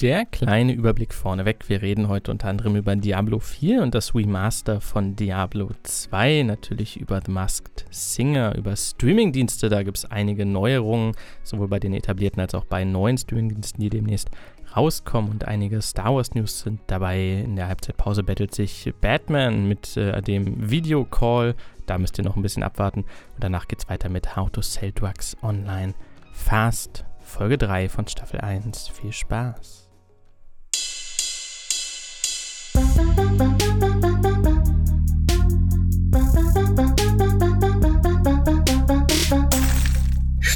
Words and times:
Der 0.00 0.24
kleine 0.24 0.72
Überblick 0.72 1.12
vorneweg. 1.12 1.68
Wir 1.68 1.82
reden 1.82 2.08
heute 2.08 2.30
unter 2.30 2.48
anderem 2.48 2.74
über 2.74 2.96
Diablo 2.96 3.38
4 3.38 3.82
und 3.82 3.94
das 3.94 4.14
Remaster 4.14 4.80
von 4.80 5.14
Diablo 5.14 5.68
2, 5.82 6.44
natürlich 6.44 6.98
über 6.98 7.20
The 7.22 7.30
Masked 7.30 7.84
Singer, 7.90 8.54
über 8.56 8.74
Streamingdienste. 8.76 9.68
Da 9.68 9.82
gibt 9.82 9.98
es 9.98 10.06
einige 10.06 10.46
Neuerungen, 10.46 11.12
sowohl 11.42 11.68
bei 11.68 11.78
den 11.78 11.92
etablierten 11.92 12.40
als 12.40 12.54
auch 12.54 12.64
bei 12.64 12.82
neuen 12.84 13.18
Streamingdiensten, 13.18 13.78
die 13.78 13.90
demnächst 13.90 14.30
rauskommen. 14.74 15.30
Und 15.30 15.46
einige 15.46 15.82
Star 15.82 16.14
Wars 16.14 16.34
News 16.34 16.60
sind 16.60 16.80
dabei. 16.86 17.42
In 17.44 17.56
der 17.56 17.68
Halbzeitpause 17.68 18.22
bettelt 18.22 18.54
sich 18.54 18.94
Batman 19.02 19.68
mit 19.68 19.98
äh, 19.98 20.22
dem 20.22 20.70
Videocall. 20.70 21.54
Da 21.84 21.98
müsst 21.98 22.16
ihr 22.16 22.24
noch 22.24 22.36
ein 22.36 22.42
bisschen 22.42 22.62
abwarten. 22.62 23.00
Und 23.00 23.44
danach 23.44 23.68
geht 23.68 23.80
es 23.80 23.90
weiter 23.90 24.08
mit 24.08 24.34
How 24.34 24.48
to 24.48 24.62
Sell 24.62 24.92
Drugs 24.92 25.36
Online 25.42 25.92
Fast. 26.32 27.04
Folge 27.22 27.58
3 27.58 27.90
von 27.90 28.08
Staffel 28.08 28.40
1. 28.40 28.88
Viel 28.88 29.12
Spaß. 29.12 29.89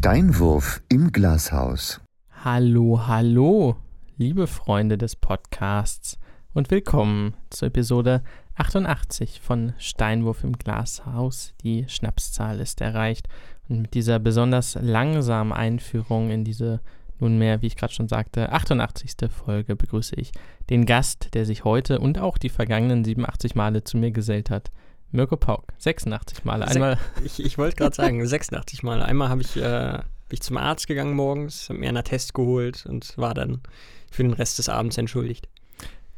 Steinwurf 0.05 0.83
im 0.91 1.13
Glashaus. 1.13 2.01
Hallo, 2.45 3.07
hallo, 3.07 3.77
liebe 4.19 4.47
Freunde 4.47 4.99
des 4.99 5.17
Podcasts 5.17 6.19
und 6.53 6.71
willkommen 6.71 7.35
zur 7.49 7.69
Episode 7.69 8.23
88 8.57 9.41
von 9.41 9.73
Steinwurf 9.79 10.45
im 10.45 10.59
Glashaus. 10.59 11.55
Die 11.63 11.89
Schnapszahl 11.89 12.61
ist 12.61 12.83
erreicht 12.83 13.29
und 13.69 13.81
mit 13.81 13.95
dieser 13.95 14.19
besonders 14.19 14.77
langsamen 14.81 15.55
Einführung 15.55 16.31
in 16.31 16.45
diese 16.45 16.81
nunmehr, 17.25 17.63
wie 17.63 17.67
ich 17.67 17.77
gerade 17.77 17.93
schon 17.93 18.09
sagte, 18.09 18.53
88. 18.53 19.13
Folge 19.31 19.77
begrüße 19.77 20.15
ich 20.17 20.33
den 20.71 20.87
Gast, 20.87 21.35
der 21.35 21.47
sich 21.47 21.65
heute 21.65 21.99
und 21.99 22.19
auch 22.19 22.39
die 22.39 22.51
vergangenen 22.51 23.05
87 23.05 23.55
Male 23.55 23.85
zu 23.85 23.97
mir 23.97 24.11
gesellt 24.11 24.51
hat. 24.51 24.71
Mirko 25.11 25.37
Pauk, 25.37 25.73
86 25.79 26.45
Male. 26.45 26.67
Einmal. 26.67 26.99
Ich, 27.25 27.43
ich 27.43 27.57
wollte 27.57 27.77
gerade 27.77 27.95
sagen, 27.95 28.25
86 28.25 28.83
Male. 28.83 29.05
Einmal 29.05 29.29
habe 29.29 29.43
ich, 29.43 29.57
äh, 29.57 30.01
ich 30.31 30.43
zum 30.43 30.57
Arzt 30.57 30.87
gegangen 30.87 31.15
morgens, 31.15 31.69
habe 31.69 31.79
mir 31.79 31.89
einen 31.89 31.99
Attest 31.99 32.35
geholt 32.35 32.85
und 32.87 33.17
war 33.17 33.33
dann 33.33 33.63
für 34.11 34.23
den 34.23 34.33
Rest 34.33 34.59
des 34.59 34.69
Abends 34.69 34.99
entschuldigt. 34.99 35.49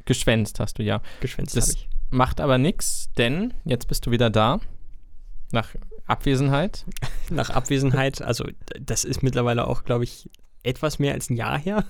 Geschwänzt 0.07 0.61
hast 0.61 0.79
du 0.79 0.83
ja. 0.83 1.03
Geschwänzt 1.21 1.57
habe 1.57 1.71
ich. 1.71 1.89
Macht 2.11 2.41
aber 2.41 2.59
nichts, 2.59 3.11
denn 3.19 3.55
jetzt 3.65 3.89
bist 3.89 4.07
du 4.07 4.11
wieder 4.11 4.31
da. 4.31 4.61
Nach 5.53 5.75
Abwesenheit. 6.07 6.85
Nach 7.31 7.51
Abwesenheit, 7.51 8.23
also 8.23 8.47
das 8.81 9.05
ist 9.05 9.23
mittlerweile 9.23 9.67
auch, 9.67 9.85
glaube 9.85 10.05
ich, 10.05 10.31
etwas 10.67 10.99
mehr 10.99 11.15
als 11.15 11.31
ein 11.31 11.37
Jahr 11.37 11.59
her. 11.59 11.85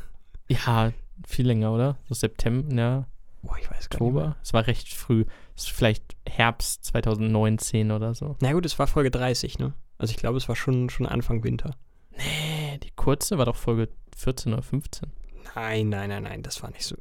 Ja, 0.48 0.92
viel 1.26 1.46
länger, 1.46 1.72
oder? 1.72 1.96
So 2.08 2.14
September, 2.14 2.74
ja. 2.74 3.06
Boah, 3.42 3.56
ich 3.58 3.70
weiß 3.70 3.88
gar 3.88 4.00
Oktober. 4.00 4.26
nicht. 4.28 4.36
Es 4.42 4.52
war 4.52 4.66
recht 4.66 4.92
früh. 4.92 5.24
Es 5.56 5.64
ist 5.64 5.70
vielleicht 5.72 6.16
Herbst 6.28 6.84
2019 6.84 7.90
oder 7.90 8.14
so. 8.14 8.36
Na 8.40 8.52
gut, 8.52 8.66
es 8.66 8.78
war 8.78 8.86
Folge 8.86 9.10
30, 9.10 9.58
ne? 9.58 9.72
Also 9.98 10.10
ich 10.10 10.16
glaube, 10.16 10.36
es 10.38 10.48
war 10.48 10.56
schon, 10.56 10.90
schon 10.90 11.06
Anfang 11.06 11.42
Winter. 11.44 11.74
Nee, 12.16 12.78
die 12.82 12.90
kurze 12.90 13.38
war 13.38 13.46
doch 13.46 13.56
Folge 13.56 13.88
14 14.16 14.52
oder 14.52 14.62
15. 14.62 15.10
Nein, 15.54 15.88
nein, 15.88 16.08
nein, 16.10 16.22
nein, 16.24 16.42
das 16.42 16.62
war 16.62 16.70
nicht 16.70 16.84
so. 16.84 16.96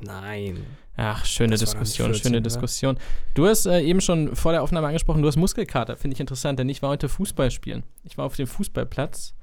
Nein. 0.00 0.66
Ach, 0.96 1.24
schöne 1.24 1.52
Das 1.52 1.60
Diskussion, 1.60 2.08
14, 2.08 2.22
schöne 2.22 2.36
oder? 2.38 2.42
Diskussion. 2.44 2.98
Du 3.34 3.46
hast 3.46 3.66
äh, 3.66 3.80
eben 3.80 4.00
schon 4.00 4.34
vor 4.36 4.52
der 4.52 4.62
Aufnahme 4.62 4.88
angesprochen, 4.88 5.22
du 5.22 5.28
hast 5.28 5.36
Muskelkater. 5.36 5.96
Finde 5.96 6.14
ich 6.14 6.20
interessant, 6.20 6.58
denn 6.58 6.68
ich 6.68 6.82
war 6.82 6.90
heute 6.90 7.08
Fußball 7.08 7.50
spielen. 7.50 7.84
Ich 8.02 8.18
war 8.18 8.26
auf 8.26 8.36
dem 8.36 8.46
Fußballplatz, 8.46 9.34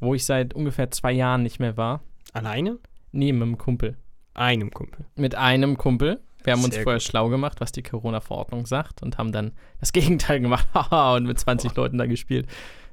wo 0.00 0.14
ich 0.14 0.24
seit 0.24 0.54
ungefähr 0.54 0.90
zwei 0.90 1.12
Jahren 1.12 1.42
nicht 1.42 1.60
mehr 1.60 1.76
war. 1.76 2.02
Alleine? 2.32 2.78
Nee, 3.12 3.32
mit 3.32 3.42
einem 3.42 3.58
Kumpel. 3.58 3.96
Einem 4.34 4.70
Kumpel. 4.70 5.04
Mit 5.16 5.34
einem 5.34 5.76
Kumpel. 5.76 6.20
Wir 6.42 6.54
haben 6.54 6.64
uns 6.64 6.74
Sehr 6.74 6.84
vorher 6.84 6.98
gut. 7.00 7.06
schlau 7.06 7.28
gemacht, 7.28 7.60
was 7.60 7.70
die 7.72 7.82
Corona-Verordnung 7.82 8.64
sagt 8.66 9.02
und 9.02 9.18
haben 9.18 9.32
dann 9.32 9.52
das 9.78 9.92
Gegenteil 9.94 10.40
gemacht. 10.40 10.66
Haha, 10.74 11.16
und 11.16 11.26
mit 11.26 11.38
20 11.38 11.74
Leuten 11.74 11.98
da 11.98 12.06
gespielt. 12.06 12.46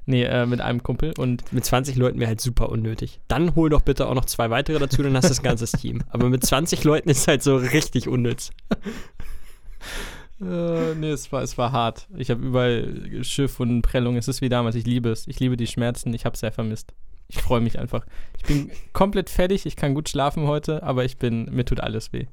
Nee, 0.04 0.24
äh, 0.24 0.46
mit 0.46 0.62
einem 0.62 0.82
Kumpel 0.82 1.12
und 1.18 1.52
Mit 1.52 1.66
20 1.66 1.96
Leuten 1.96 2.18
wäre 2.18 2.28
halt 2.28 2.40
super 2.40 2.70
unnötig. 2.70 3.20
Dann 3.28 3.54
hol 3.54 3.68
doch 3.68 3.82
bitte 3.82 4.08
auch 4.08 4.14
noch 4.14 4.24
zwei 4.24 4.48
weitere 4.48 4.78
dazu, 4.78 5.02
dann 5.02 5.14
hast 5.14 5.24
du 5.24 5.28
das 5.28 5.42
ganze 5.42 5.66
Team. 5.78 6.02
Aber 6.08 6.30
mit 6.30 6.44
20 6.44 6.82
Leuten 6.84 7.10
ist 7.10 7.28
halt 7.28 7.42
so 7.42 7.56
richtig 7.56 8.08
unnütz. 8.08 8.50
Äh, 10.40 10.94
nee, 10.94 11.10
es 11.10 11.30
war, 11.32 11.42
es 11.42 11.58
war 11.58 11.72
hart. 11.72 12.06
Ich 12.16 12.30
habe 12.30 12.44
überall 12.44 13.22
Schiff 13.22 13.60
und 13.60 13.82
Prellung. 13.82 14.16
Es 14.16 14.28
ist 14.28 14.40
wie 14.40 14.48
damals. 14.48 14.76
Ich 14.76 14.86
liebe 14.86 15.10
es. 15.10 15.26
Ich 15.26 15.40
liebe 15.40 15.56
die 15.56 15.66
Schmerzen. 15.66 16.14
Ich 16.14 16.24
habe 16.24 16.34
es 16.34 16.40
sehr 16.40 16.52
vermisst. 16.52 16.94
Ich 17.28 17.38
freue 17.38 17.60
mich 17.60 17.78
einfach. 17.78 18.06
Ich 18.36 18.44
bin 18.44 18.70
komplett 18.92 19.30
fertig. 19.30 19.66
Ich 19.66 19.76
kann 19.76 19.94
gut 19.94 20.08
schlafen 20.08 20.46
heute, 20.46 20.82
aber 20.82 21.04
ich 21.04 21.18
bin, 21.18 21.44
mir 21.46 21.64
tut 21.64 21.80
alles 21.80 22.12
weh. 22.12 22.26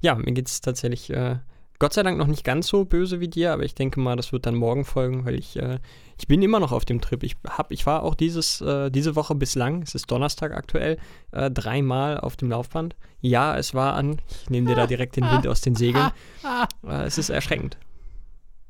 Ja, 0.00 0.14
mir 0.14 0.32
geht 0.32 0.48
es 0.48 0.60
tatsächlich 0.60 1.10
äh, 1.10 1.36
Gott 1.82 1.94
sei 1.94 2.04
Dank 2.04 2.16
noch 2.16 2.28
nicht 2.28 2.44
ganz 2.44 2.68
so 2.68 2.84
böse 2.84 3.18
wie 3.18 3.26
dir, 3.26 3.52
aber 3.52 3.64
ich 3.64 3.74
denke 3.74 3.98
mal, 3.98 4.14
das 4.14 4.32
wird 4.32 4.46
dann 4.46 4.54
morgen 4.54 4.84
folgen, 4.84 5.24
weil 5.24 5.34
ich, 5.34 5.56
äh, 5.56 5.80
ich 6.16 6.28
bin 6.28 6.40
immer 6.40 6.60
noch 6.60 6.70
auf 6.70 6.84
dem 6.84 7.00
Trip. 7.00 7.24
Ich, 7.24 7.34
hab, 7.44 7.72
ich 7.72 7.86
war 7.86 8.04
auch 8.04 8.14
dieses, 8.14 8.60
äh, 8.60 8.88
diese 8.88 9.16
Woche 9.16 9.34
bislang, 9.34 9.82
es 9.82 9.96
ist 9.96 10.08
Donnerstag 10.08 10.52
aktuell, 10.52 10.96
äh, 11.32 11.50
dreimal 11.50 12.20
auf 12.20 12.36
dem 12.36 12.50
Laufband. 12.50 12.94
Ja, 13.20 13.58
es 13.58 13.74
war 13.74 13.94
an, 13.94 14.20
ich 14.42 14.48
nehme 14.48 14.68
dir 14.68 14.76
da 14.76 14.86
direkt 14.86 15.16
den 15.16 15.28
Wind 15.28 15.48
aus 15.48 15.60
den 15.60 15.74
Segeln. 15.74 16.12
Äh, 16.86 17.04
es 17.04 17.18
ist 17.18 17.30
erschreckend. 17.30 17.78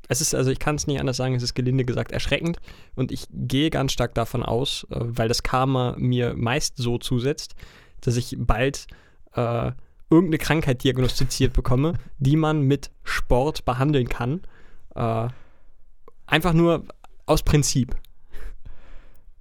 Es 0.09 0.21
ist, 0.21 0.35
also 0.35 0.51
ich 0.51 0.59
kann 0.59 0.75
es 0.75 0.87
nicht 0.87 0.99
anders 0.99 1.17
sagen, 1.17 1.35
es 1.35 1.43
ist 1.43 1.53
gelinde 1.53 1.85
gesagt 1.85 2.11
erschreckend 2.11 2.57
und 2.95 3.11
ich 3.11 3.27
gehe 3.31 3.69
ganz 3.69 3.93
stark 3.93 4.13
davon 4.13 4.43
aus, 4.43 4.85
äh, 4.89 4.99
weil 4.99 5.27
das 5.27 5.43
Karma 5.43 5.95
mir 5.97 6.33
meist 6.35 6.77
so 6.77 6.97
zusetzt, 6.97 7.55
dass 8.01 8.17
ich 8.17 8.35
bald 8.37 8.87
äh, 9.33 9.71
irgendeine 10.09 10.37
Krankheit 10.37 10.83
diagnostiziert 10.83 11.53
bekomme, 11.53 11.93
die 12.19 12.35
man 12.35 12.61
mit 12.61 12.91
Sport 13.03 13.65
behandeln 13.65 14.09
kann. 14.09 14.41
Äh, 14.95 15.27
einfach 16.27 16.53
nur 16.53 16.85
aus 17.25 17.43
Prinzip. 17.43 17.95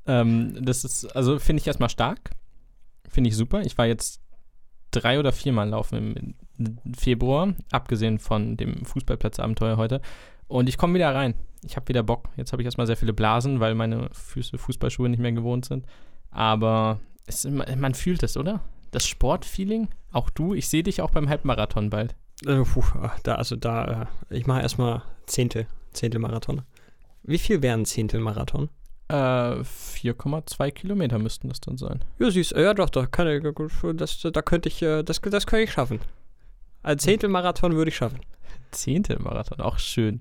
Ähm, 0.07 0.57
das 0.65 0.85
ist, 0.85 1.15
also 1.17 1.39
finde 1.39 1.61
ich 1.61 1.67
erstmal 1.67 1.91
stark. 1.91 2.31
Finde 3.09 3.29
ich 3.29 3.37
super. 3.37 3.63
Ich 3.63 3.77
war 3.77 3.87
jetzt 3.87 4.21
drei 4.91 5.19
oder 5.19 5.33
viermal 5.33 5.69
laufen 5.69 6.35
im 6.59 6.95
Februar, 6.95 7.55
abgesehen 7.71 8.19
von 8.19 8.57
dem 8.57 8.85
Fußballplatzabenteuer 8.85 9.77
heute. 9.77 10.01
Und 10.53 10.69
ich 10.69 10.77
komme 10.77 10.93
wieder 10.93 11.15
rein. 11.15 11.33
Ich 11.63 11.77
habe 11.77 11.89
wieder 11.89 12.03
Bock. 12.03 12.29
Jetzt 12.37 12.53
habe 12.53 12.61
ich 12.61 12.67
erstmal 12.67 12.87
sehr 12.87 12.99
viele 12.99 13.15
Blasen, 13.15 13.59
weil 13.59 13.75
meine 13.75 14.11
Füße 14.13 14.59
Fußballschuhe 14.59 15.09
nicht 15.09 15.19
mehr 15.19 15.33
gewohnt 15.33 15.65
sind. 15.65 15.87
Aber 16.31 17.01
es, 17.25 17.45
man 17.45 17.95
fühlt 17.95 18.23
es, 18.23 18.37
oder? 18.37 18.61
Das 18.91 19.07
Sportfeeling. 19.07 19.89
Auch 20.13 20.29
du. 20.29 20.53
Ich 20.53 20.69
sehe 20.69 20.83
dich 20.83 21.01
auch 21.01 21.11
beim 21.11 21.31
Halbmarathon 21.31 21.89
bald. 21.89 22.15
Äh, 22.45 22.65
puh, 22.65 22.85
da, 23.23 23.37
also 23.37 23.57
da, 23.57 24.09
äh, 24.29 24.37
ich 24.37 24.47
mache 24.47 24.61
erstmal 24.61 25.03
Zehntel, 25.25 25.67
Zehntelmarathon. 25.93 26.61
Wie 27.23 27.39
viel 27.39 27.63
wären 27.63 27.87
Zehntelmarathon? 27.87 28.69
Äh, 29.09 29.15
4,2 29.15 30.71
Kilometer 30.73 31.19
müssten 31.19 31.49
das 31.49 31.63
dann 31.63 31.79
sein. 31.79 32.05
Ja, 32.19 32.31
siehst 32.31 32.53
ja 32.53 32.75
doch, 32.75 32.91
da, 32.91 33.07
kann 33.07 33.27
ich, 33.27 33.43
das, 33.95 34.21
da 34.21 34.43
könnte 34.43 34.69
ich, 34.69 34.83
äh, 34.83 35.03
das, 35.03 35.23
das 35.23 35.47
könnte 35.47 35.65
ich 35.65 35.73
schaffen. 35.73 36.01
Ein 36.83 36.99
Zehntelmarathon 36.99 37.75
würde 37.75 37.89
ich 37.89 37.97
schaffen. 37.97 38.21
Zehntelmarathon, 38.73 39.61
auch 39.61 39.79
schön. 39.79 40.21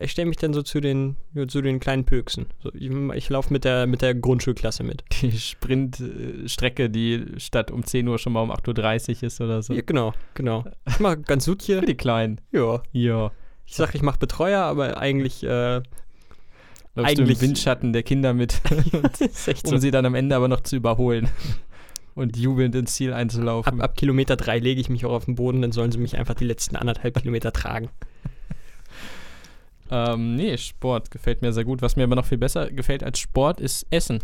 Ich 0.00 0.12
stelle 0.12 0.28
mich 0.28 0.36
dann 0.36 0.54
so 0.54 0.62
zu 0.62 0.80
den, 0.80 1.16
zu 1.48 1.60
den 1.60 1.80
kleinen 1.80 2.04
Pöksen. 2.04 2.46
So, 2.62 2.72
ich 2.74 2.90
ich 2.90 3.28
laufe 3.28 3.52
mit 3.52 3.64
der, 3.64 3.86
mit 3.86 4.02
der 4.02 4.14
Grundschulklasse 4.14 4.82
mit. 4.84 5.04
Die 5.22 5.32
Sprintstrecke, 5.32 6.88
die 6.90 7.24
statt 7.38 7.70
um 7.70 7.84
10 7.84 8.06
Uhr 8.06 8.18
schon 8.18 8.32
mal 8.32 8.42
um 8.42 8.52
8.30 8.52 9.16
Uhr 9.16 9.22
ist 9.24 9.40
oder 9.40 9.62
so. 9.62 9.74
Ja, 9.74 9.82
genau, 9.84 10.14
genau. 10.34 10.64
Ich 10.88 11.00
mache 11.00 11.18
ganz 11.18 11.46
gut 11.46 11.62
hier. 11.62 11.80
Für 11.80 11.86
die 11.86 11.96
Kleinen. 11.96 12.40
Ja. 12.52 12.82
Ja. 12.92 13.32
Ich 13.66 13.74
sage, 13.76 13.92
ich 13.94 14.02
mache 14.02 14.18
Betreuer, 14.18 14.62
aber 14.62 14.98
eigentlich, 14.98 15.42
äh, 15.42 15.82
Läufst 16.94 17.12
Eigentlich- 17.20 17.38
du 17.38 17.44
im 17.44 17.50
Windschatten 17.50 17.92
der 17.92 18.02
Kinder 18.02 18.34
mit, 18.34 18.60
um 18.92 19.70
so. 19.70 19.76
sie 19.76 19.92
dann 19.92 20.04
am 20.04 20.16
Ende 20.16 20.34
aber 20.34 20.48
noch 20.48 20.62
zu 20.62 20.74
überholen 20.74 21.28
und 22.16 22.36
jubelnd 22.36 22.74
ins 22.74 22.94
Ziel 22.94 23.12
Ab, 23.12 23.18
einzulaufen. 23.20 23.80
ab 23.80 23.96
Kilometer 23.96 24.34
drei 24.36 24.58
lege 24.58 24.80
ich 24.80 24.88
mich 24.88 25.06
auch 25.06 25.12
auf 25.12 25.26
den 25.26 25.36
Boden, 25.36 25.62
dann 25.62 25.70
sollen 25.70 25.92
sie 25.92 25.98
mich 25.98 26.18
einfach 26.18 26.34
die 26.34 26.44
letzten 26.44 26.74
anderthalb 26.74 27.14
Kilometer 27.20 27.52
tragen. 27.52 27.90
Ähm, 29.90 30.36
nee, 30.36 30.56
Sport 30.56 31.10
gefällt 31.10 31.42
mir 31.42 31.52
sehr 31.52 31.64
gut. 31.64 31.82
Was 31.82 31.96
mir 31.96 32.04
aber 32.04 32.16
noch 32.16 32.26
viel 32.26 32.38
besser 32.38 32.70
gefällt 32.70 33.02
als 33.02 33.18
Sport 33.18 33.60
ist 33.60 33.86
Essen. 33.90 34.20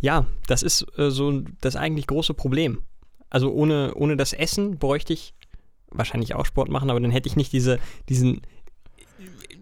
Ja, 0.00 0.26
das 0.46 0.62
ist 0.62 0.86
äh, 0.98 1.10
so 1.10 1.42
das 1.60 1.76
eigentlich 1.76 2.06
große 2.06 2.34
Problem. 2.34 2.82
Also 3.30 3.52
ohne, 3.52 3.94
ohne 3.94 4.16
das 4.16 4.32
Essen 4.32 4.78
bräuchte 4.78 5.12
ich 5.12 5.34
wahrscheinlich 5.90 6.34
auch 6.34 6.46
Sport 6.46 6.68
machen, 6.68 6.90
aber 6.90 7.00
dann 7.00 7.10
hätte 7.10 7.28
ich 7.28 7.36
nicht 7.36 7.52
diese, 7.52 7.78
diesen 8.08 8.42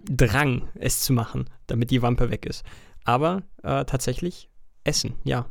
Drang, 0.05 0.69
es 0.75 1.01
zu 1.03 1.13
machen, 1.13 1.49
damit 1.67 1.91
die 1.91 2.03
Wampe 2.03 2.31
weg 2.31 2.45
ist. 2.45 2.65
Aber 3.05 3.43
äh, 3.63 3.85
tatsächlich 3.85 4.49
Essen, 4.85 5.15
ja. 5.25 5.47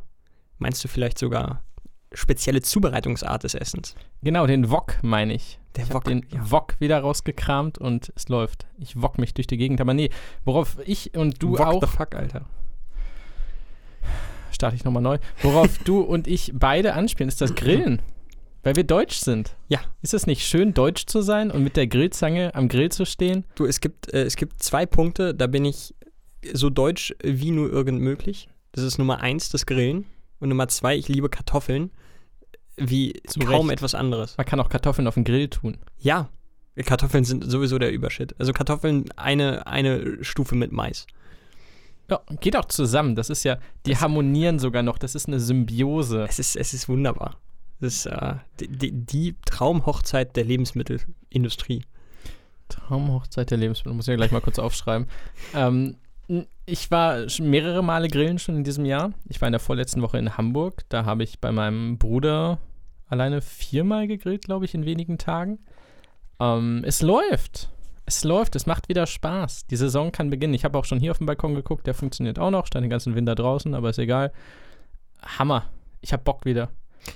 Meinst 0.58 0.84
du 0.84 0.88
vielleicht 0.88 1.18
sogar 1.18 1.64
spezielle 2.12 2.62
Zubereitungsart 2.62 3.44
des 3.44 3.54
Essens? 3.54 3.94
Genau, 4.22 4.46
den 4.46 4.70
Wok 4.70 4.98
meine 5.02 5.34
ich. 5.34 5.58
Der 5.76 5.84
ich 5.84 5.90
habe 5.90 5.96
Wok, 5.96 6.04
den 6.04 6.26
ja. 6.30 6.50
Wok 6.50 6.74
wieder 6.80 7.00
rausgekramt 7.00 7.78
und 7.78 8.12
es 8.14 8.28
läuft. 8.28 8.66
Ich 8.78 9.00
wok 9.00 9.18
mich 9.18 9.34
durch 9.34 9.46
die 9.46 9.56
Gegend. 9.56 9.80
Aber 9.80 9.94
nee, 9.94 10.10
worauf 10.44 10.76
ich 10.84 11.16
und 11.16 11.42
du 11.42 11.52
What 11.52 11.60
auch 11.60 11.80
the 11.80 11.86
fuck, 11.86 12.14
Alter? 12.14 12.44
starte 14.62 14.76
ich 14.76 14.84
nochmal 14.84 15.02
neu. 15.02 15.18
Worauf 15.42 15.78
du 15.78 16.00
und 16.00 16.28
ich 16.28 16.52
beide 16.54 16.94
anspielen, 16.94 17.28
ist 17.28 17.40
das 17.40 17.54
Grillen. 17.54 18.00
Weil 18.62 18.76
wir 18.76 18.84
deutsch 18.84 19.16
sind. 19.16 19.56
Ja. 19.68 19.80
Ist 20.02 20.14
es 20.14 20.28
nicht 20.28 20.46
schön, 20.46 20.72
deutsch 20.72 21.06
zu 21.06 21.20
sein 21.20 21.50
und 21.50 21.64
mit 21.64 21.76
der 21.76 21.88
Grillzange 21.88 22.54
am 22.54 22.68
Grill 22.68 22.92
zu 22.92 23.04
stehen? 23.04 23.44
Du, 23.56 23.66
es 23.66 23.80
gibt, 23.80 24.12
äh, 24.14 24.22
es 24.22 24.36
gibt 24.36 24.62
zwei 24.62 24.86
Punkte, 24.86 25.34
da 25.34 25.48
bin 25.48 25.64
ich 25.64 25.96
so 26.52 26.70
deutsch 26.70 27.12
wie 27.24 27.50
nur 27.50 27.72
irgend 27.72 28.00
möglich. 28.00 28.48
Das 28.70 28.84
ist 28.84 28.98
Nummer 28.98 29.20
eins, 29.20 29.48
das 29.48 29.66
Grillen. 29.66 30.04
Und 30.38 30.48
Nummer 30.48 30.68
zwei, 30.68 30.96
ich 30.96 31.08
liebe 31.08 31.28
Kartoffeln 31.28 31.90
wie 32.76 33.14
Zu 33.26 33.40
kaum 33.40 33.68
Recht. 33.68 33.78
etwas 33.78 33.94
anderes. 33.94 34.36
Man 34.36 34.46
kann 34.46 34.60
auch 34.60 34.68
Kartoffeln 34.68 35.06
auf 35.06 35.14
den 35.14 35.24
Grill 35.24 35.48
tun. 35.48 35.78
Ja, 35.98 36.28
Kartoffeln 36.76 37.24
sind 37.24 37.50
sowieso 37.50 37.78
der 37.78 37.92
Übershit. 37.92 38.34
Also 38.38 38.52
Kartoffeln 38.52 39.10
eine, 39.16 39.66
eine 39.66 40.24
Stufe 40.24 40.54
mit 40.54 40.72
Mais. 40.72 41.06
Ja, 42.10 42.20
geht 42.40 42.56
auch 42.56 42.64
zusammen. 42.64 43.14
Das 43.14 43.30
ist 43.30 43.44
ja, 43.44 43.58
die 43.86 43.96
harmonieren 43.96 44.58
sogar 44.58 44.82
noch. 44.82 44.98
Das 44.98 45.14
ist 45.14 45.28
eine 45.28 45.38
Symbiose. 45.38 46.24
Es 46.28 46.38
ist, 46.38 46.56
es 46.56 46.74
ist 46.74 46.88
wunderbar. 46.88 47.36
Das 47.80 47.94
ist 47.94 48.06
äh, 48.06 48.34
die, 48.60 48.92
die, 48.92 49.36
Traumhochzeit 49.44 50.36
der 50.36 50.44
Lebensmittelindustrie. 50.44 51.84
Traumhochzeit 52.68 53.50
der 53.50 53.58
Lebensmittel, 53.58 53.94
muss 53.94 54.06
ich 54.06 54.12
ja 54.12 54.16
gleich 54.16 54.30
mal 54.30 54.40
kurz 54.40 54.58
aufschreiben. 54.58 55.08
Ähm, 55.54 55.96
ich 56.66 56.90
war 56.90 57.26
mehrere 57.40 57.82
Male 57.82 58.08
grillen 58.08 58.38
schon 58.38 58.56
in 58.56 58.64
diesem 58.64 58.84
Jahr. 58.84 59.12
Ich 59.28 59.40
war 59.40 59.48
in 59.48 59.52
der 59.52 59.60
vorletzten 59.60 60.02
Woche 60.02 60.18
in 60.18 60.36
Hamburg. 60.36 60.84
Da 60.88 61.04
habe 61.04 61.22
ich 61.24 61.40
bei 61.40 61.52
meinem 61.52 61.98
Bruder 61.98 62.58
alleine 63.08 63.42
viermal 63.42 64.06
gegrillt, 64.06 64.44
glaube 64.44 64.64
ich, 64.64 64.74
in 64.74 64.84
wenigen 64.86 65.18
Tagen. 65.18 65.58
Ähm, 66.40 66.82
es 66.86 67.02
läuft. 67.02 67.68
Es 68.06 68.24
läuft, 68.24 68.56
es 68.56 68.66
macht 68.66 68.88
wieder 68.88 69.06
Spaß. 69.06 69.66
Die 69.66 69.76
Saison 69.76 70.10
kann 70.10 70.30
beginnen. 70.30 70.54
Ich 70.54 70.64
habe 70.64 70.78
auch 70.78 70.84
schon 70.84 70.98
hier 70.98 71.12
auf 71.12 71.18
dem 71.18 71.26
Balkon 71.26 71.54
geguckt, 71.54 71.86
der 71.86 71.94
funktioniert 71.94 72.38
auch 72.38 72.50
noch. 72.50 72.66
Stand 72.66 72.82
den 72.84 72.90
ganzen 72.90 73.14
Winter 73.14 73.34
draußen, 73.34 73.74
aber 73.74 73.90
ist 73.90 73.98
egal. 73.98 74.32
Hammer. 75.38 75.66
Ich 76.00 76.12
habe 76.12 76.22
Bock 76.24 76.44
wieder. 76.44 76.70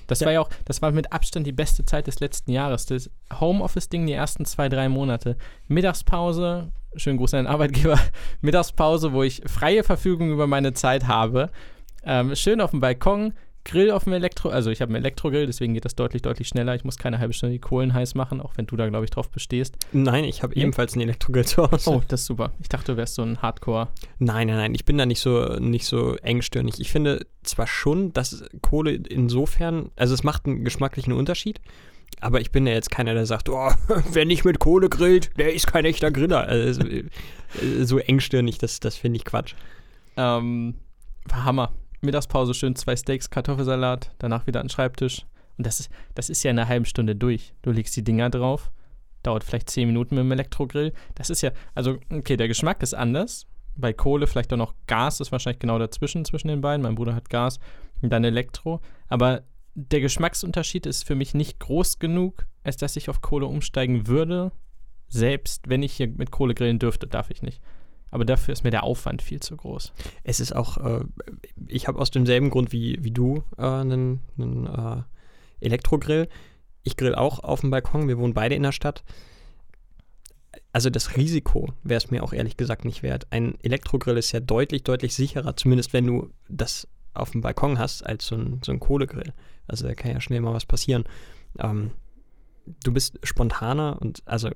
Das 0.06 0.20
Ja. 0.20 0.26
war 0.26 0.32
ja 0.32 0.40
auch, 0.40 0.50
das 0.64 0.82
war 0.82 0.90
mit 0.92 1.12
Abstand 1.12 1.46
die 1.46 1.52
beste 1.52 1.84
Zeit 1.84 2.06
des 2.06 2.20
letzten 2.20 2.52
Jahres. 2.52 2.86
Das 2.86 3.10
Homeoffice-Ding 3.40 4.06
die 4.06 4.12
ersten 4.12 4.44
zwei, 4.44 4.68
drei 4.68 4.88
Monate. 4.88 5.36
Mittagspause, 5.68 6.70
schönen 6.98 7.18
Gruß 7.18 7.34
an 7.34 7.44
den 7.44 7.52
Arbeitgeber, 7.52 7.98
Mittagspause, 8.40 9.12
wo 9.12 9.22
ich 9.22 9.42
freie 9.46 9.82
Verfügung 9.84 10.30
über 10.32 10.46
meine 10.46 10.72
Zeit 10.74 11.06
habe. 11.08 11.50
Ähm, 12.04 12.34
schön 12.36 12.60
auf 12.60 12.70
dem 12.70 12.80
Balkon, 12.80 13.32
Grill 13.64 13.90
auf 13.90 14.04
dem 14.04 14.12
Elektro, 14.12 14.48
also 14.48 14.70
ich 14.70 14.80
habe 14.80 14.90
einen 14.94 15.02
Elektrogrill, 15.02 15.46
deswegen 15.46 15.74
geht 15.74 15.84
das 15.84 15.96
deutlich, 15.96 16.22
deutlich 16.22 16.46
schneller. 16.46 16.76
Ich 16.76 16.84
muss 16.84 16.98
keine 16.98 17.18
halbe 17.18 17.32
Stunde 17.34 17.52
die 17.54 17.58
Kohlen 17.58 17.94
heiß 17.94 18.14
machen, 18.14 18.40
auch 18.40 18.52
wenn 18.56 18.66
du 18.66 18.76
da, 18.76 18.88
glaube 18.88 19.04
ich, 19.06 19.10
drauf 19.10 19.28
bestehst. 19.28 19.76
Nein, 19.90 20.22
ich 20.22 20.44
habe 20.44 20.54
Nee? 20.54 20.62
ebenfalls 20.62 20.92
einen 20.92 21.02
Elektrogrill 21.02 21.44
zu 21.44 21.68
Hause. 21.68 21.90
Oh, 21.90 22.02
das 22.06 22.20
ist 22.20 22.26
super. 22.26 22.52
Ich 22.60 22.68
dachte, 22.68 22.92
du 22.92 22.96
wärst 22.96 23.16
so 23.16 23.22
ein 23.22 23.42
Hardcore. 23.42 23.88
Nein, 24.20 24.46
nein, 24.46 24.56
nein, 24.56 24.74
ich 24.76 24.84
bin 24.84 24.96
da 24.98 25.04
nicht 25.04 25.18
so, 25.18 25.56
nicht 25.58 25.84
so 25.86 26.14
engstirnig. 26.18 26.78
Ich 26.78 26.92
finde 26.92 27.26
zwar 27.42 27.66
schon, 27.66 28.12
dass 28.12 28.44
Kohle 28.62 28.92
insofern, 28.92 29.90
also 29.96 30.14
es 30.14 30.22
macht 30.22 30.46
einen 30.46 30.62
geschmacklichen 30.62 31.12
Unterschied, 31.12 31.60
aber 32.20 32.40
ich 32.40 32.50
bin 32.50 32.66
ja 32.66 32.72
jetzt 32.72 32.90
keiner, 32.90 33.14
der 33.14 33.26
sagt, 33.26 33.48
oh, 33.48 33.70
wer 34.12 34.24
nicht 34.24 34.44
mit 34.44 34.58
Kohle 34.58 34.88
grillt, 34.88 35.30
der 35.38 35.52
ist 35.52 35.66
kein 35.66 35.84
echter 35.84 36.10
Griller. 36.10 36.46
Also, 36.46 36.82
äh, 36.82 37.04
so 37.82 37.98
engstirnig, 37.98 38.58
das, 38.58 38.80
das 38.80 38.96
finde 38.96 39.18
ich 39.18 39.24
Quatsch. 39.24 39.54
Ähm, 40.16 40.74
Hammer. 41.32 41.72
Mittagspause 42.00 42.54
schön 42.54 42.76
zwei 42.76 42.94
Steaks, 42.96 43.30
Kartoffelsalat, 43.30 44.12
danach 44.18 44.46
wieder 44.46 44.60
an 44.60 44.66
den 44.66 44.70
Schreibtisch. 44.70 45.26
Und 45.58 45.66
das 45.66 45.80
ist, 45.80 45.90
das 46.14 46.30
ist 46.30 46.42
ja 46.42 46.50
in 46.50 46.58
einer 46.58 46.68
halben 46.68 46.84
Stunde 46.84 47.16
durch. 47.16 47.54
Du 47.62 47.70
legst 47.70 47.96
die 47.96 48.04
Dinger 48.04 48.30
drauf, 48.30 48.70
dauert 49.22 49.44
vielleicht 49.44 49.70
zehn 49.70 49.88
Minuten 49.88 50.14
mit 50.14 50.24
dem 50.24 50.32
Elektrogrill. 50.32 50.92
Das 51.14 51.30
ist 51.30 51.42
ja, 51.42 51.50
also, 51.74 51.98
okay, 52.10 52.36
der 52.36 52.48
Geschmack 52.48 52.82
ist 52.82 52.94
anders. 52.94 53.46
Bei 53.74 53.92
Kohle 53.92 54.26
vielleicht 54.26 54.52
auch 54.52 54.58
noch 54.58 54.74
Gas, 54.86 55.20
ist 55.20 55.32
wahrscheinlich 55.32 55.58
genau 55.58 55.78
dazwischen, 55.78 56.24
zwischen 56.24 56.48
den 56.48 56.60
beiden. 56.60 56.82
Mein 56.82 56.94
Bruder 56.94 57.14
hat 57.14 57.28
Gas 57.28 57.58
und 58.00 58.10
dann 58.10 58.24
Elektro. 58.24 58.80
Aber 59.08 59.42
der 59.76 60.00
Geschmacksunterschied 60.00 60.86
ist 60.86 61.04
für 61.04 61.14
mich 61.14 61.34
nicht 61.34 61.60
groß 61.60 61.98
genug, 61.98 62.46
als 62.64 62.78
dass 62.78 62.96
ich 62.96 63.10
auf 63.10 63.20
Kohle 63.20 63.46
umsteigen 63.46 64.06
würde. 64.06 64.50
Selbst 65.06 65.68
wenn 65.68 65.82
ich 65.82 65.92
hier 65.92 66.08
mit 66.08 66.30
Kohle 66.30 66.54
grillen 66.54 66.78
dürfte, 66.78 67.06
darf 67.06 67.30
ich 67.30 67.42
nicht. 67.42 67.60
Aber 68.10 68.24
dafür 68.24 68.52
ist 68.52 68.64
mir 68.64 68.70
der 68.70 68.84
Aufwand 68.84 69.20
viel 69.20 69.40
zu 69.40 69.54
groß. 69.56 69.92
Es 70.24 70.40
ist 70.40 70.56
auch, 70.56 70.78
äh, 70.78 71.04
ich 71.68 71.86
habe 71.88 71.98
aus 71.98 72.10
demselben 72.10 72.48
Grund 72.48 72.72
wie, 72.72 72.96
wie 73.04 73.10
du 73.10 73.44
äh, 73.58 73.62
einen, 73.62 74.20
einen 74.38 74.66
äh, 74.66 75.02
Elektrogrill. 75.60 76.28
Ich 76.82 76.96
grill 76.96 77.14
auch 77.14 77.40
auf 77.40 77.60
dem 77.60 77.70
Balkon, 77.70 78.08
wir 78.08 78.16
wohnen 78.16 78.34
beide 78.34 78.54
in 78.54 78.62
der 78.62 78.72
Stadt. 78.72 79.04
Also 80.72 80.88
das 80.88 81.16
Risiko 81.16 81.68
wäre 81.82 81.98
es 81.98 82.10
mir 82.10 82.24
auch 82.24 82.32
ehrlich 82.32 82.56
gesagt 82.56 82.86
nicht 82.86 83.02
wert. 83.02 83.26
Ein 83.30 83.60
Elektrogrill 83.62 84.16
ist 84.16 84.32
ja 84.32 84.40
deutlich, 84.40 84.84
deutlich 84.84 85.14
sicherer, 85.14 85.54
zumindest 85.54 85.92
wenn 85.92 86.06
du 86.06 86.30
das 86.48 86.88
auf 87.12 87.32
dem 87.32 87.42
Balkon 87.42 87.78
hast, 87.78 88.02
als 88.06 88.26
so 88.26 88.36
ein, 88.36 88.60
so 88.64 88.72
ein 88.72 88.80
Kohlegrill. 88.80 89.34
Also 89.68 89.86
da 89.86 89.94
kann 89.94 90.12
ja 90.12 90.20
schnell 90.20 90.40
mal 90.40 90.54
was 90.54 90.66
passieren. 90.66 91.04
Ähm, 91.58 91.90
du 92.84 92.92
bist 92.92 93.18
spontaner 93.22 93.98
und 94.00 94.22
also, 94.26 94.50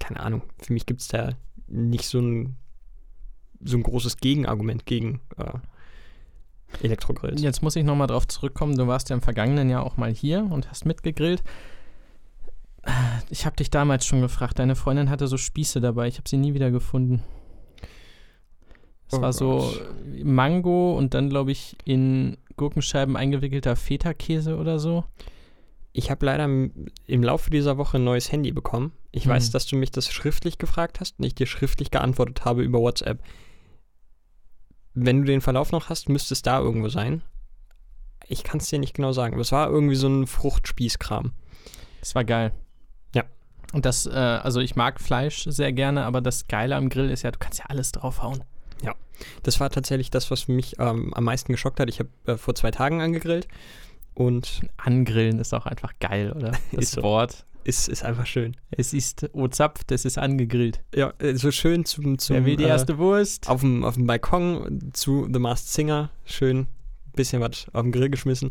keine 0.00 0.20
Ahnung, 0.20 0.42
für 0.60 0.72
mich 0.72 0.86
gibt 0.86 1.00
es 1.00 1.08
da 1.08 1.32
nicht 1.68 2.06
so 2.06 2.20
ein 2.20 2.56
so 3.64 3.76
ein 3.76 3.82
großes 3.82 4.18
Gegenargument 4.18 4.86
gegen 4.86 5.20
äh, 5.38 6.84
Elektrogrills. 6.84 7.40
Jetzt 7.40 7.62
muss 7.62 7.76
ich 7.76 7.84
nochmal 7.84 8.06
drauf 8.06 8.26
zurückkommen. 8.28 8.76
Du 8.76 8.86
warst 8.86 9.08
ja 9.08 9.16
im 9.16 9.22
vergangenen 9.22 9.70
Jahr 9.70 9.84
auch 9.84 9.96
mal 9.96 10.12
hier 10.12 10.44
und 10.50 10.68
hast 10.68 10.84
mitgegrillt. 10.84 11.42
Ich 13.30 13.46
habe 13.46 13.56
dich 13.56 13.70
damals 13.70 14.06
schon 14.06 14.20
gefragt. 14.20 14.58
Deine 14.58 14.76
Freundin 14.76 15.10
hatte 15.10 15.26
so 15.26 15.36
Spieße 15.36 15.80
dabei. 15.80 16.08
Ich 16.08 16.18
habe 16.18 16.28
sie 16.28 16.36
nie 16.36 16.54
wieder 16.54 16.70
gefunden. 16.70 17.22
Es 19.08 19.18
Oh 19.18 19.22
war 19.22 19.32
so 19.32 19.58
Gott. 19.58 20.24
Mango 20.24 20.96
und 20.96 21.14
dann, 21.14 21.30
glaube 21.30 21.52
ich, 21.52 21.76
in 21.84 22.36
Gurkenscheiben 22.56 23.16
eingewickelter 23.16 23.76
Feta-Käse 23.76 24.56
oder 24.56 24.78
so. 24.78 25.04
Ich 25.92 26.10
habe 26.10 26.26
leider 26.26 26.44
im, 26.44 27.22
Laufe 27.22 27.50
dieser 27.50 27.78
Woche 27.78 27.96
ein 27.96 28.04
neues 28.04 28.30
Handy 28.30 28.52
bekommen. 28.52 28.92
Ich 29.12 29.24
Hm. 29.24 29.32
weiß, 29.32 29.50
dass 29.50 29.66
du 29.66 29.76
mich 29.76 29.90
das 29.90 30.12
schriftlich 30.12 30.58
gefragt 30.58 31.00
hast 31.00 31.18
und 31.18 31.24
ich 31.24 31.34
dir 31.34 31.46
schriftlich 31.46 31.90
geantwortet 31.90 32.44
habe 32.44 32.62
über 32.62 32.80
WhatsApp. 32.80 33.22
Wenn 34.94 35.20
du 35.20 35.24
den 35.24 35.40
Verlauf 35.40 35.72
noch 35.72 35.88
hast, 35.88 36.08
müsste 36.08 36.34
es 36.34 36.42
da 36.42 36.58
irgendwo 36.58 36.88
sein. 36.88 37.22
Ich 38.28 38.44
kann 38.44 38.58
es 38.58 38.68
dir 38.68 38.78
nicht 38.78 38.94
genau 38.94 39.12
sagen, 39.12 39.34
aber 39.34 39.42
es 39.42 39.52
war 39.52 39.68
irgendwie 39.70 39.94
so 39.94 40.08
ein 40.08 40.26
Fruchtspießkram. 40.26 41.32
Das 42.00 42.14
war 42.14 42.24
geil. 42.24 42.52
Ja. 43.14 43.24
Und 43.72 43.84
das, 43.86 44.06
äh, 44.06 44.10
also 44.10 44.60
ich 44.60 44.74
mag 44.76 45.00
Fleisch 45.00 45.44
sehr 45.44 45.72
gerne, 45.72 46.04
aber 46.04 46.20
das 46.20 46.48
Geile 46.48 46.76
am 46.76 46.88
Grill 46.88 47.10
ist 47.10 47.22
ja, 47.22 47.30
du 47.30 47.38
kannst 47.38 47.58
ja 47.58 47.66
alles 47.68 47.92
draufhauen. 47.92 48.42
Das 49.42 49.60
war 49.60 49.70
tatsächlich 49.70 50.10
das, 50.10 50.30
was 50.30 50.48
mich 50.48 50.78
ähm, 50.78 51.14
am 51.14 51.24
meisten 51.24 51.52
geschockt 51.52 51.80
hat. 51.80 51.88
Ich 51.88 52.00
habe 52.00 52.10
äh, 52.26 52.36
vor 52.36 52.54
zwei 52.54 52.70
Tagen 52.70 53.00
angegrillt 53.00 53.48
und 54.14 54.62
Angrillen 54.76 55.38
ist 55.38 55.54
auch 55.54 55.66
einfach 55.66 55.92
geil, 56.00 56.32
oder? 56.32 56.52
Das 56.72 56.84
Ist 56.84 56.92
so. 56.92 57.02
Wort. 57.02 57.44
ist, 57.64 57.88
ist 57.88 58.04
einfach 58.04 58.26
schön. 58.26 58.56
Es 58.70 58.92
ist 58.92 59.28
O-Zapft, 59.32 59.90
es 59.92 60.04
ist 60.04 60.18
angegrillt. 60.18 60.80
Ja, 60.94 61.12
äh, 61.18 61.34
so 61.34 61.50
schön 61.50 61.84
zum, 61.84 62.18
zum 62.18 62.36
Wer 62.36 62.44
will 62.44 62.56
die 62.56 62.64
äh, 62.64 62.68
erste 62.68 62.98
Wurst? 62.98 63.48
auf 63.48 63.60
dem, 63.60 63.84
auf 63.84 63.94
dem 63.94 64.06
Balkon 64.06 64.90
zu 64.92 65.28
The 65.32 65.38
Masked 65.38 65.68
Singer 65.68 66.10
schön 66.24 66.60
ein 66.60 66.68
bisschen 67.14 67.40
was 67.40 67.66
auf 67.72 67.82
den 67.82 67.92
Grill 67.92 68.10
geschmissen. 68.10 68.50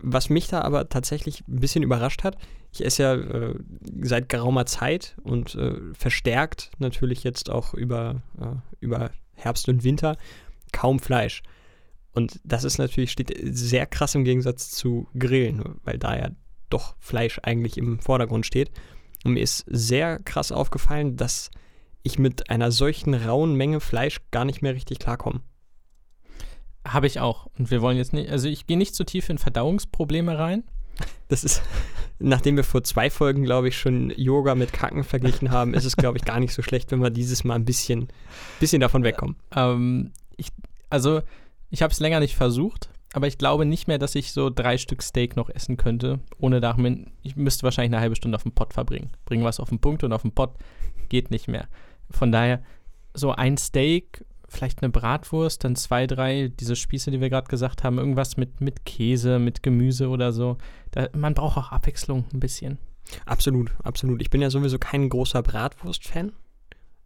Was 0.00 0.30
mich 0.30 0.46
da 0.46 0.60
aber 0.60 0.88
tatsächlich 0.88 1.42
ein 1.48 1.58
bisschen 1.58 1.82
überrascht 1.82 2.22
hat, 2.22 2.38
ich 2.72 2.84
esse 2.84 3.02
ja 3.02 3.14
äh, 3.14 3.54
seit 4.02 4.28
geraumer 4.28 4.66
Zeit 4.66 5.16
und 5.24 5.54
äh, 5.56 5.74
verstärkt 5.92 6.70
natürlich 6.78 7.24
jetzt 7.24 7.50
auch 7.50 7.74
über, 7.74 8.22
äh, 8.40 8.54
über 8.80 9.10
Herbst 9.38 9.68
und 9.68 9.84
Winter 9.84 10.16
kaum 10.72 10.98
Fleisch. 10.98 11.42
Und 12.12 12.40
das 12.44 12.64
ist 12.64 12.78
natürlich, 12.78 13.12
steht 13.12 13.32
sehr 13.42 13.86
krass 13.86 14.14
im 14.14 14.24
Gegensatz 14.24 14.70
zu 14.70 15.08
Grillen, 15.18 15.76
weil 15.84 15.98
da 15.98 16.16
ja 16.16 16.30
doch 16.70 16.96
Fleisch 16.98 17.40
eigentlich 17.42 17.78
im 17.78 18.00
Vordergrund 18.00 18.44
steht. 18.44 18.70
Und 19.24 19.34
mir 19.34 19.40
ist 19.40 19.64
sehr 19.68 20.18
krass 20.20 20.52
aufgefallen, 20.52 21.16
dass 21.16 21.50
ich 22.02 22.18
mit 22.18 22.50
einer 22.50 22.70
solchen 22.72 23.14
rauen 23.14 23.54
Menge 23.54 23.80
Fleisch 23.80 24.20
gar 24.30 24.44
nicht 24.44 24.62
mehr 24.62 24.74
richtig 24.74 24.98
klarkomme. 24.98 25.40
Habe 26.86 27.06
ich 27.06 27.20
auch. 27.20 27.46
Und 27.58 27.70
wir 27.70 27.82
wollen 27.82 27.98
jetzt 27.98 28.12
nicht, 28.12 28.30
also 28.30 28.48
ich 28.48 28.66
gehe 28.66 28.78
nicht 28.78 28.94
zu 28.94 29.04
tief 29.04 29.28
in 29.28 29.38
Verdauungsprobleme 29.38 30.38
rein. 30.38 30.64
Das 31.28 31.44
ist, 31.44 31.62
nachdem 32.18 32.56
wir 32.56 32.64
vor 32.64 32.82
zwei 32.84 33.10
Folgen, 33.10 33.44
glaube 33.44 33.68
ich, 33.68 33.78
schon 33.78 34.10
Yoga 34.16 34.54
mit 34.54 34.72
Kacken 34.72 35.04
verglichen 35.04 35.50
haben, 35.50 35.74
ist 35.74 35.84
es, 35.84 35.96
glaube 35.96 36.18
ich, 36.18 36.24
gar 36.24 36.40
nicht 36.40 36.54
so 36.54 36.62
schlecht, 36.62 36.90
wenn 36.90 37.02
wir 37.02 37.10
dieses 37.10 37.44
Mal 37.44 37.54
ein 37.54 37.64
bisschen, 37.64 38.08
bisschen 38.60 38.80
davon 38.80 39.04
wegkommen. 39.04 39.36
Ähm, 39.54 40.12
ich, 40.36 40.48
also, 40.90 41.22
ich 41.70 41.82
habe 41.82 41.92
es 41.92 42.00
länger 42.00 42.20
nicht 42.20 42.36
versucht, 42.36 42.88
aber 43.12 43.26
ich 43.26 43.38
glaube 43.38 43.64
nicht 43.64 43.88
mehr, 43.88 43.98
dass 43.98 44.14
ich 44.14 44.32
so 44.32 44.50
drei 44.50 44.78
Stück 44.78 45.02
Steak 45.02 45.36
noch 45.36 45.50
essen 45.50 45.76
könnte, 45.76 46.20
ohne 46.38 46.60
da, 46.60 46.76
ich 47.22 47.36
müsste 47.36 47.62
wahrscheinlich 47.62 47.94
eine 47.94 48.00
halbe 48.00 48.16
Stunde 48.16 48.36
auf 48.36 48.42
den 48.42 48.52
Pott 48.52 48.74
verbringen. 48.74 49.10
Bringen 49.24 49.44
was 49.44 49.60
auf 49.60 49.68
den 49.68 49.80
Punkt 49.80 50.04
und 50.04 50.12
auf 50.12 50.22
den 50.22 50.32
Pott 50.32 50.54
geht 51.08 51.30
nicht 51.30 51.48
mehr. 51.48 51.68
Von 52.10 52.32
daher, 52.32 52.62
so 53.14 53.32
ein 53.32 53.56
Steak, 53.56 54.24
vielleicht 54.48 54.82
eine 54.82 54.90
Bratwurst, 54.90 55.62
dann 55.64 55.76
zwei, 55.76 56.06
drei, 56.06 56.48
diese 56.48 56.74
Spieße, 56.74 57.10
die 57.10 57.20
wir 57.20 57.30
gerade 57.30 57.48
gesagt 57.48 57.84
haben, 57.84 57.98
irgendwas 57.98 58.36
mit, 58.36 58.60
mit 58.60 58.84
Käse, 58.84 59.38
mit 59.38 59.62
Gemüse 59.62 60.08
oder 60.08 60.32
so. 60.32 60.56
Da, 60.90 61.08
man 61.14 61.34
braucht 61.34 61.58
auch 61.58 61.72
Abwechslung 61.72 62.24
ein 62.32 62.40
bisschen. 62.40 62.78
Absolut, 63.26 63.72
absolut. 63.82 64.20
Ich 64.20 64.30
bin 64.30 64.40
ja 64.40 64.50
sowieso 64.50 64.78
kein 64.78 65.08
großer 65.08 65.42
Bratwurst-Fan, 65.42 66.32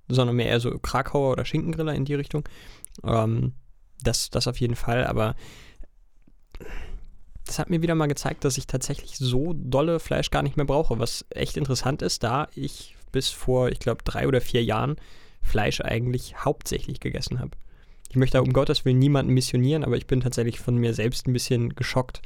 sondern 0.08 0.36
mehr 0.36 0.46
eher 0.46 0.60
so 0.60 0.78
Krakauer 0.78 1.32
oder 1.32 1.44
Schinkengriller 1.44 1.94
in 1.94 2.04
die 2.04 2.14
Richtung. 2.14 2.48
Ähm, 3.04 3.52
das, 4.02 4.30
das 4.30 4.48
auf 4.48 4.60
jeden 4.60 4.76
Fall, 4.76 5.06
aber 5.06 5.34
das 7.46 7.58
hat 7.58 7.70
mir 7.70 7.82
wieder 7.82 7.94
mal 7.94 8.06
gezeigt, 8.06 8.44
dass 8.44 8.58
ich 8.58 8.66
tatsächlich 8.66 9.16
so 9.18 9.52
dolle 9.56 10.00
Fleisch 10.00 10.30
gar 10.30 10.42
nicht 10.42 10.56
mehr 10.56 10.66
brauche, 10.66 10.98
was 10.98 11.24
echt 11.30 11.56
interessant 11.56 12.02
ist, 12.02 12.22
da 12.22 12.48
ich 12.54 12.96
bis 13.10 13.30
vor, 13.30 13.68
ich 13.70 13.78
glaube, 13.78 14.02
drei 14.04 14.26
oder 14.26 14.40
vier 14.40 14.64
Jahren 14.64 14.96
Fleisch 15.42 15.80
eigentlich 15.80 16.44
hauptsächlich 16.44 17.00
gegessen 17.00 17.40
habe. 17.40 17.50
Ich 18.08 18.16
möchte 18.16 18.42
um 18.42 18.52
Gottes 18.52 18.84
Willen 18.84 18.98
niemanden 18.98 19.32
missionieren, 19.32 19.84
aber 19.84 19.96
ich 19.96 20.06
bin 20.06 20.20
tatsächlich 20.20 20.60
von 20.60 20.76
mir 20.76 20.94
selbst 20.94 21.26
ein 21.26 21.32
bisschen 21.32 21.74
geschockt, 21.74 22.22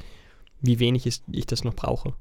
wie 0.61 0.79
wenig 0.79 1.07
ich 1.07 1.47
das 1.47 1.65
noch 1.65 1.75
brauche. 1.75 2.15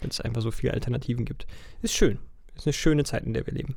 Wenn 0.00 0.10
es 0.10 0.20
einfach 0.20 0.42
so 0.42 0.50
viele 0.50 0.74
Alternativen 0.74 1.24
gibt. 1.24 1.46
Ist 1.80 1.94
schön. 1.94 2.18
Ist 2.54 2.66
eine 2.66 2.74
schöne 2.74 3.04
Zeit, 3.04 3.24
in 3.24 3.32
der 3.32 3.46
wir 3.46 3.54
leben. 3.54 3.76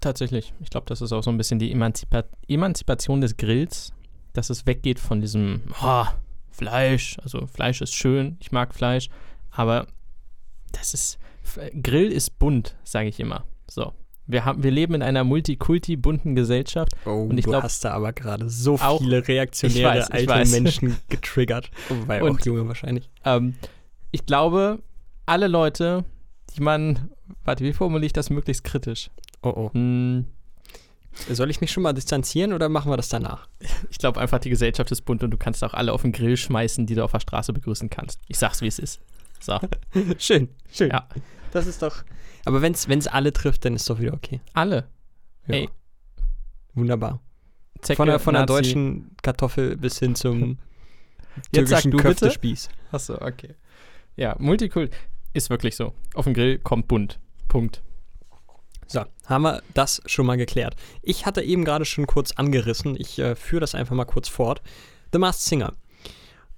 Tatsächlich. 0.00 0.52
Ich 0.60 0.70
glaube, 0.70 0.86
das 0.86 1.00
ist 1.00 1.12
auch 1.12 1.22
so 1.22 1.30
ein 1.30 1.36
bisschen 1.36 1.58
die 1.58 1.72
Emanzipa 1.72 2.24
Emanzipation 2.48 3.20
des 3.20 3.36
Grills, 3.36 3.92
dass 4.32 4.50
es 4.50 4.66
weggeht 4.66 4.98
von 4.98 5.20
diesem 5.20 5.62
oh, 5.82 6.06
Fleisch. 6.50 7.18
Also 7.22 7.46
Fleisch 7.46 7.80
ist 7.80 7.94
schön, 7.94 8.36
ich 8.40 8.52
mag 8.52 8.74
Fleisch, 8.74 9.08
aber 9.50 9.86
das 10.72 10.94
ist 10.94 11.18
Grill 11.82 12.10
ist 12.10 12.38
bunt, 12.38 12.76
sage 12.84 13.08
ich 13.08 13.20
immer. 13.20 13.44
So. 13.68 13.92
Wir, 14.26 14.44
haben, 14.44 14.62
wir 14.62 14.70
leben 14.70 14.94
in 14.94 15.02
einer 15.02 15.24
multikulti 15.24 15.96
bunten 15.96 16.34
Gesellschaft. 16.34 16.92
Oh, 17.04 17.26
und 17.28 17.36
ich 17.36 17.44
du 17.44 17.50
glaub, 17.50 17.62
hast 17.62 17.84
da 17.84 17.92
aber 17.92 18.12
gerade 18.12 18.48
so 18.48 18.76
viele 18.76 19.26
reaktionäre 19.26 19.98
weiß, 19.98 20.10
alte 20.10 20.28
weiß. 20.28 20.50
Menschen 20.50 20.96
getriggert. 21.08 21.70
Wobei 21.88 22.22
und, 22.22 22.40
auch 22.40 22.46
junge 22.46 22.66
wahrscheinlich. 22.66 23.10
Ähm, 23.24 23.54
ich 24.12 24.24
glaube, 24.26 24.78
alle 25.26 25.48
Leute, 25.48 26.04
die 26.54 26.62
man. 26.62 27.10
Warte, 27.44 27.64
wie 27.64 27.72
formuliere 27.72 28.06
ich 28.06 28.12
das 28.12 28.30
möglichst 28.30 28.64
kritisch? 28.64 29.10
Oh 29.42 29.48
oh. 29.48 29.70
Hm, 29.74 30.26
soll 31.30 31.50
ich 31.50 31.60
mich 31.60 31.70
schon 31.70 31.82
mal 31.82 31.92
distanzieren 31.92 32.52
oder 32.52 32.68
machen 32.68 32.90
wir 32.90 32.96
das 32.96 33.08
danach? 33.08 33.48
Ich 33.90 33.98
glaube 33.98 34.20
einfach, 34.20 34.38
die 34.38 34.50
Gesellschaft 34.50 34.90
ist 34.90 35.02
bunt 35.02 35.22
und 35.22 35.30
du 35.30 35.36
kannst 35.38 35.62
auch 35.64 35.72
alle 35.72 35.92
auf 35.92 36.02
den 36.02 36.12
Grill 36.12 36.36
schmeißen, 36.36 36.84
die 36.84 36.94
du 36.94 37.04
auf 37.04 37.12
der 37.12 37.20
Straße 37.20 37.52
begrüßen 37.52 37.88
kannst. 37.90 38.20
Ich 38.28 38.38
sag's, 38.38 38.60
wie 38.60 38.66
es 38.66 38.78
ist. 38.78 39.00
So. 39.40 39.58
schön, 40.18 40.48
schön. 40.72 40.90
Ja. 40.90 41.08
Das 41.52 41.66
ist 41.66 41.80
doch. 41.82 42.02
Aber 42.44 42.62
wenn 42.62 42.72
es 42.72 43.06
alle 43.06 43.32
trifft, 43.32 43.64
dann 43.64 43.74
ist 43.74 43.88
doch 43.88 44.00
wieder 44.00 44.12
okay. 44.12 44.40
Alle. 44.52 44.88
Ja. 45.46 45.54
Ey. 45.54 45.68
Wunderbar. 46.74 47.20
Zecke, 47.80 47.96
von 47.96 48.08
der, 48.08 48.18
von 48.18 48.34
der 48.34 48.46
deutschen 48.46 49.16
Kartoffel 49.22 49.76
bis 49.76 49.98
hin 49.98 50.14
zum 50.14 50.58
Jetzt 51.52 51.70
sag 51.70 51.82
du 51.82 51.96
Köftespieß. 51.96 52.68
Achso, 52.92 53.20
okay. 53.20 53.54
Ja, 54.16 54.36
Multikult 54.38 54.92
ist 55.32 55.50
wirklich 55.50 55.76
so. 55.76 55.92
Auf 56.14 56.24
den 56.24 56.34
Grill 56.34 56.58
kommt 56.58 56.88
bunt. 56.88 57.18
Punkt. 57.48 57.82
So, 58.86 59.04
haben 59.26 59.42
wir 59.42 59.62
das 59.72 60.02
schon 60.06 60.26
mal 60.26 60.36
geklärt. 60.36 60.76
Ich 61.02 61.26
hatte 61.26 61.42
eben 61.42 61.64
gerade 61.64 61.84
schon 61.84 62.06
kurz 62.06 62.32
angerissen. 62.32 62.96
Ich 62.98 63.18
äh, 63.18 63.34
führe 63.34 63.60
das 63.60 63.74
einfach 63.74 63.96
mal 63.96 64.04
kurz 64.04 64.28
fort. 64.28 64.62
The 65.12 65.18
Masked 65.18 65.42
Singer. 65.42 65.72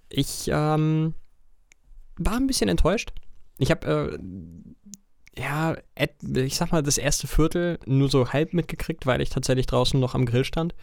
Ich 0.08 0.48
ähm, 0.48 1.14
war 2.16 2.36
ein 2.36 2.46
bisschen 2.46 2.68
enttäuscht. 2.68 3.12
Ich 3.58 3.70
habe, 3.70 3.86
äh, 4.14 4.18
ja, 5.38 5.76
ich 6.34 6.56
sag 6.56 6.72
mal, 6.72 6.82
das 6.82 6.98
erste 6.98 7.26
Viertel 7.26 7.78
nur 7.84 8.08
so 8.08 8.32
halb 8.32 8.54
mitgekriegt, 8.54 9.06
weil 9.06 9.20
ich 9.20 9.30
tatsächlich 9.30 9.66
draußen 9.66 10.00
noch 10.00 10.14
am 10.14 10.26
Grill 10.26 10.44
stand. 10.44 10.74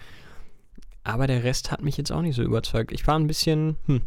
Aber 1.03 1.27
der 1.27 1.43
Rest 1.43 1.71
hat 1.71 1.81
mich 1.81 1.97
jetzt 1.97 2.11
auch 2.11 2.21
nicht 2.21 2.35
so 2.35 2.43
überzeugt. 2.43 2.91
Ich 2.91 3.05
war 3.07 3.17
ein 3.17 3.27
bisschen, 3.27 3.77
hm, 3.87 4.01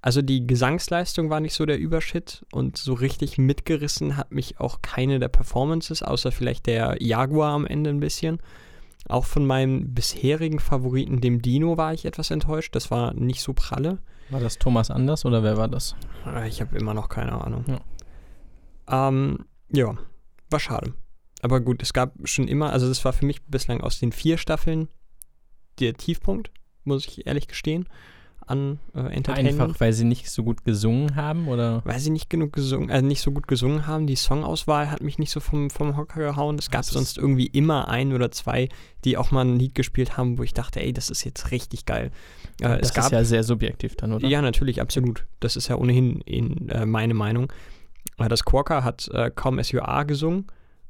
also 0.00 0.22
die 0.22 0.46
Gesangsleistung 0.46 1.28
war 1.28 1.40
nicht 1.40 1.54
so 1.54 1.66
der 1.66 1.78
Überschritt 1.78 2.46
und 2.52 2.76
so 2.76 2.94
richtig 2.94 3.36
mitgerissen 3.36 4.16
hat 4.16 4.32
mich 4.32 4.60
auch 4.60 4.80
keine 4.80 5.18
der 5.18 5.28
Performances, 5.28 6.02
außer 6.02 6.30
vielleicht 6.30 6.66
der 6.66 6.96
Jaguar 7.00 7.52
am 7.52 7.66
Ende 7.66 7.90
ein 7.90 8.00
bisschen. 8.00 8.38
Auch 9.08 9.26
von 9.26 9.44
meinem 9.44 9.92
bisherigen 9.92 10.60
Favoriten, 10.60 11.20
dem 11.20 11.42
Dino, 11.42 11.76
war 11.76 11.92
ich 11.92 12.06
etwas 12.06 12.30
enttäuscht. 12.30 12.74
Das 12.74 12.90
war 12.90 13.12
nicht 13.12 13.42
so 13.42 13.52
pralle. 13.52 13.98
War 14.30 14.40
das 14.40 14.58
Thomas 14.58 14.90
Anders 14.90 15.26
oder 15.26 15.42
wer 15.42 15.58
war 15.58 15.68
das? 15.68 15.94
Ah, 16.24 16.46
ich 16.46 16.62
habe 16.62 16.78
immer 16.78 16.94
noch 16.94 17.10
keine 17.10 17.32
Ahnung. 17.44 17.64
Ja. 17.66 19.08
Ähm, 19.08 19.44
ja, 19.74 19.94
war 20.50 20.60
schade. 20.60 20.94
Aber 21.42 21.60
gut, 21.60 21.82
es 21.82 21.92
gab 21.92 22.14
schon 22.24 22.48
immer, 22.48 22.72
also 22.72 22.88
das 22.88 23.04
war 23.04 23.12
für 23.12 23.26
mich 23.26 23.42
bislang 23.44 23.80
aus 23.80 23.98
den 23.98 24.12
vier 24.12 24.38
Staffeln 24.38 24.88
der 25.78 25.94
Tiefpunkt, 25.94 26.50
muss 26.84 27.06
ich 27.06 27.26
ehrlich 27.26 27.48
gestehen 27.48 27.86
an 28.46 28.78
äh, 28.94 29.00
Entertainment. 29.00 29.60
Einfach, 29.60 29.80
weil 29.80 29.92
sie 29.92 30.04
nicht 30.04 30.30
so 30.30 30.42
gut 30.42 30.64
gesungen 30.64 31.16
haben, 31.16 31.48
oder? 31.48 31.82
Weil 31.84 31.98
sie 31.98 32.10
nicht 32.10 32.28
genug 32.28 32.52
gesungen, 32.52 32.90
also 32.90 33.06
nicht 33.06 33.20
so 33.20 33.30
gut 33.30 33.48
gesungen 33.48 33.86
haben. 33.86 34.06
Die 34.06 34.16
Songauswahl 34.16 34.90
hat 34.90 35.02
mich 35.02 35.18
nicht 35.18 35.30
so 35.30 35.40
vom, 35.40 35.70
vom 35.70 35.96
Hocker 35.96 36.20
gehauen. 36.20 36.58
Es 36.58 36.70
gab 36.70 36.84
sonst 36.84 37.18
irgendwie 37.18 37.46
immer 37.46 37.88
ein 37.88 38.12
oder 38.12 38.30
zwei, 38.30 38.68
die 39.04 39.16
auch 39.16 39.30
mal 39.30 39.44
ein 39.44 39.58
Lied 39.58 39.74
gespielt 39.74 40.16
haben, 40.16 40.38
wo 40.38 40.42
ich 40.42 40.54
dachte, 40.54 40.80
ey, 40.80 40.92
das 40.92 41.10
ist 41.10 41.24
jetzt 41.24 41.50
richtig 41.50 41.86
geil. 41.86 42.10
Äh, 42.60 42.78
das 42.78 42.92
gab, 42.94 43.06
ist 43.06 43.12
ja 43.12 43.24
sehr 43.24 43.44
subjektiv 43.44 43.96
dann, 43.96 44.12
oder? 44.12 44.26
Ja, 44.28 44.42
natürlich, 44.42 44.80
absolut. 44.80 45.26
Das 45.40 45.56
ist 45.56 45.68
ja 45.68 45.76
ohnehin 45.76 46.20
in, 46.22 46.68
äh, 46.68 46.86
meine 46.86 47.14
Meinung. 47.14 47.52
Das 48.16 48.44
Quokka 48.44 48.84
hat 48.84 49.08
äh, 49.08 49.30
Come 49.34 49.60
As 49.60 49.72
You 49.72 49.80
Are 49.80 50.06
gesungen 50.06 50.46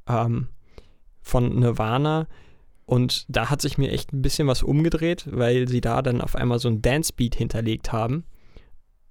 ähm, 0.08 0.48
von 1.22 1.58
Nirvana 1.58 2.26
und 2.86 3.24
da 3.28 3.50
hat 3.50 3.62
sich 3.62 3.78
mir 3.78 3.90
echt 3.90 4.12
ein 4.12 4.22
bisschen 4.22 4.46
was 4.46 4.62
umgedreht, 4.62 5.26
weil 5.30 5.68
sie 5.68 5.80
da 5.80 6.02
dann 6.02 6.20
auf 6.20 6.36
einmal 6.36 6.58
so 6.58 6.68
ein 6.68 6.82
Dance-Beat 6.82 7.34
hinterlegt 7.34 7.92
haben. 7.92 8.24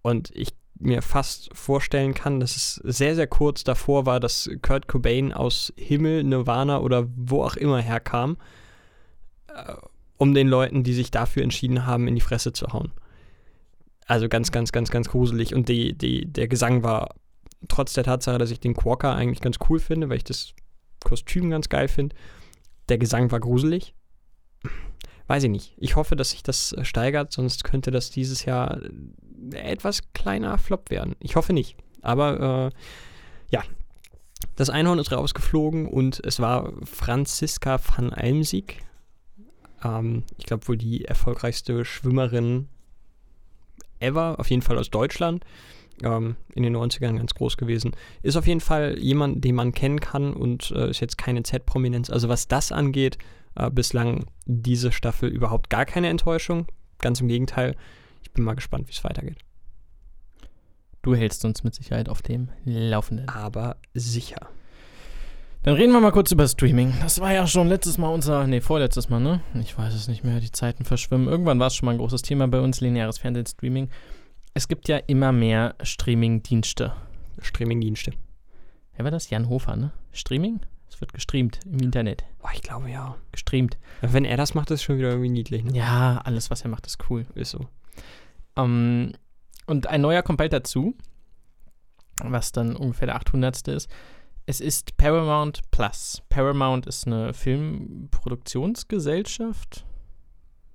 Und 0.03 0.31
ich 0.35 0.49
mir 0.77 1.01
fast 1.01 1.49
vorstellen 1.53 2.13
kann, 2.13 2.39
dass 2.39 2.55
es 2.55 2.75
sehr, 2.83 3.15
sehr 3.15 3.27
kurz 3.27 3.63
davor 3.63 4.05
war, 4.05 4.19
dass 4.19 4.49
Kurt 4.61 4.87
Cobain 4.87 5.33
aus 5.33 5.73
Himmel, 5.75 6.23
Nirvana 6.23 6.81
oder 6.81 7.07
wo 7.15 7.43
auch 7.43 7.55
immer 7.55 7.79
herkam, 7.79 8.37
äh, 9.47 9.73
um 10.17 10.33
den 10.33 10.47
Leuten, 10.47 10.83
die 10.83 10.93
sich 10.93 11.09
dafür 11.09 11.43
entschieden 11.43 11.85
haben, 11.85 12.07
in 12.07 12.15
die 12.15 12.21
Fresse 12.21 12.53
zu 12.53 12.67
hauen. 12.67 12.91
Also 14.05 14.27
ganz, 14.29 14.51
ganz, 14.51 14.71
ganz, 14.71 14.91
ganz 14.91 15.09
gruselig. 15.09 15.55
Und 15.55 15.69
die, 15.69 15.97
die, 15.97 16.25
der 16.25 16.47
Gesang 16.47 16.83
war, 16.83 17.15
trotz 17.67 17.93
der 17.93 18.03
Tatsache, 18.03 18.37
dass 18.37 18.51
ich 18.51 18.59
den 18.59 18.73
Quokka 18.73 19.13
eigentlich 19.13 19.41
ganz 19.41 19.57
cool 19.69 19.79
finde, 19.79 20.09
weil 20.09 20.17
ich 20.17 20.23
das 20.23 20.53
Kostüm 21.03 21.49
ganz 21.49 21.69
geil 21.69 21.87
finde, 21.87 22.15
der 22.89 22.97
Gesang 22.97 23.31
war 23.31 23.39
gruselig. 23.39 23.93
Weiß 25.27 25.43
ich 25.43 25.49
nicht. 25.49 25.73
Ich 25.77 25.95
hoffe, 25.95 26.15
dass 26.15 26.31
sich 26.31 26.43
das 26.43 26.73
äh, 26.73 26.83
steigert, 26.83 27.31
sonst 27.31 27.63
könnte 27.63 27.91
das 27.91 28.09
dieses 28.11 28.45
Jahr 28.45 28.81
äh, 29.53 29.57
etwas 29.57 30.11
kleiner 30.13 30.57
Flop 30.57 30.89
werden. 30.89 31.15
Ich 31.19 31.35
hoffe 31.35 31.53
nicht. 31.53 31.77
Aber 32.01 32.71
äh, 32.71 32.77
ja, 33.49 33.63
das 34.55 34.69
Einhorn 34.69 34.99
ist 34.99 35.11
rausgeflogen 35.11 35.87
und 35.87 36.21
es 36.25 36.39
war 36.39 36.73
Franziska 36.83 37.79
van 37.79 38.11
Almsieg. 38.11 38.83
Ähm, 39.83 40.23
ich 40.37 40.45
glaube 40.45 40.67
wohl 40.67 40.77
die 40.77 41.05
erfolgreichste 41.05 41.85
Schwimmerin 41.85 42.67
ever, 43.99 44.39
auf 44.39 44.49
jeden 44.49 44.61
Fall 44.61 44.77
aus 44.77 44.89
Deutschland 44.89 45.45
ähm, 46.01 46.35
in 46.55 46.63
den 46.63 46.75
90ern 46.75 47.17
ganz 47.17 47.33
groß 47.33 47.57
gewesen. 47.57 47.91
Ist 48.21 48.37
auf 48.37 48.47
jeden 48.47 48.61
Fall 48.61 48.97
jemand, 48.99 49.43
den 49.43 49.55
man 49.55 49.73
kennen 49.73 49.99
kann 49.99 50.33
und 50.33 50.71
äh, 50.71 50.89
ist 50.89 50.99
jetzt 50.99 51.17
keine 51.17 51.43
Z-Prominenz. 51.43 52.09
Also 52.09 52.29
was 52.29 52.47
das 52.47 52.71
angeht, 52.71 53.17
äh, 53.55 53.69
bislang 53.69 54.25
diese 54.45 54.91
Staffel 54.91 55.29
überhaupt 55.29 55.69
gar 55.69 55.85
keine 55.85 56.09
Enttäuschung. 56.09 56.67
Ganz 56.99 57.21
im 57.21 57.27
Gegenteil. 57.27 57.75
Ich 58.21 58.31
bin 58.31 58.43
mal 58.43 58.55
gespannt, 58.55 58.87
wie 58.87 58.93
es 58.93 59.03
weitergeht. 59.03 59.37
Du 61.01 61.15
hältst 61.15 61.43
uns 61.43 61.63
mit 61.63 61.75
Sicherheit 61.75 62.07
auf 62.07 62.21
dem 62.21 62.49
Laufenden. 62.63 63.27
Aber 63.27 63.75
sicher. 63.93 64.47
Dann 65.63 65.75
reden 65.75 65.93
wir 65.93 66.01
mal 66.01 66.11
kurz 66.11 66.31
über 66.31 66.47
Streaming. 66.47 66.93
Das 67.01 67.19
war 67.21 67.33
ja 67.33 67.47
schon 67.47 67.67
letztes 67.67 67.97
Mal 67.97 68.09
unser, 68.09 68.47
nee, 68.47 68.59
vorletztes 68.59 69.09
Mal, 69.09 69.19
ne? 69.19 69.41
Ich 69.61 69.77
weiß 69.77 69.93
es 69.93 70.09
nicht 70.09 70.23
mehr, 70.23 70.39
die 70.39 70.51
Zeiten 70.51 70.83
verschwimmen. 70.83 71.27
Irgendwann 71.27 71.59
war 71.59 71.67
es 71.67 71.75
schon 71.75 71.85
mal 71.85 71.93
ein 71.93 71.97
großes 71.99 72.21
Thema 72.21 72.47
bei 72.47 72.59
uns, 72.59 72.81
lineares 72.81 73.17
Fernsehen, 73.17 73.45
Streaming 73.45 73.89
es 74.53 74.67
gibt 74.67 74.87
ja 74.87 74.97
immer 74.97 75.31
mehr 75.31 75.73
Streaming-Dienste. 75.81 76.93
Streaming-Dienste. 77.41 78.13
Wer 78.95 79.05
war 79.05 79.11
das? 79.11 79.29
Jan 79.29 79.47
Hofer, 79.49 79.75
ne? 79.75 79.91
Streaming? 80.11 80.61
Es 80.87 81.01
wird 81.01 81.13
gestreamt 81.13 81.59
im 81.65 81.79
Internet. 81.79 82.23
Oh, 82.43 82.49
ich 82.53 82.61
glaube 82.61 82.91
ja. 82.91 83.17
Gestreamt. 83.31 83.79
Wenn 84.01 84.25
er 84.25 84.37
das 84.37 84.53
macht, 84.53 84.69
ist 84.69 84.81
es 84.81 84.83
schon 84.83 84.99
wieder 84.99 85.09
irgendwie 85.09 85.31
niedlich, 85.31 85.63
ne? 85.63 85.75
Ja, 85.75 86.21
alles, 86.23 86.51
was 86.51 86.61
er 86.61 86.69
macht, 86.69 86.85
ist 86.85 86.99
cool. 87.09 87.25
Ist 87.33 87.49
so. 87.51 87.67
Um, 88.55 88.65
ähm, 88.65 89.13
und 89.65 89.87
ein 89.87 90.01
neuer 90.01 90.21
kommt 90.21 90.37
bald 90.37 90.53
dazu, 90.53 90.95
was 92.21 92.51
dann 92.51 92.75
ungefähr 92.75 93.07
der 93.07 93.15
800. 93.15 93.67
ist. 93.69 93.89
Es 94.45 94.61
ist 94.61 94.97
Paramount 94.97 95.61
Plus. 95.71 96.21
Paramount 96.29 96.85
ist 96.85 97.07
eine 97.07 97.33
Filmproduktionsgesellschaft. 97.33 99.83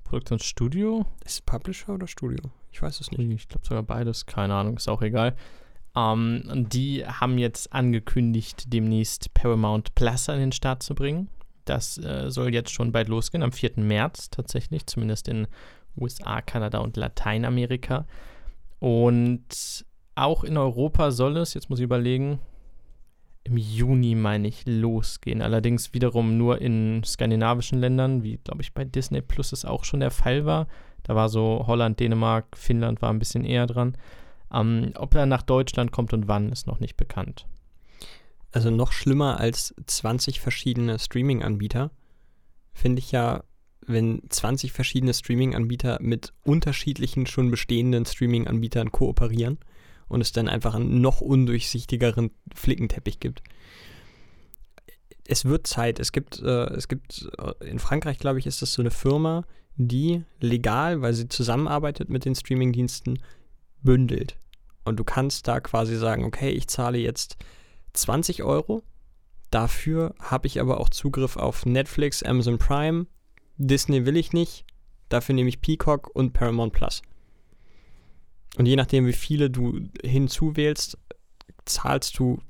Produktionsstudio. 0.05 1.07
Ist 1.25 1.35
es 1.35 1.41
Publisher 1.43 1.95
oder 1.95 2.09
Studio? 2.09 2.51
Ich 2.71 2.83
weiß 2.83 3.01
es 3.01 3.11
nicht. 3.11 3.31
Ich 3.31 3.49
glaube 3.49 3.67
sogar 3.67 3.83
beides, 3.83 4.27
keine 4.27 4.55
Ahnung, 4.55 4.77
ist 4.77 4.89
auch 4.89 5.03
egal. 5.03 5.35
Ähm, 5.97 6.67
die 6.71 7.05
haben 7.07 7.39
jetzt 7.39 7.73
angekündigt, 7.73 8.73
demnächst 8.73 9.33
Paramount 9.35 9.95
Plus 9.95 10.29
an 10.29 10.39
den 10.39 10.53
Start 10.53 10.83
zu 10.83 10.95
bringen. 10.95 11.29
Das 11.65 11.99
äh, 11.99 12.31
soll 12.31 12.55
jetzt 12.55 12.71
schon 12.71 12.93
bald 12.93 13.09
losgehen, 13.09 13.43
am 13.43 13.53
4. 13.53 13.73
März 13.77 14.31
tatsächlich, 14.31 14.87
zumindest 14.87 15.29
in 15.29 15.47
USA, 15.97 16.41
Kanada 16.41 16.79
und 16.79 16.97
Lateinamerika. 16.97 18.07
Und 18.79 19.85
auch 20.15 20.45
in 20.45 20.57
Europa 20.57 21.11
soll 21.11 21.37
es, 21.37 21.55
jetzt 21.55 21.69
muss 21.69 21.79
ich 21.79 21.85
überlegen, 21.85 22.39
im 23.45 23.57
Juni, 23.57 24.15
meine 24.15 24.49
ich, 24.49 24.65
losgehen. 24.67 25.43
Allerdings 25.43 25.95
wiederum 25.95 26.37
nur 26.37 26.61
in 26.61 27.03
skandinavischen 27.05 27.79
Ländern, 27.79 28.23
wie, 28.23 28.39
glaube 28.39 28.63
ich, 28.63 28.75
bei 28.75 28.85
Disney 28.85 29.23
Plus 29.23 29.53
es 29.53 29.65
auch 29.65 29.85
schon 29.85 30.01
der 30.01 30.11
Fall 30.11 30.45
war. 30.45 30.69
Da 31.09 31.15
war 31.15 31.31
so 31.31 31.65
Holland, 31.67 31.99
Dänemark, 31.99 32.57
Finnland 32.57 33.01
war 33.01 33.11
ein 33.11 33.19
bisschen 33.19 33.45
eher 33.45 33.67
dran. 33.67 33.97
Ähm, 34.53 34.93
ob 34.95 35.15
er 35.15 35.25
nach 35.25 35.43
Deutschland 35.43 35.91
kommt 35.91 36.13
und 36.13 36.29
wann, 36.29 36.53
ist 36.53 36.67
noch 36.67 36.81
nicht 36.81 36.99
bekannt. 36.99 37.47
Also 38.53 38.71
noch 38.71 38.93
schlimmer 38.93 39.41
als 39.41 39.75
20 39.87 40.41
verschiedene 40.41 40.99
Streaming-Anbieter 40.99 41.91
finde 42.75 43.01
ich 43.01 43.11
ja, 43.11 43.43
wenn 43.87 44.23
20 44.29 44.73
verschiedene 44.73 45.15
Streaming-Anbieter 45.15 45.99
mit 46.03 46.35
unterschiedlichen 46.45 47.27
schon 47.27 47.51
bestehenden 47.51 48.05
Streaming-Anbietern 48.05 48.93
kooperieren 48.93 49.59
und 50.09 50.21
es 50.21 50.33
dann 50.33 50.49
einfach 50.49 50.75
einen 50.75 51.01
noch 51.01 51.23
undurchsichtigeren 51.23 52.33
Flickenteppich 52.55 53.19
gibt. 53.19 53.43
Es 55.27 55.47
wird 55.47 55.67
Zeit. 55.67 56.01
Es 56.01 56.13
gibt, 56.13 56.41
äh, 56.41 56.67
es 56.75 56.89
gibt 56.89 57.31
äh, 57.39 57.67
in 57.67 57.79
Frankreich, 57.79 58.19
glaube 58.19 58.39
ich, 58.39 58.47
ist 58.47 58.61
das 58.61 58.75
so 58.75 58.83
eine 58.83 58.91
Firma, 58.91 59.45
die 59.79 60.25
legal, 60.41 61.01
weil 61.01 61.15
sie 61.15 61.29
zusammenarbeitet 61.29 62.11
mit 62.11 62.25
den 62.25 62.35
Streamingdiensten, 62.35 63.21
bündelt. 63.83 64.37
Und 64.85 64.97
du 64.97 65.05
kannst 65.05 65.49
da 65.49 65.61
quasi 65.61 65.97
sagen, 65.97 66.25
okay, 66.25 66.51
ich 66.51 66.69
zahle 66.69 66.99
jetzt 66.99 67.37
20 67.93 68.43
Euro. 68.43 68.83
Dafür 69.51 70.15
habe 70.21 70.47
ich 70.47 70.61
aber 70.61 70.81
auch 70.81 70.89
Zugriff 70.89 71.37
auf 71.37 71.65
Netflix, 71.65 72.23
Amazon 72.23 72.59
Prime, 72.59 73.07
Disney 73.57 74.05
will 74.05 74.17
ich 74.17 74.33
nicht. 74.33 74.65
Dafür 75.09 75.35
nehme 75.35 75.49
ich 75.49 75.61
Peacock 75.61 76.15
und 76.15 76.33
Paramount 76.33 76.73
Plus. 76.73 77.03
Und 78.57 78.67
je 78.67 78.77
nachdem, 78.77 79.07
wie 79.07 79.13
viele 79.13 79.51
du 79.51 79.81
hinzuwählst, 80.03 80.99
zahlst 81.65 82.19
du 82.19 82.41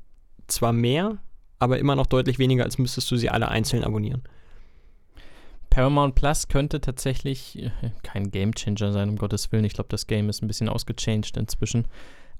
zwar 0.46 0.72
mehr, 0.72 1.18
aber 1.58 1.78
immer 1.78 1.96
noch 1.96 2.06
deutlich 2.06 2.38
weniger, 2.38 2.64
als 2.64 2.78
müsstest 2.78 3.10
du 3.10 3.16
sie 3.16 3.30
alle 3.30 3.48
einzeln 3.48 3.84
abonnieren. 3.84 4.22
Paramount 5.78 6.16
Plus 6.16 6.48
könnte 6.48 6.80
tatsächlich 6.80 7.56
äh, 7.62 7.70
kein 8.02 8.32
Game 8.32 8.52
Changer 8.52 8.90
sein, 8.90 9.10
um 9.10 9.16
Gottes 9.16 9.52
Willen. 9.52 9.62
Ich 9.62 9.74
glaube, 9.74 9.90
das 9.90 10.08
Game 10.08 10.28
ist 10.28 10.42
ein 10.42 10.48
bisschen 10.48 10.68
ausgechanged 10.68 11.36
inzwischen. 11.36 11.86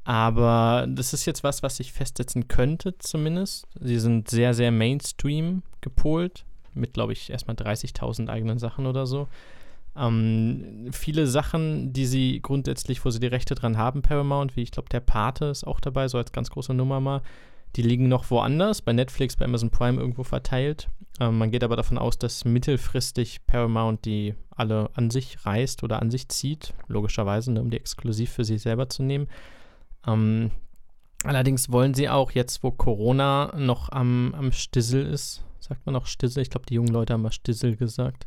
Aber 0.02 0.88
das 0.88 1.12
ist 1.12 1.24
jetzt 1.24 1.44
was, 1.44 1.62
was 1.62 1.76
sich 1.76 1.92
festsetzen 1.92 2.48
könnte, 2.48 2.98
zumindest. 2.98 3.68
Sie 3.78 4.00
sind 4.00 4.28
sehr, 4.28 4.54
sehr 4.54 4.72
Mainstream 4.72 5.62
gepolt, 5.82 6.46
mit, 6.74 6.94
glaube 6.94 7.12
ich, 7.12 7.30
erstmal 7.30 7.54
30.000 7.54 8.28
eigenen 8.28 8.58
Sachen 8.58 8.86
oder 8.86 9.06
so. 9.06 9.28
Ähm, 9.96 10.88
viele 10.90 11.28
Sachen, 11.28 11.92
die 11.92 12.06
sie 12.06 12.40
grundsätzlich, 12.42 13.04
wo 13.04 13.10
sie 13.10 13.20
die 13.20 13.28
Rechte 13.28 13.54
dran 13.54 13.78
haben, 13.78 14.02
Paramount, 14.02 14.56
wie 14.56 14.62
ich 14.62 14.72
glaube, 14.72 14.88
der 14.88 14.98
Pate 14.98 15.44
ist 15.44 15.64
auch 15.64 15.78
dabei, 15.78 16.08
so 16.08 16.18
als 16.18 16.32
ganz 16.32 16.50
große 16.50 16.74
Nummer 16.74 16.98
mal. 16.98 17.22
Die 17.76 17.82
liegen 17.82 18.08
noch 18.08 18.30
woanders, 18.30 18.82
bei 18.82 18.92
Netflix, 18.92 19.36
bei 19.36 19.44
Amazon 19.44 19.70
Prime 19.70 20.00
irgendwo 20.00 20.24
verteilt. 20.24 20.88
Ähm, 21.20 21.38
man 21.38 21.50
geht 21.50 21.64
aber 21.64 21.76
davon 21.76 21.98
aus, 21.98 22.18
dass 22.18 22.44
mittelfristig 22.44 23.46
Paramount 23.46 24.04
die 24.04 24.34
alle 24.50 24.90
an 24.94 25.10
sich 25.10 25.44
reißt 25.44 25.82
oder 25.82 26.02
an 26.02 26.10
sich 26.10 26.28
zieht, 26.28 26.74
logischerweise, 26.88 27.52
ne, 27.52 27.60
um 27.60 27.70
die 27.70 27.76
exklusiv 27.76 28.30
für 28.30 28.44
sich 28.44 28.62
selber 28.62 28.88
zu 28.88 29.02
nehmen. 29.02 29.28
Ähm, 30.06 30.50
allerdings 31.24 31.70
wollen 31.70 31.94
sie 31.94 32.08
auch 32.08 32.32
jetzt, 32.32 32.62
wo 32.62 32.70
Corona 32.70 33.54
noch 33.56 33.90
am, 33.90 34.34
am 34.36 34.52
Stissel 34.52 35.06
ist, 35.06 35.44
sagt 35.60 35.86
man 35.86 35.96
auch 35.96 36.06
Stissel, 36.06 36.42
ich 36.42 36.50
glaube, 36.50 36.66
die 36.66 36.74
jungen 36.74 36.92
Leute 36.92 37.12
haben 37.12 37.22
mal 37.22 37.32
Stissel 37.32 37.76
gesagt, 37.76 38.26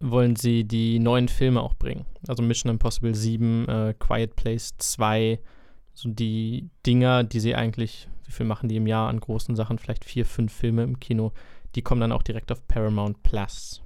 wollen 0.00 0.36
sie 0.36 0.64
die 0.64 0.98
neuen 0.98 1.28
Filme 1.28 1.60
auch 1.62 1.74
bringen. 1.74 2.06
Also 2.26 2.42
Mission 2.42 2.70
Impossible 2.70 3.14
7, 3.14 3.68
äh, 3.68 3.94
Quiet 3.98 4.34
Place 4.36 4.74
2, 4.78 5.38
so 5.94 6.08
die 6.08 6.68
Dinger, 6.86 7.24
die 7.24 7.40
sie 7.40 7.54
eigentlich, 7.54 8.08
wie 8.32 8.36
viel 8.36 8.46
machen 8.46 8.68
die 8.68 8.76
im 8.76 8.86
Jahr 8.86 9.08
an 9.08 9.20
großen 9.20 9.54
Sachen, 9.56 9.78
vielleicht 9.78 10.04
vier, 10.04 10.24
fünf 10.24 10.52
Filme 10.52 10.82
im 10.82 10.98
Kino, 10.98 11.32
die 11.74 11.82
kommen 11.82 12.00
dann 12.00 12.12
auch 12.12 12.22
direkt 12.22 12.50
auf 12.50 12.66
Paramount 12.66 13.22
Plus. 13.22 13.82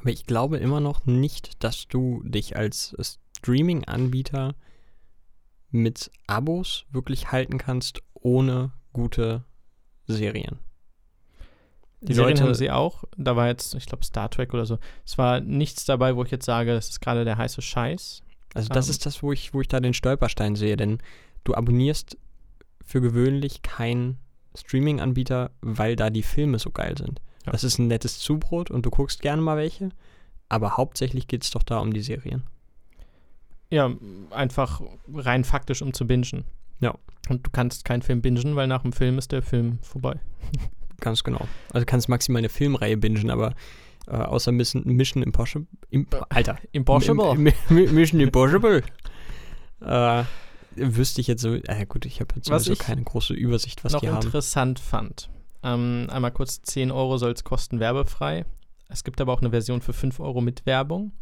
Aber 0.00 0.10
ich 0.10 0.24
glaube 0.24 0.58
immer 0.58 0.80
noch 0.80 1.04
nicht, 1.06 1.62
dass 1.64 1.88
du 1.88 2.22
dich 2.24 2.56
als 2.56 2.96
Streaming-Anbieter 3.38 4.54
mit 5.70 6.10
Abos 6.26 6.86
wirklich 6.90 7.32
halten 7.32 7.58
kannst, 7.58 8.00
ohne 8.14 8.72
gute 8.92 9.44
Serien. 10.06 10.60
Die 12.00 12.14
Serien 12.14 12.36
Leute 12.36 12.44
haben 12.44 12.54
sie 12.54 12.70
auch. 12.70 13.04
Da 13.16 13.34
war 13.34 13.48
jetzt, 13.48 13.74
ich 13.74 13.86
glaube, 13.86 14.04
Star 14.04 14.30
Trek 14.30 14.54
oder 14.54 14.66
so. 14.66 14.78
Es 15.04 15.18
war 15.18 15.40
nichts 15.40 15.84
dabei, 15.84 16.14
wo 16.14 16.22
ich 16.22 16.30
jetzt 16.30 16.46
sage, 16.46 16.72
das 16.72 16.90
ist 16.90 17.00
gerade 17.00 17.24
der 17.24 17.36
heiße 17.36 17.60
Scheiß. 17.60 18.22
Also 18.54 18.68
das 18.68 18.86
um, 18.86 18.90
ähm. 18.90 18.92
ist 18.92 19.06
das, 19.06 19.22
wo 19.22 19.32
ich, 19.32 19.52
wo 19.52 19.60
ich 19.60 19.68
da 19.68 19.80
den 19.80 19.94
Stolperstein 19.94 20.54
sehe, 20.54 20.76
denn 20.76 20.98
du 21.44 21.54
abonnierst 21.54 22.16
für 22.88 23.02
gewöhnlich 23.02 23.60
keinen 23.60 24.16
Streaming-Anbieter, 24.56 25.50
weil 25.60 25.94
da 25.94 26.08
die 26.08 26.22
Filme 26.22 26.58
so 26.58 26.70
geil 26.70 26.96
sind. 26.96 27.20
Ja. 27.44 27.52
Das 27.52 27.62
ist 27.62 27.78
ein 27.78 27.86
nettes 27.86 28.18
Zubrot 28.18 28.70
und 28.70 28.86
du 28.86 28.90
guckst 28.90 29.20
gerne 29.20 29.42
mal 29.42 29.58
welche, 29.58 29.90
aber 30.48 30.78
hauptsächlich 30.78 31.28
geht 31.28 31.44
es 31.44 31.50
doch 31.50 31.62
da 31.62 31.80
um 31.80 31.92
die 31.92 32.00
Serien. 32.00 32.44
Ja, 33.68 33.92
einfach 34.30 34.80
rein 35.12 35.44
faktisch, 35.44 35.82
um 35.82 35.92
zu 35.92 36.06
bingen. 36.06 36.44
Ja. 36.80 36.94
Und 37.28 37.46
du 37.46 37.50
kannst 37.50 37.84
keinen 37.84 38.00
Film 38.00 38.22
bingen, 38.22 38.56
weil 38.56 38.66
nach 38.66 38.80
dem 38.80 38.94
Film 38.94 39.18
ist 39.18 39.32
der 39.32 39.42
Film 39.42 39.78
vorbei. 39.82 40.18
Ganz 41.00 41.22
genau. 41.22 41.46
Also 41.70 41.80
du 41.80 41.86
kannst 41.86 42.08
maximal 42.08 42.40
eine 42.40 42.48
Filmreihe 42.48 42.96
bingen, 42.96 43.28
aber 43.28 43.54
äh, 44.06 44.16
außer 44.16 44.50
Mission, 44.50 44.82
Mission 44.86 45.22
Impossible. 45.22 45.68
Imp 45.90 46.16
Alter. 46.30 46.56
Impossible. 46.72 47.36
Mission 47.68 48.20
Impossible. 48.20 48.82
äh, 49.82 50.24
wüsste 50.78 51.20
ich 51.20 51.26
jetzt 51.26 51.42
so. 51.42 51.54
Äh, 51.54 51.86
gut, 51.86 52.06
ich 52.06 52.20
habe 52.20 52.34
jetzt 52.36 52.46
sowieso 52.46 52.76
keine 52.76 53.02
große 53.02 53.34
Übersicht, 53.34 53.84
was 53.84 53.92
noch 53.92 54.00
die 54.00 54.08
haben. 54.08 54.24
interessant 54.24 54.78
fand. 54.78 55.30
Ähm, 55.62 56.06
einmal 56.10 56.32
kurz: 56.32 56.62
10 56.62 56.90
Euro 56.90 57.18
soll 57.18 57.32
es 57.32 57.44
kosten, 57.44 57.80
werbefrei. 57.80 58.44
Es 58.88 59.04
gibt 59.04 59.20
aber 59.20 59.32
auch 59.32 59.40
eine 59.40 59.50
Version 59.50 59.82
für 59.82 59.92
5 59.92 60.20
Euro 60.20 60.40
mit 60.40 60.64
Werbung. 60.66 61.12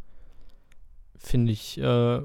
Finde 1.18 1.52
ich 1.52 1.78
äh, 1.78 2.20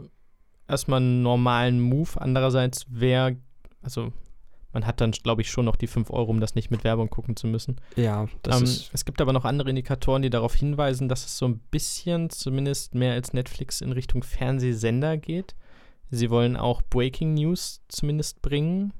erstmal 0.67 1.01
einen 1.01 1.23
normalen 1.23 1.81
Move. 1.81 2.09
Andererseits, 2.15 2.85
wer, 2.89 3.35
also 3.81 4.13
man 4.73 4.85
hat 4.85 5.01
dann, 5.01 5.11
glaube 5.11 5.41
ich, 5.41 5.51
schon 5.51 5.65
noch 5.65 5.75
die 5.75 5.87
5 5.87 6.11
Euro, 6.11 6.31
um 6.31 6.39
das 6.39 6.55
nicht 6.55 6.71
mit 6.71 6.83
Werbung 6.83 7.09
gucken 7.09 7.35
zu 7.35 7.47
müssen. 7.47 7.77
Ja, 7.95 8.27
das 8.43 8.57
ähm, 8.57 8.63
ist. 8.63 8.89
Es 8.93 9.05
gibt 9.05 9.19
aber 9.21 9.33
noch 9.33 9.45
andere 9.45 9.69
Indikatoren, 9.69 10.21
die 10.21 10.29
darauf 10.29 10.55
hinweisen, 10.55 11.09
dass 11.09 11.25
es 11.25 11.37
so 11.37 11.47
ein 11.47 11.59
bisschen, 11.71 12.29
zumindest 12.29 12.95
mehr 12.95 13.13
als 13.13 13.33
Netflix, 13.33 13.81
in 13.81 13.91
Richtung 13.91 14.23
Fernsehsender 14.23 15.17
geht. 15.17 15.55
Sie 16.11 16.29
wollen 16.29 16.57
auch 16.57 16.81
Breaking 16.81 17.33
News 17.33 17.81
zumindest 17.87 18.41
bringen. 18.41 18.93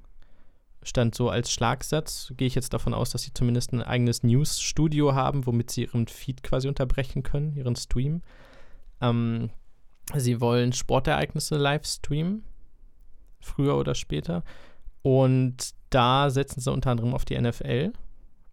Stand 0.82 1.14
so 1.14 1.30
als 1.30 1.52
Schlagsatz. 1.52 2.34
Gehe 2.38 2.48
ich 2.48 2.56
jetzt 2.56 2.74
davon 2.74 2.94
aus, 2.94 3.12
dass 3.12 3.24
sie 3.24 3.34
zumindest 3.34 3.74
ein 3.74 3.84
eigenes 3.84 4.24
News-Studio 4.24 5.14
haben, 5.14 5.46
womit 5.46 5.70
sie 5.72 5.84
ihren 5.84 6.08
Feed 6.08 6.42
quasi 6.42 6.70
unterbrechen 6.70 7.22
können, 7.22 7.54
ihren 7.56 7.76
Stream. 7.76 8.22
Ähm, 9.02 9.50
sie 10.16 10.40
wollen 10.40 10.72
Sportereignisse 10.72 11.58
live 11.58 11.86
streamen. 11.86 12.46
Früher 13.42 13.78
oder 13.78 13.94
später. 13.94 14.44
Und 15.02 15.72
da 15.90 16.30
setzen 16.30 16.62
sie 16.62 16.72
unter 16.72 16.92
anderem 16.92 17.14
auf 17.14 17.26
die 17.26 17.40
NFL 17.40 17.92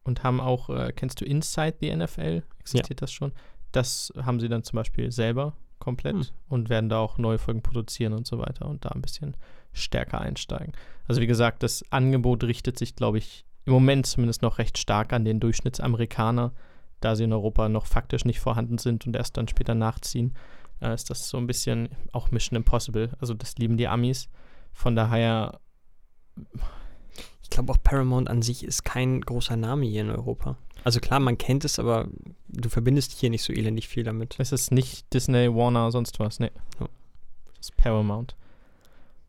und 0.03 0.25
haben 0.25 0.41
auch, 0.41 0.69
äh, 0.71 0.93
kennst 0.95 1.21
du 1.21 1.25
Inside 1.25 1.77
the 1.81 1.95
NFL? 1.95 2.43
Existiert 2.59 3.01
ja. 3.01 3.05
das 3.05 3.13
schon? 3.13 3.33
Das 3.71 4.13
haben 4.17 4.41
sie 4.41 4.49
dann 4.49 4.65
zum 4.65 4.77
Beispiel 4.77 5.13
selber 5.13 5.55
komplett 5.79 6.17
hm. 6.17 6.27
und 6.49 6.69
werden 6.69 6.89
da 6.89 6.99
auch 6.99 7.19
neue 7.19 7.39
Folgen 7.39 7.63
produzieren 7.63 8.13
und 8.13 8.27
so 8.27 8.39
weiter 8.39 8.67
und 8.67 8.85
da 8.85 8.91
ein 8.91 9.03
bisschen 9.03 9.37
stärker 9.73 10.21
einsteigen. 10.21 10.73
Also 11.07 11.21
wie 11.21 11.27
gesagt, 11.27 11.63
das 11.63 11.85
Angebot 11.91 12.45
richtet 12.45 12.79
sich, 12.79 12.97
glaube 12.97 13.19
ich, 13.19 13.45
im 13.65 13.73
Moment 13.73 14.07
zumindest 14.07 14.43
noch 14.43 14.59
recht 14.59 14.79
stark 14.79 15.13
an 15.13 15.25
den 15.25 15.41
Durchschnittsamerikaner, 15.41 16.53
da 17.01 17.17
sie 17.17 17.25
in 17.25 17.33
Europa 17.33 17.69
noch 17.69 17.87
faktisch 17.87 18.25
nicht 18.25 18.41
vorhanden 18.41 18.79
sind 18.79 19.07
und 19.07 19.15
erst 19.15 19.37
dann 19.37 19.49
später 19.49 19.75
nachziehen. 19.75 20.35
Äh, 20.81 20.95
ist 20.95 21.11
das 21.11 21.29
so 21.29 21.37
ein 21.37 21.47
bisschen 21.47 21.91
auch 22.13 22.31
Mission 22.31 22.57
Impossible. 22.57 23.11
Also 23.21 23.35
das 23.35 23.57
lieben 23.59 23.77
die 23.77 23.89
Amis. 23.89 24.29
Von 24.73 24.97
daher 24.97 25.61
ich 27.49 27.51
glaube 27.51 27.73
auch 27.73 27.83
Paramount 27.83 28.29
an 28.29 28.43
sich 28.43 28.63
ist 28.63 28.85
kein 28.85 29.23
großer 29.23 29.57
Name 29.57 29.87
hier 29.87 30.03
in 30.03 30.11
Europa. 30.11 30.59
Also 30.85 31.01
klar, 31.01 31.19
man 31.19 31.39
kennt 31.39 31.65
es, 31.65 31.79
aber 31.79 32.09
du 32.49 32.69
verbindest 32.69 33.13
hier 33.13 33.31
nicht 33.31 33.43
so 33.43 33.55
elendig 33.55 33.89
viel 33.89 34.05
damit. 34.05 34.37
Es 34.39 34.53
ist 34.53 34.71
nicht 34.71 35.13
Disney, 35.15 35.53
Warner, 35.53 35.91
sonst 35.91 36.21
was, 36.21 36.41
ne. 36.41 36.53
Ja. 36.79 36.89
Das 37.57 37.71
ist 37.71 37.77
Paramount. 37.77 38.37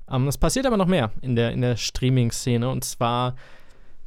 Um, 0.06 0.24
ähm, 0.24 0.28
es 0.28 0.38
passiert 0.38 0.66
aber 0.66 0.76
noch 0.76 0.88
mehr 0.88 1.12
in 1.22 1.36
der, 1.36 1.52
in 1.52 1.62
der 1.62 1.78
Streaming-Szene 1.78 2.70
und 2.70 2.84
zwar, 2.84 3.36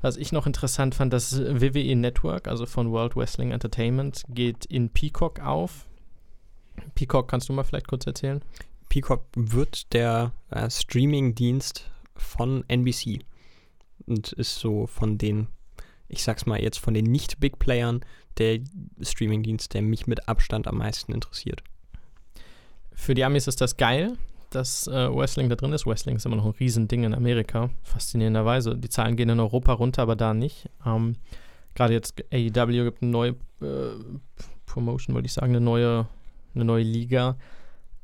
was 0.03 0.17
ich 0.17 0.31
noch 0.31 0.47
interessant 0.47 0.95
fand, 0.95 1.13
das 1.13 1.39
WWE 1.39 1.97
Network, 1.97 2.49
also 2.49 2.67
von 2.67 2.93
World 2.93 3.17
Wrestling 3.17 3.51
Entertainment, 3.51 4.25
geht 4.29 4.67
in 4.67 4.91
Peacock 4.91 5.41
auf. 5.41 5.87
Peacock, 6.95 7.29
kannst 7.29 7.49
du 7.49 7.55
mal 7.55 7.65
vielleicht 7.65 7.89
kurz 7.89 8.07
erzählen? 8.07 8.43
Peacock 8.89 9.25
wird 9.35 9.93
der 9.95 10.33
äh, 10.51 10.69
Streaming-Dienst 10.69 11.91
von 12.15 12.65
NBC 12.69 13.25
und 14.07 14.33
ist 14.33 14.59
so 14.59 14.87
von 14.87 15.19
den, 15.19 15.49
ich 16.09 16.23
sag's 16.23 16.47
mal 16.47 16.61
jetzt, 16.63 16.79
von 16.79 16.95
den 16.95 17.07
Nicht-Big-Playern 17.07 18.05
der 18.39 18.61
Streamingdienst, 19.01 19.75
der 19.75 19.83
mich 19.83 20.07
mit 20.07 20.29
Abstand 20.29 20.67
am 20.67 20.79
meisten 20.79 21.13
interessiert. 21.13 21.63
Für 22.93 23.15
die 23.15 23.25
Amis 23.25 23.47
ist 23.47 23.61
das 23.61 23.77
geil. 23.77 24.17
dass 24.51 24.87
äh, 24.87 25.09
Wrestling 25.15 25.49
da 25.49 25.57
drin 25.57 25.73
ist. 25.73 25.87
Wrestling 25.87 26.17
ist 26.17 26.27
immer 26.27 26.37
noch 26.37 26.45
ein 26.45 26.51
Riesending 26.53 27.05
in 27.05 27.15
Amerika, 27.15 27.71
faszinierenderweise. 27.83 28.77
Die 28.77 28.91
Zahlen 28.91 29.17
gehen 29.17 29.31
in 29.31 29.41
Europa 29.41 29.73
runter, 29.73 30.03
aber 30.03 30.15
da 30.15 30.35
nicht. 30.35 30.69
Ähm, 30.85 31.17
Gerade 31.75 31.95
jetzt 31.95 32.23
AEW 32.31 32.85
gibt 32.85 33.03
eine 33.03 33.11
neue 33.11 33.31
äh, 33.63 33.97
Promotion, 34.67 35.15
wollte 35.15 35.27
ich 35.27 35.33
sagen, 35.33 35.53
eine 35.53 35.61
neue, 35.61 36.07
eine 36.55 36.65
neue 36.65 36.83
Liga. 36.83 37.37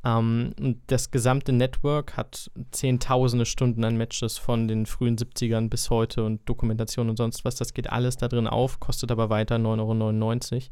Ähm, 0.04 0.54
das 0.86 1.10
gesamte 1.10 1.52
Network 1.52 2.16
hat 2.16 2.50
zehntausende 2.70 3.46
Stunden 3.46 3.84
an 3.84 3.96
Matches 3.96 4.38
von 4.38 4.68
den 4.68 4.86
frühen 4.86 5.16
70ern 5.16 5.68
bis 5.68 5.90
heute 5.90 6.24
und 6.24 6.48
Dokumentation 6.48 7.10
und 7.10 7.16
sonst 7.16 7.44
was. 7.44 7.56
Das 7.56 7.74
geht 7.74 7.90
alles 7.90 8.16
da 8.16 8.28
drin 8.28 8.46
auf, 8.46 8.80
kostet 8.80 9.10
aber 9.10 9.30
weiter 9.30 9.56
9,99 9.56 10.54
Euro, 10.54 10.62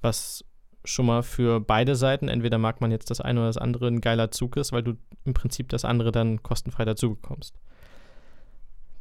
was 0.00 0.44
schon 0.84 1.06
mal 1.06 1.22
für 1.22 1.60
beide 1.60 1.96
Seiten, 1.96 2.28
entweder 2.28 2.58
mag 2.58 2.80
man 2.80 2.90
jetzt 2.90 3.10
das 3.10 3.20
eine 3.20 3.40
oder 3.40 3.48
das 3.48 3.56
andere, 3.56 3.88
ein 3.88 4.00
geiler 4.00 4.30
Zug 4.30 4.56
ist, 4.56 4.72
weil 4.72 4.82
du 4.82 4.94
im 5.24 5.32
Prinzip 5.32 5.70
das 5.70 5.84
andere 5.84 6.12
dann 6.12 6.42
kostenfrei 6.42 6.84
dazu 6.84 7.14
bekommst. 7.14 7.54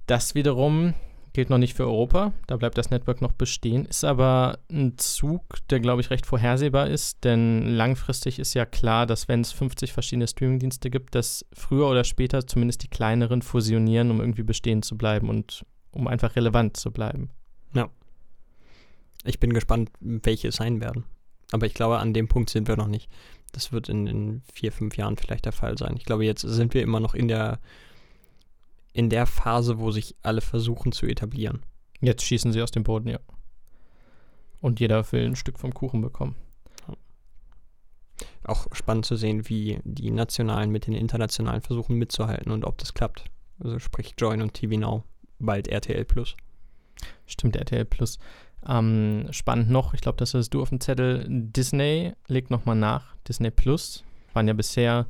Das 0.07 0.35
wiederum 0.35 0.93
gilt 1.33 1.49
noch 1.49 1.57
nicht 1.57 1.73
für 1.73 1.85
Europa, 1.85 2.31
da 2.45 2.57
bleibt 2.57 2.77
das 2.77 2.91
Network 2.91 3.21
noch 3.21 3.33
bestehen, 3.33 3.85
ist 3.85 4.05
aber 4.05 4.59
ein 4.71 4.97
Zug, 4.97 5.41
der, 5.69 5.79
glaube 5.79 6.01
ich, 6.01 6.11
recht 6.11 6.27
vorhersehbar 6.27 6.87
ist, 6.87 7.23
denn 7.23 7.75
langfristig 7.75 8.37
ist 8.37 8.53
ja 8.53 8.65
klar, 8.65 9.07
dass 9.07 9.27
wenn 9.27 9.41
es 9.41 9.51
50 9.51 9.93
verschiedene 9.93 10.27
Streamingdienste 10.27 10.91
gibt, 10.91 11.15
dass 11.15 11.45
früher 11.51 11.87
oder 11.87 12.03
später 12.03 12.45
zumindest 12.45 12.83
die 12.83 12.87
kleineren 12.87 13.41
fusionieren, 13.41 14.11
um 14.11 14.19
irgendwie 14.19 14.43
bestehen 14.43 14.83
zu 14.83 14.95
bleiben 14.95 15.27
und 15.27 15.65
um 15.91 16.07
einfach 16.07 16.35
relevant 16.35 16.77
zu 16.77 16.91
bleiben. 16.91 17.31
Ja. 17.73 17.89
Ich 19.25 19.39
bin 19.39 19.53
gespannt, 19.53 19.89
welche 19.99 20.49
es 20.49 20.57
sein 20.57 20.81
werden. 20.81 21.05
Aber 21.51 21.65
ich 21.65 21.73
glaube, 21.73 21.99
an 21.99 22.13
dem 22.13 22.27
Punkt 22.27 22.49
sind 22.49 22.67
wir 22.67 22.77
noch 22.77 22.87
nicht. 22.87 23.09
Das 23.51 23.71
wird 23.71 23.89
in, 23.89 24.07
in 24.07 24.41
vier, 24.51 24.71
fünf 24.71 24.97
Jahren 24.97 25.17
vielleicht 25.17 25.45
der 25.45 25.51
Fall 25.51 25.77
sein. 25.77 25.95
Ich 25.97 26.05
glaube, 26.05 26.25
jetzt 26.25 26.41
sind 26.41 26.73
wir 26.73 26.81
immer 26.81 26.99
noch 26.99 27.13
in 27.13 27.27
der, 27.27 27.59
in 28.93 29.09
der 29.09 29.25
Phase, 29.25 29.79
wo 29.79 29.91
sich 29.91 30.15
alle 30.21 30.41
versuchen 30.41 30.91
zu 30.91 31.07
etablieren. 31.07 31.65
Jetzt 31.99 32.23
schießen 32.23 32.51
sie 32.51 32.61
aus 32.61 32.71
dem 32.71 32.83
Boden, 32.83 33.09
ja. 33.09 33.19
Und 34.61 34.79
jeder 34.79 35.11
will 35.11 35.25
ein 35.25 35.35
Stück 35.35 35.59
vom 35.59 35.73
Kuchen 35.73 36.01
bekommen. 36.01 36.35
Auch 38.45 38.67
spannend 38.73 39.05
zu 39.05 39.15
sehen, 39.15 39.49
wie 39.49 39.79
die 39.83 40.11
nationalen 40.11 40.69
mit 40.69 40.87
den 40.87 40.93
internationalen 40.93 41.61
versuchen 41.61 41.97
mitzuhalten 41.97 42.51
und 42.51 42.65
ob 42.65 42.77
das 42.77 42.93
klappt. 42.93 43.25
Also 43.59 43.79
sprich 43.79 44.15
Join 44.17 44.41
und 44.41 44.53
TV 44.53 44.77
Now, 44.77 45.03
bald 45.39 45.67
RTL 45.67 46.05
Plus. 46.05 46.35
Stimmt, 47.25 47.55
RTL 47.55 47.85
Plus. 47.85 48.19
Ähm, 48.67 49.27
spannend 49.31 49.69
noch, 49.69 49.93
ich 49.93 50.01
glaube, 50.01 50.17
das 50.17 50.33
hast 50.33 50.49
du 50.51 50.61
auf 50.61 50.69
dem 50.69 50.79
Zettel. 50.79 51.25
Disney 51.27 52.13
legt 52.27 52.49
nochmal 52.49 52.75
nach. 52.75 53.15
Disney 53.27 53.51
Plus 53.51 54.03
waren 54.33 54.47
ja 54.47 54.53
bisher 54.53 55.07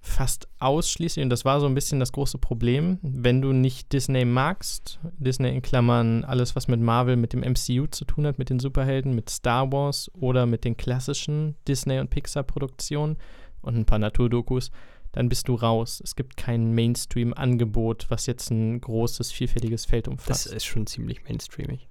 fast 0.00 0.48
ausschließlich, 0.58 1.22
und 1.22 1.30
das 1.30 1.44
war 1.44 1.60
so 1.60 1.66
ein 1.66 1.74
bisschen 1.74 2.00
das 2.00 2.12
große 2.12 2.38
Problem, 2.38 2.98
wenn 3.02 3.42
du 3.42 3.52
nicht 3.52 3.92
Disney 3.92 4.24
magst, 4.24 4.98
Disney 5.18 5.50
in 5.50 5.62
Klammern 5.62 6.24
alles, 6.24 6.56
was 6.56 6.68
mit 6.68 6.80
Marvel, 6.80 7.16
mit 7.16 7.32
dem 7.32 7.40
MCU 7.40 7.86
zu 7.86 8.04
tun 8.04 8.26
hat, 8.26 8.38
mit 8.38 8.48
den 8.48 8.60
Superhelden, 8.60 9.14
mit 9.14 9.28
Star 9.28 9.70
Wars 9.70 10.10
oder 10.14 10.46
mit 10.46 10.64
den 10.64 10.76
klassischen 10.76 11.56
Disney- 11.68 11.98
und 11.98 12.10
Pixar-Produktionen 12.10 13.18
und 13.60 13.76
ein 13.76 13.84
paar 13.84 13.98
Naturdokus, 13.98 14.70
dann 15.12 15.28
bist 15.28 15.48
du 15.48 15.54
raus. 15.54 16.00
Es 16.02 16.16
gibt 16.16 16.36
kein 16.36 16.74
Mainstream-Angebot, 16.74 18.06
was 18.08 18.26
jetzt 18.26 18.50
ein 18.50 18.80
großes, 18.80 19.32
vielfältiges 19.32 19.84
Feld 19.84 20.08
umfasst. 20.08 20.46
Das 20.46 20.52
ist 20.52 20.64
schon 20.64 20.86
ziemlich 20.86 21.24
mainstreamig 21.24 21.89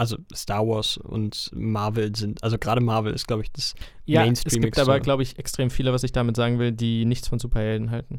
also 0.00 0.16
Star 0.34 0.66
Wars 0.66 0.96
und 0.96 1.50
Marvel 1.52 2.16
sind, 2.16 2.42
also 2.42 2.56
gerade 2.56 2.80
Marvel 2.80 3.12
ist, 3.12 3.28
glaube 3.28 3.42
ich, 3.42 3.52
das 3.52 3.74
ja, 4.06 4.22
Mainstream. 4.22 4.62
Es 4.62 4.64
gibt 4.64 4.78
aber, 4.78 4.98
glaube 4.98 5.22
ich, 5.22 5.38
extrem 5.38 5.68
viele, 5.68 5.92
was 5.92 6.02
ich 6.04 6.10
damit 6.10 6.36
sagen 6.36 6.58
will, 6.58 6.72
die 6.72 7.04
nichts 7.04 7.28
von 7.28 7.38
Superhelden 7.38 7.90
halten. 7.90 8.18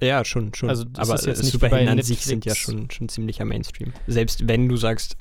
Ja, 0.00 0.24
schon, 0.24 0.54
schon. 0.54 0.68
Also 0.68 0.84
aber 0.96 1.16
ist 1.16 1.26
jetzt 1.26 1.42
Superhelden 1.42 1.88
an 1.88 2.02
sich 2.02 2.20
sind 2.20 2.44
ja 2.44 2.54
schon, 2.54 2.92
schon 2.92 3.08
ziemlicher 3.08 3.44
Mainstream. 3.44 3.92
Selbst 4.06 4.46
wenn 4.46 4.68
du 4.68 4.76
sagst, 4.76 5.16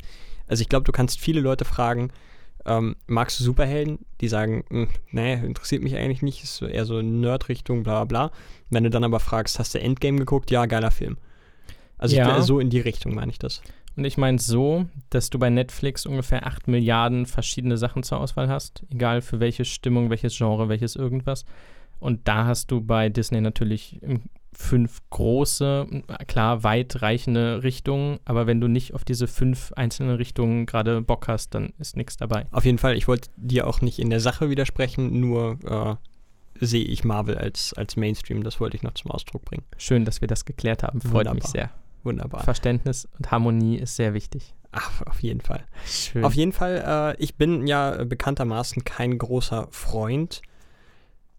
also 0.47 0.61
ich 0.61 0.69
glaube, 0.69 0.83
du 0.83 0.91
kannst 0.91 1.19
viele 1.19 1.41
Leute 1.41 1.65
fragen, 1.65 2.11
ähm, 2.67 2.97
magst 3.07 3.39
du 3.39 3.43
Superhelden? 3.43 3.97
Die 4.21 4.27
sagen, 4.27 4.63
hm, 4.69 4.89
nee, 5.09 5.33
interessiert 5.33 5.81
mich 5.81 5.95
eigentlich 5.95 6.21
nicht, 6.21 6.43
ist 6.43 6.61
eher 6.61 6.85
so 6.85 7.01
Nerd-Richtung, 7.01 7.81
bla 7.81 8.05
bla. 8.05 8.31
Wenn 8.69 8.83
du 8.83 8.91
dann 8.91 9.03
aber 9.03 9.19
fragst, 9.19 9.57
hast 9.57 9.73
du 9.73 9.79
Endgame 9.79 10.19
geguckt? 10.19 10.51
Ja, 10.51 10.67
geiler 10.67 10.91
Film. 10.91 11.17
Also 11.97 12.15
ja. 12.15 12.37
ich, 12.37 12.43
so 12.43 12.59
in 12.59 12.69
die 12.69 12.79
Richtung 12.79 13.15
meine 13.15 13.31
ich 13.31 13.39
das. 13.39 13.63
Und 13.95 14.05
ich 14.05 14.17
meine 14.17 14.39
so, 14.39 14.85
dass 15.09 15.29
du 15.29 15.39
bei 15.39 15.49
Netflix 15.49 16.05
ungefähr 16.05 16.45
8 16.45 16.67
Milliarden 16.67 17.25
verschiedene 17.25 17.77
Sachen 17.77 18.03
zur 18.03 18.19
Auswahl 18.19 18.49
hast, 18.49 18.83
egal 18.91 19.21
für 19.21 19.39
welche 19.39 19.65
Stimmung, 19.65 20.09
welches 20.09 20.37
Genre, 20.37 20.67
welches 20.69 20.95
irgendwas. 20.95 21.45
Und 21.99 22.27
da 22.27 22.45
hast 22.45 22.71
du 22.71 22.81
bei 22.81 23.09
Disney 23.09 23.39
natürlich 23.39 24.01
fünf 24.53 25.01
große, 25.09 25.87
klar 26.27 26.63
weitreichende 26.63 27.63
Richtungen, 27.63 28.19
aber 28.25 28.47
wenn 28.47 28.61
du 28.61 28.67
nicht 28.67 28.93
auf 28.93 29.03
diese 29.03 29.27
fünf 29.27 29.73
einzelnen 29.73 30.15
Richtungen 30.15 30.65
gerade 30.65 31.01
Bock 31.01 31.27
hast, 31.27 31.53
dann 31.53 31.73
ist 31.77 31.97
nichts 31.97 32.17
dabei. 32.17 32.45
Auf 32.51 32.65
jeden 32.65 32.77
Fall, 32.77 32.95
ich 32.95 33.07
wollte 33.07 33.29
dir 33.35 33.67
auch 33.67 33.81
nicht 33.81 33.99
in 33.99 34.09
der 34.09 34.19
Sache 34.19 34.49
widersprechen, 34.49 35.19
nur 35.19 35.57
äh, 35.65 36.65
sehe 36.65 36.85
ich 36.85 37.03
Marvel 37.03 37.37
als, 37.37 37.73
als 37.73 37.97
Mainstream, 37.97 38.43
das 38.43 38.59
wollte 38.59 38.77
ich 38.77 38.83
noch 38.83 38.93
zum 38.93 39.11
Ausdruck 39.11 39.43
bringen. 39.43 39.63
Schön, 39.77 40.05
dass 40.05 40.21
wir 40.21 40.27
das 40.27 40.45
geklärt 40.45 40.83
haben, 40.83 41.01
freut 41.01 41.13
Wunderbar. 41.13 41.35
mich 41.35 41.45
sehr. 41.45 41.71
Wunderbar. 42.05 42.43
Verständnis 42.43 43.07
und 43.17 43.31
Harmonie 43.31 43.77
ist 43.77 43.95
sehr 43.95 44.13
wichtig. 44.13 44.53
Ach, 44.71 45.01
auf 45.03 45.21
jeden 45.21 45.41
Fall. 45.41 45.65
Schön. 45.85 46.23
Auf 46.23 46.33
jeden 46.33 46.51
Fall, 46.51 47.15
äh, 47.17 47.23
ich 47.23 47.35
bin 47.35 47.65
ja 47.65 48.03
bekanntermaßen 48.03 48.83
kein 48.83 49.17
großer 49.17 49.67
Freund 49.71 50.41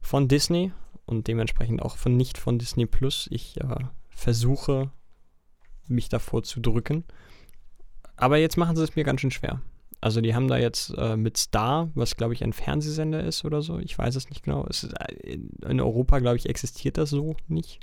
von 0.00 0.26
Disney 0.26 0.72
und 1.04 1.28
dementsprechend 1.28 1.82
auch 1.82 1.96
von 1.96 2.16
nicht 2.16 2.38
von 2.38 2.58
Disney 2.58 2.86
Plus. 2.86 3.28
Ich 3.30 3.60
äh, 3.60 3.76
versuche, 4.08 4.90
mich 5.86 6.08
davor 6.08 6.42
zu 6.42 6.60
drücken. 6.60 7.04
Aber 8.16 8.38
jetzt 8.38 8.56
machen 8.56 8.76
sie 8.76 8.82
es 8.82 8.96
mir 8.96 9.04
ganz 9.04 9.20
schön 9.20 9.30
schwer. 9.30 9.60
Also 10.00 10.20
die 10.20 10.34
haben 10.34 10.48
da 10.48 10.56
jetzt 10.56 10.94
äh, 10.96 11.16
mit 11.16 11.36
Star, 11.36 11.90
was 11.94 12.16
glaube 12.16 12.34
ich 12.34 12.42
ein 12.42 12.52
Fernsehsender 12.52 13.22
ist 13.22 13.44
oder 13.44 13.62
so, 13.62 13.78
ich 13.78 13.96
weiß 13.96 14.16
es 14.16 14.28
nicht 14.30 14.44
genau. 14.44 14.66
Es 14.68 14.84
ist, 14.84 14.92
äh, 14.92 15.38
in 15.68 15.80
Europa, 15.80 16.18
glaube 16.18 16.36
ich, 16.36 16.48
existiert 16.48 16.98
das 16.98 17.10
so 17.10 17.36
nicht. 17.48 17.80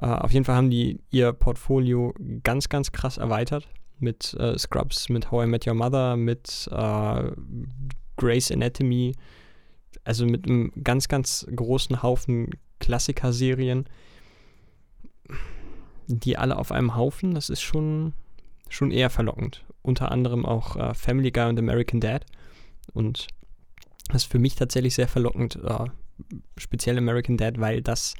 Uh, 0.00 0.06
auf 0.06 0.32
jeden 0.32 0.44
Fall 0.44 0.56
haben 0.56 0.70
die 0.70 1.00
ihr 1.10 1.32
Portfolio 1.32 2.14
ganz, 2.42 2.68
ganz 2.68 2.90
krass 2.90 3.16
erweitert 3.16 3.68
mit 4.00 4.36
uh, 4.40 4.58
Scrubs, 4.58 5.08
mit 5.08 5.30
How 5.30 5.44
I 5.44 5.46
Met 5.46 5.66
Your 5.66 5.74
Mother, 5.74 6.16
mit 6.16 6.68
uh, 6.72 7.30
Grey's 8.16 8.50
Anatomy, 8.50 9.14
also 10.02 10.26
mit 10.26 10.46
einem 10.46 10.72
ganz, 10.82 11.08
ganz 11.08 11.46
großen 11.54 12.02
Haufen 12.02 12.50
Klassiker-Serien, 12.80 13.84
die 16.08 16.36
alle 16.36 16.58
auf 16.58 16.72
einem 16.72 16.96
Haufen, 16.96 17.34
das 17.34 17.48
ist 17.48 17.62
schon, 17.62 18.14
schon 18.68 18.90
eher 18.90 19.10
verlockend. 19.10 19.64
Unter 19.82 20.10
anderem 20.10 20.44
auch 20.44 20.94
Family 20.94 21.30
Guy 21.30 21.48
und 21.48 21.58
American 21.58 22.00
Dad. 22.00 22.26
Und 22.92 23.28
das 24.08 24.24
ist 24.24 24.30
für 24.30 24.38
mich 24.38 24.54
tatsächlich 24.54 24.94
sehr 24.94 25.08
verlockend, 25.08 25.58
speziell 26.58 26.98
American 26.98 27.36
Dad, 27.36 27.58
weil 27.58 27.80
das 27.80 28.14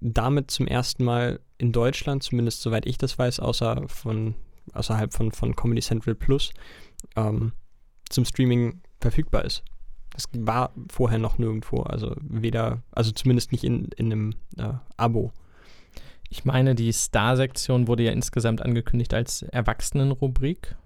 damit 0.00 0.50
zum 0.50 0.66
ersten 0.66 1.04
Mal 1.04 1.40
in 1.58 1.72
Deutschland, 1.72 2.22
zumindest 2.22 2.62
soweit 2.62 2.86
ich 2.86 2.98
das 2.98 3.18
weiß, 3.18 3.40
außer 3.40 3.84
von, 3.86 4.34
außerhalb 4.72 5.12
von, 5.12 5.32
von 5.32 5.56
Comedy 5.56 5.80
Central 5.80 6.14
Plus, 6.14 6.50
ähm, 7.16 7.52
zum 8.10 8.24
Streaming 8.24 8.80
verfügbar 9.00 9.44
ist. 9.44 9.62
Das 10.12 10.26
war 10.32 10.72
vorher 10.90 11.18
noch 11.18 11.38
nirgendwo, 11.38 11.82
also 11.82 12.14
weder, 12.20 12.82
also 12.92 13.10
zumindest 13.10 13.50
nicht 13.50 13.64
in, 13.64 13.86
in 13.96 14.12
einem 14.12 14.34
äh, 14.56 14.74
Abo. 14.96 15.32
Ich 16.30 16.44
meine, 16.44 16.74
die 16.74 16.92
Star-Sektion 16.92 17.88
wurde 17.88 18.04
ja 18.04 18.12
insgesamt 18.12 18.62
angekündigt 18.62 19.12
als 19.14 19.42
Erwachsenenrubrik. 19.42 20.76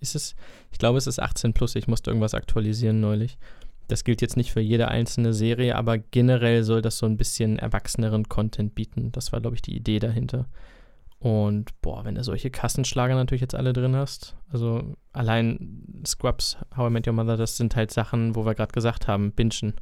Ist 0.00 0.14
es, 0.14 0.34
ich 0.70 0.78
glaube, 0.78 0.98
es 0.98 1.06
ist 1.06 1.20
18 1.20 1.54
plus, 1.54 1.74
ich 1.76 1.88
musste 1.88 2.10
irgendwas 2.10 2.34
aktualisieren 2.34 3.00
neulich. 3.00 3.38
Das 3.88 4.04
gilt 4.04 4.22
jetzt 4.22 4.36
nicht 4.36 4.52
für 4.52 4.60
jede 4.60 4.88
einzelne 4.88 5.34
Serie, 5.34 5.76
aber 5.76 5.98
generell 5.98 6.62
soll 6.64 6.82
das 6.82 6.98
so 6.98 7.06
ein 7.06 7.16
bisschen 7.16 7.58
erwachseneren 7.58 8.28
Content 8.28 8.74
bieten. 8.74 9.12
Das 9.12 9.32
war, 9.32 9.40
glaube 9.40 9.56
ich, 9.56 9.62
die 9.62 9.76
Idee 9.76 9.98
dahinter. 9.98 10.46
Und 11.18 11.80
boah, 11.80 12.04
wenn 12.04 12.16
du 12.16 12.22
solche 12.22 12.50
Kassenschlager 12.50 13.14
natürlich 13.14 13.40
jetzt 13.40 13.54
alle 13.54 13.72
drin 13.72 13.96
hast, 13.96 14.36
also 14.50 14.94
allein 15.12 16.02
Scrubs, 16.06 16.58
How 16.76 16.90
I 16.90 16.92
Met 16.92 17.06
Your 17.06 17.14
Mother, 17.14 17.38
das 17.38 17.56
sind 17.56 17.76
halt 17.76 17.90
Sachen, 17.90 18.34
wo 18.34 18.44
wir 18.44 18.54
gerade 18.54 18.72
gesagt 18.72 19.08
haben, 19.08 19.32
Bingen. 19.32 19.74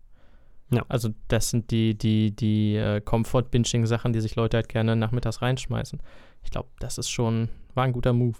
Ja. 0.70 0.84
Also 0.88 1.10
das 1.28 1.50
sind 1.50 1.70
die, 1.70 1.98
die, 1.98 2.34
die 2.34 2.76
äh, 2.76 3.00
Comfort-Binging-Sachen, 3.00 4.12
die 4.12 4.20
sich 4.20 4.36
Leute 4.36 4.56
halt 4.56 4.68
gerne 4.68 4.96
nachmittags 4.96 5.42
reinschmeißen. 5.42 6.00
Ich 6.44 6.50
glaube, 6.50 6.68
das 6.78 6.98
ist 6.98 7.10
schon, 7.10 7.48
war 7.74 7.84
ein 7.84 7.92
guter 7.92 8.12
Move. 8.12 8.38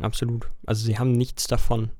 Absolut. 0.00 0.50
Also 0.66 0.84
sie 0.84 0.98
haben 0.98 1.12
nichts 1.12 1.46
davon. 1.46 1.90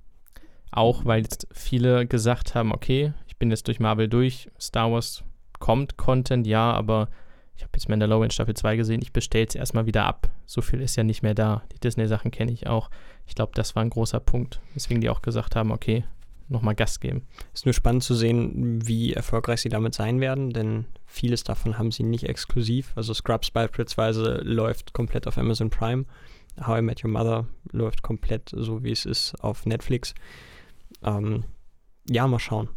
Auch 0.72 1.04
weil 1.04 1.22
jetzt 1.22 1.46
viele 1.52 2.06
gesagt 2.06 2.54
haben, 2.54 2.72
okay, 2.72 3.12
ich 3.28 3.36
bin 3.36 3.50
jetzt 3.50 3.68
durch 3.68 3.78
Marvel 3.78 4.08
durch, 4.08 4.50
Star 4.60 4.90
Wars 4.90 5.22
kommt 5.58 5.96
Content, 5.96 6.46
ja, 6.46 6.72
aber 6.72 7.08
ich 7.56 7.62
habe 7.62 7.72
jetzt 7.74 7.88
Mandalorian 7.88 8.30
Staffel 8.30 8.54
2 8.54 8.76
gesehen, 8.76 9.02
ich 9.02 9.12
bestelle 9.12 9.46
es 9.46 9.54
erstmal 9.54 9.86
wieder 9.86 10.04
ab. 10.04 10.30
So 10.46 10.62
viel 10.62 10.80
ist 10.80 10.96
ja 10.96 11.04
nicht 11.04 11.22
mehr 11.22 11.34
da. 11.34 11.62
Die 11.72 11.78
Disney-Sachen 11.78 12.30
kenne 12.30 12.50
ich 12.50 12.66
auch. 12.66 12.90
Ich 13.26 13.34
glaube, 13.34 13.52
das 13.54 13.76
war 13.76 13.82
ein 13.82 13.90
großer 13.90 14.18
Punkt, 14.18 14.60
weswegen 14.74 15.00
die 15.00 15.10
auch 15.10 15.22
gesagt 15.22 15.54
haben, 15.54 15.70
okay, 15.70 16.04
nochmal 16.48 16.74
Gas 16.74 17.00
geben. 17.00 17.26
Ist 17.52 17.66
nur 17.66 17.74
spannend 17.74 18.02
zu 18.02 18.14
sehen, 18.14 18.86
wie 18.86 19.12
erfolgreich 19.12 19.60
sie 19.60 19.68
damit 19.68 19.94
sein 19.94 20.20
werden, 20.20 20.50
denn 20.50 20.86
vieles 21.06 21.44
davon 21.44 21.78
haben 21.78 21.92
sie 21.92 22.02
nicht 22.02 22.28
exklusiv. 22.28 22.92
Also 22.96 23.14
Scrubs 23.14 23.50
beispielsweise 23.50 24.40
läuft 24.42 24.92
komplett 24.92 25.26
auf 25.26 25.38
Amazon 25.38 25.70
Prime. 25.70 26.06
How 26.66 26.78
I 26.78 26.82
Met 26.82 27.04
Your 27.04 27.10
Mother 27.10 27.46
läuft 27.70 28.02
komplett 28.02 28.50
so, 28.54 28.82
wie 28.82 28.92
es 28.92 29.06
ist, 29.06 29.34
auf 29.40 29.66
Netflix. 29.66 30.14
Ähm, 31.04 31.44
ja, 32.08 32.26
mal 32.26 32.38
schauen. 32.38 32.68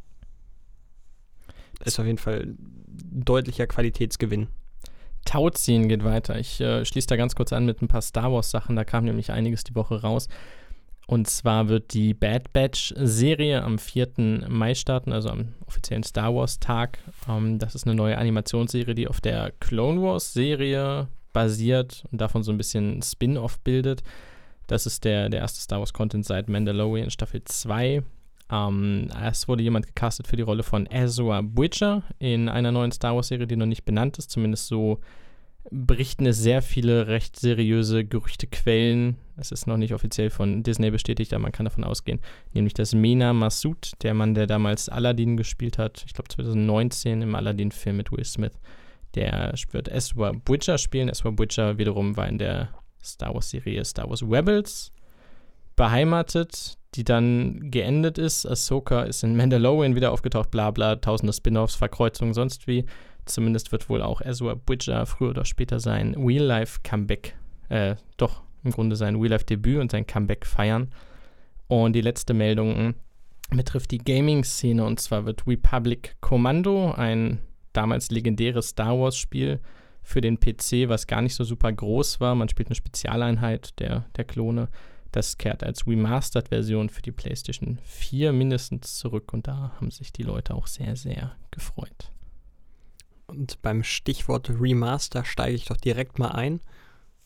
Ist 1.84 2.00
auf 2.00 2.06
jeden 2.06 2.18
Fall 2.18 2.56
deutlicher 2.58 3.68
Qualitätsgewinn. 3.68 4.48
Tauziehen 5.26 5.90
geht 5.90 6.04
weiter. 6.04 6.38
Ich 6.40 6.62
äh, 6.62 6.86
schließe 6.86 7.08
da 7.08 7.16
ganz 7.16 7.36
kurz 7.36 7.52
an 7.52 7.66
mit 7.66 7.82
ein 7.82 7.88
paar 7.88 8.02
Star 8.02 8.32
Wars 8.32 8.52
Sachen. 8.52 8.76
Da 8.76 8.84
kam 8.84 9.06
nämlich 9.06 9.32
einiges 9.32 9.64
die 9.64 9.76
Woche 9.76 10.02
raus. 10.02 10.28
Und 11.08 11.28
zwar 11.28 11.68
wird 11.68 11.94
die 11.94 12.14
Bad 12.14 12.52
Batch 12.54 12.94
Serie 12.98 13.64
am 13.64 13.78
4. 13.78 14.48
Mai 14.48 14.74
starten, 14.74 15.12
also 15.12 15.30
am 15.30 15.54
offiziellen 15.68 16.04
Star 16.04 16.34
Wars 16.34 16.60
Tag. 16.60 17.00
Ähm, 17.30 17.60
das 17.60 17.76
ist 17.76 17.86
eine 17.86 17.96
neue 17.96 18.18
Animationsserie, 18.18 18.96
die 18.96 19.08
auf 19.08 19.22
der 19.22 19.52
Clone 19.60 20.02
Wars 20.02 20.34
Serie 20.34 21.08
basiert 21.34 22.06
und 22.12 22.22
davon 22.22 22.44
so 22.44 22.52
ein 22.52 22.58
bisschen 22.58 23.02
Spin-off 23.02 23.60
bildet. 23.60 24.02
Das 24.68 24.86
ist 24.88 25.06
der, 25.06 25.30
der 25.30 25.42
erste 25.42 25.62
Star 25.62 25.80
Wars 25.80 25.94
Content 25.94 26.26
seit 26.26 26.50
Mandalorian 26.50 27.12
Staffel 27.12 27.44
2. 27.44 28.02
Ähm, 28.52 29.10
es 29.24 29.48
wurde 29.48 29.64
jemand 29.64 29.88
gecastet 29.88 30.28
für 30.28 30.36
die 30.36 30.44
Rolle 30.44 30.64
von 30.64 30.86
Ezra 30.88 31.42
Bridger 31.42 32.04
in 32.20 32.50
einer 32.50 32.72
neuen 32.72 32.92
Star 32.92 33.16
Wars-Serie, 33.16 33.48
die 33.48 33.56
noch 33.56 33.66
nicht 33.66 33.86
benannt 33.86 34.18
ist. 34.18 34.32
Zumindest 34.32 34.68
so 34.68 35.00
berichten 35.72 36.28
es 36.28 36.38
sehr 36.38 36.62
viele 36.62 37.08
recht 37.08 37.40
seriöse 37.40 38.06
Gerüchtequellen. 38.06 39.18
Es 39.36 39.52
ist 39.52 39.66
noch 39.66 39.78
nicht 39.78 39.94
offiziell 39.94 40.30
von 40.30 40.62
Disney 40.62 40.92
bestätigt, 40.92 41.34
aber 41.34 41.44
man 41.44 41.52
kann 41.52 41.66
davon 41.66 41.84
ausgehen. 41.84 42.20
Nämlich, 42.54 42.74
dass 42.74 42.94
Mena 42.94 43.34
Massoud, 43.34 43.94
der 44.04 44.14
Mann, 44.14 44.36
der 44.36 44.48
damals 44.48 44.90
Aladdin 44.90 45.38
gespielt 45.38 45.78
hat, 45.78 46.04
ich 46.06 46.14
glaube 46.14 46.30
2019 46.30 47.24
im 47.24 47.36
Aladdin-Film 47.36 47.98
mit 47.98 48.12
Will 48.12 48.24
Smith, 48.24 48.54
der 49.16 49.54
wird 49.72 49.88
Ezra 49.88 50.34
Bridger 50.34 50.78
spielen. 50.78 51.10
Ezra 51.10 51.32
Bridger 51.32 51.78
wiederum 51.78 52.16
war 52.16 52.28
in 52.28 52.38
der 52.38 52.70
Star 53.04 53.34
Wars-Serie 53.34 53.84
Star 53.86 54.10
Wars 54.10 54.22
Rebels 54.22 54.92
beheimatet 55.76 56.78
die 56.96 57.04
dann 57.04 57.72
geendet 57.72 58.18
ist. 58.18 58.46
Ahsoka 58.46 59.04
ist 59.04 59.24
in 59.24 59.36
Mandalorian 59.36 59.96
wieder 59.96 60.12
aufgetaucht, 60.12 60.52
bla 60.52 60.72
bla, 60.72 60.96
tausende 60.96 61.34
Spin-offs, 61.34 61.76
Verkreuzungen, 61.76 62.34
sonst 62.34 62.68
wie. 62.68 62.86
Zumindest 63.26 63.72
wird 63.72 63.90
wohl 63.90 64.02
auch 64.02 64.22
Ezra 64.22 64.54
Bridger 64.54 65.06
früher 65.06 65.32
oder 65.32 65.46
später 65.46 65.80
sein 65.80 66.16
Real-Life-Comeback, 66.16 67.36
äh, 67.70 67.96
doch 68.18 68.44
im 68.64 68.72
Grunde 68.72 68.96
sein 68.96 69.16
Real-Life-Debüt 69.16 69.80
und 69.80 69.92
sein 69.92 70.06
Comeback 70.06 70.46
feiern. 70.46 70.90
Und 71.68 71.94
die 71.94 72.02
letzte 72.02 72.34
Meldung 72.34 72.94
betrifft 73.50 73.92
die 73.92 73.98
Gaming-Szene 73.98 74.84
und 74.84 75.00
zwar 75.00 75.26
wird 75.26 75.48
Republic 75.48 76.16
Commando, 76.22 76.92
ein 76.92 77.40
damals 77.74 78.12
legendäres 78.12 78.70
Star 78.70 78.98
Wars-Spiel 78.98 79.60
für 80.04 80.22
den 80.22 80.40
PC, 80.40 80.88
was 80.88 81.08
gar 81.08 81.22
nicht 81.22 81.36
so 81.36 81.44
super 81.44 81.72
groß 81.72 82.20
war. 82.20 82.36
Man 82.36 82.50
spielt 82.50 82.70
eine 82.70 82.76
Spezialeinheit 82.76 83.80
der, 83.80 84.06
der 84.16 84.24
Klone 84.24 84.70
das 85.16 85.38
kehrt 85.38 85.64
als 85.64 85.88
Remastered-Version 85.88 86.90
für 86.90 87.02
die 87.02 87.14
PlayStation 87.14 87.80
4 87.84 88.34
mindestens 88.34 88.98
zurück 88.98 89.32
und 89.32 89.48
da 89.48 89.72
haben 89.76 89.90
sich 89.90 90.12
die 90.12 90.24
Leute 90.24 90.54
auch 90.54 90.68
sehr, 90.68 90.98
sehr 90.98 91.38
gefreut. 91.52 92.12
Und 93.26 93.62
beim 93.62 93.84
Stichwort 93.84 94.50
Remaster 94.50 95.24
steige 95.24 95.56
ich 95.56 95.66
doch 95.66 95.78
direkt 95.78 96.20
mal 96.20 96.30
ein. 96.30 96.60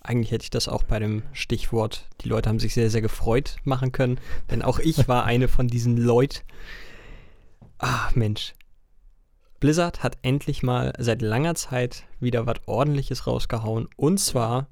Eigentlich 0.01 0.31
hätte 0.31 0.43
ich 0.43 0.49
das 0.51 0.67
auch 0.67 0.83
bei 0.83 0.99
dem 0.99 1.23
Stichwort, 1.33 2.07
die 2.21 2.29
Leute 2.29 2.47
haben 2.47 2.59
sich 2.59 2.75
sehr, 2.75 2.91
sehr 2.91 3.01
gefreut 3.01 3.57
machen 3.63 3.91
können, 3.91 4.19
denn 4.51 4.61
auch 4.61 4.77
ich 4.77 5.07
war 5.07 5.25
eine 5.25 5.47
von 5.47 5.67
diesen 5.67 5.97
Leuten. 5.97 6.43
Ach 7.79 8.13
Mensch. 8.13 8.53
Blizzard 9.59 10.03
hat 10.03 10.17
endlich 10.21 10.61
mal 10.61 10.93
seit 10.99 11.21
langer 11.23 11.55
Zeit 11.55 12.03
wieder 12.19 12.45
was 12.45 12.59
ordentliches 12.67 13.25
rausgehauen 13.25 13.89
und 13.97 14.19
zwar 14.19 14.67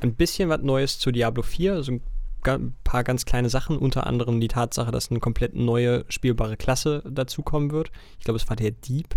ein 0.00 0.14
bisschen 0.14 0.48
was 0.48 0.62
Neues 0.62 0.98
zu 0.98 1.12
Diablo 1.12 1.44
4, 1.44 1.74
also 1.74 1.92
ein 1.92 2.02
ein 2.02 2.11
paar 2.42 3.04
ganz 3.04 3.24
kleine 3.24 3.48
Sachen, 3.48 3.78
unter 3.78 4.06
anderem 4.06 4.40
die 4.40 4.48
Tatsache, 4.48 4.90
dass 4.90 5.10
eine 5.10 5.20
komplett 5.20 5.54
neue 5.54 6.04
spielbare 6.08 6.56
Klasse 6.56 7.02
dazukommen 7.08 7.70
wird. 7.70 7.90
Ich 8.18 8.24
glaube, 8.24 8.38
es 8.38 8.48
war 8.48 8.56
der 8.56 8.70
Dieb, 8.70 9.16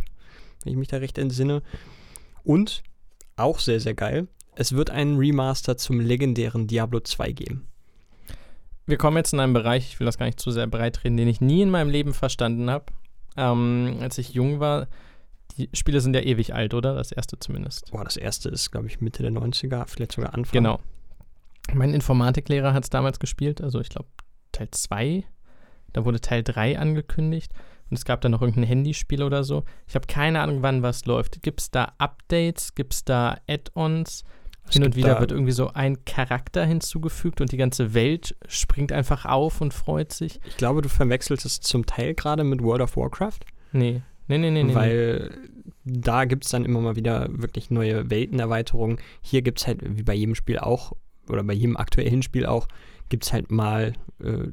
wenn 0.63 0.73
ich 0.73 0.77
mich 0.77 0.88
da 0.88 0.97
recht 0.97 1.17
entsinne. 1.17 1.61
Und, 2.43 2.83
auch 3.35 3.59
sehr, 3.59 3.79
sehr 3.79 3.95
geil, 3.95 4.27
es 4.55 4.73
wird 4.73 4.89
einen 4.89 5.17
Remaster 5.17 5.77
zum 5.77 5.99
legendären 5.99 6.67
Diablo 6.67 6.99
2 6.99 7.31
geben. 7.31 7.67
Wir 8.85 8.97
kommen 8.97 9.17
jetzt 9.17 9.33
in 9.33 9.39
einen 9.39 9.53
Bereich, 9.53 9.88
ich 9.88 9.99
will 9.99 10.05
das 10.05 10.17
gar 10.17 10.27
nicht 10.27 10.39
zu 10.39 10.51
sehr 10.51 10.67
breit 10.67 11.03
reden, 11.03 11.17
den 11.17 11.27
ich 11.27 11.41
nie 11.41 11.61
in 11.61 11.71
meinem 11.71 11.89
Leben 11.89 12.13
verstanden 12.13 12.69
habe. 12.69 12.85
Ähm, 13.35 13.97
als 13.99 14.17
ich 14.17 14.29
jung 14.29 14.59
war, 14.59 14.88
die 15.57 15.69
Spiele 15.73 16.01
sind 16.01 16.15
ja 16.15 16.21
ewig 16.21 16.53
alt, 16.53 16.73
oder? 16.73 16.95
Das 16.95 17.11
erste 17.11 17.39
zumindest. 17.39 17.91
Boah, 17.91 18.03
das 18.03 18.17
erste 18.17 18.49
ist, 18.49 18.71
glaube 18.71 18.88
ich, 18.88 19.01
Mitte 19.01 19.23
der 19.23 19.31
90er, 19.31 19.85
vielleicht 19.88 20.13
sogar 20.13 20.33
Anfang. 20.33 20.51
Genau. 20.51 20.79
Mein 21.73 21.93
Informatiklehrer 21.93 22.73
hat 22.73 22.84
es 22.84 22.89
damals 22.89 23.19
gespielt, 23.19 23.62
also 23.62 23.80
ich 23.80 23.89
glaube 23.89 24.10
Teil 24.51 24.69
2. 24.71 25.23
Da 25.93 26.06
wurde 26.06 26.19
Teil 26.21 26.43
3 26.43 26.78
angekündigt 26.78 27.54
und 27.89 27.97
es 27.97 28.06
gab 28.06 28.21
da 28.21 28.30
noch 28.30 28.41
irgendein 28.41 28.65
Handyspiel 28.65 29.23
oder 29.23 29.43
so. 29.43 29.63
Ich 29.88 29.95
habe 29.95 30.08
keine 30.08 30.41
Ahnung, 30.41 30.62
wann 30.62 30.84
was 30.84 31.06
läuft. 31.06 31.41
Gibt 31.41 31.62
es 31.62 31.71
da 31.71 31.93
Updates? 31.97 32.75
Gibt 32.75 32.93
es 32.93 33.06
da 33.06 33.38
Add-ons? 33.47 34.23
Hin 34.69 34.84
und 34.84 34.95
wieder 34.95 35.19
wird 35.19 35.32
irgendwie 35.32 35.51
so 35.51 35.71
ein 35.73 36.04
Charakter 36.06 36.65
hinzugefügt 36.65 37.39
und 37.39 37.51
die 37.51 37.58
ganze 37.58 37.93
Welt 37.93 38.36
springt 38.47 38.91
einfach 38.91 39.25
auf 39.25 39.62
und 39.62 39.73
freut 39.73 40.12
sich. 40.12 40.39
Ich 40.45 40.58
glaube, 40.58 40.82
du 40.82 40.89
verwechselst 40.89 41.45
es 41.45 41.62
zum 41.62 41.86
Teil 41.86 42.15
gerade 42.15 42.43
mit 42.43 42.63
World 42.63 42.82
of 42.82 42.97
Warcraft. 42.97 43.41
Nee. 43.73 44.01
Nee, 44.28 44.39
nee, 44.39 44.49
nee, 44.49 44.63
nee. 44.63 44.73
Weil 44.73 45.38
da 45.84 46.25
gibt 46.25 46.45
es 46.45 46.51
dann 46.51 46.65
immer 46.65 46.82
mal 46.82 46.95
wieder 46.95 47.28
wirklich 47.30 47.69
neue 47.69 48.10
Weltenerweiterungen. 48.10 48.97
Hier 49.21 49.43
gibt 49.43 49.60
es 49.60 49.67
halt, 49.67 49.82
wie 49.84 50.01
bei 50.01 50.15
jedem 50.15 50.34
Spiel 50.34 50.58
auch, 50.58 50.93
oder 51.29 51.43
bei 51.43 51.53
jedem 51.53 51.77
aktuellen 51.77 52.21
Spiel 52.21 52.45
auch, 52.45 52.67
gibt 53.09 53.25
es 53.25 53.33
halt 53.33 53.51
mal 53.51 53.93
äh, 54.19 54.47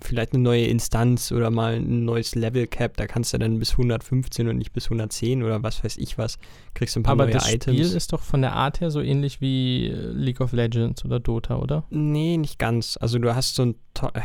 vielleicht 0.00 0.34
eine 0.34 0.42
neue 0.42 0.66
Instanz 0.66 1.32
oder 1.32 1.50
mal 1.50 1.74
ein 1.74 2.04
neues 2.04 2.34
Level 2.34 2.66
Cap. 2.66 2.96
Da 2.96 3.06
kannst 3.06 3.32
du 3.32 3.38
dann 3.38 3.58
bis 3.58 3.72
115 3.72 4.48
und 4.48 4.58
nicht 4.58 4.72
bis 4.72 4.84
110 4.84 5.42
oder 5.42 5.62
was 5.62 5.82
weiß 5.82 5.96
ich 5.96 6.16
was. 6.16 6.38
Kriegst 6.74 6.94
du 6.94 7.00
ein 7.00 7.02
paar 7.02 7.12
Aber 7.12 7.24
neue 7.24 7.34
das 7.34 7.52
Items. 7.52 7.76
Spiel 7.76 7.96
ist 7.96 8.12
doch 8.12 8.22
von 8.22 8.42
der 8.42 8.52
Art 8.52 8.80
her 8.80 8.90
so 8.90 9.00
ähnlich 9.00 9.40
wie 9.40 9.88
äh, 9.88 10.12
League 10.12 10.40
of 10.40 10.52
Legends 10.52 11.04
oder 11.04 11.18
Dota, 11.18 11.56
oder? 11.56 11.84
Nee, 11.90 12.36
nicht 12.36 12.58
ganz. 12.58 12.96
Also 13.00 13.18
du 13.18 13.34
hast 13.34 13.56
so 13.56 13.64
ein, 13.64 13.74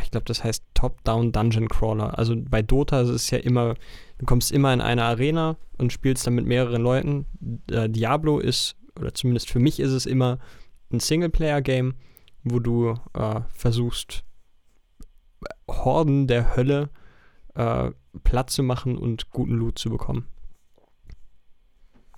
ich 0.02 0.10
glaube, 0.10 0.26
das 0.26 0.44
heißt 0.44 0.64
Top-Down 0.74 1.32
Dungeon 1.32 1.68
Crawler. 1.68 2.16
Also 2.18 2.36
bei 2.36 2.62
Dota 2.62 3.00
ist 3.00 3.08
es 3.08 3.30
ja 3.30 3.38
immer, 3.38 3.74
du 4.18 4.26
kommst 4.26 4.52
immer 4.52 4.72
in 4.72 4.80
eine 4.80 5.02
Arena 5.02 5.56
und 5.78 5.92
spielst 5.92 6.26
dann 6.26 6.34
mit 6.34 6.46
mehreren 6.46 6.82
Leuten. 6.82 7.26
Äh, 7.70 7.88
Diablo 7.88 8.38
ist, 8.38 8.76
oder 9.00 9.12
zumindest 9.14 9.50
für 9.50 9.58
mich 9.58 9.80
ist 9.80 9.92
es 9.92 10.06
immer 10.06 10.38
ein 10.92 11.00
Singleplayer-Game, 11.00 11.94
wo 12.44 12.58
du 12.58 12.94
äh, 13.14 13.40
versuchst, 13.52 14.24
Horden 15.68 16.26
der 16.26 16.56
Hölle 16.56 16.90
äh, 17.54 17.90
platt 18.24 18.50
zu 18.50 18.62
machen 18.62 18.96
und 18.96 19.30
guten 19.30 19.54
Loot 19.54 19.78
zu 19.78 19.90
bekommen. 19.90 20.26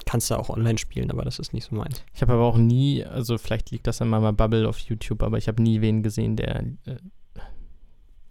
Kannst 0.06 0.30
du 0.30 0.38
auch 0.38 0.50
online 0.50 0.78
spielen, 0.78 1.10
aber 1.10 1.24
das 1.24 1.38
ist 1.38 1.52
nicht 1.54 1.64
so 1.64 1.74
meins. 1.74 2.04
Ich 2.12 2.20
habe 2.20 2.34
aber 2.34 2.44
auch 2.44 2.58
nie, 2.58 3.04
also 3.04 3.38
vielleicht 3.38 3.70
liegt 3.70 3.86
das 3.86 4.02
an 4.02 4.08
meiner 4.08 4.32
Bubble 4.32 4.68
auf 4.68 4.78
YouTube, 4.78 5.22
aber 5.22 5.38
ich 5.38 5.48
habe 5.48 5.62
nie 5.62 5.80
wen 5.80 6.02
gesehen, 6.02 6.36
der, 6.36 6.60
äh, 6.84 6.96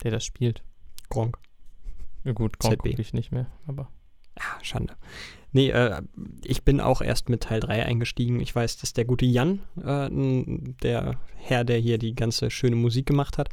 der 0.04 0.12
das 0.12 0.24
spielt. 0.24 0.64
Gronk. 1.10 1.38
Ja 2.24 2.34
gut, 2.34 2.60
Gronk 2.60 2.80
gucke 2.80 3.02
ich 3.02 3.14
nicht 3.14 3.32
mehr, 3.32 3.48
aber 3.66 3.90
Ja, 4.38 4.64
Schande. 4.64 4.96
Nee, 5.54 5.70
äh, 5.70 6.02
ich 6.44 6.64
bin 6.64 6.82
auch 6.82 7.02
erst 7.02 7.30
mit 7.30 7.44
Teil 7.44 7.60
3 7.60 7.86
eingestiegen. 7.86 8.40
Ich 8.40 8.54
weiß, 8.54 8.78
dass 8.78 8.94
der 8.94 9.06
gute 9.06 9.26
Jan, 9.26 9.60
äh, 9.78 10.10
der 10.84 11.20
Herr, 11.36 11.64
der 11.64 11.78
hier 11.78 12.00
die 12.00 12.16
ganze 12.16 12.50
schöne 12.50 12.76
Musik 12.76 13.06
gemacht 13.06 13.38
hat, 13.38 13.50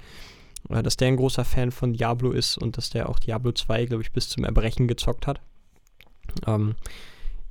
äh, 0.70 0.82
dass 0.82 0.96
der 0.96 1.08
ein 1.08 1.16
großer 1.16 1.44
Fan 1.44 1.70
von 1.70 1.92
Diablo 1.92 2.32
ist 2.32 2.56
und 2.56 2.78
dass 2.78 2.90
der 2.90 3.08
auch 3.08 3.18
Diablo 3.18 3.52
2, 3.52 3.84
glaube 3.84 4.02
ich, 4.02 4.12
bis 4.12 4.30
zum 4.30 4.44
Erbrechen 4.44 4.88
gezockt 4.88 5.26
hat. 5.26 5.40
Ähm, 6.46 6.74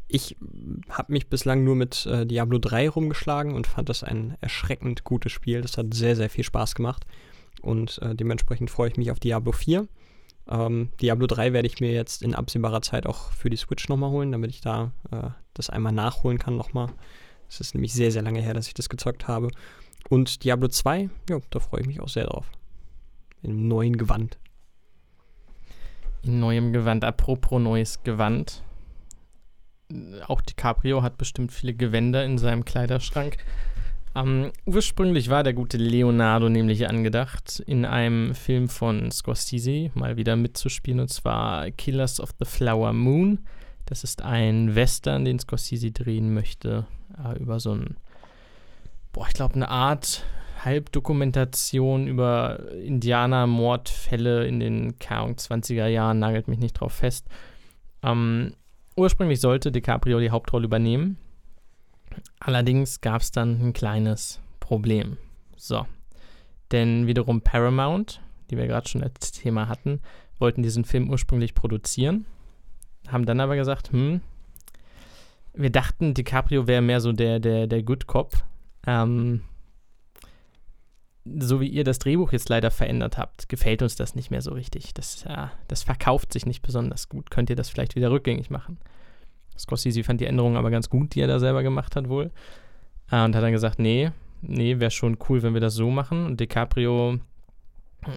ich 0.07 0.35
habe 0.89 1.13
mich 1.13 1.27
bislang 1.27 1.63
nur 1.63 1.75
mit 1.75 2.07
äh, 2.07 2.25
Diablo 2.25 2.57
3 2.57 2.89
rumgeschlagen 2.89 3.53
und 3.53 3.67
fand 3.67 3.89
das 3.89 4.03
ein 4.03 4.35
erschreckend 4.41 5.03
gutes 5.03 5.31
Spiel. 5.31 5.61
Das 5.61 5.77
hat 5.77 5.93
sehr, 5.93 6.15
sehr 6.15 6.31
viel 6.31 6.43
Spaß 6.43 6.73
gemacht. 6.73 7.05
Und 7.61 7.99
äh, 8.01 8.15
dementsprechend 8.15 8.71
freue 8.71 8.89
ich 8.89 8.97
mich 8.97 9.11
auf 9.11 9.19
Diablo 9.19 9.51
4. 9.51 9.87
Ähm, 10.49 10.89
Diablo 10.99 11.27
3 11.27 11.53
werde 11.53 11.67
ich 11.67 11.79
mir 11.79 11.91
jetzt 11.91 12.23
in 12.23 12.33
absehbarer 12.33 12.81
Zeit 12.81 13.05
auch 13.05 13.31
für 13.31 13.49
die 13.49 13.57
Switch 13.57 13.87
nochmal 13.87 14.09
holen, 14.09 14.31
damit 14.31 14.49
ich 14.49 14.61
da 14.61 14.91
äh, 15.11 15.29
das 15.53 15.69
einmal 15.69 15.91
nachholen 15.93 16.39
kann 16.39 16.57
nochmal. 16.57 16.89
Es 17.47 17.59
ist 17.59 17.75
nämlich 17.75 17.93
sehr, 17.93 18.11
sehr 18.11 18.21
lange 18.21 18.41
her, 18.41 18.53
dass 18.53 18.67
ich 18.67 18.73
das 18.73 18.89
gezockt 18.89 19.27
habe. 19.27 19.49
Und 20.09 20.43
Diablo 20.43 20.67
2, 20.67 21.09
ja, 21.29 21.39
da 21.49 21.59
freue 21.59 21.81
ich 21.81 21.87
mich 21.87 21.99
auch 21.99 22.09
sehr 22.09 22.25
drauf. 22.25 22.49
In 23.41 23.51
einem 23.51 23.67
neuen 23.67 23.97
Gewand. 23.97 24.37
in 26.23 26.39
neuem 26.39 26.73
Gewand, 26.73 27.03
apropos 27.03 27.61
neues 27.61 28.03
Gewand. 28.03 28.63
Auch 30.27 30.41
DiCaprio 30.41 31.01
hat 31.01 31.17
bestimmt 31.17 31.51
viele 31.51 31.73
Gewänder 31.73 32.23
in 32.25 32.37
seinem 32.37 32.65
Kleiderschrank. 32.65 33.37
Ähm, 34.15 34.51
ursprünglich 34.65 35.29
war 35.29 35.43
der 35.43 35.53
gute 35.53 35.77
Leonardo 35.77 36.49
nämlich 36.49 36.89
angedacht, 36.89 37.61
in 37.65 37.85
einem 37.85 38.33
Film 38.33 38.67
von 38.69 39.11
Scorsese 39.11 39.91
mal 39.93 40.17
wieder 40.17 40.35
mitzuspielen, 40.35 40.99
und 40.99 41.09
zwar 41.09 41.69
Killers 41.71 42.19
of 42.19 42.31
the 42.39 42.45
Flower 42.45 42.93
Moon. 42.93 43.39
Das 43.85 44.03
ist 44.03 44.21
ein 44.21 44.75
Western, 44.75 45.25
den 45.25 45.39
Scorsese 45.39 45.91
drehen 45.91 46.33
möchte, 46.33 46.85
äh, 47.23 47.37
über 47.39 47.59
so 47.59 47.73
ein, 47.73 47.97
boah, 49.13 49.27
ich 49.27 49.33
glaube, 49.33 49.55
eine 49.55 49.69
Art 49.69 50.23
Halbdokumentation 50.63 52.07
über 52.07 52.71
Indianer-Mordfälle 52.83 54.45
in 54.45 54.59
den 54.59 54.95
Ahnung, 55.07 55.35
20er 55.35 55.87
Jahren, 55.87 56.19
nagelt 56.19 56.47
mich 56.47 56.59
nicht 56.59 56.73
drauf 56.73 56.93
fest. 56.93 57.27
Ähm, 58.03 58.53
ursprünglich 58.95 59.39
sollte 59.39 59.71
DiCaprio 59.71 60.19
die 60.19 60.31
Hauptrolle 60.31 60.65
übernehmen. 60.65 61.17
Allerdings 62.39 63.01
gab 63.01 63.21
es 63.21 63.31
dann 63.31 63.61
ein 63.61 63.73
kleines 63.73 64.39
Problem. 64.59 65.17
So. 65.55 65.85
Denn 66.71 67.07
wiederum 67.07 67.41
Paramount, 67.41 68.21
die 68.49 68.57
wir 68.57 68.67
gerade 68.67 68.87
schon 68.87 69.03
als 69.03 69.31
Thema 69.31 69.67
hatten, 69.67 70.01
wollten 70.37 70.63
diesen 70.63 70.85
Film 70.85 71.09
ursprünglich 71.09 71.53
produzieren, 71.53 72.25
haben 73.07 73.25
dann 73.25 73.39
aber 73.39 73.55
gesagt, 73.55 73.91
hm, 73.91 74.21
wir 75.53 75.69
dachten, 75.69 76.13
DiCaprio 76.13 76.67
wäre 76.67 76.81
mehr 76.81 77.01
so 77.01 77.11
der, 77.11 77.39
der, 77.39 77.67
der 77.67 77.83
Good 77.83 78.07
Cop. 78.07 78.33
Ähm, 78.85 79.41
so 81.25 81.59
wie 81.59 81.67
ihr 81.67 81.83
das 81.83 81.99
Drehbuch 81.99 82.31
jetzt 82.31 82.49
leider 82.49 82.71
verändert 82.71 83.17
habt, 83.17 83.49
gefällt 83.49 83.81
uns 83.81 83.95
das 83.95 84.15
nicht 84.15 84.31
mehr 84.31 84.41
so 84.41 84.51
richtig. 84.51 84.93
Das, 84.93 85.25
äh, 85.25 85.47
das 85.67 85.83
verkauft 85.83 86.33
sich 86.33 86.45
nicht 86.45 86.61
besonders 86.61 87.09
gut. 87.09 87.29
Könnt 87.29 87.49
ihr 87.49 87.55
das 87.55 87.69
vielleicht 87.69 87.95
wieder 87.95 88.11
rückgängig 88.11 88.49
machen? 88.49 88.77
Scorsese 89.59 90.03
fand 90.03 90.21
die 90.21 90.25
Änderungen 90.25 90.57
aber 90.57 90.71
ganz 90.71 90.89
gut, 90.89 91.13
die 91.15 91.21
er 91.21 91.27
da 91.27 91.39
selber 91.39 91.63
gemacht 91.63 91.95
hat 91.95 92.09
wohl. 92.09 92.31
Äh, 93.11 93.23
und 93.23 93.35
hat 93.35 93.43
dann 93.43 93.51
gesagt, 93.51 93.79
nee, 93.79 94.11
nee, 94.41 94.79
wäre 94.79 94.91
schon 94.91 95.17
cool, 95.27 95.43
wenn 95.43 95.53
wir 95.53 95.61
das 95.61 95.75
so 95.75 95.89
machen. 95.89 96.25
Und 96.25 96.39
DiCaprio 96.39 97.19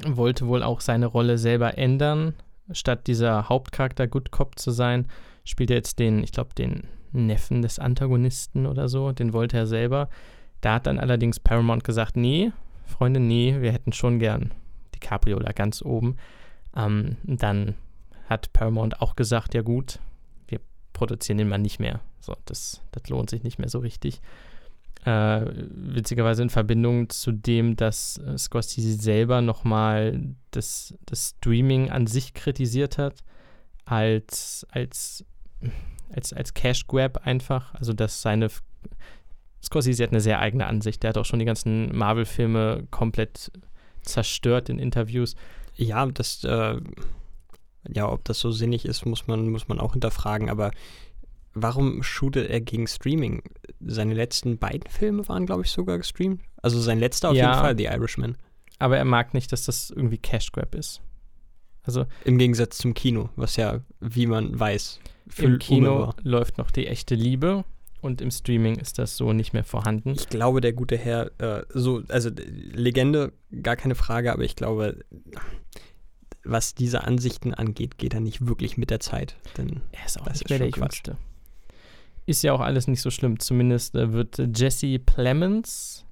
wollte 0.06 0.46
wohl 0.46 0.62
auch 0.62 0.80
seine 0.80 1.06
Rolle 1.06 1.38
selber 1.38 1.76
ändern. 1.78 2.34
Statt 2.70 3.06
dieser 3.06 3.48
Hauptcharakter 3.48 4.06
Good 4.06 4.30
Cop 4.30 4.58
zu 4.58 4.70
sein, 4.70 5.08
spielt 5.44 5.70
er 5.70 5.76
jetzt 5.76 5.98
den, 5.98 6.22
ich 6.22 6.32
glaube, 6.32 6.54
den 6.54 6.84
Neffen 7.12 7.62
des 7.62 7.78
Antagonisten 7.78 8.66
oder 8.66 8.88
so. 8.88 9.12
Den 9.12 9.32
wollte 9.32 9.56
er 9.56 9.66
selber. 9.66 10.08
Da 10.60 10.74
hat 10.74 10.86
dann 10.86 11.00
allerdings 11.00 11.40
Paramount 11.40 11.84
gesagt, 11.84 12.16
nee, 12.16 12.52
Freunde, 12.86 13.20
nee, 13.20 13.56
wir 13.60 13.72
hätten 13.72 13.92
schon 13.92 14.18
gern 14.18 14.52
DiCaprio 14.94 15.38
da 15.40 15.52
ganz 15.52 15.82
oben. 15.82 16.16
Ähm, 16.76 17.16
dann 17.24 17.74
hat 18.28 18.52
Paramount 18.52 19.02
auch 19.02 19.16
gesagt, 19.16 19.54
ja 19.54 19.62
gut, 19.62 19.98
produzieren 20.92 21.38
den 21.38 21.48
mal 21.48 21.58
nicht 21.58 21.80
mehr. 21.80 22.00
So, 22.20 22.36
das, 22.44 22.80
das 22.92 23.08
lohnt 23.08 23.30
sich 23.30 23.42
nicht 23.42 23.58
mehr 23.58 23.68
so 23.68 23.78
richtig. 23.78 24.20
Äh, 25.04 25.46
witzigerweise 25.56 26.42
in 26.42 26.50
Verbindung 26.50 27.08
zu 27.10 27.32
dem, 27.32 27.74
dass 27.74 28.18
äh, 28.18 28.38
Scorsese 28.38 29.00
selber 29.00 29.42
nochmal 29.42 30.20
das, 30.52 30.94
das 31.06 31.34
Streaming 31.36 31.90
an 31.90 32.06
sich 32.06 32.34
kritisiert 32.34 32.98
hat, 32.98 33.24
als, 33.84 34.64
als, 34.70 35.24
als, 36.14 36.32
als 36.32 36.54
Cash 36.54 36.86
Grab 36.86 37.26
einfach. 37.26 37.74
Also, 37.74 37.92
dass 37.92 38.22
seine 38.22 38.48
Scorsese 39.60 40.04
hat 40.04 40.10
eine 40.10 40.20
sehr 40.20 40.38
eigene 40.38 40.66
Ansicht. 40.66 41.02
Der 41.02 41.08
hat 41.10 41.18
auch 41.18 41.24
schon 41.24 41.40
die 41.40 41.46
ganzen 41.46 41.96
Marvel-Filme 41.96 42.86
komplett 42.92 43.50
zerstört 44.02 44.68
in 44.68 44.78
Interviews. 44.78 45.34
Ja, 45.74 46.06
das, 46.06 46.44
äh, 46.44 46.80
ja, 47.88 48.10
ob 48.10 48.24
das 48.24 48.38
so 48.40 48.50
sinnig 48.50 48.84
ist, 48.84 49.04
muss 49.06 49.26
man, 49.26 49.48
muss 49.48 49.68
man 49.68 49.80
auch 49.80 49.92
hinterfragen. 49.92 50.48
Aber 50.50 50.70
warum 51.54 52.02
shootet 52.02 52.48
er 52.50 52.60
gegen 52.60 52.86
Streaming? 52.86 53.42
Seine 53.80 54.14
letzten 54.14 54.58
beiden 54.58 54.88
Filme 54.90 55.26
waren, 55.28 55.46
glaube 55.46 55.62
ich, 55.62 55.70
sogar 55.70 55.98
gestreamt. 55.98 56.40
Also 56.62 56.80
sein 56.80 56.98
letzter 56.98 57.30
auf 57.30 57.36
Ja. 57.36 57.50
jeden 57.50 57.60
Fall, 57.60 57.76
The 57.76 57.84
Irishman. 57.86 58.36
Aber 58.78 58.96
er 58.98 59.04
mag 59.04 59.34
nicht, 59.34 59.52
dass 59.52 59.64
das 59.64 59.90
irgendwie 59.90 60.18
Cash 60.18 60.52
Grab 60.52 60.74
ist. 60.74 61.00
Also 61.84 62.06
Im 62.24 62.38
Gegensatz 62.38 62.78
zum 62.78 62.94
Kino, 62.94 63.30
was 63.36 63.56
ja, 63.56 63.80
wie 64.00 64.26
man 64.26 64.58
weiß, 64.58 65.00
für 65.28 65.44
im 65.44 65.58
Kino 65.58 65.98
war. 66.00 66.16
läuft 66.22 66.58
noch 66.58 66.70
die 66.70 66.86
echte 66.86 67.16
Liebe 67.16 67.64
und 68.00 68.20
im 68.20 68.30
Streaming 68.30 68.76
ist 68.76 68.98
das 68.98 69.16
so 69.16 69.32
nicht 69.32 69.52
mehr 69.52 69.64
vorhanden. 69.64 70.10
Ich 70.10 70.28
glaube, 70.28 70.60
der 70.60 70.72
gute 70.72 70.96
Herr, 70.96 71.30
äh, 71.40 71.64
so, 71.70 72.02
also 72.08 72.28
äh, 72.28 72.32
Legende, 72.72 73.32
gar 73.62 73.74
keine 73.76 73.96
Frage, 73.96 74.32
aber 74.32 74.44
ich 74.44 74.54
glaube, 74.54 74.98
was 76.44 76.74
diese 76.74 77.04
Ansichten 77.04 77.54
angeht, 77.54 77.98
geht 77.98 78.14
er 78.14 78.20
nicht 78.20 78.46
wirklich 78.46 78.76
mit 78.76 78.90
der 78.90 79.00
Zeit. 79.00 79.36
Denn 79.56 79.80
Er 79.92 80.06
ist 80.06 80.20
auch 80.20 80.24
Das 80.24 80.40
nicht 80.40 80.50
mehr 80.50 80.58
der 80.58 80.70
Quatsch. 80.70 81.06
Jüngste. 81.06 81.16
Ist 82.26 82.42
ja 82.42 82.52
auch 82.52 82.60
alles 82.60 82.86
nicht 82.88 83.00
so 83.00 83.10
schlimm. 83.10 83.38
Zumindest 83.40 83.94
äh, 83.94 84.12
wird 84.12 84.38
Jesse 84.56 84.98
Plemons 84.98 86.04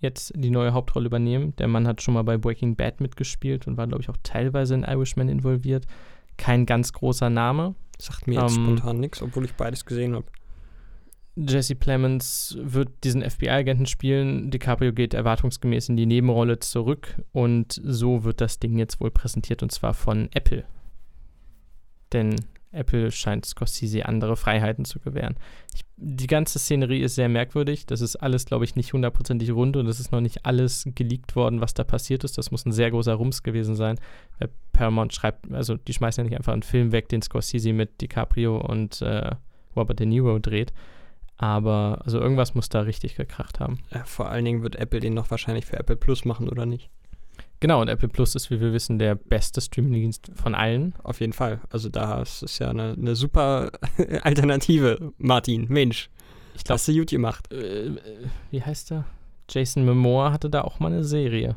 jetzt 0.00 0.32
die 0.36 0.50
neue 0.50 0.72
Hauptrolle 0.72 1.06
übernehmen. 1.06 1.54
Der 1.56 1.68
Mann 1.68 1.86
hat 1.88 2.02
schon 2.02 2.14
mal 2.14 2.22
bei 2.22 2.36
Breaking 2.38 2.76
Bad 2.76 3.00
mitgespielt 3.00 3.66
und 3.66 3.76
war, 3.76 3.86
glaube 3.86 4.02
ich, 4.02 4.08
auch 4.08 4.16
teilweise 4.22 4.74
in 4.74 4.84
Irishman 4.84 5.28
involviert. 5.28 5.86
Kein 6.36 6.66
ganz 6.66 6.92
großer 6.92 7.30
Name. 7.30 7.74
sagt 7.98 8.26
mir 8.28 8.40
jetzt 8.40 8.56
Ähm, 8.56 8.64
spontan 8.64 9.00
nichts, 9.00 9.20
obwohl 9.22 9.44
ich 9.44 9.54
beides 9.54 9.84
gesehen 9.84 10.14
habe. 10.14 10.26
Jesse 11.46 11.76
Plemons 11.76 12.58
wird 12.60 13.04
diesen 13.04 13.22
FBI-Agenten 13.22 13.86
spielen. 13.86 14.50
DiCaprio 14.50 14.92
geht 14.92 15.14
erwartungsgemäß 15.14 15.88
in 15.88 15.96
die 15.96 16.06
Nebenrolle 16.06 16.58
zurück 16.58 17.22
und 17.32 17.80
so 17.84 18.24
wird 18.24 18.40
das 18.40 18.58
Ding 18.58 18.76
jetzt 18.76 19.00
wohl 19.00 19.12
präsentiert 19.12 19.62
und 19.62 19.70
zwar 19.70 19.94
von 19.94 20.28
Apple. 20.32 20.64
Denn 22.12 22.34
Apple 22.72 23.12
scheint 23.12 23.46
Scorsese 23.46 24.06
andere 24.06 24.36
Freiheiten 24.36 24.84
zu 24.84 24.98
gewähren. 24.98 25.36
Ich, 25.74 25.82
die 25.96 26.26
ganze 26.26 26.58
Szenerie 26.58 27.00
ist 27.00 27.14
sehr 27.14 27.28
merkwürdig. 27.28 27.86
Das 27.86 28.00
ist 28.00 28.16
alles, 28.16 28.44
glaube 28.44 28.64
ich, 28.64 28.74
nicht 28.74 28.92
hundertprozentig 28.92 29.52
rund 29.52 29.76
und 29.76 29.86
es 29.86 30.00
ist 30.00 30.10
noch 30.10 30.20
nicht 30.20 30.44
alles 30.44 30.88
geleakt 30.94 31.36
worden, 31.36 31.60
was 31.60 31.72
da 31.72 31.84
passiert 31.84 32.24
ist. 32.24 32.36
Das 32.36 32.50
muss 32.50 32.66
ein 32.66 32.72
sehr 32.72 32.90
großer 32.90 33.14
Rums 33.14 33.44
gewesen 33.44 33.76
sein. 33.76 33.98
Weil 34.38 34.50
Paramount 34.72 35.14
schreibt, 35.14 35.50
also 35.52 35.76
die 35.76 35.92
schmeißen 35.92 36.24
ja 36.24 36.28
nicht 36.28 36.36
einfach 36.36 36.52
einen 36.52 36.62
Film 36.62 36.90
weg, 36.90 37.08
den 37.08 37.22
Scorsese 37.22 37.72
mit 37.72 38.00
DiCaprio 38.00 38.58
und 38.58 39.00
äh, 39.02 39.30
Robert 39.76 40.00
De 40.00 40.06
Niro 40.06 40.38
dreht. 40.40 40.72
Aber 41.38 42.00
also 42.04 42.18
irgendwas 42.20 42.54
muss 42.54 42.68
da 42.68 42.80
richtig 42.80 43.14
gekracht 43.14 43.60
haben. 43.60 43.78
Äh, 43.90 44.00
vor 44.04 44.28
allen 44.28 44.44
Dingen 44.44 44.62
wird 44.62 44.76
Apple 44.76 45.00
den 45.00 45.14
noch 45.14 45.30
wahrscheinlich 45.30 45.66
für 45.66 45.78
Apple 45.78 45.96
Plus 45.96 46.24
machen, 46.24 46.48
oder 46.48 46.66
nicht? 46.66 46.90
Genau, 47.60 47.80
und 47.80 47.88
Apple 47.88 48.08
Plus 48.08 48.34
ist, 48.34 48.50
wie 48.50 48.60
wir 48.60 48.72
wissen, 48.72 48.98
der 48.98 49.14
beste 49.14 49.60
Streamingdienst 49.60 50.30
von 50.34 50.54
allen. 50.54 50.94
Auf 51.02 51.20
jeden 51.20 51.32
Fall. 51.32 51.60
Also 51.70 51.88
da 51.88 52.22
ist 52.22 52.42
es 52.42 52.58
ja 52.58 52.70
eine, 52.70 52.92
eine 52.92 53.14
super 53.16 53.70
Alternative, 54.22 55.12
Martin. 55.18 55.66
Mensch, 55.68 56.10
Ich 56.56 56.64
glaube, 56.64 56.74
hast 56.74 56.88
du 56.88 56.94
gut 56.94 57.10
gemacht. 57.10 57.52
äh, 57.52 57.86
äh, 57.86 57.98
wie 58.50 58.62
heißt 58.62 58.92
er? 58.92 59.04
Jason 59.50 59.84
Momoa 59.86 60.30
hatte 60.32 60.50
da 60.50 60.62
auch 60.62 60.78
mal 60.78 60.92
eine 60.92 61.04
Serie. 61.04 61.56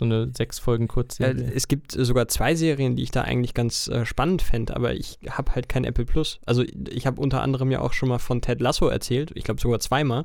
So 0.00 0.06
eine 0.06 0.30
sechs 0.34 0.58
Folgen 0.58 0.84
Äh, 0.84 0.88
Kurzserie. 0.88 1.52
es 1.54 1.68
gibt 1.68 1.92
sogar 1.92 2.26
zwei 2.26 2.54
Serien, 2.54 2.96
die 2.96 3.02
ich 3.02 3.10
da 3.10 3.20
eigentlich 3.20 3.52
ganz 3.52 3.86
äh, 3.88 4.06
spannend 4.06 4.40
fände, 4.40 4.74
aber 4.74 4.94
ich 4.94 5.18
habe 5.28 5.54
halt 5.54 5.68
kein 5.68 5.84
Apple 5.84 6.06
Plus. 6.06 6.40
Also 6.46 6.62
ich 6.88 7.06
habe 7.06 7.20
unter 7.20 7.42
anderem 7.42 7.70
ja 7.70 7.82
auch 7.82 7.92
schon 7.92 8.08
mal 8.08 8.18
von 8.18 8.40
Ted 8.40 8.62
Lasso 8.62 8.88
erzählt, 8.88 9.30
ich 9.34 9.44
glaube 9.44 9.60
sogar 9.60 9.78
zweimal, 9.78 10.24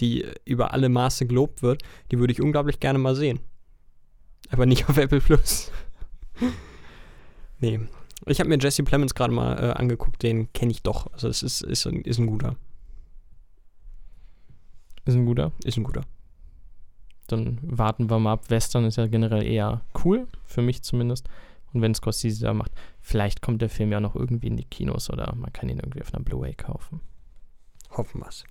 die 0.00 0.24
äh, 0.24 0.34
über 0.46 0.72
alle 0.72 0.88
Maße 0.88 1.26
gelobt 1.26 1.62
wird. 1.62 1.82
Die 2.10 2.18
würde 2.18 2.32
ich 2.32 2.40
unglaublich 2.40 2.80
gerne 2.80 2.98
mal 2.98 3.14
sehen. 3.14 3.40
Aber 4.48 4.64
nicht 4.64 4.88
auf 4.88 4.96
Apple 4.96 5.20
Plus. 5.20 5.70
nee. 7.60 7.78
Ich 8.24 8.40
habe 8.40 8.48
mir 8.48 8.58
Jesse 8.58 8.84
Plemons 8.84 9.14
gerade 9.14 9.34
mal 9.34 9.52
äh, 9.62 9.72
angeguckt, 9.72 10.22
den 10.22 10.50
kenne 10.54 10.72
ich 10.72 10.82
doch. 10.82 11.12
Also 11.12 11.28
es 11.28 11.42
ist, 11.42 11.60
ist, 11.60 11.86
ein, 11.86 12.00
ist 12.00 12.16
ein 12.18 12.26
guter. 12.26 12.56
ist 15.04 15.14
ein 15.14 15.26
guter. 15.26 15.52
Ist 15.62 15.76
ein 15.76 15.84
guter. 15.84 16.06
Dann 17.32 17.58
warten 17.62 18.10
wir 18.10 18.18
mal 18.18 18.32
ab. 18.32 18.50
Western 18.50 18.84
ist 18.84 18.96
ja 18.96 19.06
generell 19.06 19.44
eher 19.44 19.82
cool, 20.04 20.26
für 20.44 20.62
mich 20.62 20.82
zumindest. 20.82 21.28
Und 21.72 21.82
wenn 21.82 21.94
Scorsese 21.94 22.44
da 22.44 22.54
macht, 22.54 22.72
vielleicht 23.00 23.42
kommt 23.42 23.62
der 23.62 23.68
Film 23.68 23.92
ja 23.92 24.00
noch 24.00 24.16
irgendwie 24.16 24.48
in 24.48 24.56
die 24.56 24.64
Kinos 24.64 25.10
oder 25.10 25.34
man 25.36 25.52
kann 25.52 25.68
ihn 25.68 25.78
irgendwie 25.78 26.02
auf 26.02 26.12
einer 26.12 26.24
Blu-ray 26.24 26.54
kaufen. 26.54 27.00
Hoffen 27.90 28.20
wir's. 28.20 28.44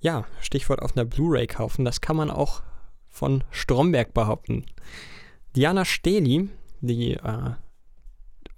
Ja, 0.00 0.24
Stichwort 0.40 0.82
auf 0.82 0.96
einer 0.96 1.04
Blu-ray 1.04 1.46
kaufen, 1.46 1.84
das 1.84 2.00
kann 2.00 2.16
man 2.16 2.30
auch 2.30 2.62
von 3.08 3.44
Stromberg 3.50 4.14
behaupten. 4.14 4.64
Diana 5.54 5.84
Steli, 5.84 6.50
die, 6.80 7.14
äh, 7.14 7.50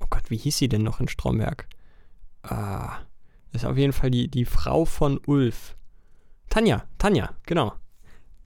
oh 0.00 0.06
Gott, 0.10 0.30
wie 0.30 0.36
hieß 0.36 0.58
sie 0.58 0.68
denn 0.68 0.82
noch 0.82 1.00
in 1.00 1.08
Stromberg? 1.08 1.68
Ah, 2.42 2.98
ist 3.52 3.64
auf 3.64 3.76
jeden 3.76 3.92
Fall 3.92 4.10
die, 4.10 4.28
die 4.28 4.44
Frau 4.44 4.84
von 4.84 5.20
Ulf. 5.26 5.76
Tanja, 6.50 6.84
Tanja, 6.98 7.34
genau. 7.46 7.72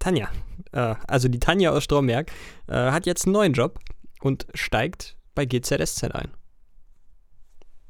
Tanja, 0.03 0.29
äh, 0.73 0.97
also 1.07 1.29
die 1.29 1.39
Tanja 1.39 1.71
aus 1.71 1.85
Stromberg, 1.85 2.33
äh, 2.67 2.91
hat 2.91 3.07
jetzt 3.07 3.25
einen 3.25 3.35
neuen 3.35 3.53
Job 3.53 3.79
und 4.21 4.49
steigt 4.53 5.17
bei 5.37 5.45
GZSZ 5.45 6.11
ein. 6.11 6.33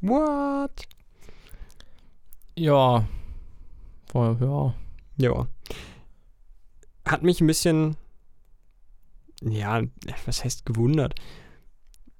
What? 0.02 0.86
Ja. 2.54 3.08
Ja. 4.12 4.74
Ja. 5.16 5.46
Hat 7.06 7.22
mich 7.22 7.40
ein 7.40 7.46
bisschen, 7.46 7.96
ja, 9.40 9.80
was 10.26 10.44
heißt 10.44 10.66
gewundert? 10.66 11.14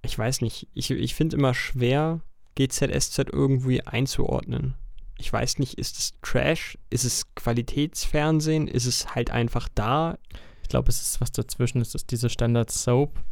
Ich 0.01 0.19
weiß 0.19 0.41
nicht. 0.41 0.69
Ich, 0.73 0.91
ich 0.91 1.15
finde 1.15 1.37
immer 1.37 1.53
schwer, 1.53 2.21
GZSZ 2.55 3.19
irgendwie 3.31 3.83
einzuordnen. 3.83 4.75
Ich 5.23 5.33
weiß 5.33 5.61
nicht, 5.61 5.79
ist 5.79 6.01
es 6.01 6.15
Trash? 6.21 6.77
Ist 6.91 7.05
es 7.05 7.33
Qualitätsfernsehen? 7.37 8.67
Ist 8.67 8.87
es 8.87 9.15
halt 9.15 9.31
einfach 9.31 9.69
da? 9.73 10.19
Ich 10.63 10.69
glaube, 10.69 10.89
es 10.89 11.01
ist 11.01 11.21
was 11.21 11.31
dazwischen. 11.31 11.81
Es 11.81 11.95
ist 11.95 12.11
diese 12.11 12.29
Standard-Soap. 12.29 13.23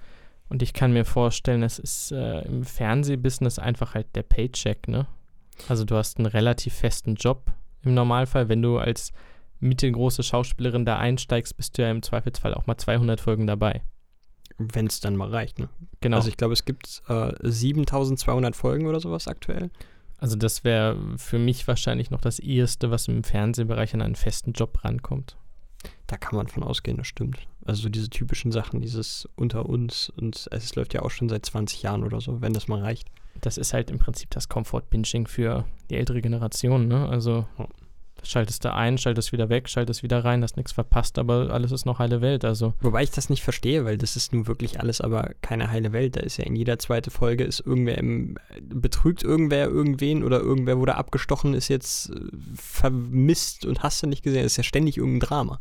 Und 0.48 0.62
ich 0.62 0.72
kann 0.72 0.92
mir 0.92 1.04
vorstellen, 1.04 1.64
es 1.64 1.80
ist 1.80 2.12
äh, 2.12 2.42
im 2.42 2.62
Fernsehbusiness 2.62 3.58
einfach 3.58 3.94
halt 3.94 4.06
der 4.14 4.22
Paycheck, 4.22 4.86
ne? 4.86 5.08
Also 5.68 5.84
du 5.84 5.96
hast 5.96 6.18
einen 6.18 6.26
relativ 6.26 6.74
festen 6.74 7.16
Job 7.16 7.50
im 7.82 7.94
Normalfall. 7.94 8.48
Wenn 8.48 8.62
du 8.62 8.78
als 8.78 9.12
mittelgroße 9.58 10.22
Schauspielerin 10.22 10.84
da 10.84 10.96
einsteigst, 10.96 11.56
bist 11.56 11.76
du 11.76 11.82
ja 11.82 11.90
im 11.90 12.04
Zweifelsfall 12.04 12.54
auch 12.54 12.68
mal 12.68 12.76
200 12.76 13.20
Folgen 13.20 13.48
dabei. 13.48 13.82
Wenn 14.58 14.86
es 14.86 15.00
dann 15.00 15.16
mal 15.16 15.30
reicht, 15.30 15.58
ne? 15.58 15.68
Genau. 16.00 16.18
Also 16.18 16.28
ich 16.28 16.36
glaube, 16.36 16.52
es 16.52 16.64
gibt 16.64 17.02
äh, 17.08 17.32
7200 17.42 18.54
Folgen 18.54 18.86
oder 18.86 19.00
sowas 19.00 19.26
aktuell. 19.26 19.72
Also 20.20 20.36
das 20.36 20.64
wäre 20.64 20.96
für 21.16 21.38
mich 21.38 21.66
wahrscheinlich 21.66 22.10
noch 22.10 22.20
das 22.20 22.38
erste, 22.38 22.90
was 22.90 23.08
im 23.08 23.24
Fernsehbereich 23.24 23.94
an 23.94 24.02
einen 24.02 24.16
festen 24.16 24.52
Job 24.52 24.84
rankommt. 24.84 25.36
Da 26.06 26.18
kann 26.18 26.36
man 26.36 26.46
von 26.46 26.62
ausgehen, 26.62 26.98
das 26.98 27.06
stimmt. 27.06 27.38
Also 27.64 27.88
diese 27.88 28.10
typischen 28.10 28.52
Sachen, 28.52 28.82
dieses 28.82 29.26
unter 29.36 29.66
uns 29.66 30.10
und 30.10 30.46
es 30.50 30.74
läuft 30.74 30.92
ja 30.92 31.02
auch 31.02 31.10
schon 31.10 31.30
seit 31.30 31.46
20 31.46 31.82
Jahren 31.82 32.04
oder 32.04 32.20
so, 32.20 32.42
wenn 32.42 32.52
das 32.52 32.68
mal 32.68 32.80
reicht. 32.80 33.08
Das 33.40 33.56
ist 33.56 33.72
halt 33.72 33.90
im 33.90 33.98
Prinzip 33.98 34.28
das 34.30 34.50
Comfort-Binging 34.50 35.26
für 35.26 35.64
die 35.88 35.96
ältere 35.96 36.20
Generation, 36.20 36.86
ne? 36.86 37.08
Also 37.08 37.46
schaltest 38.24 38.64
du 38.64 38.72
ein, 38.72 38.98
schaltest 38.98 39.32
wieder 39.32 39.48
weg, 39.48 39.68
schaltest 39.68 40.02
wieder 40.02 40.24
rein, 40.24 40.42
hast 40.42 40.56
nichts 40.56 40.72
verpasst, 40.72 41.18
aber 41.18 41.50
alles 41.50 41.72
ist 41.72 41.86
noch 41.86 41.98
heile 41.98 42.20
Welt, 42.20 42.44
also. 42.44 42.74
Wobei 42.80 43.02
ich 43.02 43.10
das 43.10 43.30
nicht 43.30 43.42
verstehe, 43.42 43.84
weil 43.84 43.98
das 43.98 44.16
ist 44.16 44.32
nun 44.32 44.46
wirklich 44.46 44.80
alles 44.80 45.00
aber 45.00 45.30
keine 45.42 45.70
heile 45.70 45.92
Welt. 45.92 46.16
Da 46.16 46.20
ist 46.20 46.36
ja 46.36 46.44
in 46.44 46.56
jeder 46.56 46.78
zweite 46.78 47.10
Folge 47.10 47.44
ist 47.44 47.60
irgendwer 47.60 47.98
im, 47.98 48.36
betrügt 48.62 49.22
irgendwer 49.22 49.66
irgendwen 49.66 50.22
oder 50.24 50.40
irgendwer 50.40 50.78
wurde 50.78 50.96
abgestochen, 50.96 51.54
ist 51.54 51.68
jetzt 51.68 52.10
äh, 52.10 52.20
vermisst 52.54 53.64
und 53.66 53.82
hast 53.82 54.02
du 54.02 54.06
nicht 54.06 54.22
gesehen. 54.22 54.42
Das 54.42 54.52
ist 54.52 54.56
ja 54.58 54.64
ständig 54.64 54.96
irgendein 54.96 55.28
Drama. 55.28 55.60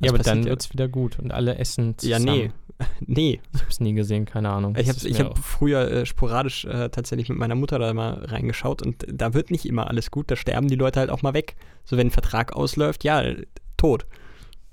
Ja, 0.00 0.10
aber 0.10 0.18
dann 0.18 0.38
passiert 0.38 0.46
wird's 0.46 0.72
wieder 0.72 0.88
gut 0.88 1.18
und 1.18 1.32
alle 1.32 1.56
essen 1.56 1.96
Ja, 2.02 2.18
zusammen. 2.18 2.24
nee. 2.24 2.50
nee. 3.00 3.40
Ich 3.54 3.62
hab's 3.62 3.80
nie 3.80 3.94
gesehen, 3.94 4.24
keine 4.24 4.50
Ahnung. 4.50 4.76
Ich 4.78 4.88
habe 4.88 5.08
ich 5.08 5.20
hab 5.20 5.36
früher 5.38 5.90
äh, 5.90 6.06
sporadisch 6.06 6.64
äh, 6.64 6.88
tatsächlich 6.90 7.28
mit 7.28 7.38
meiner 7.38 7.56
Mutter 7.56 7.78
da 7.78 7.92
mal 7.92 8.24
reingeschaut 8.24 8.82
und 8.82 9.04
da 9.08 9.34
wird 9.34 9.50
nicht 9.50 9.66
immer 9.66 9.88
alles 9.88 10.10
gut. 10.10 10.30
Da 10.30 10.36
sterben 10.36 10.68
die 10.68 10.76
Leute 10.76 11.00
halt 11.00 11.10
auch 11.10 11.22
mal 11.22 11.34
weg. 11.34 11.56
So, 11.84 11.96
wenn 11.96 12.08
ein 12.08 12.12
Vertrag 12.12 12.54
ausläuft, 12.54 13.02
ja, 13.02 13.22
äh, 13.22 13.46
tot. 13.76 14.06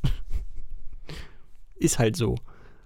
ist 1.76 1.98
halt 1.98 2.16
so. 2.16 2.36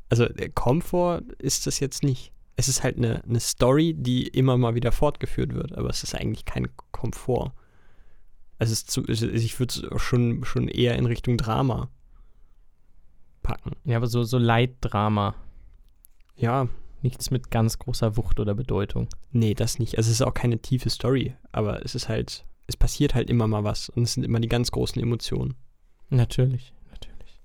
Also, 0.08 0.26
der 0.26 0.50
Komfort 0.50 1.22
ist 1.38 1.68
das 1.68 1.80
jetzt 1.80 2.04
nicht. 2.04 2.32
Es 2.56 2.68
ist 2.68 2.84
halt 2.84 2.98
eine, 2.98 3.24
eine 3.24 3.40
Story, 3.40 3.94
die 3.98 4.28
immer 4.28 4.58
mal 4.58 4.76
wieder 4.76 4.92
fortgeführt 4.92 5.54
wird, 5.54 5.78
aber 5.78 5.90
es 5.90 6.04
ist 6.04 6.16
eigentlich 6.16 6.46
kein 6.46 6.70
Komfort. 6.92 7.52
Also, 8.58 8.74
zu, 8.76 9.06
ich 9.08 9.60
würde 9.60 9.90
es 9.96 10.02
schon, 10.02 10.46
schon 10.46 10.68
eher 10.70 10.96
in 10.96 11.06
Richtung 11.06 11.38
Drama 11.38 11.90
packen. 13.50 13.72
Ja, 13.84 13.98
aber 13.98 14.08
so, 14.08 14.24
so 14.24 14.38
Leitdrama. 14.38 15.36
Ja, 16.36 16.68
Nichts 17.02 17.32
mit 17.32 17.50
ganz 17.50 17.80
großer 17.80 18.18
Wucht 18.18 18.40
oder 18.40 18.54
Bedeutung. 18.54 19.08
Nee, 19.32 19.54
das 19.54 19.80
nicht. 19.80 19.98
Also 19.98 20.10
es 20.10 20.20
ist 20.20 20.22
auch 20.22 20.34
keine 20.34 20.60
tiefe 20.60 20.90
Story, 20.90 21.34
aber 21.52 21.84
es 21.86 21.96
ist 21.96 22.10
halt, 22.10 22.46
es 22.68 22.76
passiert 22.76 23.16
halt 23.16 23.30
immer 23.30 23.48
mal 23.48 23.64
was 23.64 23.90
und 23.90 24.04
es 24.04 24.14
sind 24.14 24.24
immer 24.24 24.40
die 24.40 24.50
ganz 24.50 24.72
großen 24.72 25.02
Emotionen. 25.02 25.56
Natürlich, 26.10 26.74
natürlich. 26.92 27.40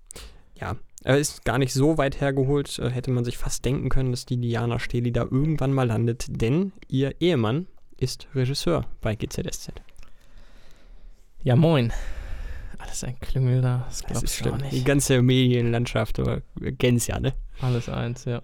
Ja, 0.58 0.76
er 1.04 1.18
ist 1.18 1.44
gar 1.44 1.58
nicht 1.58 1.72
so 1.72 1.98
weit 1.98 2.20
hergeholt, 2.20 2.78
äh, 2.80 2.90
hätte 2.90 3.12
man 3.12 3.24
sich 3.24 3.38
fast 3.38 3.64
denken 3.64 3.90
können, 3.90 4.10
dass 4.10 4.26
die 4.26 4.38
Diana 4.38 4.80
Steli 4.80 5.12
da 5.12 5.22
irgendwann 5.22 5.72
mal 5.72 5.86
landet, 5.86 6.26
denn 6.28 6.72
ihr 6.88 7.20
Ehemann 7.20 7.68
ist 7.96 8.26
Regisseur 8.34 8.86
bei 9.00 9.14
GZSZ. 9.14 9.72
Ja, 11.44 11.54
moin. 11.54 11.92
Alles 12.84 13.04
ein 13.04 13.18
Klüngel 13.20 13.62
da. 13.62 13.84
Das 13.86 13.98
Das 13.98 14.06
glaubst 14.06 14.24
ist 14.24 14.40
du 14.40 14.44
schlimm. 14.44 14.58
Die 14.70 14.74
nicht. 14.76 14.86
ganze 14.86 15.22
Medienlandschaft, 15.22 16.18
aber 16.20 16.42
wir 16.56 16.72
kennen's 16.72 17.06
ja, 17.06 17.18
ne? 17.20 17.32
Alles 17.60 17.88
eins, 17.88 18.24
ja. 18.24 18.40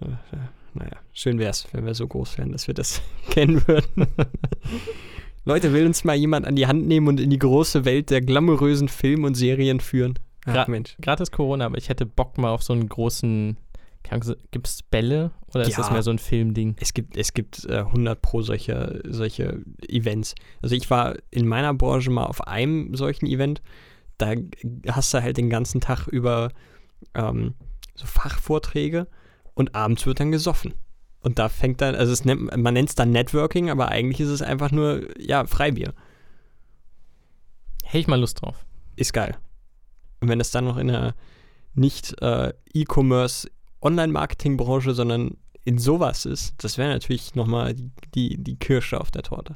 Naja, 0.73 0.91
schön 1.13 1.37
wär's, 1.37 1.67
wenn 1.73 1.85
wir 1.85 1.93
so 1.93 2.07
groß 2.07 2.37
wären, 2.37 2.51
dass 2.53 2.67
wir 2.67 2.73
das 2.73 3.01
kennen 3.29 3.61
würden. 3.67 4.07
Leute, 5.45 5.73
will 5.73 5.85
uns 5.85 6.03
mal 6.03 6.15
jemand 6.15 6.45
an 6.45 6.55
die 6.55 6.67
Hand 6.67 6.87
nehmen 6.87 7.07
und 7.07 7.19
in 7.19 7.29
die 7.29 7.39
große 7.39 7.83
Welt 7.83 8.09
der 8.09 8.21
glamourösen 8.21 8.87
Film- 8.89 9.23
und 9.23 9.35
Serien 9.35 9.79
führen? 9.79 10.13
Ach, 10.45 10.53
Gra- 10.55 10.69
Mensch. 10.69 10.95
Gerade 10.99 11.23
ist 11.23 11.31
Corona, 11.31 11.65
aber 11.65 11.77
ich 11.77 11.89
hätte 11.89 12.05
Bock 12.05 12.37
mal 12.37 12.49
auf 12.51 12.63
so 12.63 12.73
einen 12.73 12.87
großen. 12.87 13.57
Gibt 14.49 14.67
es 14.67 14.81
Bälle 14.81 15.29
oder 15.53 15.61
ist 15.61 15.71
Ja. 15.71 15.77
das 15.77 15.91
mehr 15.91 16.01
so 16.01 16.09
ein 16.09 16.17
Filmding? 16.17 16.75
Es 16.79 16.93
gibt, 16.93 17.15
es 17.15 17.33
gibt 17.33 17.65
äh, 17.65 17.77
100 17.77 18.19
pro 18.21 18.41
solche, 18.41 18.99
solche 19.07 19.61
Events. 19.87 20.33
Also 20.61 20.75
ich 20.75 20.89
war 20.89 21.15
in 21.29 21.47
meiner 21.47 21.73
Branche 21.75 22.09
mal 22.09 22.25
auf 22.25 22.47
einem 22.47 22.95
solchen 22.95 23.27
Event. 23.27 23.61
Da 24.21 24.33
hast 24.87 25.13
du 25.13 25.21
halt 25.21 25.37
den 25.37 25.49
ganzen 25.49 25.81
Tag 25.81 26.07
über 26.07 26.51
ähm, 27.13 27.55
so 27.95 28.05
Fachvorträge 28.05 29.07
und 29.53 29.75
abends 29.75 30.05
wird 30.05 30.19
dann 30.19 30.31
gesoffen. 30.31 30.73
Und 31.21 31.37
da 31.37 31.49
fängt 31.49 31.81
dann, 31.81 31.95
also 31.95 32.13
nennt, 32.23 32.55
man 32.57 32.73
nennt 32.73 32.89
es 32.89 32.95
dann 32.95 33.11
Networking, 33.11 33.69
aber 33.69 33.89
eigentlich 33.89 34.19
ist 34.19 34.29
es 34.29 34.41
einfach 34.41 34.71
nur, 34.71 35.07
ja, 35.19 35.45
Freibier. 35.45 35.93
Hätte 37.83 37.99
ich 37.99 38.07
mal 38.07 38.19
Lust 38.19 38.41
drauf. 38.41 38.65
Ist 38.95 39.13
geil. 39.13 39.37
Und 40.19 40.29
wenn 40.29 40.39
es 40.39 40.51
dann 40.51 40.65
noch 40.65 40.77
in 40.77 40.89
einer 40.89 41.15
nicht 41.73 42.19
äh, 42.21 42.53
E-Commerce 42.73 43.49
Online-Marketing-Branche, 43.81 44.93
sondern 44.93 45.37
in 45.63 45.77
sowas 45.77 46.25
ist, 46.25 46.55
das 46.63 46.77
wäre 46.77 46.89
natürlich 46.89 47.35
nochmal 47.35 47.73
die, 47.73 47.91
die, 48.15 48.43
die 48.43 48.57
Kirsche 48.57 48.99
auf 48.99 49.11
der 49.11 49.23
Torte. 49.23 49.53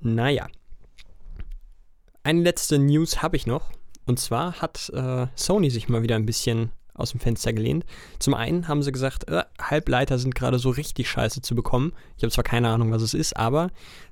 Naja. 0.00 0.48
Eine 2.28 2.42
letzte 2.42 2.78
News 2.78 3.22
habe 3.22 3.36
ich 3.38 3.46
noch. 3.46 3.70
Und 4.04 4.20
zwar 4.20 4.60
hat 4.60 4.90
äh, 4.90 5.28
Sony 5.34 5.70
sich 5.70 5.88
mal 5.88 6.02
wieder 6.02 6.14
ein 6.14 6.26
bisschen 6.26 6.72
aus 6.92 7.12
dem 7.12 7.20
Fenster 7.20 7.54
gelehnt. 7.54 7.86
Zum 8.18 8.34
einen 8.34 8.68
haben 8.68 8.82
sie 8.82 8.92
gesagt, 8.92 9.30
äh, 9.30 9.44
Halbleiter 9.58 10.18
sind 10.18 10.34
gerade 10.34 10.58
so 10.58 10.68
richtig 10.68 11.08
scheiße 11.08 11.40
zu 11.40 11.54
bekommen. 11.54 11.94
Ich 12.18 12.22
habe 12.22 12.30
zwar 12.30 12.44
keine 12.44 12.68
Ahnung, 12.68 12.92
was 12.92 13.00
es 13.00 13.14
ist, 13.14 13.34
aber 13.38 13.70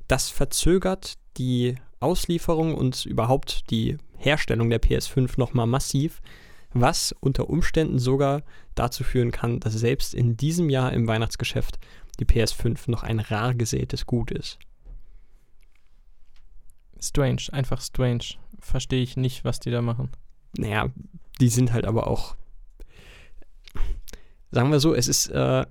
das 0.09 0.31
verzögert 0.31 1.19
die 1.37 1.75
Auslieferung 2.01 2.75
und 2.75 3.05
überhaupt 3.05 3.69
die 3.69 3.99
Herstellung 4.17 4.71
der 4.71 4.81
PS5 4.81 5.33
nochmal 5.37 5.67
massiv, 5.67 6.23
was 6.73 7.15
unter 7.21 7.51
Umständen 7.51 7.99
sogar 7.99 8.45
dazu 8.75 9.05
führen 9.05 9.31
kann, 9.31 9.61
dass 9.61 9.75
selbst 9.75 10.15
in 10.15 10.39
diesem 10.39 10.71
Jahr 10.71 10.95
im 10.95 11.07
Weihnachtsgeschäft 11.07 11.79
die 12.19 12.25
PS5 12.25 12.91
noch 12.91 13.03
ein 13.03 13.21
rar 13.21 13.53
gesätes 13.53 14.07
Gut 14.07 14.31
ist. 14.31 14.59
Strange, 17.09 17.43
einfach 17.53 17.81
strange. 17.81 18.25
Verstehe 18.59 19.03
ich 19.03 19.17
nicht, 19.17 19.45
was 19.45 19.61
die 19.61 19.71
da 19.71 19.83
machen. 19.83 20.11
Naja, 20.59 20.91
die 21.41 21.49
sind 21.49 21.73
halt 21.73 21.85
aber 21.87 22.07
auch, 22.09 22.37
sagen 24.51 24.71
wir 24.71 24.81
so, 24.81 24.95
es 24.95 25.09
ist 25.09 25.29
äh, 25.29 25.67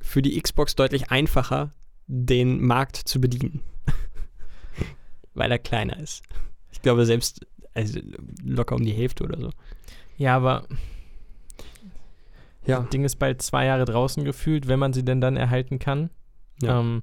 für 0.00 0.22
die 0.22 0.40
Xbox 0.40 0.74
deutlich 0.74 1.10
einfacher, 1.10 1.70
den 2.06 2.60
Markt 2.64 2.96
zu 2.96 3.20
bedienen. 3.20 3.62
Weil 5.34 5.52
er 5.52 5.58
kleiner 5.58 5.98
ist. 6.00 6.22
Ich 6.72 6.82
glaube 6.82 7.06
selbst 7.06 7.46
also 7.74 8.00
locker 8.42 8.74
um 8.74 8.84
die 8.84 8.92
Hälfte 8.92 9.22
oder 9.24 9.38
so. 9.38 9.50
Ja, 10.16 10.36
aber 10.36 10.66
Ja. 12.66 12.80
das 12.80 12.90
Ding 12.90 13.04
ist 13.04 13.16
bald 13.16 13.42
zwei 13.42 13.66
Jahre 13.66 13.84
draußen 13.84 14.24
gefühlt, 14.24 14.66
wenn 14.66 14.78
man 14.80 14.92
sie 14.92 15.04
denn 15.04 15.20
dann 15.20 15.36
erhalten 15.36 15.78
kann. 15.78 16.10
Ja. 16.62 16.80
Ähm, 16.80 17.02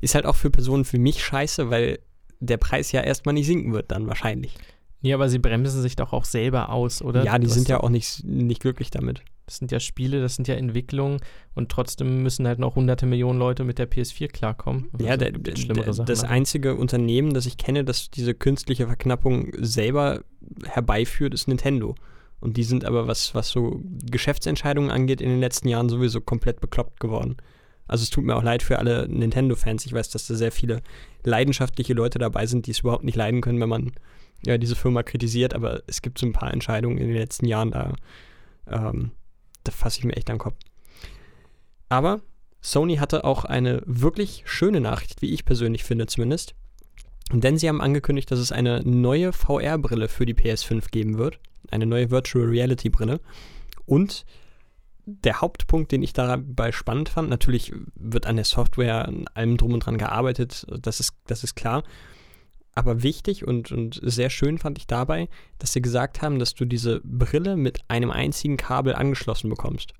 Ist 0.00 0.14
halt 0.14 0.26
auch 0.26 0.36
für 0.36 0.50
Personen 0.50 0.86
wie 0.90 0.98
mich 0.98 1.22
scheiße, 1.24 1.70
weil 1.70 1.98
der 2.40 2.56
Preis 2.56 2.92
ja 2.92 3.00
erstmal 3.02 3.34
nicht 3.34 3.46
sinken 3.46 3.72
wird 3.72 3.90
dann 3.92 4.06
wahrscheinlich. 4.06 4.54
nee, 5.00 5.12
aber 5.12 5.28
sie 5.28 5.38
bremsen 5.38 5.82
sich 5.82 5.96
doch 5.96 6.12
auch 6.12 6.24
selber 6.24 6.68
aus, 6.70 7.02
oder? 7.02 7.24
ja, 7.24 7.38
die 7.38 7.46
Das- 7.46 7.54
sind 7.54 7.68
ja 7.68 7.80
auch 7.80 7.88
nicht, 7.90 8.24
nicht 8.24 8.60
glücklich 8.60 8.90
damit. 8.90 9.22
Das 9.46 9.56
sind 9.56 9.72
ja 9.72 9.80
Spiele, 9.80 10.20
das 10.20 10.36
sind 10.36 10.46
ja 10.46 10.54
Entwicklungen 10.54 11.18
und 11.54 11.68
trotzdem 11.68 12.22
müssen 12.22 12.46
halt 12.46 12.60
noch 12.60 12.76
hunderte 12.76 13.06
Millionen 13.06 13.38
Leute 13.40 13.64
mit 13.64 13.78
der 13.78 13.90
PS4 13.90 14.28
klarkommen. 14.28 14.88
Ja, 15.00 15.10
Also, 15.12 15.24
der, 15.30 15.56
schlimmere 15.56 15.92
Sachen, 15.92 16.06
das 16.06 16.22
einzige 16.22 16.76
Unternehmen, 16.76 17.34
das 17.34 17.46
ich 17.46 17.56
kenne, 17.56 17.84
das 17.84 18.10
diese 18.10 18.34
künstliche 18.34 18.86
Verknappung 18.86 19.50
selber 19.58 20.22
herbeiführt, 20.64 21.34
ist 21.34 21.48
Nintendo. 21.48 21.96
Und 22.40 22.56
die 22.56 22.62
sind 22.64 22.84
aber, 22.84 23.06
was, 23.08 23.34
was 23.34 23.48
so 23.50 23.80
Geschäftsentscheidungen 24.10 24.90
angeht, 24.90 25.20
in 25.20 25.28
den 25.28 25.40
letzten 25.40 25.68
Jahren 25.68 25.88
sowieso 25.88 26.20
komplett 26.20 26.60
bekloppt 26.60 27.00
geworden. 27.00 27.36
Also 27.86 28.02
es 28.04 28.10
tut 28.10 28.24
mir 28.24 28.36
auch 28.36 28.42
leid 28.42 28.62
für 28.62 28.78
alle 28.78 29.08
Nintendo-Fans. 29.08 29.86
Ich 29.86 29.92
weiß, 29.92 30.10
dass 30.10 30.26
da 30.26 30.34
sehr 30.34 30.52
viele 30.52 30.82
leidenschaftliche 31.24 31.94
Leute 31.94 32.18
dabei 32.18 32.46
sind, 32.46 32.66
die 32.66 32.70
es 32.70 32.80
überhaupt 32.80 33.04
nicht 33.04 33.16
leiden 33.16 33.40
können, 33.40 33.60
wenn 33.60 33.68
man 33.68 33.92
ja, 34.44 34.58
diese 34.58 34.76
Firma 34.76 35.02
kritisiert. 35.02 35.54
Aber 35.54 35.82
es 35.86 36.02
gibt 36.02 36.18
so 36.18 36.26
ein 36.26 36.32
paar 36.32 36.52
Entscheidungen 36.52 36.98
in 36.98 37.08
den 37.08 37.16
letzten 37.16 37.46
Jahren, 37.46 37.70
da, 37.70 37.94
ähm, 38.66 39.10
da 39.64 39.72
fasse 39.72 39.98
ich 39.98 40.04
mir 40.04 40.16
echt 40.16 40.28
den 40.28 40.38
Kopf. 40.38 40.56
Aber 41.88 42.20
Sony 42.60 42.96
hatte 42.96 43.24
auch 43.24 43.44
eine 43.44 43.82
wirklich 43.84 44.44
schöne 44.46 44.80
Nachricht, 44.80 45.20
wie 45.20 45.34
ich 45.34 45.44
persönlich 45.44 45.84
finde 45.84 46.06
zumindest. 46.06 46.54
Denn 47.32 47.58
sie 47.58 47.68
haben 47.68 47.80
angekündigt, 47.80 48.30
dass 48.30 48.38
es 48.38 48.52
eine 48.52 48.82
neue 48.84 49.32
VR-Brille 49.32 50.08
für 50.08 50.26
die 50.26 50.34
PS5 50.34 50.90
geben 50.90 51.18
wird. 51.18 51.38
Eine 51.70 51.86
neue 51.86 52.10
Virtual 52.10 52.46
Reality 52.46 52.90
Brille. 52.90 53.20
Und 53.86 54.24
der 55.04 55.40
Hauptpunkt, 55.40 55.90
den 55.92 56.02
ich 56.02 56.12
dabei 56.12 56.72
spannend 56.72 57.08
fand, 57.08 57.28
natürlich 57.28 57.72
wird 57.94 58.26
an 58.26 58.36
der 58.36 58.44
Software, 58.44 59.06
an 59.06 59.24
allem 59.34 59.56
drum 59.56 59.74
und 59.74 59.84
dran 59.84 59.98
gearbeitet, 59.98 60.66
das 60.80 61.00
ist, 61.00 61.14
das 61.26 61.44
ist 61.44 61.54
klar. 61.54 61.82
Aber 62.74 63.02
wichtig 63.02 63.46
und, 63.46 63.70
und 63.70 64.00
sehr 64.02 64.30
schön 64.30 64.58
fand 64.58 64.78
ich 64.78 64.86
dabei, 64.86 65.28
dass 65.58 65.72
sie 65.72 65.82
gesagt 65.82 66.22
haben, 66.22 66.38
dass 66.38 66.54
du 66.54 66.64
diese 66.64 67.00
Brille 67.04 67.56
mit 67.56 67.80
einem 67.88 68.10
einzigen 68.10 68.56
Kabel 68.56 68.94
angeschlossen 68.94 69.50
bekommst. 69.50 69.92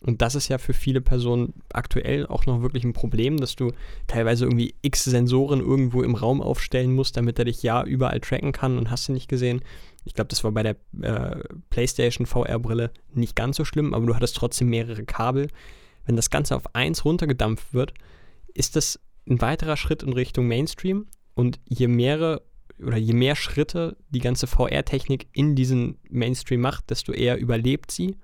Und 0.00 0.20
das 0.20 0.34
ist 0.34 0.48
ja 0.48 0.58
für 0.58 0.74
viele 0.74 1.00
Personen 1.00 1.54
aktuell 1.72 2.26
auch 2.26 2.44
noch 2.44 2.60
wirklich 2.60 2.84
ein 2.84 2.92
Problem, 2.92 3.38
dass 3.38 3.56
du 3.56 3.72
teilweise 4.06 4.44
irgendwie 4.44 4.74
x 4.82 5.04
Sensoren 5.04 5.60
irgendwo 5.60 6.02
im 6.02 6.14
Raum 6.14 6.42
aufstellen 6.42 6.94
musst, 6.94 7.16
damit 7.16 7.38
er 7.38 7.46
dich 7.46 7.62
ja 7.62 7.82
überall 7.84 8.20
tracken 8.20 8.52
kann 8.52 8.76
und 8.76 8.90
hast 8.90 9.08
du 9.08 9.12
nicht 9.12 9.28
gesehen. 9.28 9.62
Ich 10.04 10.14
glaube, 10.14 10.28
das 10.28 10.44
war 10.44 10.52
bei 10.52 10.62
der 10.62 10.76
äh, 11.00 11.42
PlayStation 11.70 12.26
VR-Brille 12.26 12.90
nicht 13.12 13.36
ganz 13.36 13.56
so 13.56 13.64
schlimm, 13.64 13.94
aber 13.94 14.06
du 14.06 14.14
hattest 14.14 14.36
trotzdem 14.36 14.68
mehrere 14.68 15.04
Kabel. 15.04 15.48
Wenn 16.06 16.16
das 16.16 16.30
Ganze 16.30 16.56
auf 16.56 16.74
eins 16.74 17.04
runtergedampft 17.04 17.72
wird, 17.72 17.94
ist 18.52 18.76
das 18.76 19.00
ein 19.28 19.40
weiterer 19.40 19.76
Schritt 19.76 20.02
in 20.02 20.12
Richtung 20.12 20.46
Mainstream. 20.46 21.06
Und 21.34 21.58
je 21.68 21.88
mehrere 21.88 22.42
oder 22.78 22.96
je 22.96 23.12
mehr 23.12 23.36
Schritte 23.36 23.96
die 24.10 24.20
ganze 24.20 24.46
VR-Technik 24.46 25.28
in 25.32 25.54
diesen 25.54 25.98
Mainstream 26.10 26.60
macht, 26.60 26.90
desto 26.90 27.12
eher 27.12 27.38
überlebt 27.38 27.90
sie 27.90 28.16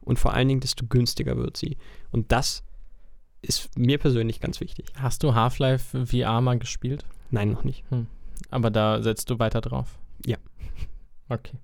und 0.00 0.18
vor 0.18 0.32
allen 0.32 0.48
Dingen, 0.48 0.60
desto 0.60 0.86
günstiger 0.86 1.36
wird 1.36 1.56
sie. 1.56 1.76
Und 2.10 2.32
das 2.32 2.64
ist 3.42 3.76
mir 3.76 3.98
persönlich 3.98 4.40
ganz 4.40 4.60
wichtig. 4.60 4.86
Hast 4.94 5.22
du 5.22 5.34
Half-Life 5.34 6.06
VR 6.06 6.40
mal 6.40 6.58
gespielt? 6.58 7.04
Nein, 7.30 7.50
noch 7.50 7.64
nicht. 7.64 7.84
Hm. 7.90 8.06
Aber 8.50 8.70
da 8.70 9.02
setzt 9.02 9.30
du 9.30 9.38
weiter 9.38 9.60
drauf? 9.60 9.98
Ja. 10.26 10.36
Okay. 11.30 11.56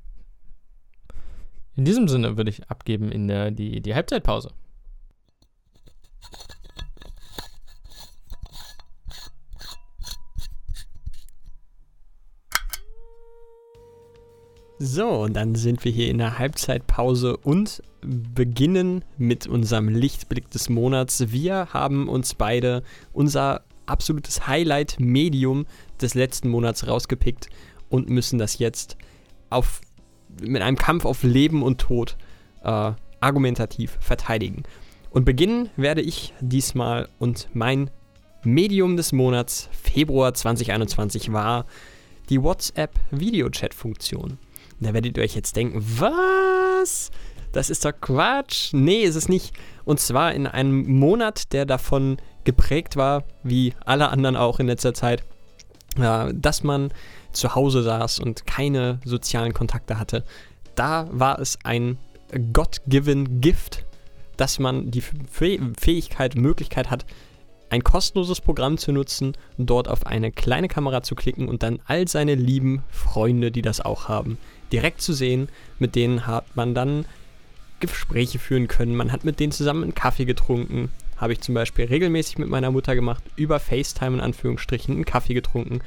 In 1.74 1.84
diesem 1.84 2.08
Sinne 2.08 2.36
würde 2.36 2.50
ich 2.50 2.70
abgeben 2.70 3.10
in 3.10 3.26
der, 3.26 3.50
die, 3.50 3.80
die 3.82 3.94
Halbzeitpause. 3.94 4.50
So, 14.78 15.08
und 15.22 15.34
dann 15.34 15.54
sind 15.54 15.84
wir 15.84 15.90
hier 15.90 16.10
in 16.10 16.18
der 16.18 16.38
Halbzeitpause 16.38 17.36
und 17.36 17.82
beginnen 18.02 19.04
mit 19.18 19.46
unserem 19.46 19.88
Lichtblick 19.88 20.50
des 20.50 20.68
Monats. 20.68 21.32
Wir 21.32 21.72
haben 21.72 22.08
uns 22.08 22.34
beide 22.34 22.82
unser 23.12 23.64
absolutes 23.86 24.46
Highlight-Medium 24.46 25.66
des 26.00 26.14
letzten 26.14 26.50
Monats 26.50 26.86
rausgepickt 26.86 27.48
und 27.88 28.10
müssen 28.10 28.38
das 28.38 28.58
jetzt 28.58 28.96
auf, 29.50 29.80
mit 30.40 30.62
einem 30.62 30.76
Kampf 30.76 31.04
auf 31.04 31.22
Leben 31.22 31.62
und 31.62 31.78
Tod 31.78 32.16
äh, 32.62 32.92
argumentativ 33.20 33.96
verteidigen. 34.00 34.64
Und 35.10 35.24
beginnen 35.24 35.70
werde 35.76 36.02
ich 36.02 36.34
diesmal 36.40 37.08
und 37.18 37.48
mein 37.54 37.90
Medium 38.44 38.96
des 38.96 39.12
Monats 39.12 39.68
Februar 39.72 40.34
2021 40.34 41.32
war 41.32 41.66
die 42.28 42.42
WhatsApp-Videochat-Funktion. 42.42 44.38
Da 44.80 44.92
werdet 44.92 45.16
ihr 45.16 45.24
euch 45.24 45.34
jetzt 45.34 45.56
denken, 45.56 45.82
was? 45.98 47.10
Das 47.52 47.70
ist 47.70 47.84
doch 47.84 47.92
Quatsch. 48.00 48.72
Nee, 48.72 49.02
ist 49.02 49.16
es 49.16 49.28
nicht. 49.28 49.54
Und 49.84 50.00
zwar 50.00 50.34
in 50.34 50.46
einem 50.46 50.98
Monat, 50.98 51.52
der 51.52 51.64
davon 51.64 52.18
geprägt 52.44 52.96
war, 52.96 53.24
wie 53.42 53.72
alle 53.84 54.10
anderen 54.10 54.36
auch 54.36 54.60
in 54.60 54.66
letzter 54.66 54.92
Zeit, 54.92 55.24
äh, 55.98 56.32
dass 56.34 56.62
man 56.62 56.92
zu 57.36 57.54
Hause 57.54 57.82
saß 57.82 58.18
und 58.18 58.46
keine 58.46 58.98
sozialen 59.04 59.54
Kontakte 59.54 59.98
hatte. 59.98 60.24
Da 60.74 61.08
war 61.10 61.38
es 61.38 61.58
ein 61.64 61.98
God-given 62.52 63.40
Gift, 63.40 63.84
dass 64.36 64.58
man 64.58 64.90
die 64.90 65.02
Fähigkeit, 65.02 66.34
Möglichkeit 66.34 66.90
hat, 66.90 67.06
ein 67.70 67.82
kostenloses 67.82 68.40
Programm 68.40 68.78
zu 68.78 68.92
nutzen, 68.92 69.32
dort 69.58 69.88
auf 69.88 70.06
eine 70.06 70.30
kleine 70.30 70.68
Kamera 70.68 71.02
zu 71.02 71.14
klicken 71.14 71.48
und 71.48 71.62
dann 71.62 71.80
all 71.86 72.06
seine 72.06 72.34
lieben 72.34 72.84
Freunde, 72.90 73.50
die 73.50 73.62
das 73.62 73.80
auch 73.80 74.08
haben, 74.08 74.38
direkt 74.72 75.00
zu 75.00 75.12
sehen. 75.12 75.48
Mit 75.78 75.94
denen 75.94 76.26
hat 76.26 76.44
man 76.54 76.74
dann 76.74 77.06
Gespräche 77.80 78.38
führen 78.38 78.68
können. 78.68 78.96
Man 78.96 79.12
hat 79.12 79.24
mit 79.24 79.40
denen 79.40 79.52
zusammen 79.52 79.82
einen 79.82 79.94
Kaffee 79.94 80.24
getrunken. 80.24 80.90
Habe 81.16 81.32
ich 81.32 81.40
zum 81.40 81.54
Beispiel 81.54 81.86
regelmäßig 81.86 82.38
mit 82.38 82.48
meiner 82.48 82.70
Mutter 82.70 82.94
gemacht, 82.94 83.24
über 83.36 83.58
FaceTime 83.58 84.18
in 84.18 84.20
Anführungsstrichen 84.20 84.94
einen 84.94 85.04
Kaffee 85.04 85.34
getrunken. 85.34 85.80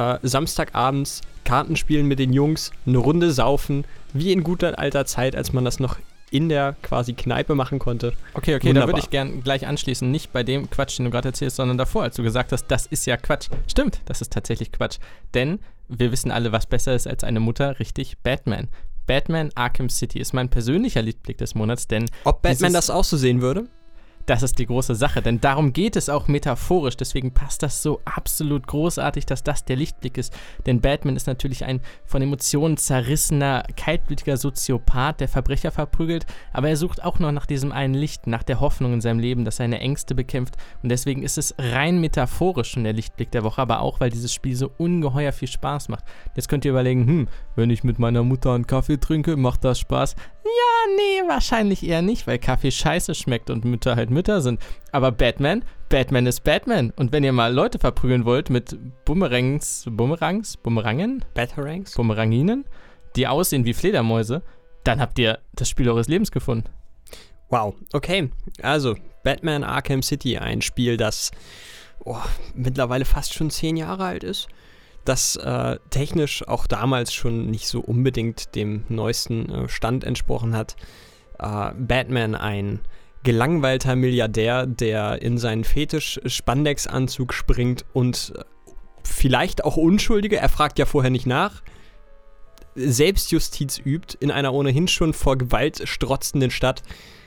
Äh, 0.00 0.18
Samstagabends 0.22 1.22
Karten 1.44 1.76
spielen 1.76 2.06
mit 2.06 2.18
den 2.18 2.32
Jungs, 2.32 2.70
eine 2.86 2.98
Runde 2.98 3.32
saufen, 3.32 3.84
wie 4.12 4.32
in 4.32 4.42
guter 4.42 4.78
alter 4.78 5.04
Zeit, 5.06 5.34
als 5.34 5.52
man 5.52 5.64
das 5.64 5.80
noch 5.80 5.98
in 6.30 6.48
der 6.48 6.76
quasi 6.82 7.12
Kneipe 7.12 7.54
machen 7.54 7.78
konnte. 7.78 8.12
Okay, 8.34 8.54
okay, 8.54 8.68
Wunderbar. 8.68 8.86
da 8.86 8.92
würde 8.92 9.00
ich 9.00 9.10
gern 9.10 9.42
gleich 9.42 9.66
anschließen. 9.66 10.08
Nicht 10.08 10.32
bei 10.32 10.44
dem 10.44 10.70
Quatsch, 10.70 10.98
den 10.98 11.06
du 11.06 11.10
gerade 11.10 11.28
erzählst, 11.30 11.56
sondern 11.56 11.76
davor, 11.76 12.04
als 12.04 12.14
du 12.16 12.22
gesagt 12.22 12.52
hast, 12.52 12.66
das 12.68 12.86
ist 12.86 13.04
ja 13.06 13.16
Quatsch. 13.16 13.48
Stimmt, 13.66 14.00
das 14.04 14.20
ist 14.20 14.32
tatsächlich 14.32 14.70
Quatsch. 14.70 14.98
Denn 15.34 15.58
wir 15.88 16.12
wissen 16.12 16.30
alle, 16.30 16.52
was 16.52 16.66
besser 16.66 16.94
ist 16.94 17.08
als 17.08 17.24
eine 17.24 17.40
Mutter, 17.40 17.80
richtig, 17.80 18.18
Batman. 18.18 18.68
Batman 19.06 19.50
Arkham 19.56 19.88
City 19.88 20.20
ist 20.20 20.32
mein 20.32 20.50
persönlicher 20.50 21.02
Liedblick 21.02 21.38
des 21.38 21.56
Monats, 21.56 21.88
denn. 21.88 22.08
Ob 22.22 22.42
Batman 22.42 22.72
das 22.72 22.90
auch 22.90 23.02
so 23.02 23.16
sehen 23.16 23.42
würde? 23.42 23.66
Das 24.26 24.42
ist 24.42 24.58
die 24.58 24.66
große 24.66 24.94
Sache, 24.94 25.22
denn 25.22 25.40
darum 25.40 25.72
geht 25.72 25.96
es 25.96 26.08
auch 26.08 26.28
metaphorisch. 26.28 26.96
Deswegen 26.96 27.32
passt 27.32 27.62
das 27.62 27.82
so 27.82 28.00
absolut 28.04 28.66
großartig, 28.66 29.26
dass 29.26 29.42
das 29.42 29.64
der 29.64 29.76
Lichtblick 29.76 30.18
ist. 30.18 30.32
Denn 30.66 30.80
Batman 30.80 31.16
ist 31.16 31.26
natürlich 31.26 31.64
ein 31.64 31.80
von 32.04 32.22
Emotionen 32.22 32.76
zerrissener, 32.76 33.64
kaltblütiger 33.76 34.36
Soziopath, 34.36 35.20
der 35.20 35.28
Verbrecher 35.28 35.70
verprügelt, 35.70 36.26
aber 36.52 36.68
er 36.68 36.76
sucht 36.76 37.02
auch 37.02 37.18
noch 37.18 37.32
nach 37.32 37.46
diesem 37.46 37.72
einen 37.72 37.94
Licht, 37.94 38.26
nach 38.26 38.42
der 38.42 38.60
Hoffnung 38.60 38.92
in 38.92 39.00
seinem 39.00 39.18
Leben, 39.18 39.44
dass 39.44 39.56
seine 39.56 39.80
Ängste 39.80 40.14
bekämpft. 40.14 40.56
Und 40.82 40.90
deswegen 40.90 41.22
ist 41.22 41.38
es 41.38 41.54
rein 41.58 42.00
metaphorisch 42.00 42.70
schon 42.70 42.84
der 42.84 42.92
Lichtblick 42.92 43.30
der 43.30 43.44
Woche, 43.44 43.60
aber 43.60 43.80
auch, 43.80 44.00
weil 44.00 44.10
dieses 44.10 44.32
Spiel 44.32 44.54
so 44.54 44.70
ungeheuer 44.78 45.32
viel 45.32 45.48
Spaß 45.48 45.88
macht. 45.88 46.04
Jetzt 46.36 46.48
könnt 46.48 46.64
ihr 46.64 46.70
überlegen, 46.70 47.06
hm, 47.06 47.28
wenn 47.56 47.70
ich 47.70 47.84
mit 47.84 47.98
meiner 47.98 48.22
Mutter 48.22 48.52
einen 48.52 48.66
Kaffee 48.66 48.98
trinke, 48.98 49.36
macht 49.36 49.64
das 49.64 49.78
Spaß? 49.78 50.14
Ja, 50.56 50.94
nee, 50.96 51.28
wahrscheinlich 51.28 51.86
eher 51.86 52.02
nicht, 52.02 52.26
weil 52.26 52.38
Kaffee 52.38 52.70
scheiße 52.70 53.14
schmeckt 53.14 53.50
und 53.50 53.64
Mütter 53.64 53.96
halt 53.96 54.10
Mütter 54.10 54.40
sind. 54.40 54.60
Aber 54.90 55.12
Batman, 55.12 55.64
Batman 55.88 56.26
ist 56.26 56.42
Batman. 56.42 56.92
Und 56.96 57.12
wenn 57.12 57.24
ihr 57.24 57.32
mal 57.32 57.52
Leute 57.52 57.78
verprügeln 57.78 58.24
wollt 58.24 58.50
mit 58.50 58.76
Bumerangs, 59.04 59.86
Bumerangs, 59.88 60.56
Bumerangen? 60.56 61.24
Batarangs? 61.34 61.94
Bumeranginen, 61.94 62.64
die 63.16 63.28
aussehen 63.28 63.64
wie 63.64 63.74
Fledermäuse, 63.74 64.42
dann 64.82 65.00
habt 65.00 65.18
ihr 65.18 65.38
das 65.52 65.68
Spiel 65.68 65.88
eures 65.88 66.08
Lebens 66.08 66.32
gefunden. 66.32 66.68
Wow, 67.48 67.74
okay. 67.92 68.30
Also, 68.62 68.96
Batman 69.22 69.64
Arkham 69.64 70.02
City, 70.02 70.38
ein 70.38 70.62
Spiel, 70.62 70.96
das 70.96 71.30
oh, 72.04 72.16
mittlerweile 72.54 73.04
fast 73.04 73.34
schon 73.34 73.50
zehn 73.50 73.76
Jahre 73.76 74.04
alt 74.04 74.24
ist 74.24 74.48
das 75.04 75.36
äh, 75.36 75.78
technisch 75.90 76.46
auch 76.46 76.66
damals 76.66 77.12
schon 77.12 77.46
nicht 77.46 77.66
so 77.66 77.80
unbedingt 77.80 78.54
dem 78.54 78.84
neuesten 78.88 79.50
äh, 79.50 79.68
Stand 79.68 80.04
entsprochen 80.04 80.56
hat. 80.56 80.76
Äh, 81.38 81.72
Batman, 81.74 82.34
ein 82.34 82.80
gelangweilter 83.22 83.96
Milliardär, 83.96 84.66
der 84.66 85.22
in 85.22 85.38
seinen 85.38 85.64
Fetisch-Spandex-Anzug 85.64 87.32
springt 87.32 87.84
und 87.92 88.32
äh, 88.36 88.42
vielleicht 89.02 89.64
auch 89.64 89.76
Unschuldige, 89.76 90.36
er 90.36 90.48
fragt 90.48 90.78
ja 90.78 90.86
vorher 90.86 91.10
nicht 91.10 91.26
nach, 91.26 91.62
Selbstjustiz 92.76 93.80
übt 93.84 94.16
in 94.20 94.30
einer 94.30 94.54
ohnehin 94.54 94.86
schon 94.86 95.12
vor 95.12 95.36
Gewalt 95.36 95.82
strotzenden 95.88 96.50
Stadt. 96.50 96.82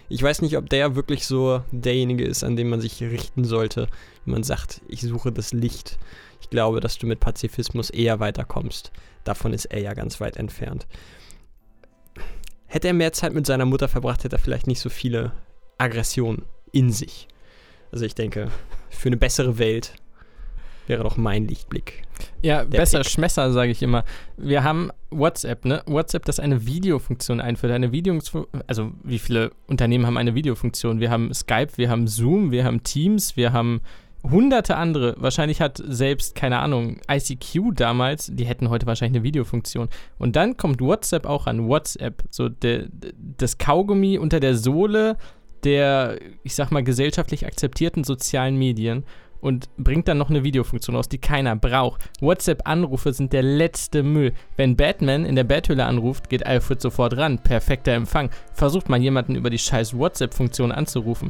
Ich 0.09 0.23
weiß 0.23 0.41
nicht, 0.41 0.57
ob 0.57 0.69
der 0.69 0.95
wirklich 0.95 1.27
so 1.27 1.63
derjenige 1.71 2.23
ist, 2.23 2.43
an 2.43 2.55
den 2.55 2.69
man 2.69 2.79
sich 2.79 3.01
richten 3.01 3.43
sollte, 3.43 3.87
wenn 4.25 4.35
man 4.35 4.43
sagt, 4.43 4.81
ich 4.87 5.01
suche 5.01 5.31
das 5.31 5.51
Licht 5.51 5.97
ich 5.97 5.97
glaube, 6.53 6.79
dass 6.79 6.99
du 6.99 7.07
mit 7.07 7.19
Pazifismus 7.19 7.89
eher 7.89 8.19
weiterkommst. 8.19 8.91
Davon 9.23 9.53
ist 9.53 9.65
er 9.65 9.81
ja 9.81 9.95
ganz 9.95 10.21
weit 10.21 10.37
entfernt. 10.37 10.85
Hätte 12.67 12.89
er 12.89 12.93
mehr 12.93 13.11
Zeit 13.11 13.33
mit 13.33 13.47
seiner 13.47 13.65
Mutter 13.65 13.87
verbracht, 13.87 14.23
hätte 14.23 14.35
er 14.35 14.39
vielleicht 14.39 14.67
nicht 14.67 14.79
so 14.79 14.89
viele 14.89 15.31
Aggressionen 15.79 16.43
in 16.71 16.91
sich. 16.91 17.27
Also 17.91 18.05
ich 18.05 18.13
denke, 18.13 18.49
für 18.91 19.09
eine 19.09 19.17
bessere 19.17 19.57
Welt 19.57 19.95
wäre 20.85 21.01
doch 21.01 21.17
mein 21.17 21.47
Lichtblick. 21.47 22.03
Ja, 22.43 22.65
besser 22.65 22.99
Pick. 22.99 23.09
Schmesser, 23.09 23.51
sage 23.51 23.71
ich 23.71 23.81
immer. 23.81 24.03
Wir 24.37 24.63
haben 24.63 24.91
WhatsApp, 25.09 25.65
ne? 25.65 25.81
WhatsApp, 25.87 26.25
das 26.25 26.39
eine 26.39 26.67
Videofunktion 26.67 27.41
einführt. 27.41 27.73
Eine 27.73 27.91
Videofunktion, 27.91 28.45
also 28.67 28.91
wie 29.01 29.17
viele 29.17 29.53
Unternehmen 29.65 30.05
haben 30.05 30.17
eine 30.17 30.35
Videofunktion? 30.35 30.99
Wir 30.99 31.09
haben 31.09 31.33
Skype, 31.33 31.77
wir 31.77 31.89
haben 31.89 32.07
Zoom, 32.07 32.51
wir 32.51 32.63
haben 32.63 32.83
Teams, 32.83 33.37
wir 33.37 33.53
haben 33.53 33.81
hunderte 34.23 34.77
andere. 34.77 35.15
Wahrscheinlich 35.17 35.61
hat 35.61 35.81
selbst, 35.85 36.35
keine 36.35 36.59
Ahnung, 36.59 36.97
ICQ 37.09 37.73
damals, 37.75 38.31
die 38.33 38.45
hätten 38.45 38.69
heute 38.69 38.85
wahrscheinlich 38.85 39.17
eine 39.17 39.23
Videofunktion. 39.23 39.89
Und 40.17 40.35
dann 40.35 40.57
kommt 40.57 40.81
WhatsApp 40.81 41.25
auch 41.25 41.47
an. 41.47 41.67
WhatsApp, 41.67 42.23
so 42.29 42.49
de, 42.49 42.87
de, 42.91 43.13
das 43.37 43.57
Kaugummi 43.57 44.17
unter 44.17 44.39
der 44.39 44.55
Sohle 44.55 45.17
der, 45.63 46.19
ich 46.43 46.55
sag 46.55 46.71
mal, 46.71 46.83
gesellschaftlich 46.83 47.45
akzeptierten 47.45 48.03
sozialen 48.03 48.57
Medien. 48.57 49.03
und 49.39 49.67
bringt 49.75 50.07
dann 50.07 50.17
noch 50.17 50.29
eine 50.29 50.45
Videofunktion 50.45 50.95
raus, 50.95 51.09
die 51.09 51.17
keiner 51.17 51.57
braucht. 51.57 52.09
WhatsApp-Anrufe 52.21 53.11
sind 53.11 53.33
der 53.33 53.43
letzte 53.43 54.01
Müll. 54.01 54.31
Wenn 54.55 54.77
Batman 54.77 55.25
in 55.25 55.35
der 55.35 55.43
Betthöhle 55.43 55.83
anruft, 55.83 56.29
geht 56.29 56.45
Alfred 56.45 56.79
sofort 56.79 57.17
ran. 57.17 57.39
Perfekter 57.39 57.91
Empfang. 57.91 58.29
Versucht 58.53 58.87
mal 58.87 59.01
jemanden 59.01 59.35
über 59.35 59.49
die 59.49 59.59
scheiß 59.59 59.97
WhatsApp-Funktion 59.97 60.71
anzurufen. 60.71 61.29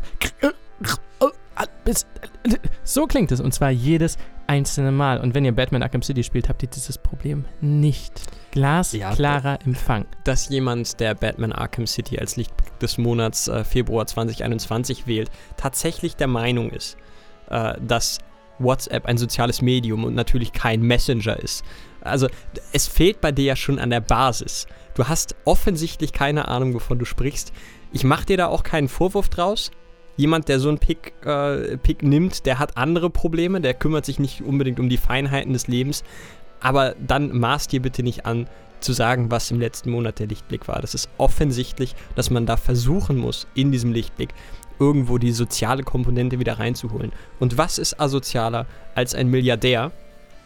So 2.83 3.07
klingt 3.07 3.31
es 3.31 3.39
und 3.39 3.53
zwar 3.53 3.69
jedes 3.69 4.17
einzelne 4.47 4.91
Mal. 4.91 5.19
Und 5.19 5.35
wenn 5.35 5.45
ihr 5.45 5.51
Batman 5.53 5.83
Arkham 5.83 6.01
City 6.01 6.23
spielt, 6.23 6.49
habt 6.49 6.63
ihr 6.63 6.69
dieses 6.69 6.97
Problem 6.97 7.45
nicht. 7.61 8.21
Glasklarer 8.51 9.59
ja, 9.59 9.65
Empfang. 9.65 10.05
Dass 10.23 10.49
jemand, 10.49 10.99
der 10.99 11.15
Batman 11.15 11.51
Arkham 11.51 11.87
City 11.87 12.19
als 12.19 12.35
Licht 12.35 12.53
des 12.81 12.97
Monats 12.97 13.47
äh, 13.47 13.63
Februar 13.63 14.05
2021 14.05 15.07
wählt, 15.07 15.31
tatsächlich 15.57 16.15
der 16.15 16.27
Meinung 16.27 16.69
ist, 16.69 16.97
äh, 17.49 17.73
dass 17.81 18.19
WhatsApp 18.59 19.05
ein 19.05 19.17
soziales 19.17 19.61
Medium 19.61 20.03
und 20.03 20.13
natürlich 20.13 20.53
kein 20.53 20.81
Messenger 20.81 21.37
ist. 21.37 21.63
Also 22.01 22.27
es 22.73 22.87
fehlt 22.87 23.21
bei 23.21 23.31
dir 23.31 23.45
ja 23.45 23.55
schon 23.55 23.79
an 23.79 23.89
der 23.89 24.01
Basis. 24.01 24.67
Du 24.93 25.07
hast 25.07 25.35
offensichtlich 25.45 26.13
keine 26.13 26.47
Ahnung, 26.47 26.73
wovon 26.73 26.99
du 26.99 27.05
sprichst. 27.05 27.51
Ich 27.91 28.03
mache 28.03 28.25
dir 28.25 28.37
da 28.37 28.47
auch 28.47 28.63
keinen 28.63 28.89
Vorwurf 28.89 29.29
draus. 29.29 29.71
Jemand, 30.15 30.47
der 30.47 30.59
so 30.59 30.69
einen 30.69 30.77
Pick, 30.77 31.13
äh, 31.25 31.77
Pick 31.77 32.03
nimmt, 32.03 32.45
der 32.45 32.59
hat 32.59 32.77
andere 32.77 33.09
Probleme, 33.09 33.61
der 33.61 33.73
kümmert 33.73 34.05
sich 34.05 34.19
nicht 34.19 34.41
unbedingt 34.41 34.79
um 34.79 34.89
die 34.89 34.97
Feinheiten 34.97 35.53
des 35.53 35.67
Lebens. 35.67 36.03
Aber 36.59 36.95
dann 37.05 37.37
maß 37.37 37.67
dir 37.67 37.81
bitte 37.81 38.03
nicht 38.03 38.25
an, 38.25 38.47
zu 38.83 38.93
sagen, 38.93 39.31
was 39.31 39.49
im 39.49 39.59
letzten 39.59 39.89
Monat 39.89 40.19
der 40.19 40.27
Lichtblick 40.27 40.67
war. 40.67 40.81
Das 40.81 40.93
ist 40.93 41.09
offensichtlich, 41.17 41.95
dass 42.15 42.29
man 42.29 42.45
da 42.45 42.57
versuchen 42.57 43.17
muss, 43.17 43.47
in 43.55 43.71
diesem 43.71 43.93
Lichtblick 43.93 44.29
irgendwo 44.79 45.17
die 45.17 45.31
soziale 45.31 45.83
Komponente 45.83 46.39
wieder 46.39 46.59
reinzuholen. 46.59 47.11
Und 47.39 47.57
was 47.57 47.77
ist 47.77 47.99
asozialer 47.99 48.65
als 48.95 49.15
ein 49.15 49.29
Milliardär? 49.29 49.91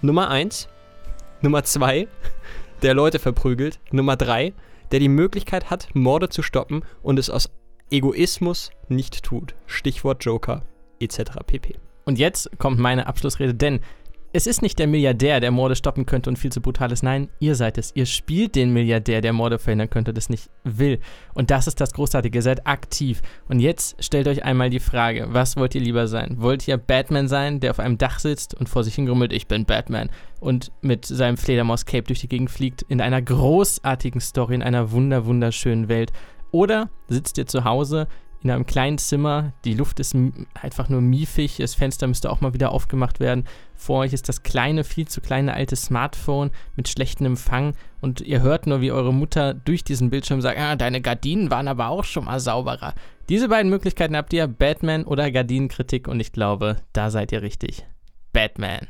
Nummer 0.02 0.30
eins. 0.30 0.68
Nummer 1.42 1.64
zwei, 1.64 2.08
der 2.82 2.94
Leute 2.94 3.20
verprügelt. 3.20 3.80
Nummer 3.92 4.16
drei, 4.16 4.54
der 4.92 5.00
die 5.00 5.10
Möglichkeit 5.10 5.70
hat, 5.70 5.90
Morde 5.94 6.30
zu 6.30 6.44
stoppen 6.44 6.84
und 7.02 7.20
es 7.20 7.30
aus 7.30 7.50
Egoismus 7.90 8.72
nicht 8.90 9.24
tut. 9.24 9.56
Stichwort 9.66 10.24
Joker 10.24 10.64
etc. 11.00 11.24
pp. 11.46 11.76
Und 12.06 12.20
jetzt 12.20 12.50
kommt 12.58 12.80
meine 12.80 13.08
Abschlussrede, 13.08 13.54
denn 13.54 13.82
es 14.34 14.46
ist 14.46 14.62
nicht 14.62 14.78
der 14.78 14.88
Milliardär, 14.88 15.40
der 15.40 15.52
Morde 15.52 15.76
stoppen 15.76 16.06
könnte 16.06 16.30
und 16.30 16.38
viel 16.38 16.52
zu 16.52 16.62
brutal 16.62 16.92
ist. 16.92 17.02
Nein, 17.02 17.30
ihr 17.40 17.56
seid 17.56 17.78
es. 17.78 17.92
Ihr 17.96 18.06
spielt 18.06 18.56
den 18.56 18.74
Milliardär, 18.74 19.22
der 19.22 19.32
Morde 19.32 19.58
verhindern 19.58 19.90
könnte, 19.90 20.14
das 20.14 20.30
nicht 20.30 20.50
will. 20.64 21.00
Und 21.34 21.50
das 21.50 21.66
ist 21.66 21.80
das 21.80 21.94
Großartige. 21.94 22.38
Ihr 22.38 22.42
seid 22.42 22.68
aktiv. 22.68 23.22
Und 23.48 23.62
jetzt 23.62 24.04
stellt 24.04 24.28
euch 24.28 24.44
einmal 24.44 24.70
die 24.70 24.82
Frage: 24.82 25.28
Was 25.30 25.56
wollt 25.56 25.76
ihr 25.76 25.82
lieber 25.82 26.08
sein? 26.08 26.36
Wollt 26.40 26.68
ihr 26.68 26.78
Batman 26.78 27.28
sein, 27.28 27.62
der 27.62 27.72
auf 27.72 27.80
einem 27.80 27.98
Dach 27.98 28.20
sitzt 28.20 28.54
und 28.54 28.68
vor 28.68 28.84
sich 28.84 28.96
hingrummelt, 28.96 29.32
ich 29.32 29.48
bin 29.48 29.66
Batman, 29.66 30.10
und 30.42 30.72
mit 30.82 31.06
seinem 31.06 31.38
Fledermaus-Cape 31.38 32.04
durch 32.04 32.20
die 32.20 32.30
Gegend 32.30 32.52
fliegt, 32.52 32.84
in 32.84 33.02
einer 33.02 33.22
großartigen 33.22 34.22
Story, 34.22 34.56
in 34.56 34.62
einer 34.62 34.92
wunder, 34.92 35.26
wunderschönen 35.26 35.88
Welt? 35.88 36.12
Oder 36.58 36.90
sitzt 37.08 37.38
ihr 37.38 37.46
zu 37.46 37.66
Hause 37.66 38.08
in 38.42 38.50
einem 38.50 38.66
kleinen 38.66 38.98
Zimmer. 38.98 39.54
Die 39.64 39.76
Luft 39.76 40.00
ist 40.00 40.16
einfach 40.60 40.90
nur 40.90 41.02
miefig. 41.02 41.58
Das 41.58 41.76
Fenster 41.76 42.08
müsste 42.08 42.32
auch 42.32 42.42
mal 42.42 42.56
wieder 42.56 42.72
aufgemacht 42.72 43.20
werden. 43.20 43.44
Vor 43.76 44.00
euch 44.00 44.12
ist 44.12 44.28
das 44.28 44.42
kleine, 44.42 44.84
viel 44.84 45.08
zu 45.08 45.22
kleine 45.22 45.54
alte 45.54 45.76
Smartphone 45.76 46.50
mit 46.76 46.90
schlechtem 46.90 47.28
Empfang. 47.28 47.76
Und 48.02 48.22
ihr 48.22 48.42
hört 48.42 48.66
nur, 48.66 48.82
wie 48.82 48.92
eure 48.92 49.14
Mutter 49.14 49.54
durch 49.54 49.84
diesen 49.84 50.10
Bildschirm 50.10 50.42
sagt: 50.42 50.58
Ah, 50.58 50.76
deine 50.76 51.00
Gardinen 51.00 51.52
waren 51.52 51.68
aber 51.68 51.90
auch 51.90 52.06
schon 52.06 52.26
mal 52.26 52.40
sauberer. 52.40 52.96
Diese 53.30 53.50
beiden 53.50 53.70
Möglichkeiten 53.70 54.18
habt 54.18 54.34
ihr: 54.34 54.48
Batman 54.48 55.04
oder 55.04 55.30
Gardinenkritik. 55.30 56.08
Und 56.08 56.20
ich 56.20 56.32
glaube, 56.32 56.78
da 56.92 57.12
seid 57.12 57.32
ihr 57.32 57.44
richtig. 57.44 57.86
Batman. 58.34 58.88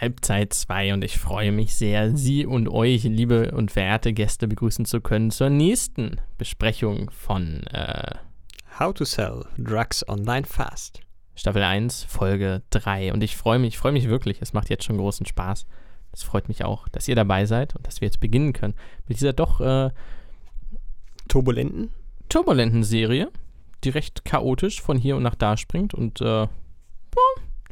Halbzeit 0.00 0.52
2 0.52 0.94
und 0.94 1.04
ich 1.04 1.18
freue 1.18 1.52
mich 1.52 1.74
sehr, 1.74 2.16
Sie 2.16 2.46
und 2.46 2.68
euch, 2.68 3.04
liebe 3.04 3.50
und 3.52 3.70
verehrte 3.70 4.12
Gäste, 4.12 4.46
begrüßen 4.46 4.84
zu 4.84 5.00
können 5.00 5.30
zur 5.30 5.50
nächsten 5.50 6.20
Besprechung 6.38 7.10
von 7.10 7.64
äh, 7.68 8.14
How 8.78 8.94
to 8.94 9.04
Sell 9.04 9.44
Drugs 9.56 10.08
Online 10.08 10.46
Fast. 10.46 11.00
Staffel 11.34 11.62
1, 11.62 12.04
Folge 12.04 12.62
3. 12.70 13.12
Und 13.12 13.22
ich 13.22 13.36
freue 13.36 13.58
mich, 13.58 13.74
ich 13.74 13.78
freue 13.78 13.92
mich 13.92 14.08
wirklich. 14.08 14.40
Es 14.40 14.52
macht 14.52 14.70
jetzt 14.70 14.84
schon 14.84 14.98
großen 14.98 15.26
Spaß. 15.26 15.66
Es 16.12 16.22
freut 16.22 16.48
mich 16.48 16.64
auch, 16.64 16.88
dass 16.88 17.08
ihr 17.08 17.14
dabei 17.14 17.46
seid 17.46 17.76
und 17.76 17.86
dass 17.86 18.00
wir 18.00 18.06
jetzt 18.06 18.20
beginnen 18.20 18.52
können 18.52 18.74
mit 19.06 19.18
dieser 19.18 19.32
doch 19.32 19.60
äh, 19.60 19.90
turbulenten 21.28 21.90
turbulenten 22.28 22.84
Serie, 22.84 23.30
die 23.84 23.90
recht 23.90 24.24
chaotisch 24.24 24.82
von 24.82 24.98
hier 24.98 25.16
und 25.16 25.22
nach 25.22 25.34
da 25.34 25.56
springt 25.56 25.94
und 25.94 26.20
äh, 26.20 26.46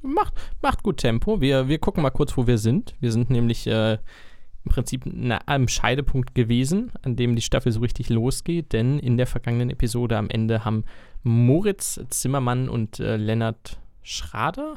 macht, 0.02 0.34
macht 0.62 0.82
gut 0.82 0.98
Tempo. 0.98 1.40
Wir, 1.40 1.68
wir 1.68 1.78
gucken 1.78 2.02
mal 2.02 2.10
kurz, 2.10 2.36
wo 2.36 2.46
wir 2.46 2.58
sind. 2.58 2.94
Wir 3.00 3.12
sind 3.12 3.30
nämlich 3.30 3.66
äh, 3.66 3.94
im 3.94 4.70
Prinzip 4.70 5.04
am 5.46 5.68
Scheidepunkt 5.68 6.34
gewesen, 6.34 6.92
an 7.02 7.16
dem 7.16 7.36
die 7.36 7.42
Staffel 7.42 7.72
so 7.72 7.80
richtig 7.80 8.08
losgeht, 8.08 8.72
denn 8.72 8.98
in 8.98 9.16
der 9.16 9.26
vergangenen 9.26 9.70
Episode 9.70 10.18
am 10.18 10.28
Ende 10.28 10.64
haben 10.64 10.84
Moritz 11.22 12.00
Zimmermann 12.10 12.68
und 12.68 13.00
äh, 13.00 13.16
Lennart 13.16 13.78
Schrader. 14.02 14.74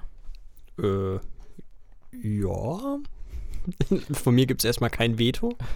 Äh, 0.77 1.19
ja. 2.21 2.99
Von 4.11 4.35
mir 4.35 4.45
gibt 4.45 4.61
es 4.61 4.65
erstmal 4.65 4.89
kein 4.89 5.19
Veto. 5.19 5.57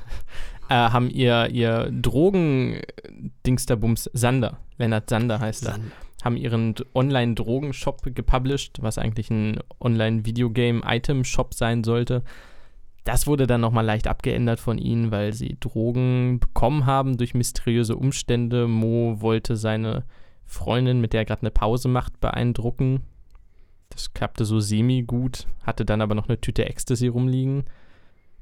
Äh, 0.70 0.76
haben 0.76 1.10
ihr, 1.10 1.50
ihr 1.52 1.92
Drogen-Dingsterbums 1.92 4.10
Sander, 4.14 4.60
Lennart 4.78 5.10
Sander 5.10 5.42
heißt 5.42 5.66
er, 5.66 5.78
haben 6.24 6.38
ihren 6.38 6.76
Online-Drogen-Shop 6.94 8.02
gepublished, 8.16 8.82
was 8.82 8.98
eigentlich 8.98 9.30
ein 9.30 9.60
Online-Videogame-Item-Shop 9.80 11.54
sein 11.54 11.84
sollte. 11.84 12.24
Das 13.04 13.28
wurde 13.28 13.48
dann 13.48 13.62
nochmal 13.62 13.86
leicht 13.86 14.08
abgeändert 14.08 14.60
von 14.60 14.78
ihnen, 14.78 15.12
weil 15.12 15.34
sie 15.34 15.58
Drogen 15.60 16.40
bekommen 16.40 16.86
haben 16.86 17.18
durch 17.18 17.34
mysteriöse 17.34 17.98
Umstände. 17.98 18.68
Mo 18.68 19.18
wollte 19.20 19.58
seine 19.58 20.06
Freundin, 20.46 21.02
mit 21.02 21.12
der 21.12 21.22
er 21.22 21.26
gerade 21.26 21.42
eine 21.42 21.52
Pause 21.52 21.90
macht, 21.90 22.22
beeindrucken. 22.22 23.02
Das 23.90 24.14
klappte 24.14 24.46
so 24.46 24.60
semi-gut, 24.60 25.48
hatte 25.64 25.86
dann 25.86 26.02
aber 26.02 26.16
noch 26.16 26.30
eine 26.30 26.40
Tüte 26.40 26.66
Ecstasy 26.66 27.08
rumliegen. 27.08 27.66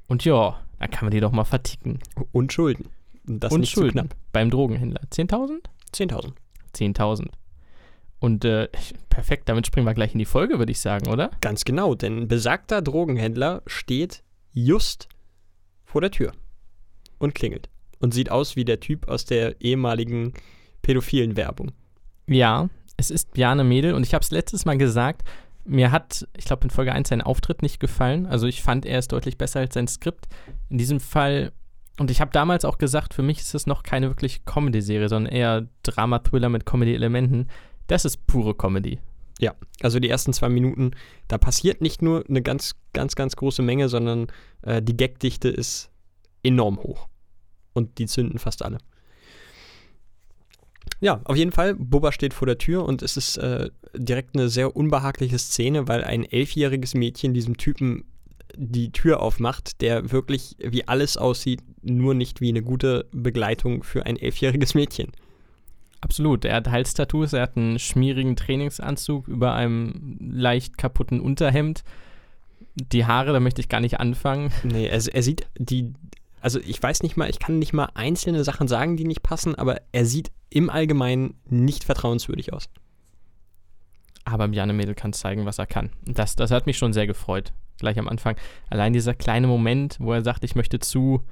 Und 0.06 0.24
ja, 0.24 0.60
dann 0.78 0.90
kann 0.90 1.06
man 1.06 1.10
die 1.10 1.20
doch 1.20 1.32
mal 1.32 1.44
verticken. 1.44 1.98
Und 2.30 2.52
Schulden. 2.52 2.86
Das 3.24 3.52
Und 3.52 3.66
Schulden. 3.66 4.08
Beim 4.32 4.50
Drogenhändler. 4.50 5.00
10.000? 5.10 5.58
10.000. 5.92 6.32
10.000. 6.74 7.28
Und 8.22 8.44
äh, 8.44 8.68
perfekt, 9.08 9.48
damit 9.48 9.66
springen 9.66 9.84
wir 9.84 9.94
gleich 9.94 10.12
in 10.12 10.20
die 10.20 10.24
Folge, 10.24 10.60
würde 10.60 10.70
ich 10.70 10.78
sagen, 10.78 11.08
oder? 11.08 11.32
Ganz 11.40 11.64
genau, 11.64 11.96
denn 11.96 12.28
besagter 12.28 12.80
Drogenhändler 12.80 13.62
steht 13.66 14.22
just 14.52 15.08
vor 15.84 16.02
der 16.02 16.12
Tür 16.12 16.30
und 17.18 17.34
klingelt 17.34 17.68
und 17.98 18.14
sieht 18.14 18.30
aus 18.30 18.54
wie 18.54 18.64
der 18.64 18.78
Typ 18.78 19.08
aus 19.08 19.24
der 19.24 19.60
ehemaligen 19.60 20.34
pädophilen 20.82 21.36
Werbung. 21.36 21.72
Ja, 22.28 22.68
es 22.96 23.10
ist 23.10 23.32
Bjarne 23.32 23.64
Mädel 23.64 23.92
und 23.92 24.06
ich 24.06 24.14
habe 24.14 24.22
es 24.22 24.30
letztes 24.30 24.66
Mal 24.66 24.78
gesagt, 24.78 25.22
mir 25.64 25.90
hat, 25.90 26.24
ich 26.36 26.44
glaube, 26.44 26.62
in 26.62 26.70
Folge 26.70 26.92
1 26.92 27.08
sein 27.08 27.22
Auftritt 27.22 27.60
nicht 27.60 27.80
gefallen. 27.80 28.26
Also 28.26 28.46
ich 28.46 28.62
fand, 28.62 28.86
er 28.86 29.00
ist 29.00 29.10
deutlich 29.10 29.36
besser 29.36 29.58
als 29.58 29.74
sein 29.74 29.88
Skript. 29.88 30.28
In 30.68 30.78
diesem 30.78 31.00
Fall, 31.00 31.50
und 31.98 32.08
ich 32.08 32.20
habe 32.20 32.30
damals 32.30 32.64
auch 32.64 32.78
gesagt, 32.78 33.14
für 33.14 33.22
mich 33.22 33.40
ist 33.40 33.56
es 33.56 33.66
noch 33.66 33.82
keine 33.82 34.10
wirklich 34.10 34.44
Comedy-Serie, 34.44 35.08
sondern 35.08 35.32
eher 35.32 35.66
Drama-Thriller 35.82 36.50
mit 36.50 36.66
Comedy-Elementen. 36.66 37.48
Das 37.92 38.06
ist 38.06 38.26
pure 38.26 38.54
Comedy. 38.54 39.00
Ja, 39.38 39.54
also 39.82 40.00
die 40.00 40.08
ersten 40.08 40.32
zwei 40.32 40.48
Minuten, 40.48 40.92
da 41.28 41.36
passiert 41.36 41.82
nicht 41.82 42.00
nur 42.00 42.24
eine 42.26 42.40
ganz, 42.40 42.74
ganz, 42.94 43.16
ganz 43.16 43.36
große 43.36 43.60
Menge, 43.60 43.90
sondern 43.90 44.28
äh, 44.62 44.80
die 44.80 44.96
Gagdichte 44.96 45.50
ist 45.50 45.90
enorm 46.42 46.78
hoch. 46.78 47.06
Und 47.74 47.98
die 47.98 48.06
zünden 48.06 48.38
fast 48.38 48.64
alle. 48.64 48.78
Ja, 51.00 51.20
auf 51.24 51.36
jeden 51.36 51.52
Fall, 51.52 51.74
Bubba 51.74 52.12
steht 52.12 52.32
vor 52.32 52.46
der 52.46 52.56
Tür 52.56 52.86
und 52.86 53.02
es 53.02 53.18
ist 53.18 53.36
äh, 53.36 53.68
direkt 53.94 54.36
eine 54.36 54.48
sehr 54.48 54.74
unbehagliche 54.74 55.38
Szene, 55.38 55.86
weil 55.86 56.02
ein 56.02 56.24
elfjähriges 56.24 56.94
Mädchen 56.94 57.34
diesem 57.34 57.58
Typen 57.58 58.04
die 58.56 58.90
Tür 58.90 59.20
aufmacht, 59.20 59.82
der 59.82 60.10
wirklich 60.12 60.56
wie 60.58 60.88
alles 60.88 61.18
aussieht, 61.18 61.60
nur 61.82 62.14
nicht 62.14 62.40
wie 62.40 62.48
eine 62.48 62.62
gute 62.62 63.06
Begleitung 63.12 63.82
für 63.82 64.06
ein 64.06 64.16
elfjähriges 64.16 64.74
Mädchen. 64.74 65.12
Absolut. 66.02 66.44
Er 66.44 66.56
hat 66.56 66.68
Halstattoos, 66.68 67.32
er 67.32 67.42
hat 67.42 67.56
einen 67.56 67.78
schmierigen 67.78 68.36
Trainingsanzug 68.36 69.28
über 69.28 69.54
einem 69.54 70.18
leicht 70.20 70.76
kaputten 70.76 71.20
Unterhemd. 71.20 71.84
Die 72.74 73.06
Haare, 73.06 73.32
da 73.32 73.40
möchte 73.40 73.60
ich 73.60 73.68
gar 73.68 73.80
nicht 73.80 74.00
anfangen. 74.00 74.52
Nee, 74.64 74.86
er, 74.86 75.00
er 75.14 75.22
sieht 75.22 75.46
die, 75.58 75.92
also 76.40 76.58
ich 76.58 76.82
weiß 76.82 77.02
nicht 77.02 77.16
mal, 77.16 77.30
ich 77.30 77.38
kann 77.38 77.58
nicht 77.58 77.72
mal 77.72 77.88
einzelne 77.94 78.42
Sachen 78.42 78.66
sagen, 78.66 78.96
die 78.96 79.04
nicht 79.04 79.22
passen, 79.22 79.54
aber 79.54 79.80
er 79.92 80.04
sieht 80.04 80.32
im 80.50 80.70
Allgemeinen 80.70 81.34
nicht 81.48 81.84
vertrauenswürdig 81.84 82.52
aus. 82.52 82.68
Aber 84.24 84.48
Bjarne 84.48 84.72
Mädel 84.72 84.94
kann 84.94 85.12
zeigen, 85.12 85.46
was 85.46 85.58
er 85.58 85.66
kann. 85.66 85.90
Das, 86.04 86.34
das 86.34 86.50
hat 86.50 86.66
mich 86.66 86.78
schon 86.78 86.92
sehr 86.92 87.06
gefreut, 87.06 87.52
gleich 87.78 87.98
am 87.98 88.08
Anfang. 88.08 88.36
Allein 88.70 88.92
dieser 88.92 89.14
kleine 89.14 89.46
Moment, 89.46 89.98
wo 90.00 90.12
er 90.12 90.22
sagt, 90.22 90.42
ich 90.42 90.56
möchte 90.56 90.80
zu 90.80 91.22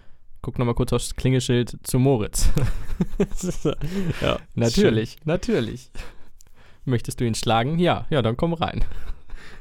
guck 0.43 0.59
nochmal 0.59 0.74
kurz 0.74 0.93
aufs 0.93 1.16
Klingeschild 1.16 1.76
zu 1.82 1.99
Moritz. 1.99 2.49
ja, 4.20 4.38
natürlich, 4.55 5.16
natürlich. 5.24 5.91
Möchtest 6.84 7.20
du 7.20 7.24
ihn 7.24 7.34
schlagen? 7.34 7.78
Ja, 7.78 8.07
ja, 8.11 8.22
dann 8.22 8.36
komm 8.36 8.55
rein. 8.55 8.84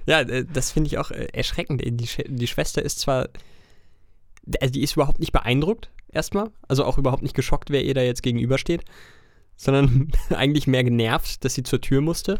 Ja, 0.06 0.22
äh, 0.22 0.46
das 0.52 0.72
finde 0.72 0.88
ich 0.88 0.98
auch 0.98 1.12
äh, 1.12 1.28
erschreckend. 1.34 1.84
Die, 1.86 2.08
Sch 2.08 2.24
die 2.26 2.48
Schwester 2.48 2.82
ist 2.82 3.00
zwar, 3.00 3.30
also 4.60 4.72
die 4.72 4.82
ist 4.82 4.94
überhaupt 4.94 5.20
nicht 5.20 5.32
beeindruckt, 5.32 5.92
erstmal. 6.12 6.52
Also 6.68 6.86
auch 6.86 6.98
überhaupt 6.98 7.24
nicht 7.24 7.36
geschockt, 7.36 7.70
wer 7.70 7.84
ihr 7.84 7.94
da 7.94 8.02
jetzt 8.02 8.24
gegenübersteht. 8.24 8.84
Sondern 9.56 10.12
eigentlich 10.30 10.68
mehr 10.68 10.84
genervt, 10.84 11.44
dass 11.44 11.54
sie 11.54 11.64
zur 11.64 11.82
Tür 11.82 12.02
musste. 12.02 12.40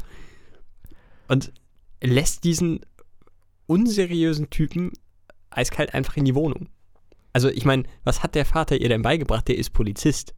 Und 1.28 1.52
lässt 2.02 2.44
diesen 2.44 2.80
unseriösen 3.68 4.50
Typen 4.50 4.94
eiskalt 5.52 5.94
einfach 5.94 6.18
in 6.18 6.26
die 6.26 6.36
Wohnung. 6.36 6.70
Also 7.40 7.48
ich 7.48 7.64
meine, 7.64 7.84
was 8.04 8.22
hat 8.22 8.36
der 8.36 8.44
Vater 8.44 8.76
ihr 8.82 8.90
denn 8.90 9.02
beigebracht? 9.02 9.48
Der 9.48 9.58
ist 9.58 9.70
Polizist. 9.70 10.34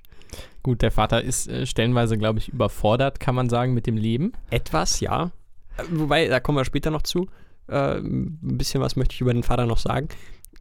Gut, 0.62 0.84
der 0.84 0.92
Vater 0.92 1.24
ist 1.24 1.48
äh, 1.48 1.66
stellenweise, 1.66 2.16
glaube 2.16 2.38
ich, 2.38 2.50
überfordert, 2.50 3.20
kann 3.20 3.34
man 3.34 3.50
sagen, 3.50 3.74
mit 3.74 3.88
dem 3.88 3.98
Leben. 3.98 4.34
Etwas, 4.52 5.00
ja. 5.00 5.32
Äh, 5.78 5.84
wobei, 5.90 6.28
da 6.28 6.40
kommen 6.40 6.60
wir 6.60 6.64
später 6.64 6.92
noch 6.92 7.02
zu. 7.02 7.28
Äh, 7.68 7.98
ein 7.98 8.38
bisschen 8.40 8.82
was 8.82 8.96
möchte 8.96 9.16
ich 9.16 9.22
über 9.22 9.34
den 9.34 9.42
Vater 9.42 9.66
noch 9.66 9.80
sagen. 9.80 10.10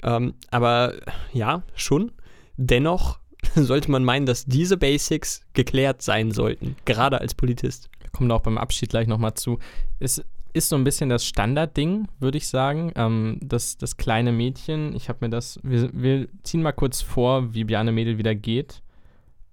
Ähm, 0.02 0.32
aber 0.50 0.94
ja, 1.34 1.62
schon. 1.74 2.10
Dennoch 2.56 3.18
sollte 3.54 3.90
man 3.90 4.02
meinen, 4.02 4.24
dass 4.24 4.46
diese 4.46 4.78
Basics 4.78 5.42
geklärt 5.52 6.00
sein 6.00 6.30
sollten, 6.30 6.74
gerade 6.86 7.20
als 7.20 7.34
Polizist. 7.34 7.90
Wir 8.00 8.08
kommen 8.12 8.32
auch 8.32 8.40
beim 8.40 8.56
Abschied 8.56 8.88
gleich 8.88 9.08
nochmal 9.08 9.34
zu. 9.34 9.58
Es 9.98 10.24
ist 10.52 10.68
so 10.68 10.76
ein 10.76 10.84
bisschen 10.84 11.08
das 11.08 11.24
Standardding, 11.24 12.08
würde 12.18 12.38
ich 12.38 12.48
sagen. 12.48 12.92
Ähm, 12.96 13.38
das, 13.42 13.76
das 13.76 13.96
kleine 13.96 14.32
Mädchen, 14.32 14.94
ich 14.94 15.08
habe 15.08 15.18
mir 15.22 15.30
das, 15.30 15.60
wir, 15.62 15.90
wir, 15.92 16.28
ziehen 16.42 16.62
mal 16.62 16.72
kurz 16.72 17.02
vor, 17.02 17.54
wie 17.54 17.64
Bjarne 17.64 17.92
Mädel 17.92 18.18
wieder 18.18 18.34
geht. 18.34 18.82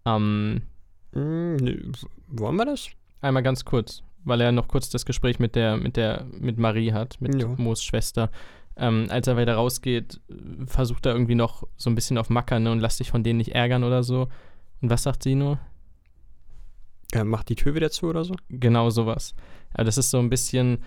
Ähm, 0.05 0.61
mm, 1.13 1.91
wollen 2.27 2.55
wir 2.55 2.65
das? 2.65 2.89
Einmal 3.21 3.43
ganz 3.43 3.65
kurz, 3.65 4.03
weil 4.23 4.41
er 4.41 4.51
noch 4.51 4.67
kurz 4.67 4.89
das 4.89 5.05
Gespräch 5.05 5.39
mit 5.39 5.55
der, 5.55 5.77
mit 5.77 5.97
der, 5.97 6.25
mit 6.31 6.57
Marie 6.57 6.93
hat, 6.93 7.19
mit 7.19 7.41
ja. 7.41 7.47
Moos 7.57 7.83
Schwester. 7.83 8.29
Ähm, 8.75 9.07
als 9.09 9.27
er 9.27 9.37
weiter 9.37 9.55
rausgeht, 9.55 10.21
versucht 10.67 11.05
er 11.07 11.13
irgendwie 11.13 11.35
noch 11.35 11.63
so 11.77 11.89
ein 11.89 11.95
bisschen 11.95 12.17
auf 12.17 12.29
Macker 12.29 12.59
ne, 12.59 12.71
und 12.71 12.79
lass 12.79 12.97
dich 12.97 13.09
von 13.09 13.23
denen 13.23 13.37
nicht 13.37 13.55
ärgern 13.55 13.83
oder 13.83 14.03
so. 14.03 14.27
Und 14.81 14.89
was 14.89 15.03
sagt 15.03 15.23
sie 15.23 15.35
nur? 15.35 15.59
Er 17.11 17.23
macht 17.23 17.49
die 17.49 17.55
Tür 17.55 17.73
wieder 17.73 17.89
zu 17.89 18.07
oder 18.07 18.23
so? 18.23 18.35
Genau 18.49 18.89
sowas. 18.89 19.33
Aber 19.73 19.83
das 19.83 19.97
ist 19.97 20.09
so 20.09 20.19
ein 20.19 20.29
bisschen 20.29 20.79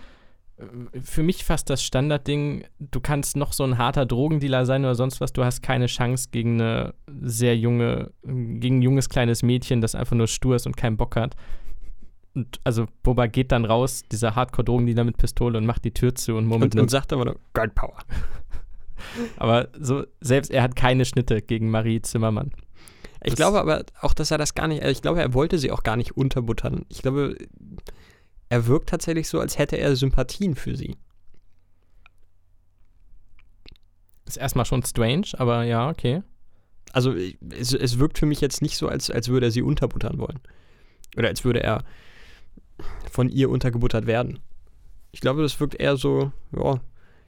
äh, 0.57 0.99
für 1.01 1.23
mich 1.23 1.43
fast 1.43 1.69
das 1.69 1.83
Standardding. 1.83 2.65
Du 2.79 2.99
kannst 2.99 3.35
noch 3.35 3.53
so 3.53 3.63
ein 3.63 3.77
harter 3.77 4.05
Drogendealer 4.05 4.65
sein 4.65 4.83
oder 4.83 4.95
sonst 4.95 5.21
was. 5.21 5.33
Du 5.33 5.43
hast 5.43 5.61
keine 5.61 5.87
Chance 5.87 6.29
gegen 6.31 6.61
eine 6.61 6.93
sehr 7.21 7.57
junge, 7.57 8.11
gegen 8.23 8.79
ein 8.79 8.81
junges 8.81 9.09
kleines 9.09 9.43
Mädchen, 9.43 9.81
das 9.81 9.95
einfach 9.95 10.15
nur 10.15 10.27
stur 10.27 10.55
ist 10.55 10.65
und 10.65 10.77
keinen 10.77 10.97
Bock 10.97 11.15
hat. 11.15 11.35
Und 12.33 12.61
also 12.63 12.85
Boba 13.03 13.27
geht 13.27 13.51
dann 13.51 13.65
raus, 13.65 14.03
dieser 14.09 14.35
Hardcore-Drogendealer 14.35 15.03
mit 15.03 15.17
Pistole 15.17 15.57
und 15.57 15.65
macht 15.65 15.83
die 15.83 15.93
Tür 15.93 16.15
zu 16.15 16.35
und 16.35 16.45
murmelt 16.45 16.73
und, 16.75 16.81
und 16.81 16.89
sagt 16.89 17.11
aber 17.11 17.25
nur 17.25 17.39
God 17.53 17.75
Power. 17.75 17.97
aber 19.37 19.67
so, 19.77 20.05
selbst 20.21 20.49
er 20.51 20.63
hat 20.63 20.75
keine 20.75 21.03
Schnitte 21.03 21.41
gegen 21.41 21.69
Marie 21.69 22.01
Zimmermann. 22.01 22.51
Ich 23.23 23.35
glaube 23.35 23.59
aber 23.59 23.83
auch, 23.99 24.13
dass 24.13 24.31
er 24.31 24.37
das 24.37 24.55
gar 24.55 24.67
nicht, 24.67 24.81
also 24.81 24.91
ich 24.91 25.01
glaube, 25.01 25.21
er 25.21 25.33
wollte 25.33 25.59
sie 25.59 25.71
auch 25.71 25.83
gar 25.83 25.95
nicht 25.95 26.17
unterbuttern. 26.17 26.85
Ich 26.89 27.01
glaube, 27.01 27.35
er 28.51 28.67
wirkt 28.67 28.89
tatsächlich 28.89 29.29
so, 29.29 29.39
als 29.39 29.57
hätte 29.57 29.77
er 29.77 29.95
Sympathien 29.95 30.55
für 30.55 30.75
sie. 30.75 30.97
Ist 34.25 34.35
erstmal 34.35 34.65
schon 34.65 34.83
strange, 34.83 35.27
aber 35.37 35.63
ja, 35.63 35.89
okay. 35.89 36.21
Also 36.91 37.13
es, 37.13 37.73
es 37.73 37.97
wirkt 37.97 38.19
für 38.19 38.25
mich 38.25 38.41
jetzt 38.41 38.61
nicht 38.61 38.75
so, 38.75 38.89
als, 38.89 39.09
als 39.09 39.29
würde 39.29 39.45
er 39.45 39.51
sie 39.51 39.61
unterbuttern 39.61 40.17
wollen. 40.17 40.41
Oder 41.15 41.29
als 41.29 41.45
würde 41.45 41.63
er 41.63 41.85
von 43.09 43.29
ihr 43.29 43.49
untergebuttert 43.49 44.05
werden. 44.05 44.39
Ich 45.13 45.21
glaube, 45.21 45.43
das 45.43 45.57
wirkt 45.61 45.75
eher 45.75 45.95
so, 45.95 46.33
ja, 46.51 46.81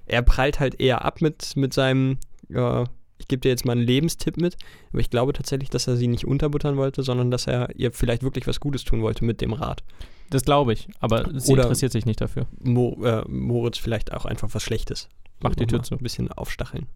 er 0.05 0.23
prallt 0.23 0.59
halt 0.59 0.81
eher 0.81 1.05
ab 1.05 1.21
mit, 1.21 1.55
mit 1.55 1.73
seinem, 1.73 2.17
ja, 2.49 2.83
ich 3.23 3.29
gebe 3.29 3.39
dir 3.39 3.49
jetzt 3.49 3.65
mal 3.65 3.71
einen 3.71 3.87
Lebenstipp 3.87 4.35
mit, 4.35 4.57
aber 4.91 4.99
ich 4.99 5.09
glaube 5.09 5.31
tatsächlich, 5.31 5.69
dass 5.69 5.87
er 5.87 5.95
sie 5.95 6.07
nicht 6.07 6.25
unterbuttern 6.25 6.75
wollte, 6.75 7.03
sondern 7.03 7.31
dass 7.31 7.47
er 7.47 7.73
ihr 7.75 7.93
vielleicht 7.93 8.21
wirklich 8.21 8.47
was 8.47 8.59
Gutes 8.59 8.83
tun 8.83 9.01
wollte 9.01 9.23
mit 9.23 9.39
dem 9.39 9.53
Rat. 9.53 9.81
Das 10.29 10.43
glaube 10.43 10.73
ich, 10.73 10.89
aber 10.99 11.39
sie 11.39 11.53
Oder 11.53 11.63
interessiert 11.63 11.93
sich 11.93 12.05
nicht 12.05 12.19
dafür. 12.19 12.47
Mo, 12.59 13.01
äh, 13.03 13.23
Moritz 13.29 13.77
vielleicht 13.77 14.11
auch 14.11 14.25
einfach 14.25 14.49
was 14.53 14.61
Schlechtes. 14.61 15.07
Macht 15.39 15.59
die 15.59 15.67
Tür 15.67 15.83
zu. 15.83 15.95
Ein 15.95 16.03
bisschen 16.03 16.31
aufstacheln. 16.33 16.87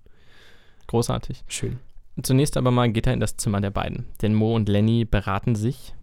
Großartig. 0.87 1.43
Schön. 1.47 1.79
Zunächst 2.21 2.57
aber 2.57 2.71
mal 2.71 2.91
geht 2.91 3.07
er 3.07 3.13
in 3.13 3.19
das 3.21 3.37
Zimmer 3.37 3.61
der 3.61 3.71
beiden, 3.71 4.05
denn 4.21 4.33
Mo 4.33 4.53
und 4.55 4.67
Lenny 4.67 5.05
beraten 5.05 5.55
sich, 5.55 5.93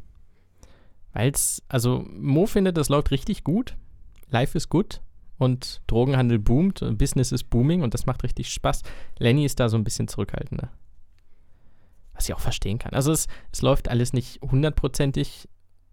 weil 1.12 1.30
es, 1.32 1.62
also 1.68 2.04
Mo 2.08 2.46
findet, 2.46 2.78
das 2.78 2.88
läuft 2.88 3.10
richtig 3.10 3.44
gut, 3.44 3.76
Life 4.30 4.56
ist 4.56 4.70
gut, 4.70 5.02
und 5.38 5.82
Drogenhandel 5.86 6.38
boomt, 6.38 6.84
Business 6.96 7.32
ist 7.32 7.44
booming 7.44 7.82
und 7.82 7.94
das 7.94 8.06
macht 8.06 8.22
richtig 8.22 8.50
Spaß. 8.50 8.82
Lenny 9.18 9.44
ist 9.44 9.60
da 9.60 9.68
so 9.68 9.76
ein 9.76 9.84
bisschen 9.84 10.08
zurückhaltender. 10.08 10.70
Was 12.14 12.28
ich 12.28 12.34
auch 12.34 12.40
verstehen 12.40 12.78
kann. 12.78 12.92
Also 12.92 13.10
es, 13.12 13.26
es 13.52 13.62
läuft 13.62 13.88
alles 13.88 14.12
nicht 14.12 14.40
hundertprozentig, 14.42 15.48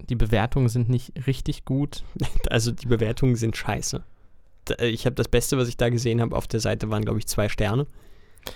die 0.09 0.15
Bewertungen 0.15 0.69
sind 0.69 0.89
nicht 0.89 1.13
richtig 1.27 1.65
gut. 1.65 2.03
Also 2.49 2.71
die 2.71 2.87
Bewertungen 2.87 3.35
sind 3.35 3.55
scheiße. 3.55 4.03
Äh, 4.77 4.87
ich 4.87 5.05
habe 5.05 5.15
das 5.15 5.27
Beste, 5.27 5.57
was 5.57 5.67
ich 5.67 5.77
da 5.77 5.89
gesehen 5.89 6.21
habe, 6.21 6.35
auf 6.35 6.47
der 6.47 6.59
Seite 6.59 6.89
waren, 6.89 7.03
glaube 7.03 7.19
ich, 7.19 7.27
zwei 7.27 7.49
Sterne. 7.49 7.87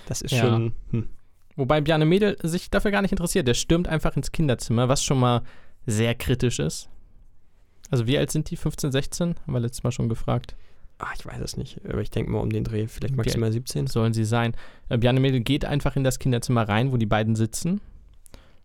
Das 0.06 0.22
ist 0.22 0.32
ja. 0.32 0.40
schon. 0.40 0.72
Hm. 0.90 1.08
Wobei 1.56 1.80
Bjarne 1.80 2.04
Mädel 2.04 2.36
sich 2.42 2.70
dafür 2.70 2.90
gar 2.90 3.02
nicht 3.02 3.12
interessiert. 3.12 3.48
Der 3.48 3.54
stürmt 3.54 3.88
einfach 3.88 4.16
ins 4.16 4.32
Kinderzimmer, 4.32 4.88
was 4.88 5.02
schon 5.02 5.18
mal 5.18 5.42
sehr 5.86 6.14
kritisch 6.14 6.58
ist. 6.58 6.90
Also 7.90 8.06
wie 8.06 8.18
alt 8.18 8.30
sind 8.30 8.50
die? 8.50 8.56
15, 8.56 8.92
16? 8.92 9.34
Haben 9.40 9.52
wir 9.52 9.60
letztes 9.60 9.82
Mal 9.82 9.92
schon 9.92 10.08
gefragt. 10.08 10.56
Ach, 10.98 11.14
ich 11.14 11.26
weiß 11.26 11.40
es 11.40 11.56
nicht, 11.56 11.80
aber 11.86 12.00
ich 12.00 12.10
denke 12.10 12.30
mal 12.30 12.40
um 12.40 12.50
den 12.50 12.64
Dreh, 12.64 12.86
vielleicht 12.88 13.16
maximal 13.16 13.52
17. 13.52 13.86
Sollen 13.86 14.14
sie 14.14 14.24
sein. 14.24 14.56
Äh, 14.88 14.96
Bjarne 14.96 15.20
Mädel 15.20 15.40
geht 15.40 15.64
einfach 15.64 15.94
in 15.96 16.04
das 16.04 16.18
Kinderzimmer 16.18 16.66
rein, 16.68 16.90
wo 16.90 16.96
die 16.96 17.06
beiden 17.06 17.36
sitzen. 17.36 17.80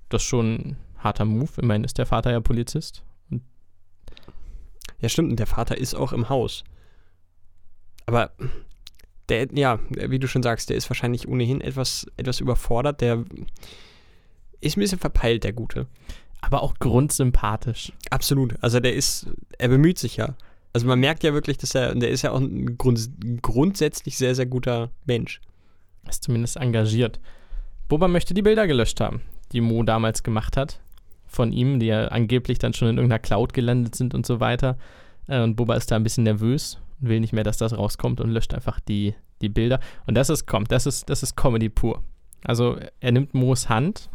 Das 0.08 0.22
ist 0.22 0.28
schon 0.30 0.56
ein 0.56 0.78
harter 0.98 1.26
Move. 1.26 1.50
Immerhin 1.58 1.84
ist 1.84 1.98
der 1.98 2.06
Vater 2.06 2.32
ja 2.32 2.40
Polizist. 2.40 3.04
Und 3.30 3.44
ja, 5.00 5.10
stimmt, 5.10 5.32
und 5.32 5.40
der 5.40 5.48
Vater 5.48 5.78
ist 5.78 5.94
auch 5.94 6.14
im 6.14 6.30
Haus. 6.30 6.64
Aber 8.06 8.32
der, 9.30 9.48
ja, 9.54 9.80
wie 9.90 10.20
du 10.20 10.28
schon 10.28 10.44
sagst, 10.44 10.70
der 10.70 10.78
ist 10.78 10.90
wahrscheinlich 10.90 11.28
ohnehin 11.28 11.62
etwas, 11.62 12.06
etwas 12.18 12.40
überfordert. 12.40 13.02
Der 13.02 13.24
ist 14.62 14.78
ein 14.78 14.82
bisschen 14.82 15.00
verpeilt, 15.00 15.44
der 15.44 15.54
Gute. 15.54 15.88
Aber 16.42 16.64
auch 16.64 16.76
grundsympathisch. 16.80 17.94
Absolut. 18.10 18.56
Also 18.62 18.80
der 18.80 18.96
ist, 18.96 19.28
er 19.58 19.70
bemüht 19.70 20.00
sich 20.00 20.18
ja. 20.18 20.36
Also 20.74 20.88
man 20.88 21.00
merkt 21.00 21.24
ja 21.24 21.34
wirklich, 21.34 21.58
dass 21.58 21.76
er, 21.76 21.94
der 21.96 22.10
ist 22.10 22.22
ja 22.22 22.32
auch 22.32 22.40
ein 22.40 22.78
grund, 22.78 23.10
grundsätzlich 23.42 24.18
sehr, 24.18 24.36
sehr 24.36 24.46
guter 24.46 24.90
Mensch. 25.06 25.42
Ist 26.10 26.24
zumindest 26.24 26.58
engagiert. 26.58 27.20
Boba 27.88 28.08
möchte 28.08 28.34
die 28.34 28.42
Bilder 28.42 28.68
gelöscht 28.68 29.02
haben, 29.02 29.22
die 29.52 29.62
Mo 29.62 29.84
damals 29.84 30.24
gemacht 30.24 30.56
hat. 30.56 30.80
Von 31.28 31.52
ihm, 31.52 31.80
die 31.80 31.88
ja 31.88 32.08
angeblich 32.08 32.58
dann 32.58 32.74
schon 32.74 32.90
in 32.90 32.98
irgendeiner 32.98 33.20
Cloud 33.20 33.54
gelandet 33.54 33.96
sind 33.96 34.14
und 34.14 34.26
so 34.26 34.40
weiter. 34.40 34.78
Äh, 35.28 35.42
und 35.42 35.56
Boba 35.56 35.76
ist 35.76 35.92
da 35.92 35.98
ein 35.98 36.04
bisschen 36.04 36.24
nervös 36.24 36.80
und 37.02 37.10
will 37.10 37.20
nicht 37.20 37.34
mehr, 37.34 37.44
dass 37.44 37.58
das 37.58 37.78
rauskommt 37.78 38.22
und 38.22 38.30
löscht 38.30 38.54
einfach 38.54 38.80
die, 38.80 39.14
die 39.42 39.50
Bilder. 39.50 39.80
Und 40.08 40.16
das 40.16 40.30
ist, 40.30 40.46
kommt, 40.46 40.72
das 40.72 40.86
ist, 40.86 41.10
das 41.10 41.24
ist 41.24 41.36
Comedy 41.36 41.70
pur. 41.70 42.04
Also 42.44 42.78
er 43.00 43.12
nimmt 43.12 43.34
Moos 43.34 43.70
Hand 43.70 44.10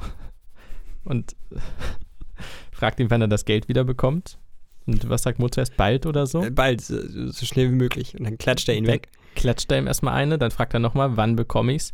und 1.05 1.37
fragt 2.73 3.01
ihn, 3.01 3.11
wann 3.11 3.21
er 3.23 3.29
das 3.29 3.45
Geld 3.45 3.69
wieder 3.69 3.85
bekommt. 3.85 4.39
Und 4.87 5.09
was 5.09 5.23
sagt 5.23 5.39
Mo 5.39 5.49
zuerst? 5.49 5.77
Bald 5.77 6.07
oder 6.07 6.27
so? 6.27 6.43
Äh, 6.43 6.51
bald, 6.51 6.81
so, 6.81 7.47
schnell 7.47 7.71
wie 7.71 7.75
möglich. 7.75 8.17
Und 8.19 8.25
dann 8.25 8.39
klatscht 8.39 8.69
er 8.69 8.77
ihn 8.77 8.87
weg. 8.87 9.09
Klatscht 9.35 9.71
er 9.71 9.79
ihm 9.79 9.87
erstmal 9.87 10.15
eine, 10.15 10.39
dann 10.39 10.51
fragt 10.51 10.75
er 10.75 10.81
nochmal, 10.81 11.17
wann 11.17 11.37
bekomme 11.37 11.73
ich's? 11.75 11.93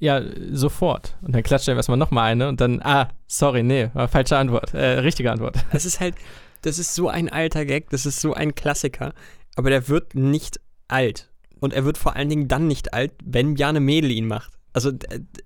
Ja, 0.00 0.20
sofort. 0.50 1.16
Und 1.22 1.34
dann 1.34 1.42
klatscht 1.42 1.68
er 1.68 1.74
ihm 1.74 1.78
erstmal 1.78 1.96
nochmal 1.96 2.32
eine 2.32 2.48
und 2.48 2.60
dann, 2.60 2.82
ah, 2.82 3.08
sorry, 3.26 3.62
nee, 3.62 3.90
falsche 4.08 4.36
Antwort. 4.36 4.74
Äh, 4.74 4.98
richtige 4.98 5.30
Antwort. 5.30 5.56
Das 5.72 5.84
ist 5.84 6.00
halt, 6.00 6.16
das 6.62 6.78
ist 6.78 6.94
so 6.94 7.08
ein 7.08 7.28
alter 7.28 7.64
Gag, 7.64 7.90
das 7.90 8.06
ist 8.06 8.20
so 8.20 8.34
ein 8.34 8.54
Klassiker. 8.54 9.14
Aber 9.56 9.70
der 9.70 9.88
wird 9.88 10.14
nicht 10.14 10.60
alt. 10.88 11.30
Und 11.60 11.72
er 11.72 11.84
wird 11.84 11.96
vor 11.96 12.16
allen 12.16 12.28
Dingen 12.28 12.48
dann 12.48 12.66
nicht 12.66 12.92
alt, 12.92 13.12
wenn 13.24 13.54
Bjarne 13.54 13.80
Mädel 13.80 14.10
ihn 14.10 14.26
macht. 14.26 14.52
Also 14.72 14.90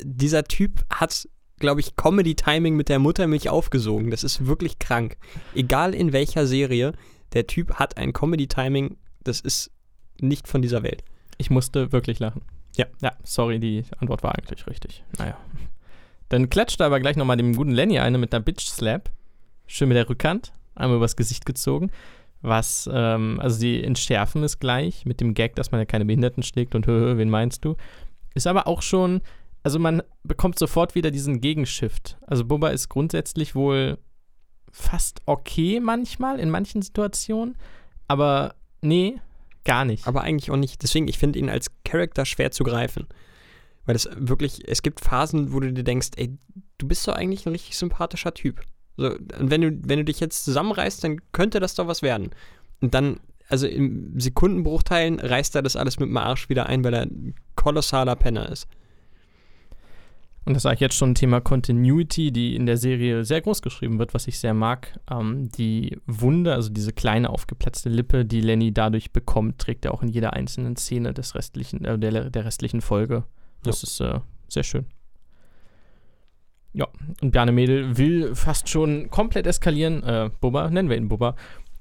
dieser 0.02 0.44
Typ 0.44 0.84
hat 0.90 1.28
glaube 1.58 1.80
ich, 1.80 1.96
Comedy-Timing 1.96 2.74
mit 2.74 2.88
der 2.88 2.98
Muttermilch 2.98 3.48
aufgesogen. 3.48 4.10
Das 4.10 4.24
ist 4.24 4.46
wirklich 4.46 4.78
krank. 4.78 5.16
Egal 5.54 5.94
in 5.94 6.12
welcher 6.12 6.46
Serie, 6.46 6.92
der 7.32 7.46
Typ 7.46 7.74
hat 7.74 7.96
ein 7.96 8.12
Comedy-Timing, 8.12 8.96
das 9.22 9.40
ist 9.40 9.70
nicht 10.20 10.48
von 10.48 10.62
dieser 10.62 10.82
Welt. 10.82 11.04
Ich 11.36 11.50
musste 11.50 11.92
wirklich 11.92 12.18
lachen. 12.18 12.42
Ja. 12.76 12.86
Ja, 13.02 13.12
sorry, 13.24 13.58
die 13.58 13.84
Antwort 13.98 14.22
war 14.22 14.36
eigentlich 14.36 14.66
richtig. 14.66 15.04
Naja. 15.18 15.36
Dann 16.28 16.50
klatscht 16.50 16.80
er 16.80 16.86
aber 16.86 17.00
gleich 17.00 17.16
nochmal 17.16 17.36
dem 17.36 17.56
guten 17.56 17.70
Lenny 17.70 17.98
eine 17.98 18.18
mit 18.18 18.34
einer 18.34 18.44
Bitch-Slap. 18.44 19.10
Schön 19.66 19.88
mit 19.88 19.96
der 19.96 20.08
Rückhand. 20.08 20.52
Einmal 20.74 20.98
übers 20.98 21.16
Gesicht 21.16 21.46
gezogen. 21.46 21.90
Was, 22.40 22.88
ähm, 22.92 23.40
also 23.40 23.58
die 23.58 23.82
Entschärfen 23.82 24.42
ist 24.44 24.60
gleich 24.60 25.04
mit 25.04 25.20
dem 25.20 25.34
Gag, 25.34 25.56
dass 25.56 25.72
man 25.72 25.80
ja 25.80 25.84
keine 25.86 26.04
Behinderten 26.04 26.42
schlägt 26.42 26.74
und 26.74 26.86
hö, 26.86 27.16
wen 27.18 27.30
meinst 27.30 27.64
du? 27.64 27.76
Ist 28.34 28.46
aber 28.46 28.66
auch 28.66 28.82
schon 28.82 29.22
also 29.62 29.78
man 29.78 30.02
bekommt 30.22 30.58
sofort 30.58 30.94
wieder 30.94 31.10
diesen 31.10 31.40
Gegenshift. 31.40 32.18
Also 32.26 32.44
Boba 32.44 32.70
ist 32.70 32.88
grundsätzlich 32.88 33.54
wohl 33.54 33.98
fast 34.70 35.20
okay 35.26 35.80
manchmal, 35.80 36.38
in 36.38 36.50
manchen 36.50 36.82
Situationen, 36.82 37.56
aber 38.06 38.54
nee, 38.80 39.20
gar 39.64 39.84
nicht. 39.84 40.06
Aber 40.06 40.22
eigentlich 40.22 40.50
auch 40.50 40.56
nicht. 40.56 40.82
Deswegen, 40.82 41.08
ich 41.08 41.18
finde 41.18 41.38
ihn 41.38 41.50
als 41.50 41.70
Charakter 41.84 42.24
schwer 42.24 42.50
zu 42.50 42.64
greifen. 42.64 43.06
Weil 43.84 43.96
es 43.96 44.08
wirklich, 44.16 44.66
es 44.68 44.82
gibt 44.82 45.00
Phasen, 45.00 45.52
wo 45.52 45.60
du 45.60 45.72
dir 45.72 45.84
denkst, 45.84 46.10
ey, 46.16 46.36
du 46.78 46.88
bist 46.88 47.06
doch 47.06 47.14
eigentlich 47.14 47.46
ein 47.46 47.52
richtig 47.52 47.76
sympathischer 47.76 48.34
Typ. 48.34 48.62
So, 48.96 49.10
und 49.10 49.50
wenn 49.50 49.60
du, 49.60 49.78
wenn 49.84 49.98
du 49.98 50.04
dich 50.04 50.20
jetzt 50.20 50.44
zusammenreißt, 50.44 51.04
dann 51.04 51.20
könnte 51.32 51.60
das 51.60 51.74
doch 51.74 51.86
was 51.86 52.02
werden. 52.02 52.30
Und 52.80 52.94
dann, 52.94 53.20
also 53.48 53.66
in 53.66 54.18
Sekundenbruchteilen 54.18 55.20
reißt 55.20 55.54
er 55.54 55.62
das 55.62 55.76
alles 55.76 55.98
mit 55.98 56.08
dem 56.08 56.16
Arsch 56.16 56.48
wieder 56.48 56.66
ein, 56.66 56.84
weil 56.84 56.94
er 56.94 57.02
ein 57.02 57.34
kolossaler 57.54 58.16
Penner 58.16 58.48
ist. 58.50 58.66
Und 60.48 60.54
das 60.54 60.62
sage 60.62 60.76
ich 60.76 60.80
jetzt 60.80 60.96
schon 60.96 61.14
Thema 61.14 61.42
Continuity, 61.42 62.32
die 62.32 62.56
in 62.56 62.64
der 62.64 62.78
Serie 62.78 63.22
sehr 63.22 63.42
groß 63.42 63.60
geschrieben 63.60 63.98
wird, 63.98 64.14
was 64.14 64.26
ich 64.26 64.38
sehr 64.38 64.54
mag. 64.54 64.98
Ähm, 65.10 65.50
die 65.50 66.00
Wunde, 66.06 66.54
also 66.54 66.70
diese 66.70 66.94
kleine 66.94 67.28
aufgeplatzte 67.28 67.90
Lippe, 67.90 68.24
die 68.24 68.40
Lenny 68.40 68.72
dadurch 68.72 69.12
bekommt, 69.12 69.58
trägt 69.58 69.84
er 69.84 69.92
auch 69.92 70.02
in 70.02 70.08
jeder 70.08 70.32
einzelnen 70.32 70.74
Szene 70.76 71.12
des 71.12 71.34
restlichen, 71.34 71.84
äh, 71.84 71.98
der, 71.98 72.30
der 72.30 72.46
restlichen 72.46 72.80
Folge. 72.80 73.24
Das 73.62 73.82
ja. 73.82 73.86
ist 73.86 74.00
äh, 74.00 74.20
sehr 74.48 74.62
schön. 74.62 74.86
Ja, 76.72 76.88
und 77.20 77.30
Bjarne 77.30 77.52
Mädel 77.52 77.98
will 77.98 78.34
fast 78.34 78.70
schon 78.70 79.10
komplett 79.10 79.46
eskalieren. 79.46 80.02
Äh, 80.02 80.30
Bubba, 80.40 80.70
nennen 80.70 80.88
wir 80.88 80.96
ihn 80.96 81.08
Bubba. 81.08 81.36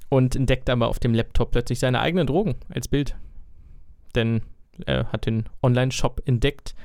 Und 0.10 0.36
entdeckt 0.36 0.70
aber 0.70 0.90
auf 0.90 1.00
dem 1.00 1.14
Laptop 1.14 1.52
plötzlich 1.52 1.80
seine 1.80 2.02
eigenen 2.02 2.28
Drogen 2.28 2.56
als 2.68 2.90
Bild. 2.90 3.16
Denn 4.14 4.42
er 4.86 5.06
hat 5.14 5.26
den 5.26 5.46
Online-Shop 5.64 6.22
entdeckt 6.26 6.76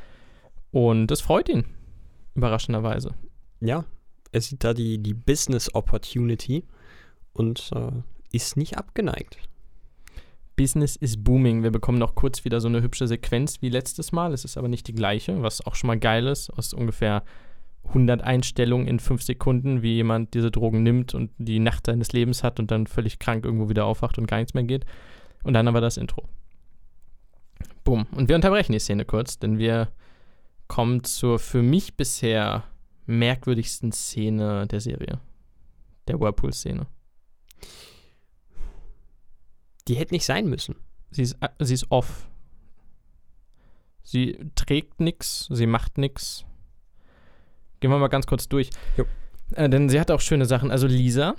und 0.73 1.07
das 1.07 1.21
freut 1.21 1.49
ihn. 1.49 1.65
Überraschenderweise. 2.35 3.15
Ja, 3.61 3.85
er 4.33 4.41
sieht 4.41 4.65
da 4.65 4.75
die, 4.75 4.99
die 4.99 5.15
Business 5.15 5.73
Opportunity 5.75 6.65
und 7.33 7.71
äh, 7.75 7.93
ist 8.33 8.57
nicht 8.57 8.77
abgeneigt. 8.77 9.39
Business 10.57 10.97
is 10.97 11.23
booming. 11.23 11.63
Wir 11.63 11.71
bekommen 11.71 11.99
noch 11.99 12.15
kurz 12.15 12.45
wieder 12.45 12.61
so 12.61 12.69
eine 12.69 12.83
hübsche 12.83 13.07
Sequenz 13.07 13.63
wie 13.63 13.69
letztes 13.69 14.13
Mal. 14.13 14.33
Es 14.33 14.45
ist 14.45 14.57
aber 14.57 14.69
nicht 14.69 14.89
die 14.89 14.95
gleiche, 14.95 15.43
was 15.43 15.65
auch 15.67 15.75
schon 15.75 15.89
mal 15.89 15.99
geil 15.99 16.27
ist. 16.27 16.51
Aus 16.51 16.75
ungefähr 16.75 17.23
100 17.89 18.23
Einstellungen 18.23 18.87
in 18.87 19.01
5 19.01 19.23
Sekunden, 19.23 19.83
wie 19.83 19.95
jemand 19.95 20.35
diese 20.35 20.51
Drogen 20.51 20.83
nimmt 20.83 21.15
und 21.15 21.31
die 21.39 21.59
Nacht 21.59 21.87
seines 21.87 22.13
Lebens 22.13 22.43
hat 22.43 22.61
und 22.61 22.71
dann 22.71 22.87
völlig 22.87 23.19
krank 23.19 23.45
irgendwo 23.45 23.69
wieder 23.69 23.87
aufwacht 23.87 24.19
und 24.19 24.27
gar 24.27 24.39
nichts 24.39 24.55
mehr 24.55 24.65
geht. 24.65 24.85
Und 25.43 25.55
dann 25.55 25.69
aber 25.69 25.81
das 25.81 25.97
Intro. 25.97 26.29
Bumm. 27.85 28.07
Und 28.13 28.29
wir 28.29 28.37
unterbrechen 28.37 28.73
die 28.73 28.79
Szene 28.79 29.05
kurz, 29.05 29.39
denn 29.39 29.59
wir 29.59 29.89
kommen 30.73 31.05
zur 31.05 31.39
für 31.39 31.61
mich 31.61 31.99
bisher 31.99 32.65
merkwürdigsten 33.05 33.93
Szene 33.93 34.67
der 34.67 34.81
Serie. 34.81 35.21
Der 36.09 36.19
Whirlpool-Szene. 36.19 36.87
Die 39.87 39.97
hätte 39.97 40.15
nicht 40.15 40.25
sein 40.25 40.49
müssen. 40.49 40.77
Sie 41.11 41.25
ist, 41.25 41.37
äh, 41.43 41.51
sie 41.59 41.75
ist 41.75 41.91
off. 41.91 42.27
Sie 44.03 44.39
trägt 44.55 44.99
nichts, 44.99 45.47
sie 45.51 45.67
macht 45.67 45.99
nichts. 45.99 46.47
Gehen 47.81 47.91
wir 47.91 47.99
mal 47.99 48.09
ganz 48.09 48.27
kurz 48.27 48.49
durch. 48.49 48.71
Äh, 49.55 49.69
denn 49.69 49.91
sie 49.91 50.01
hat 50.01 50.11
auch 50.11 50.23
schöne 50.23 50.47
Sachen. 50.47 50.71
Also 50.71 50.87
Lisa, 50.87 51.35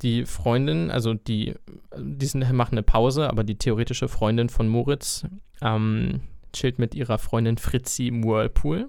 die 0.00 0.24
Freundin, 0.24 0.90
also 0.90 1.12
die, 1.12 1.54
die 1.94 2.26
sind, 2.26 2.50
machen 2.54 2.72
eine 2.72 2.82
Pause, 2.84 3.28
aber 3.28 3.44
die 3.44 3.58
theoretische 3.58 4.08
Freundin 4.08 4.48
von 4.48 4.66
Moritz 4.66 5.26
ähm, 5.60 6.22
chillt 6.52 6.78
mit 6.78 6.94
ihrer 6.94 7.18
Freundin 7.18 7.58
Fritzi 7.58 8.08
im 8.08 8.24
Whirlpool. 8.24 8.88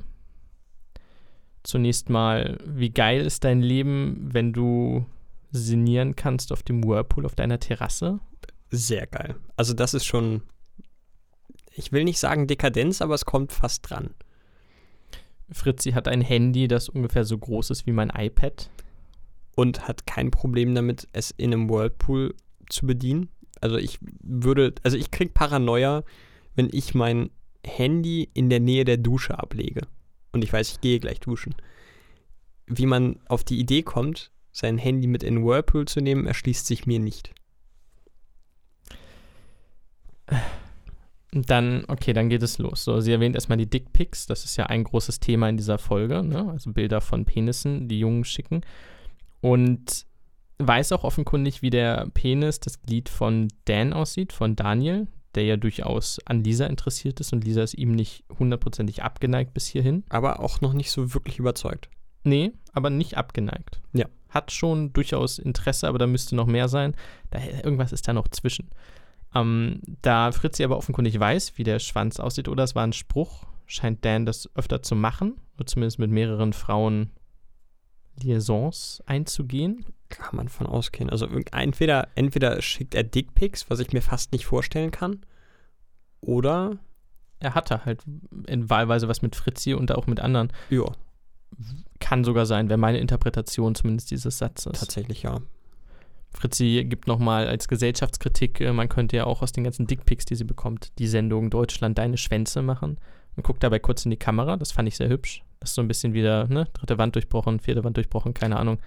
Zunächst 1.64 2.10
mal, 2.10 2.57
wie 2.66 2.89
geil 2.89 3.22
ist 3.22 3.43
dein 3.43 3.62
Leben, 3.62 4.30
wenn 4.32 4.53
du 4.53 5.05
sinnieren 5.51 6.16
kannst 6.16 6.51
auf 6.51 6.64
dem 6.64 6.84
Whirlpool 6.84 7.26
auf 7.26 7.36
deiner 7.36 7.60
Terrasse? 7.60 8.20
sehr 8.72 9.07
geil. 9.07 9.36
Also 9.55 9.74
das 9.74 9.93
ist 9.93 10.05
schon, 10.05 10.41
ich 11.74 11.91
will 11.91 12.03
nicht 12.03 12.20
sagen 12.20 12.47
Dekadenz, 12.47 13.01
aber 13.01 13.16
es 13.16 13.26
kommt 13.26 13.51
fast 13.51 13.89
dran. 13.89 14.12
Fritzi 15.51 15.91
hat 15.91 16.07
ein 16.07 16.22
Handy, 16.22 16.68
das 16.68 16.89
ungefähr 16.89 17.26
so 17.26 17.38
groß 17.38 17.72
ist 17.72 17.88
wie 17.88 17.91
mein 17.91 18.12
iPad. 18.12 18.70
Und 19.55 19.88
hat 19.88 20.05
kein 20.05 20.32
Problem 20.32 20.74
damit, 20.76 21.07
es 21.12 21.32
in 21.32 21.53
einem 21.53 21.70
Whirlpool 21.70 22.36
zu 22.70 22.86
bedienen. 22.86 23.30
Also 23.60 23.78
ich 23.78 23.99
würde, 24.22 24.74
also 24.84 24.95
ich 24.95 25.12
krieg 25.12 25.34
Paranoia, 25.34 26.03
wenn 26.55 26.70
ich 26.72 26.93
mein 26.93 27.30
Handy 27.66 28.30
in 28.34 28.49
der 28.49 28.60
Nähe 28.60 28.86
der 28.86 28.97
Dusche 28.97 29.38
ablege. 29.38 29.82
Und 30.32 30.43
ich 30.43 30.53
weiß, 30.53 30.72
ich 30.72 30.82
gehe 30.82 30.99
gleich 30.99 31.20
duschen. 31.20 31.55
Wie 32.68 32.86
man 32.86 33.20
auf 33.28 33.43
die 33.43 33.60
Idee 33.60 33.82
kommt, 33.82 34.32
sein 34.51 34.78
Handy 34.78 35.07
mit 35.07 35.24
in 35.24 35.36
den 35.36 35.45
Whirlpool 35.45 35.86
zu 35.86 36.01
nehmen, 36.01 36.28
erschließt 36.28 36.66
sich 36.66 36.86
mir 36.86 36.99
nicht. 36.99 37.34
Dann, 41.32 41.86
okay, 41.88 42.14
dann 42.14 42.30
geht 42.30 42.43
es 42.43 42.57
los. 42.57 42.84
So, 42.84 43.01
sie 43.01 43.12
erwähnt 43.12 43.36
erstmal 43.36 43.57
die 43.57 43.70
Dickpics, 43.70 44.26
das 44.26 44.45
ist 44.45 44.57
ja 44.57 44.66
ein 44.66 44.84
großes 44.84 45.20
Thema 45.20 45.49
in 45.49 45.57
dieser 45.57 45.78
Folge, 45.78 46.24
ne? 46.24 46.49
also 46.49 46.72
Bilder 46.72 47.01
von 47.01 47.26
Penissen, 47.26 47.88
die 47.88 47.99
Jungen 47.99 48.24
schicken. 48.24 48.62
Und 49.41 50.05
weiß 50.57 50.91
auch 50.91 51.03
offenkundig, 51.03 51.62
wie 51.62 51.70
der 51.70 52.07
Penis, 52.14 52.60
das 52.60 52.82
Glied 52.82 53.10
von 53.10 53.47
Dan 53.66 53.93
aussieht, 53.93 54.34
von 54.34 54.55
Daniel, 54.55 55.07
der 55.36 55.44
ja 55.46 55.58
durchaus 55.58 56.20
an 56.26 56.44
Lisa 56.44 56.66
interessiert 56.66 57.20
ist 57.20 57.34
und 57.34 57.44
Lisa 57.44 57.62
ist 57.62 57.76
ihm 57.76 57.92
nicht 57.92 58.24
hundertprozentig 58.38 59.04
abgeneigt 59.04 59.54
bis 59.54 59.68
hierhin. 59.68 60.04
Aber 60.10 60.40
auch 60.40 60.62
noch 60.62 60.74
nicht 60.74 60.92
so 60.92 61.14
wirklich 61.14 61.40
überzeugt. 61.40 61.90
Nee, 62.24 62.52
aber 62.74 62.90
nicht 62.90 63.18
abgeneigt. 63.18 63.82
Ja. 63.94 64.06
Hat 64.30 64.52
schon 64.52 64.94
durchaus 64.94 65.40
Interesse, 65.40 65.88
aber 65.88 65.98
da 65.98 66.06
müsste 66.06 66.36
noch 66.36 66.46
mehr 66.46 66.68
sein. 66.68 66.96
Da, 67.32 67.40
irgendwas 67.64 67.92
ist 67.92 68.08
da 68.08 68.14
noch 68.14 68.28
zwischen. 68.28 68.70
Ähm, 69.34 69.82
da 70.02 70.32
Fritzi 70.32 70.64
aber 70.64 70.78
offenkundig 70.78 71.20
weiß, 71.20 71.58
wie 71.58 71.64
der 71.64 71.80
Schwanz 71.80 72.20
aussieht, 72.20 72.48
oder 72.48 72.64
es 72.64 72.76
war 72.76 72.84
ein 72.84 72.94
Spruch, 72.94 73.46
scheint 73.66 74.06
Dan 74.06 74.26
das 74.26 74.50
öfter 74.56 74.82
zu 74.82 74.96
machen, 74.96 75.36
oder 75.56 75.66
zumindest 75.66 76.00
mit 76.00 76.12
mehreren 76.12 76.54
Frauen 76.54 77.12
Liaisons 78.22 79.02
einzugehen. 79.06 79.86
Kann 80.10 80.36
man 80.36 80.49
von 80.49 80.68
ausgehen. 80.68 81.10
Also 81.10 81.28
entweder, 81.51 82.07
entweder 82.16 82.62
schickt 82.62 82.95
er 82.95 83.03
Dickpics, 83.03 83.70
was 83.70 83.80
ich 83.80 83.93
mir 83.93 84.01
fast 84.01 84.32
nicht 84.32 84.45
vorstellen 84.45 84.91
kann, 84.91 85.22
oder 86.22 86.80
er 87.39 87.55
hatte 87.55 87.86
halt 87.86 88.03
in 88.47 88.70
wahlweise 88.70 89.07
was 89.07 89.22
mit 89.22 89.36
Fritzi 89.36 89.74
und 89.74 89.91
auch 89.93 90.07
mit 90.07 90.20
anderen. 90.20 90.51
Ja. 90.70 90.86
Kann 91.99 92.24
sogar 92.24 92.45
sein, 92.45 92.70
wäre 92.70 92.78
meine 92.78 92.99
Interpretation 92.99 93.76
zumindest 93.76 94.12
dieses 94.12 94.38
Satzes. 94.38 94.80
Tatsächlich, 94.80 95.24
ja. 95.24 95.41
Fritzi 96.32 96.86
gibt 96.88 97.07
nochmal 97.07 97.47
als 97.47 97.68
Gesellschaftskritik, 97.68 98.62
äh, 98.62 98.72
man 98.72 98.89
könnte 98.89 99.18
ja 99.18 99.26
auch 99.26 99.41
aus 99.41 99.51
den 99.51 99.64
ganzen 99.64 99.88
Dickpics, 99.88 100.26
die 100.26 100.36
sie 100.36 100.43
bekommt, 100.43 100.91
die 100.99 101.07
Sendung 101.07 101.49
Deutschland 101.49 101.97
deine 101.97 102.18
Schwänze 102.18 102.62
machen 102.62 102.99
und 103.36 103.43
guckt 103.43 103.64
dabei 103.64 103.80
kurz 103.80 104.05
in 104.05 104.12
die 104.12 104.18
Kamera. 104.18 104.57
Das 104.57 104.72
fand 104.72 104.88
ich 104.88 104.95
sehr 104.95 105.10
hübsch. 105.10 105.43
Das 105.60 105.72
ist 105.72 105.76
so 105.76 105.82
ein 105.82 105.88
bisschen 105.88 106.14
wieder, 106.14 106.47
ne, 106.47 106.68
dritte 106.74 106.97
Wand 106.97 107.16
durchbrochen, 107.16 107.60
vierte 107.60 107.84
Wand 107.84 107.97
durchbrochen, 107.97 108.34
keine 108.34 108.57
Ahnung. 108.57 108.80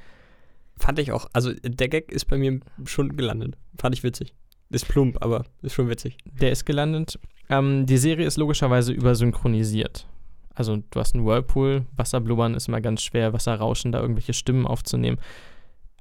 Fand 0.79 0.99
ich 0.99 1.13
auch. 1.13 1.27
Also 1.33 1.53
der 1.53 1.89
Gag 1.89 2.11
ist 2.13 2.27
bei 2.27 2.39
mir 2.39 2.61
schon 2.85 3.17
gelandet. 3.17 3.57
Fand 3.79 3.95
ich 3.95 4.03
witzig. 4.03 4.35
Ist 4.71 4.89
plump, 4.89 5.19
aber 5.21 5.45
ist 5.61 5.75
schon 5.75 5.89
witzig. 5.89 6.17
Der 6.25 6.51
ist 6.51 6.65
gelandet. 6.65 7.19
Ähm, 7.49 7.87
die 7.87 7.99
Serie 7.99 8.27
ist 8.27 8.39
logischerweise 8.39 8.93
übersynchronisiert. 8.93 10.09
Also 10.55 10.77
du 10.77 11.01
hast 11.01 11.15
einen 11.15 11.27
Whirlpool, 11.27 11.87
Wasserblubbern 11.97 12.55
ist 12.55 12.69
immer 12.69 12.81
ganz 12.81 13.03
schwer, 13.03 13.33
Wasserrauschen, 13.33 13.93
da 13.93 14.01
irgendwelche 14.01 14.33
Stimmen 14.33 14.67
aufzunehmen. 14.67 15.19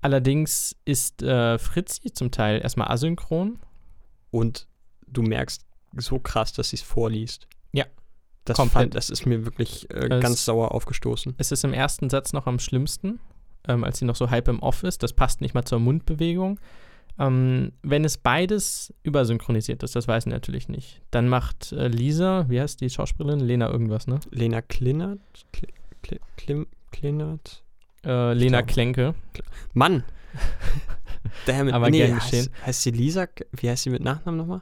Allerdings 0.01 0.75
ist 0.83 1.21
äh, 1.21 1.57
Fritzi 1.57 2.11
zum 2.11 2.31
Teil 2.31 2.61
erstmal 2.61 2.89
asynchron. 2.89 3.59
Und 4.31 4.67
du 5.07 5.21
merkst 5.21 5.65
so 5.97 6.19
krass, 6.19 6.53
dass 6.53 6.69
sie 6.69 6.77
es 6.77 6.81
vorliest. 6.81 7.47
Ja. 7.73 7.85
Das, 8.45 8.57
fand, 8.57 8.95
das 8.95 9.09
ist 9.09 9.25
mir 9.25 9.45
wirklich 9.45 9.89
äh, 9.91 10.07
ganz 10.19 10.45
sauer 10.45 10.71
aufgestoßen. 10.71 11.35
Es 11.37 11.51
ist 11.51 11.63
im 11.63 11.73
ersten 11.73 12.09
Satz 12.09 12.33
noch 12.33 12.47
am 12.47 12.57
schlimmsten, 12.57 13.19
ähm, 13.67 13.83
als 13.83 13.99
sie 13.99 14.05
noch 14.05 14.15
so 14.15 14.29
halb 14.29 14.47
im 14.47 14.59
Off 14.59 14.83
ist. 14.83 15.03
Das 15.03 15.13
passt 15.13 15.41
nicht 15.41 15.53
mal 15.53 15.63
zur 15.63 15.79
Mundbewegung. 15.79 16.59
Ähm, 17.19 17.73
wenn 17.83 18.05
es 18.05 18.17
beides 18.17 18.93
übersynchronisiert 19.03 19.83
ist, 19.83 19.95
das 19.95 20.07
weiß 20.07 20.25
ich 20.25 20.31
natürlich 20.31 20.69
nicht, 20.69 21.01
dann 21.11 21.27
macht 21.27 21.71
äh, 21.71 21.87
Lisa, 21.87 22.45
wie 22.49 22.59
heißt 22.61 22.81
die 22.81 22.89
Schauspielerin? 22.89 23.41
Lena 23.41 23.69
irgendwas, 23.69 24.07
ne? 24.07 24.19
Lena 24.31 24.61
Klinnert? 24.61 25.19
Kl 25.51 25.67
Kl 26.37 26.65
Klinnert? 26.91 27.63
Äh, 28.05 28.33
Lena 28.33 28.61
Klenke. 28.63 29.13
Mann! 29.73 30.03
Daher 31.45 31.63
mit, 31.65 31.73
Aber 31.73 31.89
nee, 31.89 31.99
gern 31.99 32.15
geschehen. 32.15 32.47
Heißt, 32.53 32.65
heißt, 32.65 32.83
sie 32.83 32.91
Lisa, 32.91 33.27
wie 33.51 33.69
heißt 33.69 33.83
sie 33.83 33.89
mit 33.89 34.03
Nachnamen 34.03 34.37
nochmal? 34.37 34.61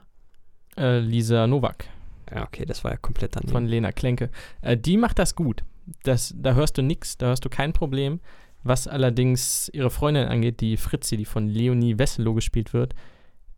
Äh, 0.76 0.98
Lisa 0.98 1.46
Nowak. 1.46 1.86
Ja, 2.32 2.44
okay, 2.44 2.64
das 2.64 2.84
war 2.84 2.92
ja 2.92 2.96
komplett 2.96 3.36
daneben. 3.36 3.52
Von 3.52 3.66
Lena 3.66 3.92
Klenke. 3.92 4.30
Äh, 4.60 4.76
die 4.76 4.96
macht 4.96 5.18
das 5.18 5.34
gut. 5.34 5.64
Das, 6.02 6.34
da 6.36 6.54
hörst 6.54 6.78
du 6.78 6.82
nichts, 6.82 7.16
da 7.18 7.26
hörst 7.26 7.44
du 7.44 7.48
kein 7.48 7.72
Problem. 7.72 8.20
Was 8.62 8.86
allerdings 8.86 9.70
ihre 9.72 9.90
Freundin 9.90 10.28
angeht, 10.28 10.60
die 10.60 10.76
Fritzi, 10.76 11.16
die 11.16 11.24
von 11.24 11.48
Leonie 11.48 11.98
Wesselow 11.98 12.34
gespielt 12.34 12.72
wird, 12.72 12.94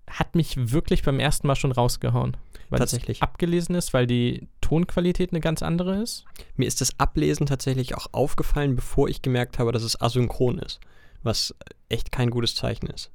hat 0.08 0.34
mich 0.34 0.72
wirklich 0.72 1.02
beim 1.02 1.18
ersten 1.18 1.46
Mal 1.46 1.56
schon 1.56 1.72
rausgehauen. 1.72 2.36
Weil 2.70 2.78
tatsächlich. 2.78 3.18
Es 3.18 3.22
abgelesen 3.22 3.74
ist, 3.74 3.92
weil 3.94 4.06
die 4.06 4.48
Tonqualität 4.60 5.32
eine 5.32 5.40
ganz 5.40 5.62
andere 5.62 6.02
ist. 6.02 6.24
Mir 6.56 6.66
ist 6.66 6.80
das 6.80 6.98
Ablesen 6.98 7.46
tatsächlich 7.46 7.96
auch 7.96 8.06
aufgefallen, 8.12 8.76
bevor 8.76 9.08
ich 9.08 9.22
gemerkt 9.22 9.58
habe, 9.58 9.72
dass 9.72 9.82
es 9.82 10.00
asynchron 10.00 10.58
ist. 10.58 10.80
Was 11.22 11.54
echt 11.88 12.12
kein 12.12 12.30
gutes 12.30 12.54
Zeichen 12.54 12.86
ist. 12.86 13.10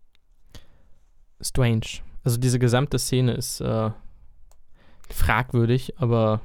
Strange. 1.42 1.88
Also 2.24 2.38
diese 2.38 2.60
gesamte 2.60 3.00
Szene 3.00 3.34
ist 3.34 3.62
äh, 3.62 3.92
fragwürdig, 5.10 5.94
aber 5.98 6.42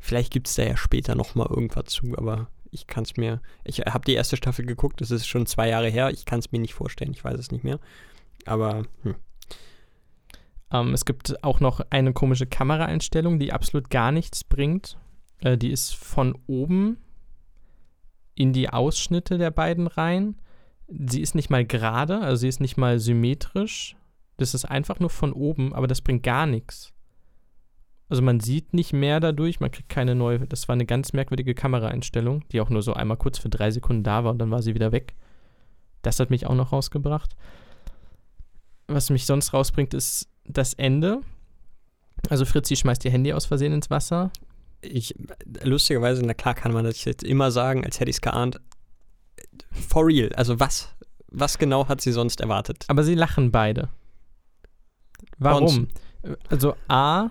Vielleicht 0.00 0.32
gibt 0.32 0.48
es 0.48 0.54
da 0.54 0.62
ja 0.62 0.76
später 0.76 1.14
nochmal 1.14 1.48
irgendwas 1.50 1.86
zu, 1.86 2.16
aber 2.16 2.48
ich 2.70 2.86
kann 2.86 3.04
es 3.04 3.16
mir. 3.16 3.40
Ich 3.64 3.80
habe 3.80 4.04
die 4.04 4.14
erste 4.14 4.36
Staffel 4.36 4.64
geguckt, 4.66 5.00
das 5.00 5.10
ist 5.10 5.26
schon 5.26 5.46
zwei 5.46 5.68
Jahre 5.68 5.88
her. 5.88 6.10
Ich 6.10 6.24
kann 6.24 6.38
es 6.38 6.52
mir 6.52 6.60
nicht 6.60 6.74
vorstellen, 6.74 7.12
ich 7.12 7.24
weiß 7.24 7.38
es 7.38 7.50
nicht 7.50 7.64
mehr. 7.64 7.78
Aber 8.46 8.84
hm. 9.02 9.14
ähm, 10.72 10.94
es 10.94 11.04
gibt 11.04 11.42
auch 11.42 11.60
noch 11.60 11.80
eine 11.90 12.12
komische 12.12 12.46
Kameraeinstellung, 12.46 13.38
die 13.38 13.52
absolut 13.52 13.90
gar 13.90 14.12
nichts 14.12 14.44
bringt. 14.44 14.98
Äh, 15.40 15.56
die 15.56 15.70
ist 15.70 15.94
von 15.94 16.36
oben 16.46 16.98
in 18.34 18.52
die 18.52 18.70
Ausschnitte 18.70 19.38
der 19.38 19.50
beiden 19.50 19.86
rein. 19.86 20.36
Sie 20.86 21.20
ist 21.20 21.34
nicht 21.34 21.50
mal 21.50 21.66
gerade, 21.66 22.20
also 22.20 22.36
sie 22.36 22.48
ist 22.48 22.60
nicht 22.60 22.76
mal 22.76 22.98
symmetrisch. 22.98 23.96
Das 24.36 24.54
ist 24.54 24.64
einfach 24.64 25.00
nur 25.00 25.10
von 25.10 25.32
oben, 25.32 25.74
aber 25.74 25.86
das 25.88 26.00
bringt 26.00 26.22
gar 26.22 26.46
nichts. 26.46 26.92
Also 28.08 28.22
man 28.22 28.40
sieht 28.40 28.72
nicht 28.72 28.92
mehr 28.92 29.20
dadurch, 29.20 29.60
man 29.60 29.70
kriegt 29.70 29.88
keine 29.88 30.14
neue. 30.14 30.40
Das 30.40 30.68
war 30.68 30.72
eine 30.72 30.86
ganz 30.86 31.12
merkwürdige 31.12 31.54
Kameraeinstellung, 31.54 32.44
die 32.50 32.60
auch 32.60 32.70
nur 32.70 32.82
so 32.82 32.94
einmal 32.94 33.18
kurz 33.18 33.38
für 33.38 33.50
drei 33.50 33.70
Sekunden 33.70 34.02
da 34.02 34.24
war 34.24 34.32
und 34.32 34.38
dann 34.38 34.50
war 34.50 34.62
sie 34.62 34.74
wieder 34.74 34.92
weg. 34.92 35.14
Das 36.02 36.18
hat 36.18 36.30
mich 36.30 36.46
auch 36.46 36.54
noch 36.54 36.72
rausgebracht. 36.72 37.36
Was 38.86 39.10
mich 39.10 39.26
sonst 39.26 39.52
rausbringt, 39.52 39.92
ist 39.92 40.28
das 40.44 40.72
Ende. 40.72 41.20
Also 42.30 42.46
Fritzi 42.46 42.76
schmeißt 42.76 43.04
ihr 43.04 43.10
Handy 43.10 43.32
aus 43.32 43.44
Versehen 43.44 43.72
ins 43.74 43.90
Wasser. 43.90 44.30
ich, 44.80 45.14
lustigerweise, 45.62 46.24
na 46.24 46.34
klar 46.34 46.54
kann 46.54 46.72
man 46.72 46.84
das 46.84 47.04
jetzt 47.04 47.24
immer 47.24 47.50
sagen, 47.50 47.84
als 47.84 48.00
hätte 48.00 48.10
ich 48.10 48.16
es 48.16 48.22
geahnt. 48.22 48.60
For 49.70 50.06
real, 50.06 50.32
also 50.34 50.58
was? 50.58 50.88
Was 51.30 51.58
genau 51.58 51.88
hat 51.88 52.00
sie 52.00 52.12
sonst 52.12 52.40
erwartet? 52.40 52.84
Aber 52.88 53.04
sie 53.04 53.14
lachen 53.14 53.50
beide. 53.50 53.90
Warum? 55.38 55.88
Also 56.48 56.74
A, 56.88 57.28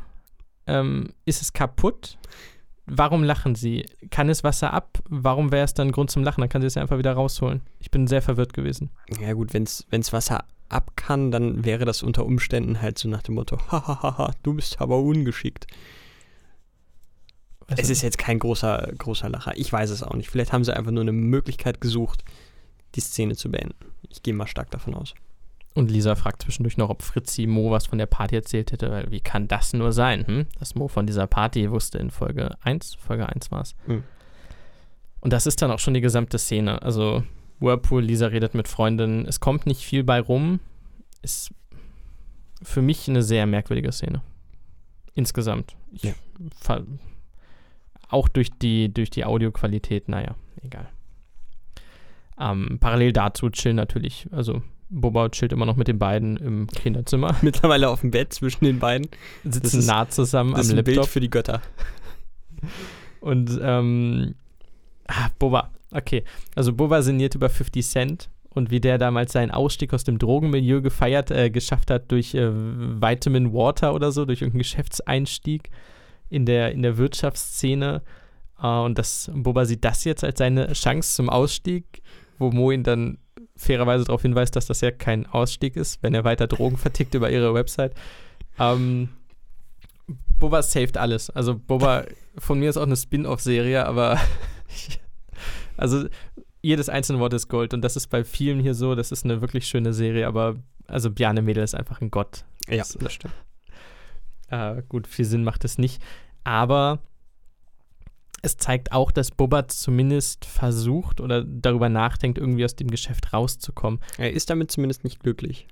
ähm, 0.67 1.13
ist 1.25 1.41
es 1.41 1.53
kaputt? 1.53 2.17
Warum 2.85 3.23
lachen 3.23 3.55
sie? 3.55 3.85
Kann 4.11 4.29
es 4.29 4.43
Wasser 4.43 4.73
ab? 4.73 4.99
Warum 5.09 5.51
wäre 5.51 5.65
es 5.65 5.73
dann 5.73 5.91
Grund 5.91 6.09
zum 6.09 6.23
Lachen? 6.23 6.41
Dann 6.41 6.49
kann 6.49 6.61
sie 6.61 6.67
es 6.67 6.75
ja 6.75 6.81
einfach 6.81 6.97
wieder 6.97 7.13
rausholen. 7.13 7.61
Ich 7.79 7.91
bin 7.91 8.07
sehr 8.07 8.21
verwirrt 8.21 8.53
gewesen. 8.53 8.91
Ja 9.19 9.33
gut, 9.33 9.53
wenn 9.53 9.63
es 9.63 10.13
Wasser 10.13 10.45
ab 10.69 10.91
kann, 10.95 11.31
dann 11.31 11.65
wäre 11.65 11.85
das 11.85 12.03
unter 12.03 12.25
Umständen 12.25 12.81
halt 12.81 12.97
so 12.97 13.09
nach 13.09 13.21
dem 13.21 13.35
Motto, 13.35 13.57
hahaha, 13.71 14.33
du 14.43 14.53
bist 14.53 14.81
aber 14.81 14.99
ungeschickt. 14.99 15.67
Weißt 17.67 17.81
Es 17.81 17.89
ist 17.89 18.01
jetzt 18.01 18.17
kein 18.17 18.39
großer, 18.39 18.93
großer 18.97 19.29
Lacher. 19.29 19.57
Ich 19.57 19.71
weiß 19.71 19.89
es 19.89 20.01
auch 20.01 20.13
nicht. 20.13 20.29
Vielleicht 20.29 20.53
haben 20.53 20.63
sie 20.63 20.75
einfach 20.75 20.91
nur 20.91 21.01
eine 21.01 21.11
Möglichkeit 21.11 21.81
gesucht, 21.81 22.23
die 22.95 23.01
Szene 23.01 23.35
zu 23.35 23.51
beenden. 23.51 23.75
Ich 24.09 24.23
gehe 24.23 24.33
mal 24.33 24.47
stark 24.47 24.71
davon 24.71 24.93
aus. 24.93 25.13
Und 25.77 25.91
Lisa 25.91 26.15
fragt 26.15 26.41
zwischendurch 26.41 26.77
noch, 26.77 26.89
ob 26.89 27.03
Fritzi 27.03 27.45
Mo 27.45 27.69
was 27.69 27.85
von 27.85 27.99
der 27.99 28.07
Party 28.07 28.35
erzählt 28.35 28.71
hätte, 28.71 28.89
weil 28.89 29.11
wie 29.11 29.19
kann 29.19 29.47
das 29.47 29.73
nur 29.73 29.93
sein, 29.93 30.25
hm? 30.25 30.45
dass 30.57 30.73
Mo 30.73 30.87
von 30.87 31.05
dieser 31.05 31.27
Party 31.27 31.69
wusste 31.69 31.99
in 31.99 32.09
Folge 32.09 32.57
1, 32.61 32.95
Folge 32.95 33.29
1 33.29 33.51
war 33.51 33.61
es. 33.61 33.75
Hm. 33.85 34.03
Und 35.21 35.33
das 35.33 35.45
ist 35.45 35.61
dann 35.61 35.69
auch 35.69 35.77
schon 35.77 35.93
die 35.93 36.01
gesamte 36.01 36.39
Szene. 36.39 36.81
Also 36.81 37.23
Whirlpool, 37.59 38.01
Lisa 38.01 38.25
redet 38.25 38.55
mit 38.55 38.67
Freundinnen, 38.67 39.27
es 39.27 39.39
kommt 39.39 39.67
nicht 39.67 39.83
viel 39.83 40.03
bei 40.03 40.19
rum. 40.19 40.61
Ist 41.21 41.53
für 42.63 42.81
mich 42.81 43.07
eine 43.07 43.21
sehr 43.21 43.45
merkwürdige 43.45 43.91
Szene. 43.91 44.23
Insgesamt. 45.13 45.75
Ich 45.91 46.01
Ja. 46.01 46.13
auch 48.09 48.27
durch 48.29 48.49
die, 48.49 48.91
durch 48.91 49.11
die 49.11 49.25
Audioqualität, 49.25 50.09
naja, 50.09 50.33
egal. 50.63 50.89
Ähm, 52.39 52.79
parallel 52.79 53.13
dazu 53.13 53.51
chillen 53.51 53.75
natürlich, 53.75 54.27
also 54.31 54.63
Boba 54.89 55.29
chillt 55.29 55.51
immer 55.51 55.65
noch 55.65 55.75
mit 55.75 55.87
den 55.87 55.99
beiden 55.99 56.37
im 56.37 56.67
Kinderzimmer, 56.67 57.35
Mittlerweile 57.41 57.89
auf 57.89 58.01
dem 58.01 58.11
Bett 58.11 58.33
zwischen 58.33 58.65
den 58.65 58.79
beiden. 58.79 59.07
sitzen 59.43 59.79
ist- 59.79 59.87
nah 59.87 60.07
zusammen 60.09 60.53
Das 60.53 60.67
ist 60.67 60.71
am 60.71 60.77
ein 60.79 60.83
Bild 60.83 60.97
Laptop 60.97 61.11
für 61.11 61.19
die 61.19 61.29
Götter. 61.29 61.61
und 63.19 63.59
ähm, 63.61 64.35
ah, 65.07 65.27
Boba, 65.39 65.69
okay. 65.91 66.23
Also 66.55 66.73
Boba 66.73 67.01
sinniert 67.01 67.35
über 67.35 67.49
50 67.49 67.85
Cent 67.85 68.29
und 68.53 68.71
wie 68.71 68.79
der 68.79 68.97
damals 68.97 69.33
seinen 69.33 69.51
Ausstieg 69.51 69.93
aus 69.93 70.03
dem 70.03 70.17
Drogenmilieu 70.19 70.81
gefeiert, 70.81 71.31
äh, 71.31 71.49
geschafft 71.49 71.91
hat 71.91 72.11
durch 72.11 72.33
äh, 72.33 72.49
Vitamin 72.51 73.53
Water 73.53 73.93
oder 73.93 74.11
so, 74.11 74.25
durch 74.25 74.41
irgendeinen 74.41 74.59
Geschäftseinstieg 74.63 75.69
in 76.29 76.45
der, 76.45 76.71
in 76.71 76.81
der 76.81 76.97
Wirtschaftsszene. 76.97 78.01
Äh, 78.61 78.67
und 78.67 78.97
das, 78.97 79.29
Boba 79.33 79.65
sieht 79.65 79.83
das 79.85 80.03
jetzt 80.05 80.23
als 80.23 80.39
seine 80.39 80.71
Chance 80.73 81.15
zum 81.15 81.29
Ausstieg, 81.29 82.01
wo 82.39 82.51
Mo 82.51 82.71
ihn 82.71 82.83
dann 82.83 83.17
fairerweise 83.57 84.05
darauf 84.05 84.21
hinweist, 84.21 84.55
dass 84.55 84.65
das 84.67 84.81
ja 84.81 84.91
kein 84.91 85.25
Ausstieg 85.25 85.75
ist, 85.75 86.01
wenn 86.03 86.13
er 86.13 86.23
weiter 86.23 86.47
Drogen 86.47 86.77
vertickt 86.77 87.13
über 87.15 87.29
ihre 87.31 87.53
Website. 87.53 87.93
Ähm, 88.59 89.09
Boba 90.39 90.61
saved 90.61 90.97
alles. 90.97 91.29
Also 91.31 91.55
Boba, 91.57 92.05
von 92.37 92.59
mir 92.59 92.69
ist 92.69 92.77
auch 92.77 92.83
eine 92.83 92.95
Spin-off-Serie, 92.95 93.85
aber 93.85 94.19
also 95.77 96.05
jedes 96.61 96.89
einzelne 96.89 97.19
Wort 97.19 97.33
ist 97.33 97.47
Gold 97.47 97.73
und 97.73 97.81
das 97.81 97.95
ist 97.95 98.07
bei 98.07 98.23
vielen 98.23 98.59
hier 98.59 98.73
so, 98.73 98.95
das 98.95 99.11
ist 99.11 99.25
eine 99.25 99.41
wirklich 99.41 99.67
schöne 99.67 99.93
Serie, 99.93 100.27
aber 100.27 100.55
also 100.87 101.11
Bjarne 101.11 101.41
Mädel 101.41 101.63
ist 101.63 101.75
einfach 101.75 102.01
ein 102.01 102.11
Gott. 102.11 102.45
Ja, 102.67 102.77
Das- 102.77 102.97
das 102.99 103.13
stimmt. 103.13 103.33
Äh, 104.49 104.81
gut, 104.87 105.07
viel 105.07 105.25
Sinn 105.25 105.43
macht 105.43 105.65
es 105.65 105.77
nicht, 105.77 106.01
aber 106.43 106.99
es 108.41 108.57
zeigt 108.57 108.91
auch, 108.91 109.11
dass 109.11 109.31
Boba 109.31 109.67
zumindest 109.67 110.45
versucht 110.45 111.21
oder 111.21 111.43
darüber 111.43 111.89
nachdenkt, 111.89 112.37
irgendwie 112.37 112.65
aus 112.65 112.75
dem 112.75 112.89
Geschäft 112.89 113.33
rauszukommen, 113.33 113.99
Er 114.17 114.31
ist 114.31 114.49
damit 114.49 114.71
zumindest 114.71 115.03
nicht 115.03 115.19
glücklich. 115.21 115.67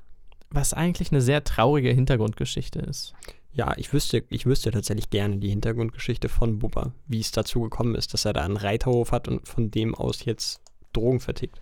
was 0.50 0.74
eigentlich 0.74 1.12
eine 1.12 1.22
sehr 1.22 1.44
traurige 1.44 1.90
Hintergrundgeschichte 1.92 2.80
ist. 2.80 3.14
Ja, 3.52 3.74
ich 3.78 3.92
wüsste, 3.94 4.24
ich 4.30 4.46
wüsste 4.46 4.72
tatsächlich 4.72 5.10
gerne 5.10 5.38
die 5.38 5.50
Hintergrundgeschichte 5.50 6.28
von 6.30 6.60
Bubba, 6.60 6.92
wie 7.08 7.20
es 7.20 7.32
dazu 7.32 7.62
gekommen 7.62 7.96
ist, 7.96 8.14
dass 8.14 8.26
er 8.26 8.34
da 8.34 8.44
einen 8.44 8.58
Reiterhof 8.58 9.12
hat 9.12 9.28
und 9.28 9.48
von 9.48 9.72
dem 9.72 9.96
aus 9.96 10.26
jetzt 10.26 10.62
Drogen 10.94 11.20
vertickt. 11.20 11.60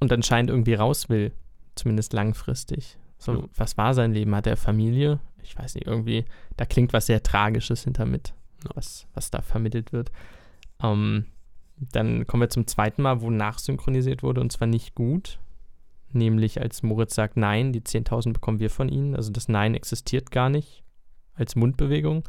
und 0.00 0.12
anscheinend 0.12 0.50
irgendwie 0.50 0.74
raus 0.74 1.08
will, 1.08 1.32
zumindest 1.74 2.12
langfristig. 2.12 2.96
So, 3.18 3.32
Ja. 3.32 3.44
was 3.56 3.76
war 3.76 3.94
sein 3.94 4.12
Leben? 4.12 4.34
Hat 4.34 4.46
er 4.46 4.56
Familie? 4.56 5.18
Ich 5.42 5.58
weiß 5.58 5.74
nicht, 5.74 5.86
irgendwie, 5.88 6.24
da 6.56 6.64
klingt 6.66 6.92
was 6.92 7.06
sehr 7.06 7.22
Tragisches 7.22 7.82
hinter 7.84 8.04
mit. 8.06 8.32
Was, 8.74 9.06
was 9.14 9.30
da 9.30 9.42
vermittelt 9.42 9.92
wird. 9.92 10.10
Ähm, 10.82 11.26
dann 11.76 12.26
kommen 12.26 12.42
wir 12.42 12.50
zum 12.50 12.66
zweiten 12.66 13.02
Mal, 13.02 13.20
wo 13.20 13.30
nachsynchronisiert 13.30 14.22
wurde 14.22 14.40
und 14.40 14.52
zwar 14.52 14.66
nicht 14.66 14.94
gut. 14.94 15.38
Nämlich 16.12 16.60
als 16.60 16.82
Moritz 16.82 17.14
sagt, 17.14 17.36
nein, 17.36 17.72
die 17.72 17.82
10.000 17.82 18.32
bekommen 18.32 18.60
wir 18.60 18.70
von 18.70 18.88
ihnen. 18.88 19.14
Also 19.14 19.30
das 19.30 19.48
Nein 19.48 19.74
existiert 19.74 20.30
gar 20.30 20.48
nicht 20.48 20.82
als 21.34 21.54
Mundbewegung. 21.54 22.24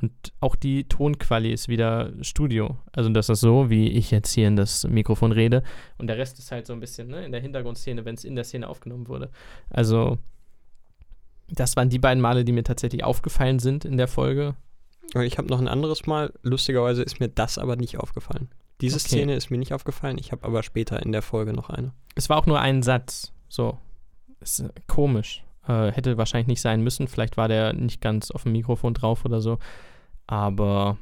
Und 0.00 0.12
auch 0.40 0.56
die 0.56 0.84
Tonquali 0.84 1.52
ist 1.52 1.68
wieder 1.68 2.12
Studio. 2.22 2.78
Also 2.92 3.10
das 3.10 3.28
ist 3.28 3.40
so, 3.40 3.70
wie 3.70 3.90
ich 3.90 4.10
jetzt 4.10 4.32
hier 4.32 4.48
in 4.48 4.56
das 4.56 4.86
Mikrofon 4.86 5.32
rede. 5.32 5.62
Und 5.98 6.08
der 6.08 6.18
Rest 6.18 6.38
ist 6.38 6.50
halt 6.50 6.66
so 6.66 6.72
ein 6.72 6.80
bisschen 6.80 7.08
ne, 7.08 7.24
in 7.24 7.32
der 7.32 7.40
Hintergrundszene, 7.40 8.04
wenn 8.04 8.14
es 8.14 8.24
in 8.24 8.34
der 8.34 8.44
Szene 8.44 8.68
aufgenommen 8.68 9.08
wurde. 9.08 9.30
Also, 9.70 10.18
das 11.48 11.76
waren 11.76 11.90
die 11.90 11.98
beiden 11.98 12.20
Male, 12.20 12.44
die 12.44 12.52
mir 12.52 12.64
tatsächlich 12.64 13.04
aufgefallen 13.04 13.58
sind 13.60 13.84
in 13.84 13.96
der 13.96 14.08
Folge. 14.08 14.56
Aber 15.12 15.24
ich 15.24 15.38
habe 15.38 15.48
noch 15.48 15.60
ein 15.60 15.68
anderes 15.68 16.06
Mal, 16.06 16.32
lustigerweise 16.42 17.02
ist 17.02 17.20
mir 17.20 17.28
das 17.28 17.58
aber 17.58 17.76
nicht 17.76 17.98
aufgefallen. 17.98 18.48
Diese 18.80 18.96
Okay. 18.96 19.06
Szene 19.08 19.34
ist 19.34 19.50
mir 19.50 19.58
nicht 19.58 19.72
aufgefallen, 19.72 20.18
ich 20.18 20.32
habe 20.32 20.44
aber 20.44 20.62
später 20.62 21.02
in 21.02 21.12
der 21.12 21.22
Folge 21.22 21.52
noch 21.52 21.70
eine. 21.70 21.92
Es 22.14 22.28
war 22.28 22.38
auch 22.38 22.46
nur 22.46 22.60
ein 22.60 22.82
Satz. 22.82 23.32
So. 23.48 23.78
Ist 24.40 24.60
äh, 24.60 24.70
komisch. 24.88 25.44
Äh, 25.68 25.92
hätte 25.92 26.18
wahrscheinlich 26.18 26.48
nicht 26.48 26.60
sein 26.60 26.82
müssen. 26.82 27.06
Vielleicht 27.08 27.36
war 27.36 27.48
der 27.48 27.72
nicht 27.72 28.00
ganz 28.00 28.30
auf 28.30 28.42
dem 28.42 28.52
Mikrofon 28.52 28.94
drauf 28.94 29.24
oder 29.24 29.40
so. 29.40 29.58
Aber, 30.26 30.98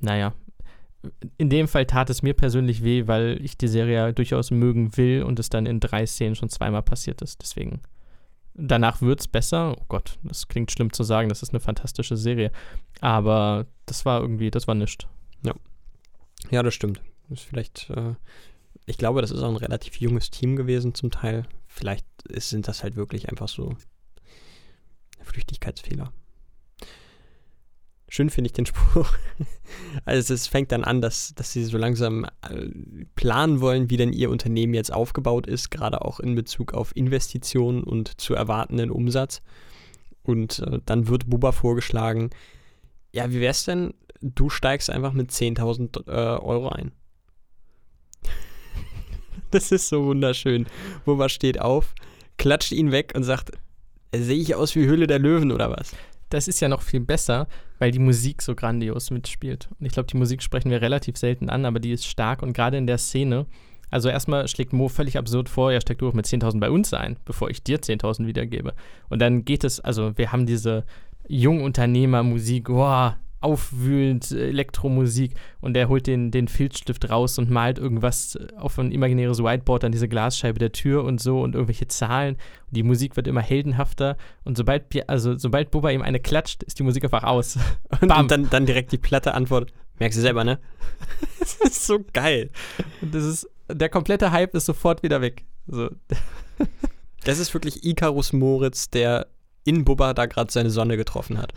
naja. 0.00 0.32
In 1.38 1.48
dem 1.48 1.68
Fall 1.68 1.86
tat 1.86 2.10
es 2.10 2.22
mir 2.22 2.34
persönlich 2.34 2.84
weh, 2.84 3.06
weil 3.06 3.38
ich 3.42 3.56
die 3.56 3.68
Serie 3.68 3.94
ja 3.94 4.12
durchaus 4.12 4.50
mögen 4.50 4.96
will 4.98 5.22
und 5.22 5.38
es 5.38 5.48
dann 5.48 5.64
in 5.64 5.80
drei 5.80 6.04
Szenen 6.04 6.34
schon 6.34 6.50
zweimal 6.50 6.82
passiert 6.82 7.22
ist. 7.22 7.40
Deswegen. 7.40 7.80
Danach 8.54 9.00
wird 9.00 9.20
es 9.20 9.28
besser. 9.28 9.76
Oh 9.78 9.84
Gott, 9.88 10.18
das 10.22 10.48
klingt 10.48 10.70
schlimm 10.70 10.92
zu 10.92 11.02
sagen. 11.02 11.28
Das 11.28 11.42
ist 11.42 11.50
eine 11.50 11.60
fantastische 11.60 12.16
Serie. 12.16 12.50
Aber 13.00 13.66
das 13.86 14.04
war 14.04 14.20
irgendwie, 14.20 14.50
das 14.50 14.66
war 14.66 14.74
nichts. 14.74 15.06
Ja, 16.50 16.62
das 16.62 16.74
stimmt. 16.74 17.00
Das 17.28 17.40
ist 17.40 17.48
vielleicht, 17.48 17.90
äh, 17.90 18.14
ich 18.86 18.98
glaube, 18.98 19.20
das 19.20 19.30
ist 19.30 19.42
auch 19.42 19.48
ein 19.50 19.56
relativ 19.56 20.00
junges 20.00 20.30
Team 20.30 20.56
gewesen 20.56 20.94
zum 20.94 21.10
Teil. 21.10 21.46
Vielleicht 21.66 22.06
ist, 22.28 22.50
sind 22.50 22.66
das 22.66 22.82
halt 22.82 22.96
wirklich 22.96 23.28
einfach 23.28 23.48
so 23.48 23.76
Flüchtigkeitsfehler. 25.22 26.12
Schön 28.10 28.28
finde 28.28 28.48
ich 28.48 28.52
den 28.52 28.66
Spruch. 28.66 29.14
Also 30.04 30.34
es 30.34 30.48
fängt 30.48 30.72
dann 30.72 30.84
an, 30.84 31.00
dass, 31.00 31.32
dass 31.36 31.52
sie 31.52 31.64
so 31.64 31.78
langsam 31.78 32.24
äh, 32.42 32.66
planen 33.14 33.60
wollen, 33.60 33.88
wie 33.88 33.96
denn 33.96 34.12
ihr 34.12 34.30
Unternehmen 34.30 34.74
jetzt 34.74 34.92
aufgebaut 34.92 35.46
ist, 35.46 35.70
gerade 35.70 36.04
auch 36.04 36.18
in 36.18 36.34
Bezug 36.34 36.74
auf 36.74 36.94
Investitionen 36.96 37.84
und 37.84 38.20
zu 38.20 38.34
erwartenden 38.34 38.90
Umsatz. 38.90 39.42
Und 40.24 40.58
äh, 40.58 40.80
dann 40.84 41.06
wird 41.06 41.30
Buba 41.30 41.52
vorgeschlagen, 41.52 42.30
ja, 43.12 43.30
wie 43.30 43.40
wär's 43.40 43.64
denn, 43.64 43.94
du 44.20 44.50
steigst 44.50 44.90
einfach 44.90 45.12
mit 45.12 45.30
10.000 45.30 46.08
äh, 46.08 46.40
Euro 46.40 46.68
ein. 46.68 46.92
Das 49.52 49.72
ist 49.72 49.88
so 49.88 50.04
wunderschön. 50.04 50.66
Buba 51.04 51.28
steht 51.28 51.60
auf, 51.60 51.94
klatscht 52.38 52.70
ihn 52.70 52.92
weg 52.92 53.12
und 53.16 53.24
sagt, 53.24 53.50
Sehe 54.12 54.40
ich 54.40 54.56
aus 54.56 54.74
wie 54.74 54.86
Höhle 54.86 55.06
der 55.06 55.20
Löwen 55.20 55.52
oder 55.52 55.70
was? 55.70 55.92
Das 56.30 56.48
ist 56.48 56.60
ja 56.60 56.68
noch 56.68 56.82
viel 56.82 57.00
besser, 57.00 57.46
weil 57.78 57.90
die 57.90 57.98
Musik 57.98 58.40
so 58.40 58.54
grandios 58.54 59.10
mitspielt. 59.10 59.68
Und 59.78 59.86
ich 59.86 59.92
glaube, 59.92 60.06
die 60.06 60.16
Musik 60.16 60.42
sprechen 60.42 60.70
wir 60.70 60.80
relativ 60.80 61.16
selten 61.16 61.50
an, 61.50 61.64
aber 61.64 61.80
die 61.80 61.92
ist 61.92 62.06
stark 62.06 62.42
und 62.42 62.52
gerade 62.52 62.78
in 62.78 62.86
der 62.86 62.98
Szene. 62.98 63.46
Also 63.90 64.08
erstmal 64.08 64.46
schlägt 64.46 64.72
Mo 64.72 64.88
völlig 64.88 65.18
absurd 65.18 65.48
vor, 65.48 65.72
ja, 65.72 65.80
steck 65.80 65.98
du 65.98 66.10
mit 66.12 66.26
10.000 66.26 66.60
bei 66.60 66.70
uns 66.70 66.94
ein, 66.94 67.16
bevor 67.24 67.50
ich 67.50 67.62
dir 67.62 67.80
10.000 67.80 68.26
wiedergebe. 68.26 68.74
Und 69.08 69.20
dann 69.20 69.44
geht 69.44 69.64
es, 69.64 69.80
also 69.80 70.16
wir 70.16 70.30
haben 70.30 70.46
diese 70.46 70.84
Jungunternehmermusik, 71.26 72.68
wow, 72.68 73.14
aufwühlend 73.40 74.30
Elektromusik 74.30 75.34
und 75.60 75.76
er 75.76 75.88
holt 75.88 76.06
den, 76.06 76.30
den 76.30 76.48
Filzstift 76.48 77.08
raus 77.08 77.38
und 77.38 77.50
malt 77.50 77.78
irgendwas 77.78 78.38
auf 78.56 78.78
ein 78.78 78.92
imaginäres 78.92 79.42
Whiteboard 79.42 79.84
an 79.84 79.92
diese 79.92 80.08
Glasscheibe 80.08 80.58
der 80.58 80.72
Tür 80.72 81.04
und 81.04 81.20
so 81.20 81.40
und 81.40 81.54
irgendwelche 81.54 81.88
Zahlen. 81.88 82.34
Und 82.34 82.76
die 82.76 82.82
Musik 82.82 83.16
wird 83.16 83.26
immer 83.26 83.40
heldenhafter 83.40 84.16
und 84.44 84.56
sobald, 84.56 84.84
also 85.08 85.36
sobald 85.36 85.70
Bubba 85.70 85.90
ihm 85.90 86.02
eine 86.02 86.20
klatscht, 86.20 86.62
ist 86.62 86.78
die 86.78 86.82
Musik 86.82 87.04
einfach 87.04 87.24
aus. 87.24 87.58
Und, 88.00 88.12
und 88.12 88.30
dann, 88.30 88.48
dann 88.48 88.66
direkt 88.66 88.92
die 88.92 88.98
platte 88.98 89.34
Antwort. 89.34 89.72
Merkst 89.98 90.16
du 90.16 90.22
selber, 90.22 90.44
ne? 90.44 90.58
das 91.38 91.54
ist 91.56 91.86
so 91.86 91.98
geil. 92.12 92.50
Und 93.02 93.14
das 93.14 93.24
ist, 93.24 93.50
der 93.68 93.88
komplette 93.88 94.32
Hype 94.32 94.54
ist 94.54 94.66
sofort 94.66 95.02
wieder 95.02 95.20
weg. 95.20 95.44
So. 95.66 95.90
Das 97.24 97.38
ist 97.38 97.52
wirklich 97.52 97.84
Icarus 97.84 98.32
Moritz, 98.32 98.88
der 98.88 99.26
in 99.64 99.84
Bubba 99.84 100.14
da 100.14 100.24
gerade 100.24 100.50
seine 100.50 100.70
Sonne 100.70 100.96
getroffen 100.96 101.36
hat. 101.36 101.52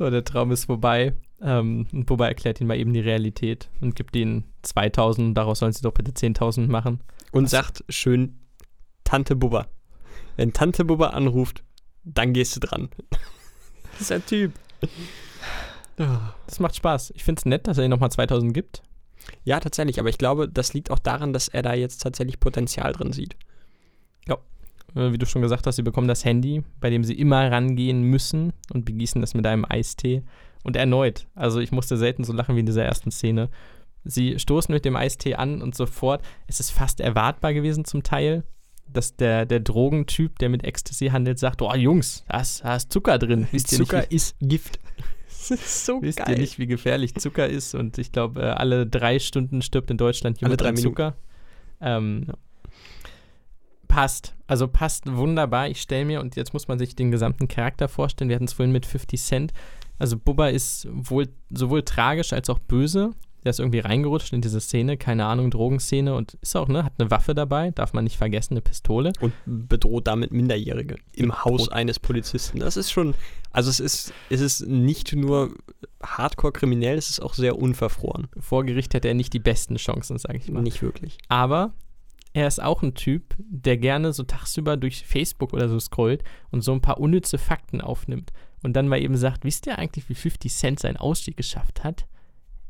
So, 0.00 0.08
der 0.08 0.24
Traum 0.24 0.50
ist 0.50 0.64
vorbei. 0.64 1.12
Ähm, 1.42 1.86
und 1.92 2.06
Bubba 2.06 2.26
erklärt 2.26 2.58
ihnen 2.58 2.68
mal 2.68 2.78
eben 2.78 2.94
die 2.94 3.00
Realität 3.00 3.68
und 3.82 3.94
gibt 3.96 4.16
ihnen 4.16 4.44
2000, 4.62 5.36
daraus 5.36 5.58
sollen 5.58 5.74
sie 5.74 5.82
doch 5.82 5.92
bitte 5.92 6.12
10.000 6.12 6.68
machen. 6.68 7.00
Und 7.32 7.44
Was? 7.44 7.50
sagt 7.50 7.84
schön, 7.90 8.38
Tante 9.04 9.36
Bubba. 9.36 9.66
Wenn 10.36 10.54
Tante 10.54 10.86
Bubba 10.86 11.08
anruft, 11.08 11.64
dann 12.02 12.32
gehst 12.32 12.56
du 12.56 12.60
dran. 12.60 12.88
das 13.92 14.00
ist 14.00 14.10
der 14.10 14.24
Typ. 14.24 14.52
Das 16.46 16.60
macht 16.60 16.76
Spaß. 16.76 17.12
Ich 17.14 17.22
finde 17.22 17.40
es 17.40 17.44
nett, 17.44 17.66
dass 17.66 17.76
er 17.76 17.84
ihnen 17.84 17.90
nochmal 17.90 18.10
2000 18.10 18.54
gibt. 18.54 18.82
Ja, 19.44 19.60
tatsächlich. 19.60 20.00
Aber 20.00 20.08
ich 20.08 20.16
glaube, 20.16 20.48
das 20.48 20.72
liegt 20.72 20.90
auch 20.90 20.98
daran, 20.98 21.34
dass 21.34 21.48
er 21.48 21.60
da 21.60 21.74
jetzt 21.74 21.98
tatsächlich 21.98 22.40
Potenzial 22.40 22.94
drin 22.94 23.12
sieht. 23.12 23.36
Äh, 24.94 25.12
wie 25.12 25.18
du 25.18 25.26
schon 25.26 25.42
gesagt 25.42 25.66
hast, 25.66 25.76
sie 25.76 25.82
bekommen 25.82 26.08
das 26.08 26.24
Handy, 26.24 26.62
bei 26.80 26.90
dem 26.90 27.04
sie 27.04 27.14
immer 27.14 27.50
rangehen 27.50 28.02
müssen 28.02 28.52
und 28.72 28.84
begießen 28.84 29.20
das 29.20 29.34
mit 29.34 29.46
einem 29.46 29.64
Eistee. 29.68 30.22
Und 30.62 30.76
erneut, 30.76 31.26
also 31.34 31.58
ich 31.60 31.72
musste 31.72 31.96
selten 31.96 32.22
so 32.22 32.34
lachen 32.34 32.54
wie 32.54 32.60
in 32.60 32.66
dieser 32.66 32.84
ersten 32.84 33.10
Szene. 33.10 33.48
Sie 34.04 34.38
stoßen 34.38 34.72
mit 34.72 34.84
dem 34.84 34.96
Eistee 34.96 35.34
an 35.34 35.62
und 35.62 35.74
sofort, 35.74 36.22
es 36.46 36.60
ist 36.60 36.70
fast 36.70 37.00
erwartbar 37.00 37.54
gewesen 37.54 37.84
zum 37.84 38.02
Teil, 38.02 38.44
dass 38.92 39.16
der, 39.16 39.46
der 39.46 39.60
Drogentyp, 39.60 40.38
der 40.38 40.48
mit 40.48 40.64
Ecstasy 40.64 41.08
handelt, 41.08 41.38
sagt, 41.38 41.62
oh 41.62 41.74
Jungs, 41.74 42.24
da 42.28 42.40
ist, 42.40 42.64
da 42.64 42.76
ist 42.76 42.92
Zucker 42.92 43.18
drin. 43.18 43.46
Wisst 43.52 43.68
Zucker 43.68 44.00
nicht, 44.00 44.12
ist 44.12 44.36
Gift. 44.40 44.80
Das 45.48 45.58
ist 45.58 45.86
so 45.86 46.02
Wisst 46.02 46.18
geil. 46.18 46.34
ihr 46.34 46.38
nicht, 46.38 46.58
wie 46.58 46.66
gefährlich 46.66 47.14
Zucker 47.14 47.48
ist? 47.48 47.74
Und 47.74 47.96
ich 47.96 48.12
glaube, 48.12 48.42
äh, 48.42 48.44
alle 48.50 48.86
drei 48.86 49.18
Stunden 49.18 49.62
stirbt 49.62 49.90
in 49.90 49.96
Deutschland 49.96 50.38
jemand 50.40 50.60
alle 50.60 50.70
drei 50.70 50.76
an 50.76 50.82
Zucker. 50.82 51.16
Ähm, 51.80 52.26
passt. 53.90 54.34
Also 54.46 54.68
passt 54.68 55.12
wunderbar. 55.12 55.68
Ich 55.68 55.80
stelle 55.80 56.04
mir, 56.04 56.20
und 56.20 56.36
jetzt 56.36 56.52
muss 56.52 56.68
man 56.68 56.78
sich 56.78 56.96
den 56.96 57.10
gesamten 57.10 57.48
Charakter 57.48 57.88
vorstellen. 57.88 58.28
Wir 58.28 58.36
hatten 58.36 58.46
es 58.46 58.52
vorhin 58.52 58.72
mit 58.72 58.86
50 58.86 59.20
Cent. 59.20 59.52
Also 59.98 60.16
Bubba 60.16 60.48
ist 60.48 60.88
wohl, 60.90 61.28
sowohl 61.50 61.82
tragisch 61.82 62.32
als 62.32 62.48
auch 62.48 62.58
böse. 62.58 63.10
Der 63.44 63.50
ist 63.50 63.58
irgendwie 63.58 63.78
reingerutscht 63.78 64.34
in 64.34 64.42
diese 64.42 64.60
Szene, 64.60 64.98
keine 64.98 65.24
Ahnung, 65.24 65.50
Drogenszene 65.50 66.14
und 66.14 66.34
ist 66.42 66.54
auch, 66.56 66.68
ne, 66.68 66.84
hat 66.84 66.92
eine 66.98 67.10
Waffe 67.10 67.34
dabei, 67.34 67.70
darf 67.70 67.94
man 67.94 68.04
nicht 68.04 68.18
vergessen, 68.18 68.52
eine 68.52 68.60
Pistole. 68.60 69.12
Und 69.20 69.32
bedroht 69.46 70.06
damit 70.06 70.30
Minderjährige 70.30 70.96
im 71.14 71.44
Haus 71.44 71.70
eines 71.70 71.98
Polizisten. 71.98 72.58
Das 72.58 72.76
ist 72.76 72.90
schon, 72.90 73.14
also 73.50 73.70
es 73.70 73.80
ist, 73.80 74.12
es 74.28 74.40
ist 74.42 74.66
nicht 74.66 75.14
nur 75.14 75.54
hardcore 76.02 76.52
kriminell, 76.52 76.98
es 76.98 77.08
ist 77.08 77.20
auch 77.20 77.32
sehr 77.32 77.58
unverfroren. 77.58 78.28
Vor 78.38 78.64
Gericht 78.64 78.92
hätte 78.92 79.08
er 79.08 79.14
nicht 79.14 79.32
die 79.32 79.38
besten 79.38 79.76
Chancen, 79.76 80.18
sage 80.18 80.36
ich 80.36 80.50
mal. 80.50 80.62
Nicht 80.62 80.82
wirklich. 80.82 81.16
Aber 81.28 81.72
er 82.32 82.46
ist 82.46 82.62
auch 82.62 82.82
ein 82.82 82.94
Typ, 82.94 83.34
der 83.38 83.76
gerne 83.76 84.12
so 84.12 84.22
tagsüber 84.22 84.76
durch 84.76 85.04
Facebook 85.04 85.52
oder 85.52 85.68
so 85.68 85.80
scrollt 85.80 86.22
und 86.50 86.62
so 86.62 86.72
ein 86.72 86.80
paar 86.80 87.00
unnütze 87.00 87.38
Fakten 87.38 87.80
aufnimmt 87.80 88.32
und 88.62 88.74
dann 88.74 88.88
mal 88.88 89.00
eben 89.00 89.16
sagt, 89.16 89.44
wisst 89.44 89.66
ihr 89.66 89.78
eigentlich, 89.78 90.08
wie 90.08 90.14
50 90.14 90.52
Cent 90.52 90.80
seinen 90.80 90.96
Ausstieg 90.96 91.36
geschafft 91.36 91.82
hat? 91.82 92.06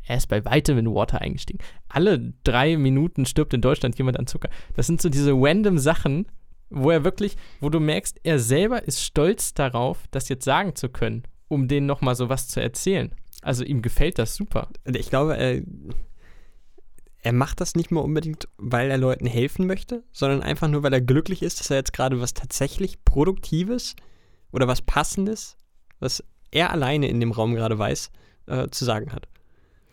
Er 0.07 0.17
ist 0.17 0.29
bei 0.29 0.45
weitem 0.45 0.79
in 0.79 0.93
Water 0.93 1.21
eingestiegen. 1.21 1.61
Alle 1.89 2.33
drei 2.43 2.77
Minuten 2.77 3.27
stirbt 3.27 3.55
in 3.55 3.61
Deutschland 3.61 3.99
jemand 3.99 4.19
an 4.19 4.27
Zucker. 4.27 4.49
Das 4.75 4.87
sind 4.87 5.03
so 5.03 5.09
diese 5.09 5.33
random 5.35 5.79
Sachen, 5.79 6.27
wo 6.71 6.91
er 6.91 7.05
wirklich, 7.05 7.37
wo 7.61 7.69
du 7.69 7.81
merkst, 7.81 8.21
er 8.23 8.39
selber 8.39 8.85
ist 8.85 9.03
stolz 9.03 9.55
darauf, 9.55 10.05
das 10.11 10.29
jetzt 10.29 10.45
sagen 10.45 10.75
zu 10.75 10.89
können, 10.89 11.25
um 11.49 11.69
denen 11.69 11.87
nochmal 11.87 12.15
so 12.15 12.29
was 12.29 12.49
zu 12.49 12.63
erzählen. 12.63 13.13
Also 13.43 13.65
ihm 13.65 13.83
gefällt 13.83 14.19
das 14.19 14.35
super. 14.35 14.69
Ich 14.85 15.11
glaube, 15.11 15.37
er, 15.37 15.63
er 17.23 17.33
macht 17.33 17.61
das 17.61 17.75
nicht 17.75 17.91
mal 17.91 18.01
unbedingt, 18.01 18.49
weil 18.57 18.91
er 18.91 18.99
Leuten 18.99 19.27
helfen 19.27 19.66
möchte, 19.66 20.03
sondern 20.11 20.43
einfach 20.43 20.68
nur, 20.68 20.83
weil 20.83 20.93
er 20.93 21.01
glücklich 21.01 21.43
ist, 21.43 21.61
dass 21.61 21.71
er 21.71 21.77
jetzt 21.77 21.93
gerade 21.93 22.21
was 22.21 22.35
tatsächlich 22.35 23.05
Produktives 23.05 23.95
oder 24.53 24.66
was 24.68 24.83
Passendes, 24.83 25.57
was 25.99 26.25
er 26.51 26.71
alleine 26.71 27.09
in 27.09 27.21
dem 27.21 27.33
Raum 27.33 27.55
gerade 27.55 27.79
weiß, 27.79 28.11
äh, 28.47 28.68
zu 28.68 28.85
sagen 28.85 29.12
hat. 29.12 29.29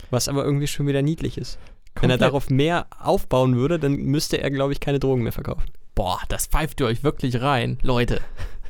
Was 0.10 0.30
aber 0.30 0.46
irgendwie 0.46 0.68
schon 0.68 0.88
wieder 0.88 1.02
niedlich 1.02 1.38
ist. 1.38 1.60
Komplett. 1.94 2.02
Wenn 2.02 2.10
er 2.12 2.18
darauf 2.18 2.50
mehr 2.50 2.88
aufbauen 2.98 3.56
würde, 3.56 3.78
dann 3.80 3.96
müsste 3.96 4.40
er, 4.40 4.50
glaube 4.52 4.72
ich, 4.72 4.80
keine 4.80 5.00
Drogen 5.00 5.24
mehr 5.24 5.32
verkaufen. 5.32 5.66
Boah, 5.96 6.22
das 6.30 6.48
pfeift 6.48 6.80
ihr 6.80 6.86
euch 6.86 7.04
wirklich 7.04 7.42
rein, 7.42 7.80
Leute. 7.82 8.22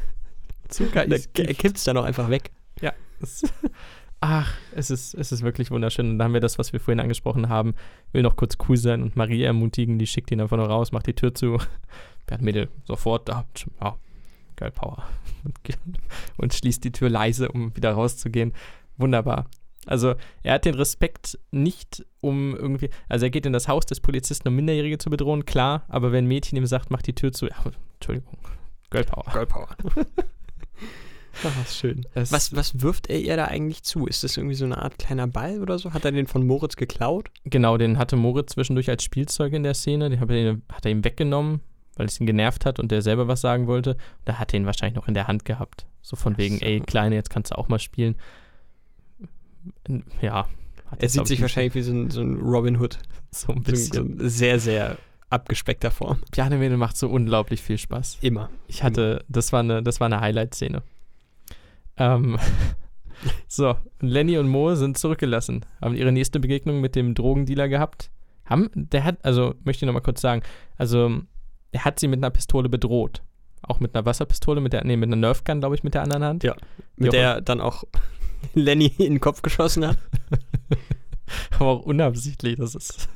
Zucker 0.70 1.06
ist. 1.06 1.38
Er 1.38 1.54
kippt 1.54 1.78
es 1.78 1.84
dann 1.84 1.98
auch 1.98 2.06
einfach 2.06 2.30
weg. 2.30 2.52
Ja. 2.82 2.94
Ach, 4.20 4.52
es 4.74 4.90
ist, 4.90 5.14
es 5.14 5.32
ist 5.32 5.44
wirklich 5.44 5.70
wunderschön. 5.70 6.10
Und 6.10 6.18
dann 6.18 6.26
haben 6.26 6.34
wir 6.34 6.42
das, 6.42 6.58
was 6.58 6.74
wir 6.74 6.80
vorhin 6.80 7.00
angesprochen 7.00 7.50
haben. 7.50 7.76
Will 8.14 8.24
noch 8.24 8.36
kurz 8.36 8.58
cool 8.68 8.78
sein 8.78 9.04
und 9.04 9.16
Marie 9.16 9.44
ermutigen, 9.44 10.00
die 10.00 10.08
schickt 10.08 10.32
ihn 10.32 10.42
einfach 10.42 10.58
noch 10.58 10.70
raus, 10.70 10.92
macht 10.92 11.08
die 11.08 11.14
Tür 11.14 11.34
zu. 11.36 11.60
Bernd 12.26 12.44
Mädel 12.44 12.70
sofort 12.86 13.30
da. 13.30 13.46
Ja, 13.80 13.96
geil 14.56 14.72
Power. 14.72 15.04
Und, 15.46 15.54
und 16.36 16.54
schließt 16.54 16.84
die 16.84 16.92
Tür 16.92 17.10
leise, 17.10 17.50
um 17.50 17.74
wieder 17.74 17.94
rauszugehen. 17.94 18.54
Wunderbar. 18.98 19.46
Also 19.86 20.16
er 20.44 20.56
hat 20.56 20.66
den 20.66 20.76
Respekt 20.76 21.40
nicht, 21.52 22.06
um 22.20 22.54
irgendwie, 22.54 22.90
also 23.08 23.28
er 23.28 23.30
geht 23.30 23.46
in 23.46 23.54
das 23.54 23.70
Haus 23.70 23.86
des 23.86 24.02
Polizisten, 24.02 24.50
um 24.50 24.56
Minderjährige 24.56 24.98
zu 24.98 25.10
bedrohen, 25.10 25.46
klar, 25.46 25.86
aber 25.88 26.12
wenn 26.12 26.26
ein 26.26 26.28
Mädchen 26.28 26.58
ihm 26.58 26.66
sagt, 26.66 26.92
mach 26.92 27.02
die 27.02 27.16
Tür 27.16 27.32
zu, 27.32 27.48
ja, 27.48 27.56
Entschuldigung, 27.94 28.38
Girl 28.90 29.06
Power. 29.06 29.32
Girl 29.32 29.46
Power. 29.46 29.70
Ach, 31.44 31.68
schön. 31.68 32.06
was, 32.14 32.56
was 32.56 32.82
wirft 32.82 33.08
er 33.08 33.20
ihr 33.20 33.36
da 33.36 33.46
eigentlich 33.46 33.84
zu? 33.84 34.08
Ist 34.08 34.24
das 34.24 34.38
irgendwie 34.38 34.56
so 34.56 34.66
eine 34.66 34.78
Art 34.78 34.98
kleiner 34.98 35.28
Ball 35.28 35.62
oder 35.62 35.78
so? 35.80 35.94
Hat 35.94 36.06
er 36.06 36.12
den 36.12 36.28
von 36.28 36.46
Moritz 36.46 36.76
geklaut? 36.76 37.30
Genau, 37.46 37.78
den 37.78 37.98
hatte 37.98 38.16
Moritz 38.16 38.54
zwischendurch 38.54 38.90
als 38.90 39.04
Spielzeug 39.04 39.54
in 39.54 39.64
der 39.64 39.74
Szene. 39.74 40.10
Den 40.10 40.20
hat 40.20 40.30
er, 40.30 40.58
hat 40.72 40.86
er 40.86 40.92
ihm 40.92 41.04
weggenommen, 41.04 41.62
weil 41.96 42.08
es 42.08 42.20
ihn 42.20 42.26
genervt 42.28 42.66
hat 42.66 42.80
und 42.80 42.92
der 42.92 43.02
selber 43.02 43.28
was 43.28 43.42
sagen 43.42 43.68
wollte. 43.68 43.98
Da 44.26 44.40
hat 44.40 44.54
er 44.54 44.60
ihn 44.60 44.66
wahrscheinlich 44.66 44.96
noch 44.96 45.08
in 45.08 45.14
der 45.14 45.28
Hand 45.28 45.46
gehabt. 45.46 45.86
So 46.02 46.16
von 46.16 46.38
wegen, 46.38 46.58
so. 46.60 46.66
ey, 46.66 46.80
Kleine, 46.80 47.16
jetzt 47.16 47.30
kannst 47.30 47.52
du 47.52 47.58
auch 47.58 47.68
mal 47.68 47.80
spielen. 47.80 48.16
Ja. 50.22 50.48
Er 51.00 51.10
sieht 51.10 51.28
sich 51.28 51.42
wahrscheinlich 51.42 51.76
wie 51.76 51.82
so 51.82 51.92
ein, 51.92 52.10
so 52.10 52.22
ein 52.22 52.38
Robin 52.38 52.80
Hood. 52.80 53.00
So 53.30 53.52
ein 53.52 53.62
bisschen. 53.62 54.18
So 54.18 54.30
sehr, 54.30 54.58
sehr 54.58 54.98
abgespeckter 55.30 55.92
Form. 55.92 56.20
Pianemene 56.32 56.78
macht 56.78 56.98
so 56.98 57.10
unglaublich 57.10 57.62
viel 57.62 57.78
Spaß. 57.78 58.20
Immer. 58.22 58.50
Ich 58.68 58.84
hatte, 58.84 59.24
das 59.28 59.52
war 59.52 59.60
eine, 59.60 59.84
das 59.84 60.00
war 60.00 60.06
eine 60.06 60.22
Highlight-Szene. 60.22 60.82
Ähm, 61.98 62.38
so, 63.48 63.76
Lenny 64.00 64.38
und 64.38 64.48
Mo 64.48 64.76
sind 64.76 64.98
zurückgelassen, 64.98 65.66
haben 65.82 65.96
ihre 65.96 66.12
nächste 66.12 66.40
Begegnung 66.40 66.82
mit 66.82 66.96
dem 66.96 67.16
Drogendealer 67.16 67.68
gehabt. 67.68 68.12
Haben, 68.46 68.70
der 68.74 69.04
hat, 69.04 69.18
also 69.24 69.56
möchte 69.64 69.84
ich 69.84 69.88
nochmal 69.88 70.04
kurz 70.04 70.22
sagen, 70.22 70.42
also 70.78 71.22
er 71.72 71.86
hat 71.86 72.00
sie 72.00 72.08
mit 72.08 72.20
einer 72.20 72.30
Pistole 72.30 72.70
bedroht. 72.70 73.24
Auch 73.62 73.80
mit 73.80 73.94
einer 73.96 74.06
Wasserpistole, 74.06 74.62
mit 74.62 74.72
der, 74.72 74.84
nee, 74.86 74.96
mit 74.96 75.08
einer 75.08 75.18
Nerfgun, 75.18 75.60
glaube 75.60 75.76
ich, 75.76 75.84
mit 75.84 75.94
der 75.94 76.04
anderen 76.04 76.24
Hand. 76.24 76.44
Ja, 76.44 76.56
mit 76.96 77.12
der 77.12 77.42
dann 77.42 77.60
auch 77.60 77.84
Lenny 78.54 78.94
in 78.98 79.14
den 79.16 79.20
Kopf 79.20 79.42
geschossen 79.42 79.86
hat. 79.86 79.98
Aber 81.60 81.68
auch 81.72 81.82
unabsichtlich, 81.82 82.56
das 82.56 82.76
ist, 82.76 83.10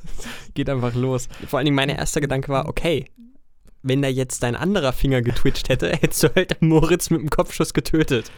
geht 0.52 0.68
einfach 0.68 0.94
los. 0.94 1.28
Vor 1.46 1.58
allen 1.58 1.64
Dingen 1.64 1.76
mein 1.76 1.88
erster 1.88 2.20
Gedanke 2.20 2.48
war, 2.48 2.68
okay, 2.68 3.06
wenn 3.82 4.02
da 4.02 4.08
jetzt 4.08 4.42
dein 4.42 4.54
anderer 4.54 4.92
Finger 4.92 5.22
getwitcht 5.22 5.68
hätte, 5.68 5.90
hättest 5.90 6.22
du 6.22 6.34
halt 6.34 6.60
Moritz 6.60 7.10
mit 7.10 7.20
dem 7.20 7.30
Kopfschuss 7.30 7.72
getötet. 7.72 8.30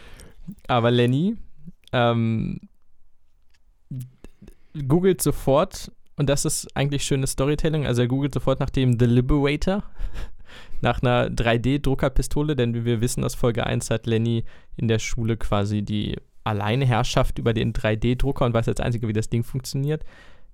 Aber 0.67 0.91
Lenny 0.91 1.37
ähm, 1.91 2.59
googelt 4.87 5.21
sofort, 5.21 5.91
und 6.17 6.29
das 6.29 6.45
ist 6.45 6.75
eigentlich 6.75 7.03
schönes 7.03 7.31
Storytelling, 7.31 7.85
also 7.85 8.01
er 8.01 8.07
googelt 8.07 8.33
sofort 8.33 8.59
nach 8.59 8.69
dem 8.69 8.99
The 8.99 9.05
Liberator, 9.05 9.83
nach 10.81 11.01
einer 11.01 11.27
3D-Druckerpistole, 11.29 12.55
denn 12.55 12.73
wie 12.73 12.85
wir 12.85 13.01
wissen 13.01 13.23
aus 13.23 13.35
Folge 13.35 13.65
1 13.65 13.89
hat 13.89 14.05
Lenny 14.05 14.43
in 14.75 14.87
der 14.87 14.99
Schule 14.99 15.37
quasi 15.37 15.81
die 15.81 16.17
Alleinherrschaft 16.43 17.39
über 17.39 17.53
den 17.53 17.73
3D-Drucker 17.73 18.45
und 18.45 18.53
weiß 18.53 18.67
als 18.67 18.79
Einzige, 18.79 19.07
wie 19.07 19.13
das 19.13 19.29
Ding 19.29 19.43
funktioniert. 19.43 20.03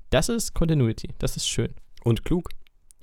Das 0.09 0.29
ist 0.29 0.53
Continuity, 0.53 1.09
das 1.19 1.37
ist 1.37 1.47
schön. 1.47 1.73
Und 2.03 2.23
klug. 2.23 2.49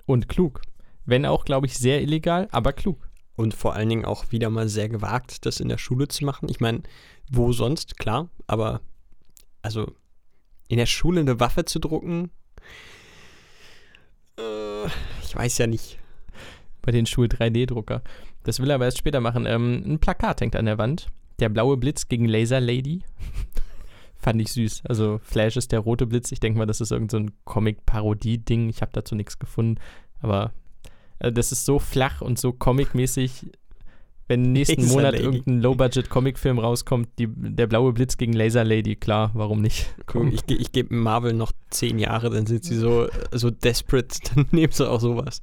Und 0.06 0.28
klug. 0.28 0.62
Wenn 1.05 1.27
auch, 1.27 1.44
glaube 1.44 1.66
ich, 1.66 1.78
sehr 1.78 2.02
illegal, 2.02 2.48
aber 2.51 2.73
klug. 2.73 3.07
Und 3.39 3.55
vor 3.55 3.74
allen 3.74 3.89
Dingen 3.89 4.05
auch 4.05 4.32
wieder 4.32 4.51
mal 4.51 4.69
sehr 4.69 4.89
gewagt, 4.89 5.47
das 5.47 5.60
in 5.60 5.69
der 5.69 5.78
Schule 5.78 6.09
zu 6.09 6.24
machen. 6.24 6.48
Ich 6.48 6.59
meine, 6.59 6.82
wo 7.31 7.52
sonst, 7.52 7.97
klar, 7.97 8.28
aber 8.48 8.81
also 9.62 9.93
in 10.66 10.77
der 10.77 10.86
Schule 10.86 11.20
eine 11.20 11.39
Waffe 11.39 11.65
zu 11.65 11.78
drucken, 11.78 12.32
äh, 14.36 14.86
ich 15.23 15.36
weiß 15.36 15.56
ja 15.59 15.69
nicht. 15.69 16.01
Bei 16.82 16.90
den 16.90 17.06
Schul 17.06 17.27
3D-Drucker. 17.27 18.02
Das 18.43 18.59
will 18.59 18.70
er 18.70 18.74
aber 18.74 18.86
erst 18.86 18.98
später 18.98 19.20
machen. 19.20 19.47
Ähm, 19.47 19.85
ein 19.86 20.01
Plakat 20.01 20.40
hängt 20.40 20.56
an 20.56 20.66
der 20.66 20.78
Wand. 20.78 21.06
Der 21.39 21.48
blaue 21.48 21.77
Blitz 21.77 22.09
gegen 22.09 22.24
Laser 22.24 22.60
Lady. 22.60 23.05
Fand 24.16 24.43
ich 24.43 24.52
süß. 24.52 24.82
Also 24.89 25.20
Flash 25.23 25.56
ist 25.56 25.70
der 25.70 25.78
rote 25.78 26.09
Blitz. 26.09 26.32
Ich 26.32 26.40
denke 26.40 26.59
mal, 26.59 26.66
das 26.66 26.81
ist 26.81 26.90
irgendein 26.90 27.28
so 27.28 27.32
Comic-Parodie-Ding. 27.44 28.69
Ich 28.69 28.82
habe 28.82 28.90
dazu 28.93 29.15
nichts 29.15 29.39
gefunden. 29.39 29.81
Aber 30.19 30.52
das 31.19 31.53
ist 31.53 31.65
so 31.65 31.78
flach 31.78 32.20
und 32.20 32.39
so 32.39 32.53
comic-mäßig. 32.53 33.51
Wenn 34.28 34.43
nächsten 34.53 34.82
Laser 34.82 34.95
Monat 34.95 35.12
Lady. 35.12 35.24
irgendein 35.24 35.61
Low-Budget-Comic-Film 35.61 36.59
rauskommt, 36.59 37.09
die, 37.19 37.28
der 37.28 37.66
blaue 37.66 37.93
Blitz 37.93 38.16
gegen 38.16 38.35
Laser 38.35 38.65
Lady, 38.65 38.97
klar, 38.97 39.31
warum 39.35 39.61
nicht? 39.62 39.89
Guck, 40.07 40.32
ich, 40.32 40.43
ich 40.49 40.73
gebe 40.73 40.95
Marvel 40.95 41.32
noch 41.32 41.53
zehn 41.70 41.99
Jahre, 41.99 42.31
dann 42.31 42.47
sind 42.47 42.65
sie 42.65 42.77
so, 42.77 43.09
so 43.32 43.51
desperate, 43.51 44.19
dann 44.35 44.47
nehmen 44.51 44.73
sie 44.73 44.89
auch 44.89 45.01
sowas. 45.01 45.43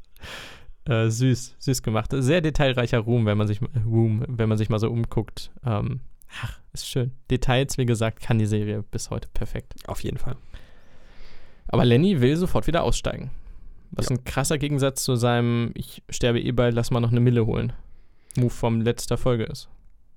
Äh, 0.88 1.10
süß, 1.10 1.56
süß 1.58 1.82
gemacht. 1.82 2.12
Sehr 2.14 2.42
detailreicher 2.42 3.00
Ruhm, 3.00 3.26
wenn 3.26 3.38
man 3.38 3.48
sich, 3.48 3.60
Ruhm, 3.86 4.24
wenn 4.28 4.48
man 4.48 4.58
sich 4.58 4.70
mal 4.70 4.80
so 4.80 4.90
umguckt. 4.92 5.52
Ähm, 5.66 6.02
ach, 6.44 6.60
ist 6.74 6.88
schön. 6.88 7.12
Details, 7.32 7.80
wie 7.80 7.88
gesagt, 7.88 8.22
kann 8.22 8.38
die 8.38 8.46
Serie 8.46 8.84
bis 8.84 9.10
heute 9.10 9.28
perfekt. 9.34 9.74
Auf 9.88 10.04
jeden 10.04 10.18
Fall. 10.18 10.36
Aber 11.68 11.86
Lenny 11.86 12.22
will 12.22 12.38
sofort 12.38 12.68
wieder 12.68 12.84
aussteigen. 12.84 13.32
Was 13.96 14.10
Ja. 14.10 14.16
ein 14.16 14.24
krasser 14.24 14.58
Gegensatz 14.58 15.04
zu 15.04 15.16
seinem 15.16 15.72
Ich 15.74 16.04
sterbe 16.10 16.40
eh 16.42 16.52
bald, 16.52 16.76
lass 16.76 16.92
mal 16.92 17.00
noch 17.00 17.12
eine 17.12 17.20
Mille 17.22 17.46
holen. 17.46 17.74
Move 18.38 18.50
vom 18.50 18.82
letzter 18.82 19.18
Folge 19.18 19.46
ist. 19.46 19.70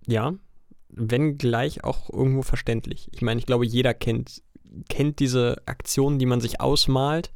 Ja, 0.06 0.34
wenn 0.88 1.38
gleich 1.38 1.84
auch 1.84 2.10
irgendwo 2.10 2.42
verständlich. 2.42 3.08
Ich 3.12 3.22
meine, 3.22 3.38
ich 3.38 3.46
glaube, 3.46 3.66
jeder 3.66 3.94
kennt, 3.94 4.42
kennt 4.88 5.20
diese 5.20 5.56
Aktionen, 5.66 6.18
die 6.18 6.26
man 6.26 6.40
sich 6.40 6.60
ausmalt. 6.60 7.32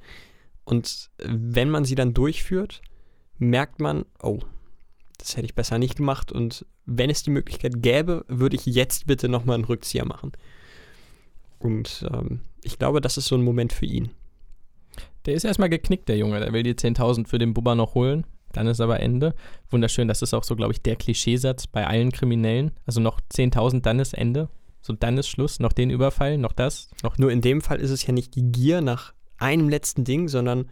Und 0.65 1.11
wenn 1.19 1.71
man 1.71 1.85
sie 1.85 1.95
dann 1.95 2.15
durchführt, 2.15 2.83
merkt 3.39 3.81
man, 3.81 4.05
oh, 4.23 4.41
das 5.19 5.37
hätte 5.37 5.45
ich 5.47 5.55
besser 5.55 5.79
nicht 5.79 5.97
gemacht. 5.97 6.33
Und 6.33 6.67
wenn 6.87 7.11
es 7.11 7.23
die 7.23 7.31
Möglichkeit 7.31 7.83
gäbe, 7.83 8.25
würde 8.29 8.57
ich 8.57 8.67
jetzt 8.67 9.07
bitte 9.07 9.29
nochmal 9.29 9.55
einen 9.55 9.65
Rückzieher 9.65 10.05
machen. 10.05 10.33
Und 11.59 12.05
ähm, 12.13 12.41
ich 12.65 12.79
glaube, 12.79 13.01
das 13.01 13.17
ist 13.19 13.27
so 13.27 13.37
ein 13.37 13.45
Moment 13.45 13.73
für 13.73 13.87
ihn. 13.87 14.11
Der 15.27 15.35
ist 15.35 15.45
erstmal 15.45 15.69
geknickt, 15.69 16.09
der 16.09 16.17
Junge. 16.17 16.41
Der 16.41 16.53
will 16.53 16.63
die 16.63 16.75
10.000 16.75 17.27
für 17.27 17.39
den 17.39 17.55
Bubba 17.55 17.75
noch 17.75 17.95
holen. 17.95 18.27
Dann 18.53 18.67
ist 18.67 18.81
aber 18.81 19.01
Ende. 19.01 19.35
Wunderschön, 19.71 20.09
das 20.09 20.23
ist 20.23 20.35
auch 20.35 20.45
so, 20.45 20.57
glaube 20.57 20.73
ich, 20.73 20.83
der 20.83 20.97
Klischeesatz 20.97 21.67
bei 21.67 21.87
allen 21.87 22.13
Kriminellen. 22.13 22.73
Also 22.87 23.01
noch 23.01 23.21
10.000, 23.33 23.81
dann 23.81 23.99
ist 23.99 24.13
Ende. 24.13 24.49
So, 24.83 24.93
dann 24.93 25.17
ist 25.17 25.29
Schluss. 25.29 25.61
Noch 25.61 25.73
den 25.73 25.91
Überfall, 25.91 26.39
noch 26.39 26.53
das, 26.53 26.91
noch 27.03 27.17
Nur 27.17 27.31
in 27.31 27.41
dem 27.41 27.61
Fall 27.61 27.81
ist 27.81 27.91
es 27.91 28.07
ja 28.07 28.13
nicht 28.13 28.35
die 28.35 28.51
Gier 28.51 28.81
nach 28.81 29.15
einem 29.39 29.69
letzten 29.69 30.05
Ding, 30.05 30.29
sondern 30.29 30.69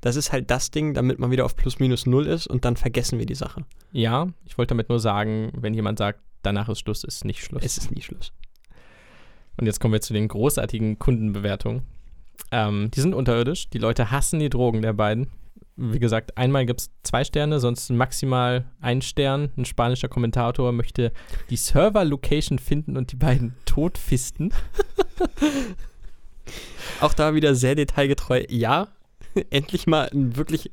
das 0.00 0.16
ist 0.16 0.32
halt 0.32 0.50
das 0.50 0.70
Ding, 0.70 0.94
damit 0.94 1.18
man 1.18 1.30
wieder 1.30 1.44
auf 1.44 1.56
plus 1.56 1.78
minus 1.78 2.06
null 2.06 2.26
ist 2.26 2.46
und 2.46 2.64
dann 2.64 2.76
vergessen 2.76 3.18
wir 3.18 3.26
die 3.26 3.34
Sache. 3.34 3.64
Ja, 3.92 4.28
ich 4.44 4.58
wollte 4.58 4.70
damit 4.70 4.88
nur 4.88 5.00
sagen, 5.00 5.52
wenn 5.56 5.74
jemand 5.74 5.98
sagt, 5.98 6.20
danach 6.42 6.68
ist 6.68 6.80
Schluss, 6.80 7.04
ist 7.04 7.24
nicht 7.24 7.42
Schluss. 7.42 7.62
Es 7.64 7.78
ist 7.78 7.90
nie 7.90 8.02
Schluss. 8.02 8.32
Und 9.56 9.66
jetzt 9.66 9.80
kommen 9.80 9.92
wir 9.92 10.00
zu 10.00 10.12
den 10.12 10.28
großartigen 10.28 10.98
Kundenbewertungen. 10.98 11.82
Ähm, 12.50 12.90
die 12.92 13.00
sind 13.00 13.14
unterirdisch. 13.14 13.70
Die 13.70 13.78
Leute 13.78 14.10
hassen 14.10 14.40
die 14.40 14.50
Drogen 14.50 14.82
der 14.82 14.92
beiden. 14.92 15.28
Wie 15.76 15.98
gesagt, 15.98 16.38
einmal 16.38 16.64
gibt 16.64 16.80
es 16.80 16.90
zwei 17.02 17.22
Sterne, 17.22 17.60
sonst 17.60 17.90
maximal 17.90 18.64
ein 18.80 19.02
Stern. 19.02 19.50
Ein 19.56 19.66
spanischer 19.66 20.08
Kommentator 20.08 20.72
möchte 20.72 21.12
die 21.50 21.56
Server-Location 21.56 22.58
finden 22.58 22.96
und 22.96 23.12
die 23.12 23.16
beiden 23.16 23.54
totfisten. 23.66 24.54
Auch 27.00 27.12
da 27.12 27.34
wieder 27.34 27.54
sehr 27.54 27.74
detailgetreu. 27.74 28.44
Ja, 28.48 28.88
endlich 29.50 29.86
mal 29.86 30.08
ein 30.12 30.36
wirklich 30.36 30.70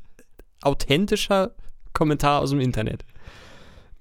authentischer 0.61 1.51
Kommentar 1.91 2.41
aus 2.41 2.51
dem 2.51 2.61
Internet. 2.61 3.03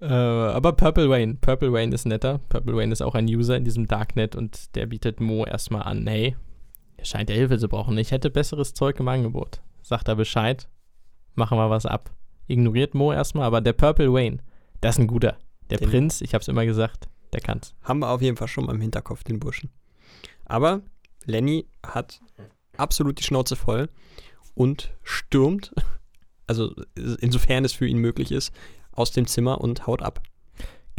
Äh, 0.01 0.07
aber 0.07 0.73
Purple 0.73 1.09
Wayne, 1.09 1.37
Purple 1.41 1.73
Wayne 1.73 1.95
ist 1.95 2.07
netter. 2.07 2.41
Purple 2.49 2.77
Wayne 2.77 2.93
ist 2.93 3.03
auch 3.03 3.15
ein 3.15 3.27
User 3.27 3.57
in 3.57 3.65
diesem 3.65 3.89
Darknet 3.89 4.37
und 4.37 4.75
der 4.77 4.87
bietet 4.87 5.21
Mo 5.21 5.45
erstmal 5.45 5.83
an, 5.83 6.07
hey, 6.07 6.37
er 7.03 7.07
scheint 7.07 7.31
ja 7.31 7.35
Hilfe 7.37 7.59
zu 7.59 7.69
brauchen. 7.69 7.99
Ich 7.99 8.13
hätte 8.13 8.31
besseres 8.31 8.75
Zeug 8.75 8.99
im 9.01 9.09
Angebot. 9.09 9.61
Sagt 9.83 10.07
er 10.09 10.15
Bescheid, 10.15 10.69
machen 11.35 11.59
wir 11.59 11.69
was 11.69 11.85
ab. 11.85 12.11
Ignoriert 12.47 12.95
Mo 12.95 13.13
erstmal, 13.13 13.45
aber 13.45 13.61
der 13.61 13.73
Purple 13.73 14.13
Wayne, 14.13 14.39
das 14.81 14.95
ist 14.97 15.01
ein 15.01 15.07
guter. 15.09 15.37
Der 15.71 15.79
Den- 15.79 15.91
Prinz, 15.91 16.21
ich 16.21 16.33
hab's 16.35 16.47
immer 16.49 16.65
gesagt, 16.65 17.09
der 17.33 17.41
kann's. 17.41 17.75
Haben 17.83 18.01
wir 18.01 18.11
auf 18.11 18.23
jeden 18.23 18.37
Fall 18.37 18.47
schon 18.49 18.67
mal 18.67 18.75
im 18.75 18.81
Hinterkopf, 18.81 19.25
den 19.25 19.41
Burschen. 19.41 19.71
Aber 20.45 20.83
Lenny 21.25 21.67
hat 21.85 22.21
absolut 22.77 23.19
die 23.19 23.25
Schnauze 23.25 23.57
voll 23.57 23.89
und 24.55 24.93
stürmt, 25.03 25.73
also 26.47 26.73
insofern 27.21 27.65
es 27.65 27.73
für 27.73 27.87
ihn 27.87 27.99
möglich 27.99 28.31
ist, 28.31 28.53
aus 28.93 29.11
dem 29.11 29.27
Zimmer 29.27 29.61
und 29.61 29.87
haut 29.89 30.03
ab. 30.03 30.23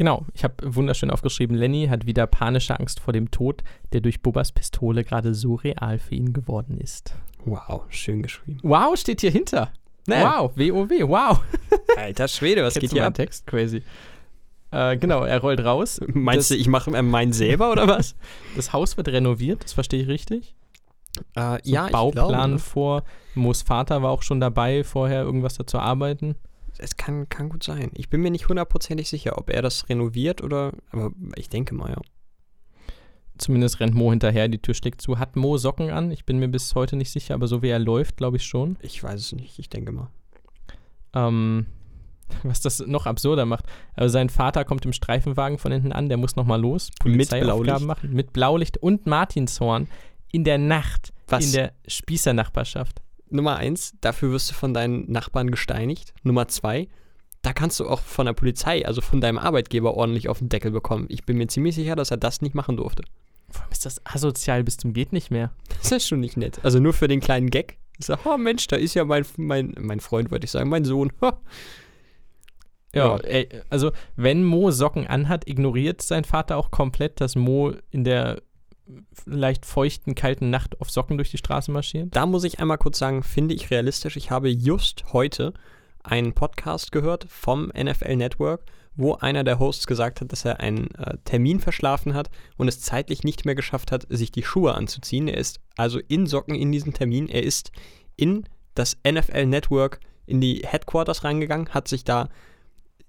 Genau, 0.04 0.26
ich 0.34 0.44
habe 0.44 0.56
wunderschön 0.62 1.10
aufgeschrieben, 1.12 1.56
Lenny 1.56 1.88
hat 1.88 2.06
wieder 2.06 2.28
panische 2.28 2.78
Angst 2.78 3.00
vor 3.00 3.14
dem 3.14 3.32
Tod, 3.32 3.64
der 3.94 4.02
durch 4.02 4.22
Bubbas 4.22 4.52
Pistole 4.52 5.06
gerade 5.06 5.34
so 5.34 5.56
real 5.56 5.98
für 5.98 6.14
ihn 6.14 6.34
geworden 6.34 6.78
ist. 6.78 7.16
Wow, 7.46 7.84
schön 7.88 8.22
geschrieben. 8.22 8.60
Wow, 8.64 8.98
steht 8.98 9.22
hier 9.22 9.32
hinter. 9.32 9.72
Naja. 10.06 10.42
Wow, 10.42 10.58
WoW, 10.58 11.08
wow. 11.08 11.40
Alter 11.98 12.28
Schwede, 12.28 12.66
was 12.66 12.74
Kennst 12.74 12.82
geht 12.82 12.92
hier 12.92 13.08
ab? 13.08 13.14
Text? 13.14 13.48
Crazy. 13.48 13.82
Äh, 14.72 14.98
genau, 14.98 15.24
er 15.24 15.40
rollt 15.40 15.64
raus. 15.64 16.02
Meinst 16.06 16.52
das, 16.52 16.58
du, 16.58 16.62
ich 16.62 16.68
mache 16.68 16.92
äh, 16.92 17.02
meinen 17.02 17.32
selber 17.32 17.72
oder 17.72 17.88
was? 17.88 18.18
das 18.58 18.74
Haus 18.74 18.98
wird 18.98 19.08
renoviert, 19.08 19.64
das 19.64 19.72
verstehe 19.72 20.02
ich 20.02 20.10
richtig. 20.10 20.54
Äh, 21.36 21.60
So 21.64 21.72
ja, 21.72 21.88
Bauplan 21.88 22.28
ich 22.28 22.34
glaube, 22.34 22.60
vor. 22.60 23.04
Moos 23.36 23.62
Vater 23.62 24.04
war 24.04 24.12
auch 24.12 24.24
schon 24.24 24.42
dabei, 24.42 24.84
vorher 24.84 25.22
irgendwas 25.22 25.54
dazu 25.54 25.80
arbeiten. 25.80 26.36
Es 26.78 26.98
kann, 26.98 27.30
kann 27.30 27.50
gut 27.50 27.64
sein. 27.64 27.92
Ich 27.94 28.10
bin 28.10 28.22
mir 28.22 28.32
nicht 28.32 28.50
hundertprozentig 28.50 29.10
sicher, 29.10 29.38
ob 29.38 29.50
er 29.50 29.62
das 29.62 29.90
renoviert 29.90 30.42
oder, 30.42 30.74
aber 30.92 31.12
ich 31.36 31.50
denke 31.50 31.76
mal, 31.76 31.92
ja. 31.92 32.02
Zumindest 33.38 33.80
rennt 33.80 33.96
Mo 33.96 34.12
hinterher, 34.12 34.48
die 34.48 34.60
Tür 34.60 34.76
schlägt 34.76 35.02
zu. 35.02 35.18
Hat 35.18 35.36
Mo 35.36 35.58
Socken 35.58 35.90
an? 35.90 36.12
Ich 36.12 36.26
bin 36.26 36.38
mir 36.38 36.48
bis 36.48 36.76
heute 36.76 36.96
nicht 36.96 37.10
sicher, 37.10 37.34
aber 37.34 37.48
so 37.48 37.62
wie 37.62 37.70
er 37.70 37.80
läuft, 37.80 38.18
glaube 38.18 38.38
ich 38.38 38.46
schon. 38.46 38.78
Ich 38.82 39.04
weiß 39.04 39.20
es 39.20 39.32
nicht, 39.32 39.58
ich 39.58 39.70
denke 39.70 39.92
mal. 39.92 40.10
Ähm, 41.14 41.66
was 42.44 42.62
das 42.62 42.80
noch 42.80 43.06
absurder 43.06 43.46
macht. 43.46 43.66
Also 43.96 44.14
sein 44.14 44.30
Vater 44.30 44.66
kommt 44.66 44.86
im 44.86 44.94
Streifenwagen 44.94 45.58
von 45.58 45.72
hinten 45.72 45.92
an, 45.92 46.10
der 46.10 46.18
muss 46.18 46.36
nochmal 46.36 46.62
los. 46.62 46.92
Polizeiaufgaben 47.00 47.88
machen. 47.88 48.14
Mit 48.14 48.34
Blaulicht 48.34 48.78
und 48.78 49.08
Martinshorn 49.08 49.88
in 50.32 50.44
der 50.44 50.58
Nacht 50.58 51.14
Was? 51.28 51.46
in 51.46 51.52
der 51.54 51.74
Spießernachbarschaft. 51.88 53.02
Nummer 53.34 53.58
eins, 53.58 53.96
dafür 54.02 54.32
wirst 54.32 54.52
du 54.52 54.54
von 54.54 54.74
deinen 54.74 55.12
Nachbarn 55.12 55.52
gesteinigt. 55.52 56.14
Nummer 56.24 56.48
zwei, 56.48 56.88
da 57.42 57.52
kannst 57.52 57.80
du 57.80 57.88
auch 57.88 58.00
von 58.00 58.26
der 58.26 58.34
Polizei, 58.34 58.86
also 58.86 59.02
von 59.02 59.20
deinem 59.20 59.38
Arbeitgeber, 59.38 59.96
ordentlich 59.96 60.30
auf 60.30 60.40
den 60.40 60.50
Deckel 60.50 60.72
bekommen. 60.72 61.06
Ich 61.10 61.26
bin 61.26 61.38
mir 61.38 61.48
ziemlich 61.48 61.76
sicher, 61.76 61.96
dass 61.96 62.12
er 62.12 62.18
das 62.18 62.42
nicht 62.42 62.56
machen 62.56 62.78
durfte. 62.78 63.04
Vor 63.50 63.64
allem 63.64 63.72
ist 63.72 63.86
das 63.86 64.06
asozial 64.06 64.64
bis 64.64 64.78
zum 64.78 64.94
geht 64.94 65.14
nicht 65.14 65.30
mehr. 65.30 65.52
Das 65.82 65.92
ist 65.92 66.08
schon 66.08 66.22
nicht 66.22 66.38
nett. 66.38 66.60
Also 66.64 66.80
nur 66.80 66.94
für 66.94 67.08
den 67.08 67.20
kleinen 67.20 67.50
Gag. 67.50 67.78
Ich 68.00 68.06
sag, 68.06 68.26
oh 68.26 68.38
Mensch, 68.38 68.68
da 68.68 68.76
ist 68.76 68.94
ja 68.94 69.06
mein, 69.06 69.26
mein, 69.38 69.76
mein 69.78 70.00
Freund, 70.00 70.32
wollte 70.32 70.46
ich 70.46 70.52
sagen, 70.52 70.70
mein 70.70 70.86
Sohn. 70.86 71.12
Ja. 72.96 73.18
ey, 73.18 73.50
also 73.72 73.92
wenn 74.16 74.44
Mo 74.44 74.70
Socken 74.70 75.08
anhat, 75.08 75.48
ignoriert 75.48 76.04
sein 76.04 76.26
Vater 76.26 76.58
auch 76.58 76.70
komplett, 76.70 77.22
dass 77.22 77.36
Mo 77.36 77.74
in 77.90 78.04
der 78.04 78.44
leicht 79.26 79.66
feuchten, 79.66 80.16
kalten 80.16 80.50
Nacht 80.50 80.80
auf 80.82 80.90
Socken 80.90 81.18
durch 81.18 81.32
die 81.32 81.38
Straße 81.38 81.72
marschiert. 81.72 82.10
Da 82.12 82.26
muss 82.26 82.44
ich 82.44 82.60
einmal 82.60 82.78
kurz 82.78 83.00
sagen, 83.00 83.24
finde 83.24 83.56
ich 83.56 83.72
realistisch. 83.72 84.18
Ich 84.18 84.32
habe 84.32 84.50
just 84.50 85.14
heute 85.14 85.54
einen 86.04 86.34
Podcast 86.34 86.92
gehört 86.92 87.26
vom 87.30 87.68
NFL 87.68 88.16
Network, 88.18 88.66
wo 88.96 89.16
einer 89.16 89.44
der 89.44 89.60
Hosts 89.60 89.88
gesagt 89.88 90.22
hat, 90.22 90.32
dass 90.32 90.46
er 90.46 90.60
einen 90.60 90.94
äh, 90.96 91.18
Termin 91.24 91.60
verschlafen 91.60 92.14
hat 92.14 92.30
und 92.58 92.68
es 92.68 92.82
zeitlich 92.82 93.24
nicht 93.24 93.46
mehr 93.46 93.56
geschafft 93.56 93.92
hat, 93.92 94.06
sich 94.10 94.32
die 94.32 94.44
Schuhe 94.44 94.76
anzuziehen. 94.76 95.28
Er 95.28 95.38
ist 95.38 95.60
also 95.78 96.00
in 96.00 96.28
Socken 96.28 96.56
in 96.56 96.72
diesen 96.72 96.94
Termin. 96.94 97.28
Er 97.30 97.44
ist 97.44 97.72
in 98.16 98.48
das 98.76 98.98
NFL 99.08 99.46
Network 99.46 100.00
in 100.26 100.42
die 100.42 100.62
Headquarters 100.66 101.24
reingegangen, 101.24 101.70
hat 101.70 101.88
sich 101.88 102.04
da 102.04 102.30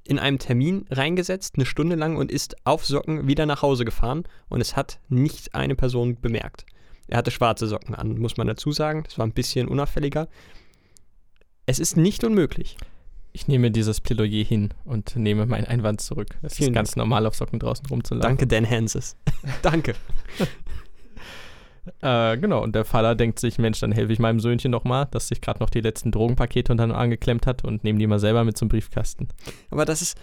in 0.06 0.18
einem 0.18 0.38
Termin 0.38 0.86
reingesetzt, 0.90 1.54
eine 1.56 1.66
Stunde 1.66 1.96
lang 1.96 2.16
und 2.16 2.30
ist 2.30 2.56
auf 2.64 2.84
Socken 2.84 3.26
wieder 3.26 3.46
nach 3.46 3.62
Hause 3.62 3.84
gefahren 3.84 4.24
und 4.48 4.60
es 4.60 4.76
hat 4.76 5.00
nicht 5.08 5.54
eine 5.54 5.74
Person 5.74 6.20
bemerkt. 6.20 6.66
Er 7.08 7.18
hatte 7.18 7.30
schwarze 7.30 7.66
Socken 7.66 7.94
an, 7.94 8.18
muss 8.18 8.36
man 8.36 8.46
dazu 8.46 8.72
sagen. 8.72 9.02
Das 9.04 9.18
war 9.18 9.26
ein 9.26 9.32
bisschen 9.32 9.68
unauffälliger. 9.68 10.28
Es 11.66 11.78
ist 11.78 11.96
nicht 11.96 12.24
unmöglich. 12.24 12.76
Ich 13.32 13.48
nehme 13.48 13.70
dieses 13.70 14.00
Plädoyer 14.00 14.44
hin 14.44 14.72
und 14.84 15.16
nehme 15.16 15.46
meinen 15.46 15.66
Einwand 15.66 16.00
zurück. 16.00 16.38
Es 16.42 16.54
Vielen 16.54 16.70
ist 16.70 16.74
ganz 16.74 16.96
normal, 16.96 17.26
auf 17.26 17.34
Socken 17.34 17.58
draußen 17.58 17.86
rumzulaufen. 17.86 18.28
Danke, 18.28 18.46
Dan 18.46 18.68
Hanses. 18.68 19.16
Danke. 19.62 19.94
äh, 22.00 22.36
genau, 22.38 22.62
und 22.62 22.74
der 22.74 22.84
Vater 22.84 23.14
denkt 23.14 23.38
sich, 23.38 23.58
Mensch, 23.58 23.80
dann 23.80 23.92
helfe 23.92 24.12
ich 24.12 24.18
meinem 24.18 24.40
Söhnchen 24.40 24.70
nochmal, 24.70 25.06
das 25.10 25.28
sich 25.28 25.40
gerade 25.40 25.60
noch 25.60 25.70
die 25.70 25.80
letzten 25.80 26.12
Drogenpakete 26.12 26.72
unter 26.72 26.86
den 26.86 26.92
Arm 26.92 27.10
geklemmt 27.10 27.46
hat 27.46 27.64
und 27.64 27.84
nehme 27.84 27.98
die 27.98 28.06
mal 28.06 28.18
selber 28.18 28.44
mit 28.44 28.56
zum 28.56 28.68
Briefkasten. 28.68 29.28
Aber 29.70 29.84
das 29.84 30.02
ist, 30.02 30.18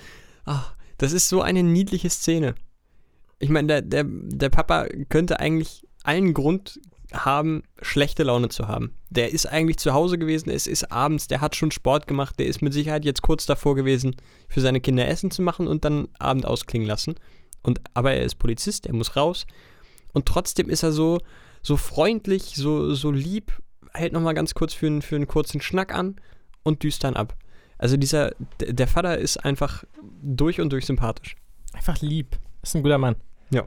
ach, 0.46 0.74
das 0.98 1.14
ist 1.14 1.30
so 1.30 1.42
eine 1.42 1.64
niedliche 1.64 2.10
Szene. 2.10 2.56
Ich 3.40 3.50
meine, 3.50 3.68
der, 3.68 3.82
der, 3.82 4.06
der 4.08 4.50
Papa 4.50 4.88
könnte 5.10 5.40
eigentlich 5.40 5.88
allen 6.04 6.34
Grund 6.34 6.80
haben, 7.14 7.64
schlechte 7.82 8.24
Laune 8.24 8.50
zu 8.50 8.68
haben. 8.68 8.96
Der 9.10 9.32
ist 9.32 9.46
eigentlich 9.46 9.78
zu 9.78 9.94
Hause 9.94 10.18
gewesen, 10.18 10.50
es 10.50 10.68
ist 10.68 10.92
abends, 10.92 11.28
der 11.28 11.42
hat 11.42 11.56
schon 11.56 11.72
Sport 11.72 12.08
gemacht, 12.08 12.40
der 12.40 12.46
ist 12.46 12.62
mit 12.62 12.74
Sicherheit 12.74 13.04
jetzt 13.04 13.22
kurz 13.22 13.46
davor 13.46 13.76
gewesen, 13.76 14.16
für 14.48 14.62
seine 14.62 14.80
Kinder 14.80 15.08
Essen 15.08 15.32
zu 15.32 15.42
machen 15.42 15.68
und 15.68 15.84
dann 15.84 16.08
Abend 16.20 16.46
ausklingen 16.46 16.88
lassen. 16.88 17.16
Und, 17.64 17.82
aber 17.94 18.14
er 18.14 18.24
ist 18.24 18.36
Polizist, 18.36 18.86
er 18.86 18.94
muss 18.94 19.16
raus. 19.16 19.46
Und 20.14 20.26
trotzdem 20.26 20.70
ist 20.70 20.84
er 20.84 20.92
so, 20.92 21.20
so 21.62 21.78
freundlich, 21.78 22.56
so, 22.56 22.94
so 22.94 23.12
lieb, 23.12 23.52
hält 23.94 24.14
nochmal 24.14 24.34
ganz 24.34 24.54
kurz 24.54 24.74
für, 24.74 24.88
einen, 24.88 25.02
für 25.02 25.16
einen 25.16 25.28
kurzen 25.28 25.62
Schnack 25.62 25.94
an 25.94 26.16
und 26.64 26.84
düst 26.84 27.04
dann 27.04 27.16
ab. 27.16 27.36
Also 27.78 27.98
dieser, 27.98 28.32
der 28.60 28.88
Vater 28.88 29.18
ist 29.18 29.38
einfach 29.38 29.84
durch 30.22 30.62
und 30.62 30.72
durch 30.72 30.86
sympathisch. 30.86 31.36
Einfach 31.74 32.00
lieb. 32.02 32.38
Ist 32.62 32.76
ein 32.76 32.84
guter 32.84 32.98
Mann. 32.98 33.16
Ja. 33.50 33.64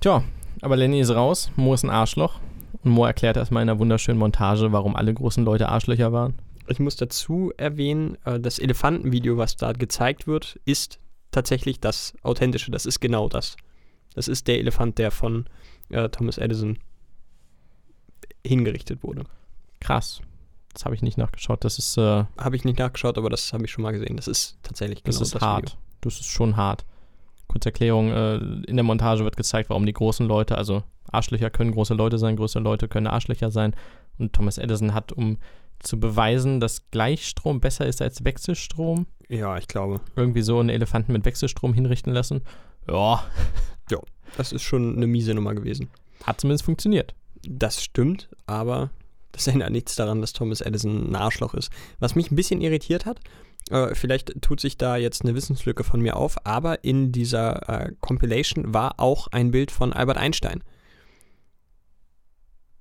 Tja, 0.00 0.24
aber 0.60 0.76
Lenny 0.76 1.00
ist 1.00 1.10
raus, 1.10 1.50
Mo 1.56 1.72
ist 1.74 1.84
ein 1.84 1.90
Arschloch. 1.90 2.40
Und 2.82 2.90
Mo 2.90 3.06
erklärt 3.06 3.36
erstmal 3.36 3.62
in 3.62 3.70
einer 3.70 3.78
wunderschönen 3.78 4.18
Montage, 4.18 4.72
warum 4.72 4.96
alle 4.96 5.14
großen 5.14 5.44
Leute 5.44 5.68
Arschlöcher 5.68 6.12
waren. 6.12 6.34
Ich 6.68 6.80
muss 6.80 6.96
dazu 6.96 7.52
erwähnen, 7.56 8.18
äh, 8.24 8.38
das 8.38 8.58
Elefantenvideo, 8.58 9.36
was 9.36 9.56
da 9.56 9.72
gezeigt 9.72 10.26
wird, 10.26 10.60
ist 10.64 10.98
tatsächlich 11.30 11.80
das 11.80 12.14
Authentische. 12.22 12.70
Das 12.70 12.86
ist 12.86 13.00
genau 13.00 13.28
das. 13.28 13.56
Das 14.14 14.28
ist 14.28 14.48
der 14.48 14.58
Elefant, 14.58 14.98
der 14.98 15.10
von 15.10 15.46
äh, 15.90 16.08
Thomas 16.08 16.38
Edison 16.38 16.78
hingerichtet 18.44 19.02
wurde. 19.02 19.24
Krass. 19.80 20.20
Das 20.72 20.84
habe 20.84 20.94
ich 20.94 21.02
nicht 21.02 21.18
nachgeschaut. 21.18 21.64
Das 21.64 21.78
ist. 21.78 21.96
Äh, 21.98 22.24
habe 22.38 22.56
ich 22.56 22.64
nicht 22.64 22.78
nachgeschaut, 22.78 23.18
aber 23.18 23.30
das 23.30 23.52
habe 23.52 23.64
ich 23.64 23.70
schon 23.70 23.82
mal 23.82 23.92
gesehen. 23.92 24.16
Das 24.16 24.28
ist 24.28 24.58
tatsächlich 24.62 25.02
genau 25.02 25.18
das. 25.18 25.28
Ist 25.28 25.34
das 25.34 25.42
hart. 25.42 25.62
Video. 25.64 25.78
Das 26.00 26.14
ist 26.14 26.26
schon 26.26 26.56
hart. 26.56 26.84
Kurze 27.48 27.68
Erklärung: 27.68 28.10
äh, 28.10 28.36
In 28.36 28.76
der 28.76 28.84
Montage 28.84 29.24
wird 29.24 29.36
gezeigt, 29.36 29.70
warum 29.70 29.84
die 29.84 29.92
großen 29.92 30.26
Leute, 30.26 30.56
also 30.56 30.82
Arschlöcher 31.10 31.50
können 31.50 31.72
große 31.72 31.94
Leute 31.94 32.18
sein, 32.18 32.36
große 32.36 32.58
Leute 32.58 32.88
können 32.88 33.06
Arschlöcher 33.06 33.50
sein. 33.50 33.76
Und 34.18 34.32
Thomas 34.32 34.58
Edison 34.58 34.94
hat, 34.94 35.12
um 35.12 35.38
zu 35.78 35.98
beweisen, 35.98 36.60
dass 36.60 36.90
Gleichstrom 36.90 37.60
besser 37.60 37.86
ist 37.86 38.00
als 38.00 38.24
Wechselstrom. 38.24 39.06
Ja, 39.28 39.58
ich 39.58 39.68
glaube. 39.68 40.00
Irgendwie 40.16 40.42
so 40.42 40.58
einen 40.58 40.68
Elefanten 40.68 41.12
mit 41.12 41.24
Wechselstrom 41.24 41.74
hinrichten 41.74 42.12
lassen. 42.12 42.42
Ja. 42.88 43.24
Ja, 43.90 43.98
das 44.36 44.52
ist 44.52 44.62
schon 44.62 44.96
eine 44.96 45.06
miese 45.06 45.34
Nummer 45.34 45.54
gewesen. 45.54 45.88
Hat 46.24 46.40
zumindest 46.40 46.64
funktioniert. 46.64 47.14
Das 47.48 47.82
stimmt, 47.82 48.28
aber 48.46 48.90
das 49.32 49.46
ändert 49.46 49.70
nichts 49.70 49.96
daran, 49.96 50.20
dass 50.20 50.32
Thomas 50.32 50.60
Edison 50.60 51.10
ein 51.10 51.16
Arschloch 51.16 51.54
ist. 51.54 51.70
Was 51.98 52.14
mich 52.14 52.30
ein 52.30 52.36
bisschen 52.36 52.60
irritiert 52.60 53.06
hat, 53.06 53.20
äh, 53.70 53.94
vielleicht 53.94 54.40
tut 54.42 54.60
sich 54.60 54.76
da 54.76 54.96
jetzt 54.96 55.22
eine 55.22 55.34
Wissenslücke 55.34 55.84
von 55.84 56.00
mir 56.00 56.16
auf, 56.16 56.46
aber 56.46 56.84
in 56.84 57.12
dieser 57.12 57.68
äh, 57.68 57.92
Compilation 58.00 58.74
war 58.74 59.00
auch 59.00 59.28
ein 59.28 59.50
Bild 59.50 59.70
von 59.70 59.92
Albert 59.92 60.18
Einstein. 60.18 60.62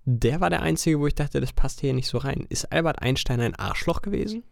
Der 0.05 0.41
war 0.41 0.49
der 0.49 0.63
Einzige, 0.63 0.99
wo 0.99 1.07
ich 1.07 1.15
dachte, 1.15 1.39
das 1.39 1.53
passt 1.53 1.79
hier 1.79 1.93
nicht 1.93 2.07
so 2.07 2.17
rein. 2.17 2.45
Ist 2.49 2.71
Albert 2.71 3.01
Einstein 3.01 3.39
ein 3.39 3.55
Arschloch 3.55 4.01
gewesen? 4.01 4.43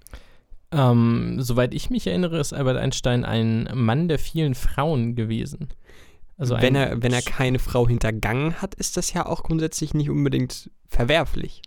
Ähm, 0.72 1.42
soweit 1.42 1.74
ich 1.74 1.90
mich 1.90 2.06
erinnere, 2.06 2.40
ist 2.40 2.54
Albert 2.54 2.78
Einstein 2.78 3.26
ein 3.26 3.68
Mann 3.74 4.08
der 4.08 4.20
vielen 4.20 4.54
Frauen 4.54 5.16
gewesen. 5.16 5.70
Also 6.40 6.60
wenn, 6.60 6.74
er, 6.74 7.04
wenn 7.04 7.12
er 7.12 7.22
keine 7.22 7.60
Frau 7.60 7.86
hintergangen 7.88 8.62
hat, 8.62 8.74
ist 8.74 8.96
das 8.96 9.12
ja 9.12 9.26
auch 9.26 9.44
grundsätzlich 9.44 9.94
nicht 9.94 10.10
unbedingt 10.10 10.72
verwerflich. 10.88 11.62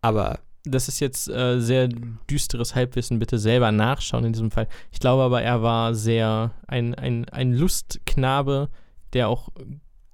Aber 0.00 0.40
das 0.64 0.88
ist 0.88 0.98
jetzt 0.98 1.28
äh, 1.28 1.60
sehr 1.60 1.88
düsteres 2.28 2.74
Halbwissen, 2.74 3.20
bitte 3.20 3.38
selber 3.38 3.70
nachschauen 3.70 4.24
in 4.24 4.32
diesem 4.32 4.50
Fall. 4.50 4.66
Ich 4.90 4.98
glaube 4.98 5.22
aber, 5.22 5.42
er 5.42 5.62
war 5.62 5.94
sehr 5.94 6.50
ein, 6.66 6.96
ein, 6.96 7.28
ein 7.28 7.52
Lustknabe, 7.52 8.70
der 9.12 9.28
auch 9.28 9.50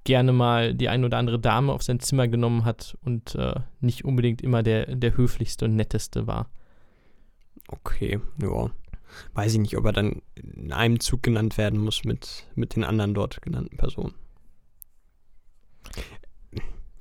gerne 0.05 0.33
mal 0.33 0.75
die 0.75 0.91
ein 0.91 1.05
oder 1.05 1.17
andere 1.17 1.39
Dame 1.39 1.73
auf 1.73 1.83
sein 1.83 2.01
Zimmer 2.01 2.29
genommen 2.29 2.67
hat 2.67 2.97
und 3.03 3.35
äh, 3.37 3.55
nicht 3.81 4.05
unbedingt 4.05 4.43
immer 4.43 4.63
der, 4.63 4.97
der 4.97 5.17
höflichste 5.17 5.65
und 5.65 5.77
netteste 5.77 6.27
war. 6.27 6.51
Okay, 7.69 8.21
ja. 8.43 8.71
Weiß 9.35 9.53
ich 9.53 9.59
nicht, 9.59 9.77
ob 9.77 9.85
er 9.87 9.93
dann 9.93 10.23
in 10.35 10.73
einem 10.73 11.01
Zug 11.01 11.23
genannt 11.23 11.59
werden 11.59 11.81
muss 11.81 12.05
mit, 12.05 12.47
mit 12.55 12.77
den 12.77 12.85
anderen 12.85 13.15
dort 13.15 13.43
genannten 13.43 13.77
Personen. 13.77 14.15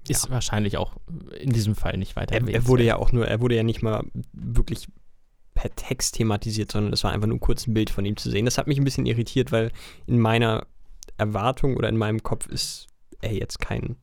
Ist 0.07 0.25
ja. 0.25 0.31
wahrscheinlich 0.31 0.77
auch 0.77 0.95
in 1.39 1.51
diesem 1.51 1.75
Fall 1.75 1.97
nicht 1.97 2.15
weiter 2.15 2.35
er, 2.35 2.47
er 2.47 2.67
wurde 2.67 2.83
ja 2.83 2.95
auch 2.95 3.11
nur, 3.11 3.27
er 3.27 3.41
wurde 3.41 3.55
ja 3.55 3.63
nicht 3.63 3.81
mal 3.81 4.05
wirklich 4.31 4.87
per 5.53 5.75
Text 5.75 6.15
thematisiert, 6.15 6.71
sondern 6.71 6.93
es 6.93 7.03
war 7.03 7.11
einfach 7.11 7.27
nur 7.27 7.39
kurz 7.39 7.67
ein 7.67 7.73
Bild 7.73 7.89
von 7.89 8.05
ihm 8.05 8.15
zu 8.15 8.29
sehen. 8.29 8.45
Das 8.45 8.57
hat 8.57 8.67
mich 8.67 8.77
ein 8.77 8.83
bisschen 8.83 9.07
irritiert, 9.07 9.51
weil 9.51 9.71
in 10.05 10.19
meiner 10.19 10.67
Erwartung 11.17 11.75
oder 11.75 11.89
in 11.89 11.97
meinem 11.97 12.21
Kopf 12.21 12.47
ist 12.47 12.87
er 13.21 13.33
jetzt 13.33 13.59
kein, 13.59 13.97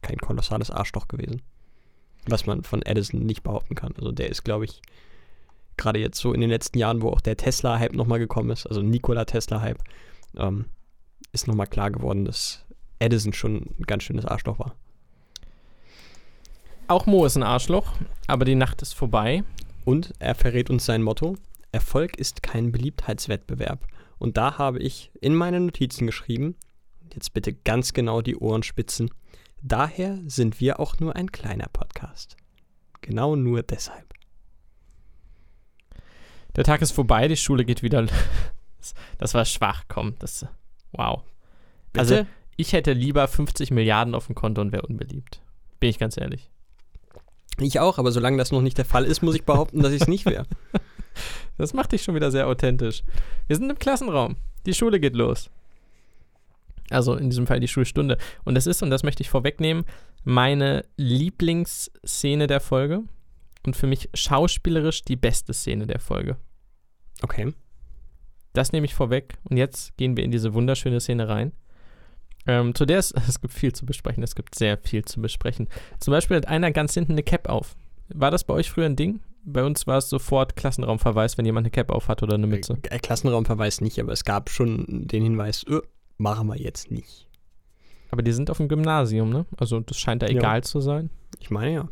kein 0.00 0.16
kolossales 0.16 0.70
Arschloch 0.70 1.08
gewesen. 1.08 1.42
Was 2.26 2.46
man 2.46 2.64
von 2.64 2.82
Edison 2.82 3.20
nicht 3.20 3.42
behaupten 3.42 3.74
kann. 3.74 3.92
Also 3.96 4.12
der 4.12 4.30
ist, 4.30 4.44
glaube 4.44 4.64
ich, 4.64 4.80
gerade 5.76 5.98
jetzt 5.98 6.18
so 6.18 6.32
in 6.32 6.40
den 6.40 6.50
letzten 6.50 6.78
Jahren, 6.78 7.02
wo 7.02 7.10
auch 7.10 7.20
der 7.20 7.36
Tesla-Hype 7.36 7.94
nochmal 7.94 8.18
gekommen 8.18 8.50
ist, 8.50 8.66
also 8.66 8.82
Nikola 8.82 9.24
Tesla-Hype, 9.24 9.82
ähm, 10.36 10.66
ist 11.32 11.46
nochmal 11.46 11.66
klar 11.66 11.90
geworden, 11.90 12.24
dass 12.24 12.64
Edison 12.98 13.32
schon 13.32 13.74
ein 13.78 13.84
ganz 13.86 14.04
schönes 14.04 14.24
Arschloch 14.24 14.58
war. 14.58 14.74
Auch 16.88 17.06
Mo 17.06 17.24
ist 17.24 17.36
ein 17.36 17.42
Arschloch, 17.42 17.92
aber 18.26 18.44
die 18.44 18.54
Nacht 18.54 18.80
ist 18.80 18.94
vorbei. 18.94 19.42
Und 19.84 20.12
er 20.18 20.34
verrät 20.34 20.70
uns 20.70 20.84
sein 20.84 21.02
Motto: 21.02 21.36
Erfolg 21.72 22.16
ist 22.16 22.42
kein 22.42 22.72
Beliebtheitswettbewerb. 22.72 23.86
Und 24.18 24.36
da 24.36 24.58
habe 24.58 24.78
ich 24.78 25.10
in 25.20 25.34
meine 25.34 25.60
Notizen 25.60 26.06
geschrieben, 26.06 26.56
jetzt 27.12 27.34
bitte 27.34 27.52
ganz 27.52 27.92
genau 27.92 28.22
die 28.22 28.36
Ohren 28.36 28.62
spitzen, 28.62 29.10
daher 29.62 30.18
sind 30.26 30.60
wir 30.60 30.80
auch 30.80 30.98
nur 31.00 31.16
ein 31.16 31.32
kleiner 31.32 31.68
Podcast. 31.72 32.36
Genau 33.00 33.36
nur 33.36 33.62
deshalb. 33.62 34.15
Der 36.56 36.64
Tag 36.64 36.82
ist 36.82 36.92
vorbei, 36.92 37.28
die 37.28 37.36
Schule 37.36 37.64
geht 37.64 37.82
wieder. 37.82 38.06
Das 39.18 39.34
war 39.34 39.44
schwach, 39.44 39.84
komm. 39.88 40.14
Das, 40.18 40.46
wow. 40.92 41.22
Bitte? 41.92 42.00
Also, 42.00 42.26
ich 42.56 42.72
hätte 42.72 42.92
lieber 42.92 43.28
50 43.28 43.70
Milliarden 43.70 44.14
auf 44.14 44.26
dem 44.26 44.34
Konto 44.34 44.60
und 44.62 44.72
wäre 44.72 44.86
unbeliebt. 44.86 45.40
Bin 45.78 45.90
ich 45.90 45.98
ganz 45.98 46.16
ehrlich. 46.16 46.50
Ich 47.58 47.80
auch, 47.80 47.98
aber 47.98 48.12
solange 48.12 48.36
das 48.36 48.52
noch 48.52 48.62
nicht 48.62 48.78
der 48.78 48.84
Fall 48.84 49.04
ist, 49.04 49.22
muss 49.22 49.34
ich 49.34 49.44
behaupten, 49.44 49.82
dass 49.82 49.92
ich 49.92 50.02
es 50.02 50.08
nicht 50.08 50.26
wäre. 50.26 50.46
Das 51.56 51.72
macht 51.72 51.92
dich 51.92 52.02
schon 52.02 52.14
wieder 52.14 52.30
sehr 52.30 52.46
authentisch. 52.46 53.02
Wir 53.46 53.56
sind 53.56 53.70
im 53.70 53.78
Klassenraum. 53.78 54.36
Die 54.66 54.74
Schule 54.74 55.00
geht 55.00 55.16
los. 55.16 55.48
Also 56.90 57.14
in 57.14 57.30
diesem 57.30 57.46
Fall 57.46 57.58
die 57.58 57.68
Schulstunde. 57.68 58.18
Und 58.44 58.54
das 58.54 58.66
ist, 58.66 58.82
und 58.82 58.90
das 58.90 59.02
möchte 59.02 59.22
ich 59.22 59.30
vorwegnehmen, 59.30 59.86
meine 60.24 60.84
Lieblingsszene 60.98 62.48
der 62.48 62.60
Folge. 62.60 63.04
Und 63.66 63.76
für 63.76 63.86
mich 63.86 64.08
schauspielerisch 64.14 65.02
die 65.02 65.16
beste 65.16 65.52
Szene 65.52 65.86
der 65.86 65.98
Folge. 65.98 66.36
Okay. 67.22 67.52
Das 68.52 68.72
nehme 68.72 68.86
ich 68.86 68.94
vorweg. 68.94 69.34
Und 69.44 69.56
jetzt 69.56 69.96
gehen 69.96 70.16
wir 70.16 70.24
in 70.24 70.30
diese 70.30 70.54
wunderschöne 70.54 71.00
Szene 71.00 71.28
rein. 71.28 71.52
Ähm, 72.46 72.74
zu 72.74 72.86
der 72.86 73.00
ist, 73.00 73.12
es 73.28 73.40
gibt 73.40 73.52
viel 73.52 73.72
zu 73.72 73.84
besprechen, 73.84 74.22
es 74.22 74.34
gibt 74.34 74.54
sehr 74.54 74.78
viel 74.78 75.04
zu 75.04 75.20
besprechen. 75.20 75.68
Zum 75.98 76.12
Beispiel 76.12 76.36
hat 76.36 76.46
einer 76.46 76.70
ganz 76.70 76.94
hinten 76.94 77.12
eine 77.12 77.24
Cap 77.24 77.48
auf. 77.48 77.76
War 78.08 78.30
das 78.30 78.44
bei 78.44 78.54
euch 78.54 78.70
früher 78.70 78.86
ein 78.86 78.96
Ding? 78.96 79.20
Bei 79.44 79.64
uns 79.64 79.86
war 79.86 79.98
es 79.98 80.08
sofort 80.08 80.56
Klassenraumverweis, 80.56 81.38
wenn 81.38 81.44
jemand 81.44 81.64
eine 81.64 81.70
Cap 81.70 81.90
auf 81.90 82.08
hat 82.08 82.22
oder 82.22 82.34
eine 82.34 82.46
Mütze. 82.46 82.78
Äh, 82.88 82.98
Klassenraumverweis 82.98 83.80
nicht, 83.80 83.98
aber 84.00 84.12
es 84.12 84.24
gab 84.24 84.48
schon 84.50 85.06
den 85.08 85.22
Hinweis, 85.22 85.64
öh, 85.68 85.82
machen 86.18 86.48
wir 86.48 86.56
jetzt 86.56 86.90
nicht. 86.90 87.28
Aber 88.10 88.22
die 88.22 88.32
sind 88.32 88.50
auf 88.50 88.58
dem 88.58 88.68
Gymnasium, 88.68 89.30
ne? 89.30 89.46
Also 89.56 89.80
das 89.80 89.98
scheint 89.98 90.22
da 90.22 90.28
egal 90.28 90.58
ja. 90.58 90.62
zu 90.62 90.80
sein. 90.80 91.10
Ich 91.40 91.50
meine 91.50 91.72
ja. 91.74 91.88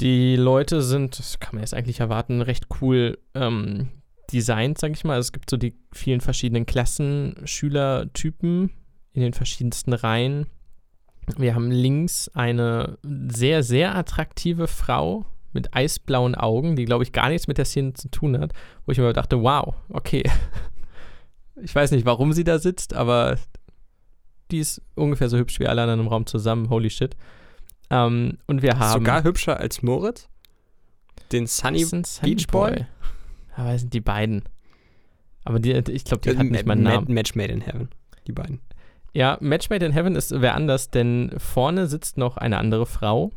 Die 0.00 0.36
Leute 0.36 0.82
sind, 0.82 1.18
das 1.18 1.40
kann 1.40 1.56
man 1.56 1.62
jetzt 1.62 1.74
eigentlich 1.74 2.00
erwarten, 2.00 2.40
recht 2.40 2.66
cool 2.80 3.18
ähm, 3.34 3.88
designt, 4.32 4.78
sag 4.78 4.92
ich 4.92 5.04
mal. 5.04 5.14
Also 5.14 5.28
es 5.28 5.32
gibt 5.32 5.50
so 5.50 5.56
die 5.56 5.74
vielen 5.92 6.20
verschiedenen 6.20 6.66
Klassen, 6.66 7.36
Schülertypen 7.44 8.70
in 9.12 9.22
den 9.22 9.32
verschiedensten 9.32 9.92
Reihen. 9.92 10.46
Wir 11.36 11.54
haben 11.54 11.70
links 11.70 12.28
eine 12.34 12.98
sehr, 13.02 13.62
sehr 13.62 13.96
attraktive 13.96 14.68
Frau 14.68 15.26
mit 15.52 15.74
eisblauen 15.74 16.34
Augen, 16.34 16.76
die, 16.76 16.84
glaube 16.84 17.04
ich, 17.04 17.12
gar 17.12 17.28
nichts 17.28 17.48
mit 17.48 17.58
der 17.58 17.64
Szene 17.64 17.94
zu 17.94 18.08
tun 18.10 18.38
hat, 18.38 18.52
wo 18.86 18.92
ich 18.92 18.98
mir 18.98 19.12
dachte, 19.12 19.42
wow, 19.42 19.74
okay. 19.90 20.22
Ich 21.60 21.74
weiß 21.74 21.90
nicht, 21.90 22.06
warum 22.06 22.32
sie 22.32 22.44
da 22.44 22.60
sitzt, 22.60 22.94
aber 22.94 23.36
die 24.52 24.60
ist 24.60 24.80
ungefähr 24.94 25.28
so 25.28 25.36
hübsch 25.36 25.58
wie 25.58 25.66
alle 25.66 25.82
anderen 25.82 25.98
im 25.98 26.06
Raum 26.06 26.24
zusammen. 26.24 26.70
Holy 26.70 26.88
shit. 26.88 27.16
Ähm, 27.90 28.38
und 28.46 28.62
wir 28.62 28.78
haben. 28.78 28.92
Sogar 28.92 29.24
hübscher 29.24 29.58
als 29.58 29.82
Moritz? 29.82 30.28
Den 31.32 31.46
Sunny, 31.46 31.84
Sunny 31.84 32.04
Beach 32.22 32.46
Boy? 32.46 32.70
Boy? 32.70 32.86
Aber 33.56 33.78
sind 33.78 33.92
die 33.92 34.00
beiden. 34.00 34.44
Aber 35.44 35.58
die, 35.58 35.72
ich 35.72 36.04
glaube, 36.04 36.20
die 36.22 36.30
äh, 36.30 36.36
hat 36.36 36.46
nicht 36.46 36.66
meinen 36.66 36.82
Namen. 36.82 37.12
Match 37.12 37.34
Made 37.34 37.52
in 37.52 37.60
Heaven, 37.60 37.88
die 38.26 38.32
beiden. 38.32 38.60
Ja, 39.14 39.38
Match 39.40 39.70
Made 39.70 39.84
in 39.84 39.92
Heaven 39.92 40.14
ist 40.14 40.32
wer 40.40 40.54
anders, 40.54 40.90
denn 40.90 41.32
vorne 41.38 41.86
sitzt 41.86 42.18
noch 42.18 42.36
eine 42.36 42.58
andere 42.58 42.86
Frau, 42.86 43.32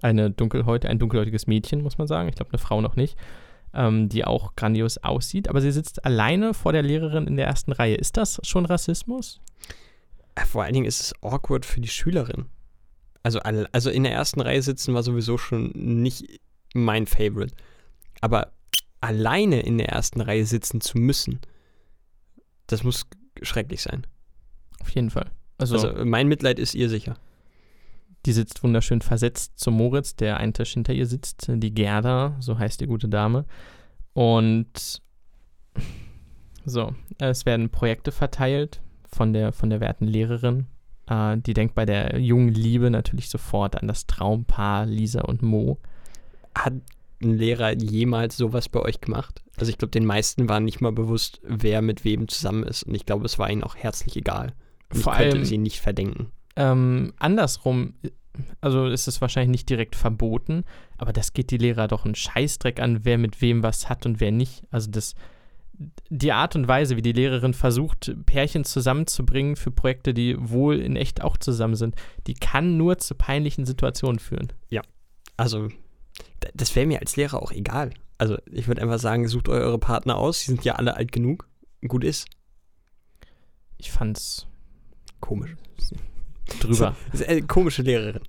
eine 0.00 0.30
dunkelhäutige, 0.30 0.90
ein 0.90 0.98
dunkelhäutiges 0.98 1.46
Mädchen, 1.46 1.82
muss 1.82 1.98
man 1.98 2.06
sagen. 2.06 2.28
Ich 2.28 2.36
glaube, 2.36 2.52
eine 2.52 2.58
Frau 2.58 2.80
noch 2.80 2.96
nicht, 2.96 3.18
ähm, 3.74 4.08
die 4.08 4.24
auch 4.24 4.54
grandios 4.56 4.98
aussieht. 4.98 5.48
Aber 5.48 5.60
sie 5.60 5.72
sitzt 5.72 6.04
alleine 6.04 6.54
vor 6.54 6.72
der 6.72 6.82
Lehrerin 6.82 7.26
in 7.26 7.36
der 7.36 7.46
ersten 7.46 7.72
Reihe. 7.72 7.96
Ist 7.96 8.16
das 8.16 8.40
schon 8.44 8.64
Rassismus? 8.64 9.40
Äh, 10.36 10.44
vor 10.44 10.62
allen 10.62 10.74
Dingen 10.74 10.86
ist 10.86 11.00
es 11.00 11.14
awkward 11.22 11.66
für 11.66 11.80
die 11.80 11.88
Schülerin. 11.88 12.46
Also, 13.26 13.40
also 13.72 13.90
in 13.90 14.04
der 14.04 14.12
ersten 14.12 14.40
Reihe 14.40 14.62
sitzen 14.62 14.94
war 14.94 15.02
sowieso 15.02 15.36
schon 15.36 15.72
nicht 15.74 16.40
mein 16.74 17.08
Favorite. 17.08 17.56
Aber 18.20 18.52
alleine 19.00 19.62
in 19.62 19.78
der 19.78 19.88
ersten 19.88 20.20
Reihe 20.20 20.46
sitzen 20.46 20.80
zu 20.80 20.96
müssen, 20.96 21.40
das 22.68 22.84
muss 22.84 23.04
schrecklich 23.42 23.82
sein. 23.82 24.06
Auf 24.78 24.90
jeden 24.90 25.10
Fall. 25.10 25.32
Also, 25.58 25.74
also 25.74 26.04
mein 26.04 26.28
Mitleid 26.28 26.60
ist 26.60 26.76
ihr 26.76 26.88
sicher. 26.88 27.16
Die 28.26 28.32
sitzt 28.32 28.62
wunderschön 28.62 29.00
versetzt 29.00 29.58
zu 29.58 29.72
Moritz, 29.72 30.14
der 30.14 30.36
einen 30.36 30.52
Tisch 30.54 30.74
hinter 30.74 30.92
ihr 30.92 31.06
sitzt. 31.06 31.46
Die 31.48 31.74
Gerda, 31.74 32.36
so 32.38 32.60
heißt 32.60 32.80
die 32.80 32.86
gute 32.86 33.08
Dame. 33.08 33.44
Und 34.12 35.02
so, 36.64 36.94
es 37.18 37.44
werden 37.44 37.70
Projekte 37.70 38.12
verteilt 38.12 38.80
von 39.12 39.32
der, 39.32 39.52
von 39.52 39.68
der 39.68 39.80
werten 39.80 40.06
Lehrerin. 40.06 40.66
Äh, 41.08 41.38
die 41.38 41.54
denkt 41.54 41.74
bei 41.74 41.84
der 41.84 42.18
jungen 42.18 42.48
Liebe 42.48 42.90
natürlich 42.90 43.28
sofort 43.28 43.80
an 43.80 43.88
das 43.88 44.06
Traumpaar 44.06 44.86
Lisa 44.86 45.22
und 45.22 45.42
Mo. 45.42 45.78
Hat 46.54 46.74
ein 47.22 47.34
Lehrer 47.34 47.72
jemals 47.72 48.36
sowas 48.36 48.68
bei 48.68 48.80
euch 48.80 49.00
gemacht? 49.00 49.42
Also 49.56 49.70
ich 49.70 49.78
glaube, 49.78 49.90
den 49.90 50.04
meisten 50.04 50.48
war 50.48 50.60
nicht 50.60 50.80
mal 50.80 50.92
bewusst, 50.92 51.40
wer 51.42 51.82
mit 51.82 52.04
wem 52.04 52.28
zusammen 52.28 52.64
ist. 52.64 52.82
Und 52.82 52.94
ich 52.94 53.06
glaube, 53.06 53.24
es 53.24 53.38
war 53.38 53.50
ihnen 53.50 53.64
auch 53.64 53.76
herzlich 53.76 54.16
egal. 54.16 54.52
Und 54.92 55.00
Vor 55.00 55.12
ich 55.14 55.18
könnte 55.18 55.36
allem, 55.36 55.44
sie 55.44 55.58
nicht 55.58 55.80
verdenken. 55.80 56.30
Ähm, 56.56 57.12
andersrum, 57.18 57.94
also 58.60 58.86
ist 58.86 59.08
es 59.08 59.20
wahrscheinlich 59.20 59.50
nicht 59.50 59.70
direkt 59.70 59.96
verboten, 59.96 60.64
aber 60.98 61.12
das 61.12 61.32
geht 61.32 61.50
die 61.50 61.58
Lehrer 61.58 61.88
doch 61.88 62.04
einen 62.04 62.14
Scheißdreck 62.14 62.80
an, 62.80 63.04
wer 63.04 63.18
mit 63.18 63.40
wem 63.40 63.62
was 63.62 63.88
hat 63.88 64.06
und 64.06 64.20
wer 64.20 64.30
nicht. 64.30 64.64
Also 64.70 64.90
das, 64.90 65.14
die 66.08 66.32
Art 66.32 66.56
und 66.56 66.68
Weise, 66.68 66.96
wie 66.96 67.02
die 67.02 67.12
Lehrerin 67.12 67.54
versucht, 67.54 68.14
Pärchen 68.26 68.64
zusammenzubringen 68.64 69.56
für 69.56 69.70
Projekte, 69.70 70.14
die 70.14 70.36
wohl 70.38 70.80
in 70.80 70.96
echt 70.96 71.22
auch 71.22 71.36
zusammen 71.36 71.74
sind, 71.74 71.94
die 72.26 72.34
kann 72.34 72.76
nur 72.76 72.98
zu 72.98 73.14
peinlichen 73.14 73.66
Situationen 73.66 74.18
führen. 74.18 74.52
Ja, 74.68 74.82
also 75.36 75.68
das 76.54 76.74
wäre 76.74 76.86
mir 76.86 77.00
als 77.00 77.16
Lehrer 77.16 77.42
auch 77.42 77.52
egal. 77.52 77.90
Also 78.18 78.38
ich 78.50 78.68
würde 78.68 78.82
einfach 78.82 78.98
sagen, 78.98 79.28
sucht 79.28 79.48
eure 79.48 79.78
Partner 79.78 80.16
aus, 80.16 80.40
die 80.40 80.46
sind 80.46 80.64
ja 80.64 80.76
alle 80.76 80.96
alt 80.96 81.12
genug. 81.12 81.48
Gut 81.86 82.04
ist. 82.04 82.26
Ich 83.78 83.92
fand's 83.92 84.46
komisch. 85.20 85.54
Drüber. 86.60 86.96
Äh, 87.12 87.42
komische 87.42 87.82
Lehrerin. 87.82 88.22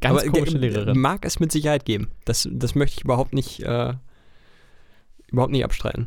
Ganz 0.00 0.22
Aber, 0.22 0.30
komische 0.30 0.58
Lehrerin. 0.58 0.98
Mag 0.98 1.24
es 1.24 1.40
mit 1.40 1.52
Sicherheit 1.52 1.84
geben. 1.84 2.08
Das, 2.24 2.48
das 2.50 2.74
möchte 2.74 2.98
ich 2.98 3.04
überhaupt 3.04 3.34
nicht, 3.34 3.60
äh, 3.60 3.94
überhaupt 5.26 5.52
nicht 5.52 5.64
abstreiten. 5.64 6.06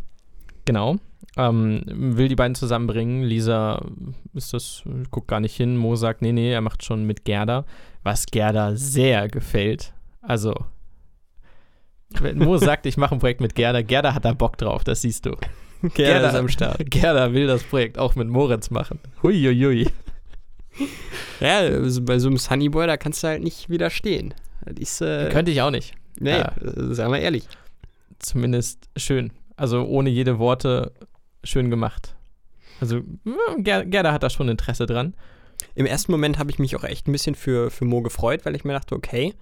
Genau. 0.71 0.95
Ähm, 1.35 1.81
will 1.85 2.29
die 2.29 2.35
beiden 2.37 2.55
zusammenbringen. 2.55 3.23
Lisa 3.23 3.85
ist 4.33 4.53
das, 4.53 4.83
guckt 5.11 5.27
gar 5.27 5.41
nicht 5.41 5.53
hin. 5.53 5.75
Mo 5.75 5.97
sagt, 5.97 6.21
nee, 6.21 6.31
nee, 6.31 6.53
er 6.53 6.61
macht 6.61 6.85
schon 6.85 7.05
mit 7.05 7.25
Gerda. 7.25 7.65
Was 8.03 8.25
Gerda 8.25 8.77
sehr 8.77 9.27
gefällt. 9.27 9.93
Also, 10.21 10.55
wenn 12.21 12.37
Mo 12.37 12.55
sagt, 12.57 12.85
ich 12.85 12.95
mache 12.95 13.13
ein 13.13 13.19
Projekt 13.19 13.41
mit 13.41 13.53
Gerda, 13.53 13.81
Gerda 13.81 14.13
hat 14.13 14.23
da 14.23 14.31
Bock 14.31 14.57
drauf, 14.57 14.85
das 14.85 15.01
siehst 15.01 15.25
du. 15.25 15.31
Gerda, 15.81 16.13
Gerda 16.13 16.29
ist 16.29 16.35
am 16.35 16.47
Start. 16.47 16.89
Gerda 16.89 17.33
will 17.33 17.47
das 17.47 17.63
Projekt 17.63 17.97
auch 17.97 18.15
mit 18.15 18.29
Moritz 18.29 18.69
machen. 18.69 18.99
Huiuiui. 19.21 19.89
Ja, 21.41 21.57
also 21.57 22.03
bei 22.03 22.19
so 22.19 22.27
einem 22.27 22.37
Sunnyboy, 22.37 22.85
da 22.85 22.95
kannst 22.95 23.23
du 23.23 23.27
halt 23.27 23.43
nicht 23.43 23.67
widerstehen. 23.67 24.35
Ist, 24.79 25.01
äh, 25.01 25.27
Könnte 25.31 25.51
ich 25.51 25.61
auch 25.61 25.71
nicht. 25.71 25.95
Nee, 26.19 26.37
ja. 26.37 26.53
sagen 26.93 27.11
wir 27.11 27.19
ehrlich. 27.19 27.47
Zumindest 28.19 28.87
schön. 28.95 29.31
Also 29.61 29.83
ohne 29.83 30.09
jede 30.09 30.39
Worte 30.39 30.91
schön 31.43 31.69
gemacht. 31.69 32.15
Also 32.79 33.01
Ger 33.59 33.85
Gerda 33.85 34.11
hat 34.11 34.23
da 34.23 34.31
schon 34.31 34.49
Interesse 34.49 34.87
dran. 34.87 35.13
Im 35.75 35.85
ersten 35.85 36.11
Moment 36.11 36.39
habe 36.39 36.49
ich 36.49 36.57
mich 36.57 36.75
auch 36.75 36.83
echt 36.83 37.07
ein 37.07 37.11
bisschen 37.11 37.35
für, 37.35 37.69
für 37.69 37.85
Mo 37.85 38.01
gefreut, 38.01 38.43
weil 38.43 38.55
ich 38.55 38.63
mir 38.63 38.73
dachte, 38.73 38.95
okay, 38.95 39.35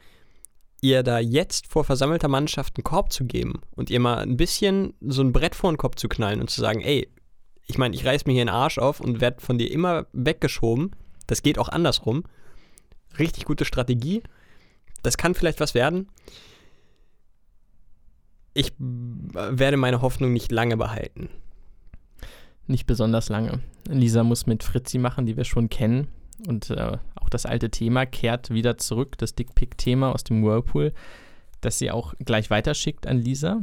ihr 0.82 1.04
da 1.04 1.20
jetzt 1.20 1.68
vor 1.68 1.86
versammelter 1.86 2.28
Mannschaft 2.28 2.76
einen 2.76 2.84
Korb 2.84 3.14
zu 3.14 3.24
geben 3.24 3.62
und 3.78 3.90
ihr 3.90 4.02
mal 4.02 4.18
ein 4.18 4.36
bisschen 4.36 4.94
so 5.00 5.22
ein 5.22 5.32
Brett 5.32 5.56
vor 5.56 5.72
den 5.72 5.78
Kopf 5.78 5.96
zu 5.96 6.10
knallen 6.10 6.42
und 6.42 6.50
zu 6.50 6.60
sagen, 6.60 6.82
ey, 6.82 7.08
ich 7.66 7.78
meine, 7.78 7.96
ich 7.96 8.06
reiß 8.06 8.26
mir 8.26 8.34
hier 8.34 8.44
den 8.44 8.50
Arsch 8.50 8.78
auf 8.78 9.00
und 9.00 9.22
werde 9.22 9.40
von 9.40 9.58
dir 9.58 9.72
immer 9.72 10.08
weggeschoben. 10.12 10.92
Das 11.28 11.44
geht 11.44 11.58
auch 11.58 11.70
andersrum. 11.70 12.26
Richtig 13.18 13.46
gute 13.46 13.64
Strategie. 13.64 14.22
Das 15.02 15.16
kann 15.16 15.34
vielleicht 15.34 15.62
was 15.62 15.76
werden. 15.76 16.10
Ich 18.54 18.74
werde 18.80 19.78
meine 19.78 20.02
Hoffnung 20.02 20.34
nicht 20.34 20.52
lange 20.52 20.78
behalten. 20.78 21.30
Nicht 22.68 22.86
besonders 22.86 23.30
lange. 23.30 23.62
Lisa 23.88 24.24
muss 24.24 24.46
mit 24.46 24.64
Fritzi 24.64 24.98
machen, 24.98 25.26
die 25.26 25.38
wir 25.38 25.44
schon 25.44 25.70
kennen. 25.70 26.08
Und 26.48 26.70
äh, 26.70 26.98
auch 27.16 27.30
das 27.30 27.46
alte 27.46 27.70
Thema 27.70 28.06
kehrt 28.06 28.50
wieder 28.50 28.78
zurück, 28.78 29.18
das 29.18 29.36
Dickpick-Thema 29.36 30.14
aus 30.14 30.24
dem 30.24 30.44
Whirlpool, 30.44 30.94
das 31.62 31.80
sie 31.80 31.92
auch 31.92 32.14
gleich 32.20 32.50
weiterschickt 32.50 33.08
an 33.08 33.18
Lisa. 33.18 33.62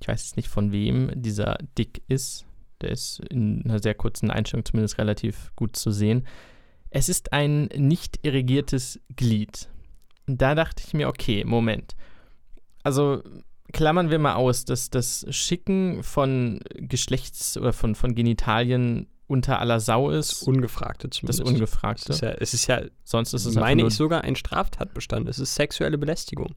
Ich 0.00 0.08
weiß 0.08 0.22
jetzt 0.22 0.36
nicht, 0.36 0.48
von 0.48 0.72
wem 0.72 1.10
dieser 1.14 1.58
Dick 1.76 2.02
ist. 2.08 2.44
Der 2.80 2.90
ist 2.90 3.20
in 3.30 3.64
einer 3.64 3.80
sehr 3.80 3.94
kurzen 3.94 4.30
Einstellung 4.30 4.64
zumindest 4.64 4.98
relativ 4.98 5.50
gut 5.56 5.74
zu 5.74 5.90
sehen. 5.90 6.26
Es 6.90 7.08
ist 7.08 7.32
ein 7.32 7.64
nicht 7.76 8.20
irrigiertes 8.22 9.00
Glied. 9.16 9.68
Da 10.26 10.54
dachte 10.54 10.82
ich 10.86 10.94
mir, 10.94 11.08
okay, 11.08 11.44
Moment. 11.44 11.96
Also 12.82 13.22
klammern 13.72 14.10
wir 14.10 14.18
mal 14.18 14.34
aus, 14.34 14.64
dass 14.64 14.90
das 14.90 15.26
Schicken 15.30 16.02
von 16.02 16.60
Geschlechts- 16.74 17.56
oder 17.58 17.72
von, 17.72 17.94
von 17.94 18.14
Genitalien 18.14 19.06
unter 19.26 19.60
aller 19.60 19.78
Sau 19.78 20.10
ist. 20.10 20.32
Das 20.32 20.42
Ungefragte 20.42 21.10
zumindest. 21.10 21.40
Das 21.40 21.48
Ungefragte. 21.48 22.12
Es 22.12 22.16
ist 22.16 22.22
ja, 22.22 22.30
es 22.30 22.54
ist 22.54 22.66
ja 22.66 22.82
sonst 23.04 23.34
ist 23.34 23.44
es 23.44 23.54
meine 23.54 23.86
ich 23.86 23.94
sogar 23.94 24.24
ein 24.24 24.36
Straftatbestand. 24.36 25.28
Es 25.28 25.38
ist 25.38 25.54
sexuelle 25.54 25.98
Belästigung. 25.98 26.54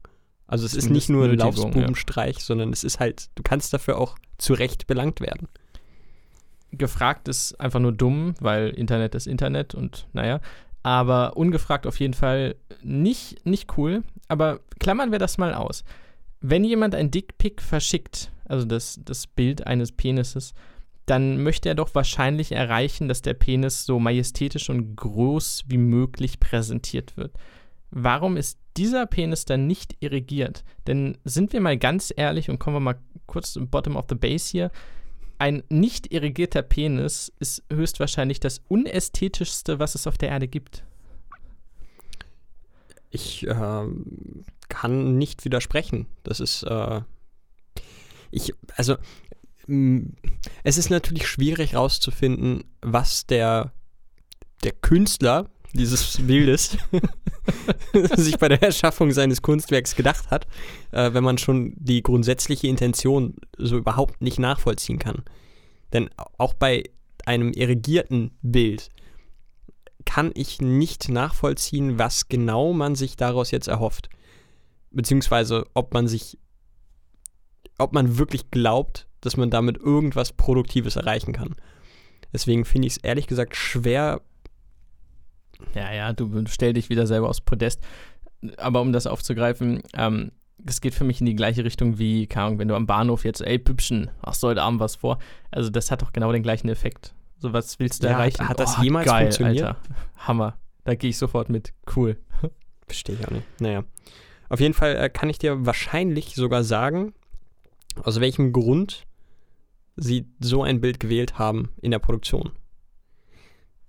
Also 0.47 0.65
es 0.65 0.73
ist 0.73 0.89
nicht 0.89 1.09
nur 1.09 1.25
ein 1.25 1.37
Laufsbubenstreich, 1.37 2.35
ja. 2.35 2.41
sondern 2.41 2.73
es 2.73 2.83
ist 2.83 2.99
halt, 2.99 3.29
du 3.35 3.43
kannst 3.43 3.73
dafür 3.73 3.97
auch 3.97 4.17
zu 4.37 4.53
Recht 4.53 4.87
belangt 4.87 5.21
werden. 5.21 5.47
Gefragt 6.71 7.27
ist 7.27 7.59
einfach 7.59 7.79
nur 7.79 7.93
dumm, 7.93 8.35
weil 8.39 8.69
Internet 8.69 9.15
ist 9.15 9.27
Internet 9.27 9.75
und 9.75 10.07
naja. 10.13 10.41
Aber 10.83 11.37
ungefragt 11.37 11.85
auf 11.85 11.99
jeden 11.99 12.13
Fall 12.13 12.55
nicht, 12.81 13.45
nicht 13.45 13.77
cool. 13.77 14.03
Aber 14.27 14.59
klammern 14.79 15.11
wir 15.11 15.19
das 15.19 15.37
mal 15.37 15.53
aus. 15.53 15.83
Wenn 16.41 16.63
jemand 16.63 16.95
ein 16.95 17.11
Dickpick 17.11 17.61
verschickt, 17.61 18.31
also 18.45 18.65
das, 18.65 18.99
das 19.05 19.27
Bild 19.27 19.67
eines 19.67 19.91
Penises, 19.91 20.53
dann 21.05 21.43
möchte 21.43 21.69
er 21.69 21.75
doch 21.75 21.93
wahrscheinlich 21.93 22.51
erreichen, 22.51 23.07
dass 23.07 23.21
der 23.21 23.33
Penis 23.33 23.85
so 23.85 23.99
majestätisch 23.99 24.69
und 24.69 24.95
groß 24.95 25.65
wie 25.67 25.77
möglich 25.77 26.39
präsentiert 26.39 27.15
wird. 27.17 27.33
Warum 27.91 28.37
ist 28.37 28.57
dieser 28.77 29.05
Penis 29.05 29.45
dann 29.45 29.67
nicht 29.67 29.97
irrigiert? 29.99 30.63
Denn 30.87 31.17
sind 31.25 31.53
wir 31.53 31.61
mal 31.61 31.77
ganz 31.77 32.13
ehrlich 32.15 32.49
und 32.49 32.59
kommen 32.59 32.77
wir 32.77 32.81
mal 32.81 32.99
kurz 33.25 33.53
zum 33.53 33.69
Bottom 33.69 33.95
of 33.95 34.05
the 34.09 34.15
Base 34.15 34.49
hier. 34.49 34.71
Ein 35.37 35.63
nicht 35.69 36.13
irrigierter 36.13 36.61
Penis 36.61 37.31
ist 37.39 37.63
höchstwahrscheinlich 37.71 38.39
das 38.39 38.61
unästhetischste, 38.67 39.79
was 39.79 39.95
es 39.95 40.07
auf 40.07 40.17
der 40.17 40.29
Erde 40.29 40.47
gibt. 40.47 40.83
Ich 43.11 43.45
äh, 43.45 43.87
kann 44.69 45.17
nicht 45.17 45.45
widersprechen. 45.45 46.07
Das 46.23 46.39
ist, 46.39 46.63
äh, 46.63 47.01
ich, 48.31 48.53
also 48.75 48.95
es 50.63 50.77
ist 50.77 50.89
natürlich 50.89 51.27
schwierig 51.27 51.73
herauszufinden, 51.73 52.63
was 52.81 53.25
der, 53.27 53.71
der 54.63 54.71
Künstler 54.73 55.49
dieses 55.73 56.17
Bildes 56.21 56.77
sich 58.15 58.37
bei 58.37 58.49
der 58.49 58.61
Erschaffung 58.61 59.11
seines 59.11 59.41
Kunstwerks 59.41 59.95
gedacht 59.95 60.29
hat, 60.31 60.47
äh, 60.91 61.13
wenn 61.13 61.23
man 61.23 61.37
schon 61.37 61.73
die 61.77 62.03
grundsätzliche 62.03 62.67
Intention 62.67 63.35
so 63.57 63.77
überhaupt 63.77 64.21
nicht 64.21 64.39
nachvollziehen 64.39 64.99
kann. 64.99 65.23
Denn 65.93 66.09
auch 66.37 66.53
bei 66.53 66.83
einem 67.25 67.51
irrigierten 67.53 68.31
Bild 68.41 68.89
kann 70.05 70.31
ich 70.33 70.61
nicht 70.61 71.09
nachvollziehen, 71.09 71.99
was 71.99 72.27
genau 72.27 72.73
man 72.73 72.95
sich 72.95 73.15
daraus 73.15 73.51
jetzt 73.51 73.67
erhofft. 73.67 74.09
Beziehungsweise 74.91 75.65
ob 75.73 75.93
man 75.93 76.07
sich, 76.07 76.37
ob 77.77 77.93
man 77.93 78.17
wirklich 78.17 78.51
glaubt, 78.51 79.07
dass 79.21 79.37
man 79.37 79.49
damit 79.49 79.77
irgendwas 79.77 80.33
Produktives 80.33 80.95
erreichen 80.95 81.33
kann. 81.33 81.55
Deswegen 82.33 82.65
finde 82.65 82.87
ich 82.87 82.97
es 82.97 83.03
ehrlich 83.03 83.27
gesagt 83.27 83.55
schwer. 83.55 84.21
Ja, 85.75 85.93
ja, 85.93 86.13
du 86.13 86.43
stell 86.47 86.73
dich 86.73 86.89
wieder 86.89 87.05
selber 87.07 87.29
aufs 87.29 87.41
Podest. 87.41 87.81
Aber 88.57 88.81
um 88.81 88.91
das 88.91 89.05
aufzugreifen, 89.05 89.83
ähm, 89.93 90.31
das 90.57 90.81
geht 90.81 90.93
für 90.93 91.03
mich 91.03 91.19
in 91.19 91.25
die 91.25 91.35
gleiche 91.35 91.63
Richtung 91.63 91.97
wie, 91.97 92.27
keine 92.27 92.47
Ahnung, 92.47 92.59
wenn 92.59 92.67
du 92.67 92.75
am 92.75 92.87
Bahnhof 92.87 93.25
jetzt, 93.25 93.41
ey, 93.41 93.59
Püppchen, 93.59 94.09
hast 94.23 94.41
du 94.41 94.47
heute 94.47 94.61
Abend 94.61 94.79
was 94.79 94.95
vor? 94.95 95.19
Also, 95.51 95.69
das 95.69 95.91
hat 95.91 96.01
doch 96.01 96.13
genau 96.13 96.31
den 96.31 96.43
gleichen 96.43 96.69
Effekt. 96.69 97.13
So, 97.41 97.53
was 97.53 97.79
willst 97.79 98.03
du 98.03 98.07
Ja, 98.07 98.13
erreichen? 98.13 98.39
hat- 98.41 98.49
hat 98.49 98.59
das 98.59 98.77
Oh, 98.79 98.83
jemals 98.83 99.07
geil, 99.07 99.23
funktioniert? 99.25 99.65
Alter. 99.65 99.79
Hammer. 100.17 100.57
Da 100.83 100.93
gehe 100.95 101.09
ich 101.09 101.17
sofort 101.17 101.49
mit. 101.49 101.73
Cool. 101.95 102.17
Verstehe 102.85 103.15
ich 103.19 103.25
auch 103.27 103.31
nicht. 103.31 103.45
Naja. 103.59 103.83
Auf 104.49 104.59
jeden 104.59 104.73
Fall 104.75 104.95
äh, 104.95 105.09
kann 105.09 105.29
ich 105.29 105.39
dir 105.39 105.65
wahrscheinlich 105.65 106.35
sogar 106.35 106.63
sagen, 106.63 107.13
aus 108.03 108.19
welchem 108.19 108.51
Grund 108.53 109.05
sie 109.95 110.27
so 110.39 110.61
ein 110.63 110.81
Bild 110.81 110.99
gewählt 110.99 111.39
haben 111.39 111.69
in 111.81 111.89
der 111.91 111.99
Produktion. 111.99 112.51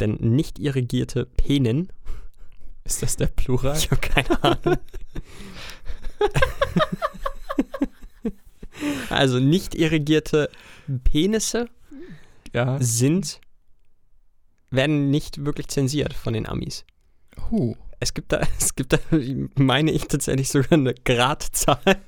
Denn 0.01 0.15
nicht 0.15 0.59
irrigierte 0.59 1.27
Penen, 1.27 1.93
Ist 2.85 3.03
das 3.03 3.17
der 3.17 3.27
Plural? 3.29 3.77
ich 3.77 3.91
habe 3.91 4.01
keine 4.01 4.43
Ahnung. 4.43 4.79
also 9.11 9.39
nicht 9.39 9.75
irrigierte 9.75 10.51
Penisse 11.05 11.67
Ja. 12.53 12.79
sind, 12.81 13.41
werden 14.71 15.11
nicht 15.11 15.45
wirklich 15.45 15.69
zensiert 15.69 16.13
von 16.13 16.33
den 16.33 16.47
Amis. 16.47 16.85
Huh. 17.51 17.77
Es 18.01 18.15
gibt 18.15 18.33
da, 18.33 18.41
es 18.59 18.75
gibt 18.75 18.93
da, 18.93 18.99
meine 19.55 19.91
ich 19.91 20.09
tatsächlich 20.09 20.49
sogar 20.49 20.73
eine 20.73 20.95
Gradzahl. 20.95 21.79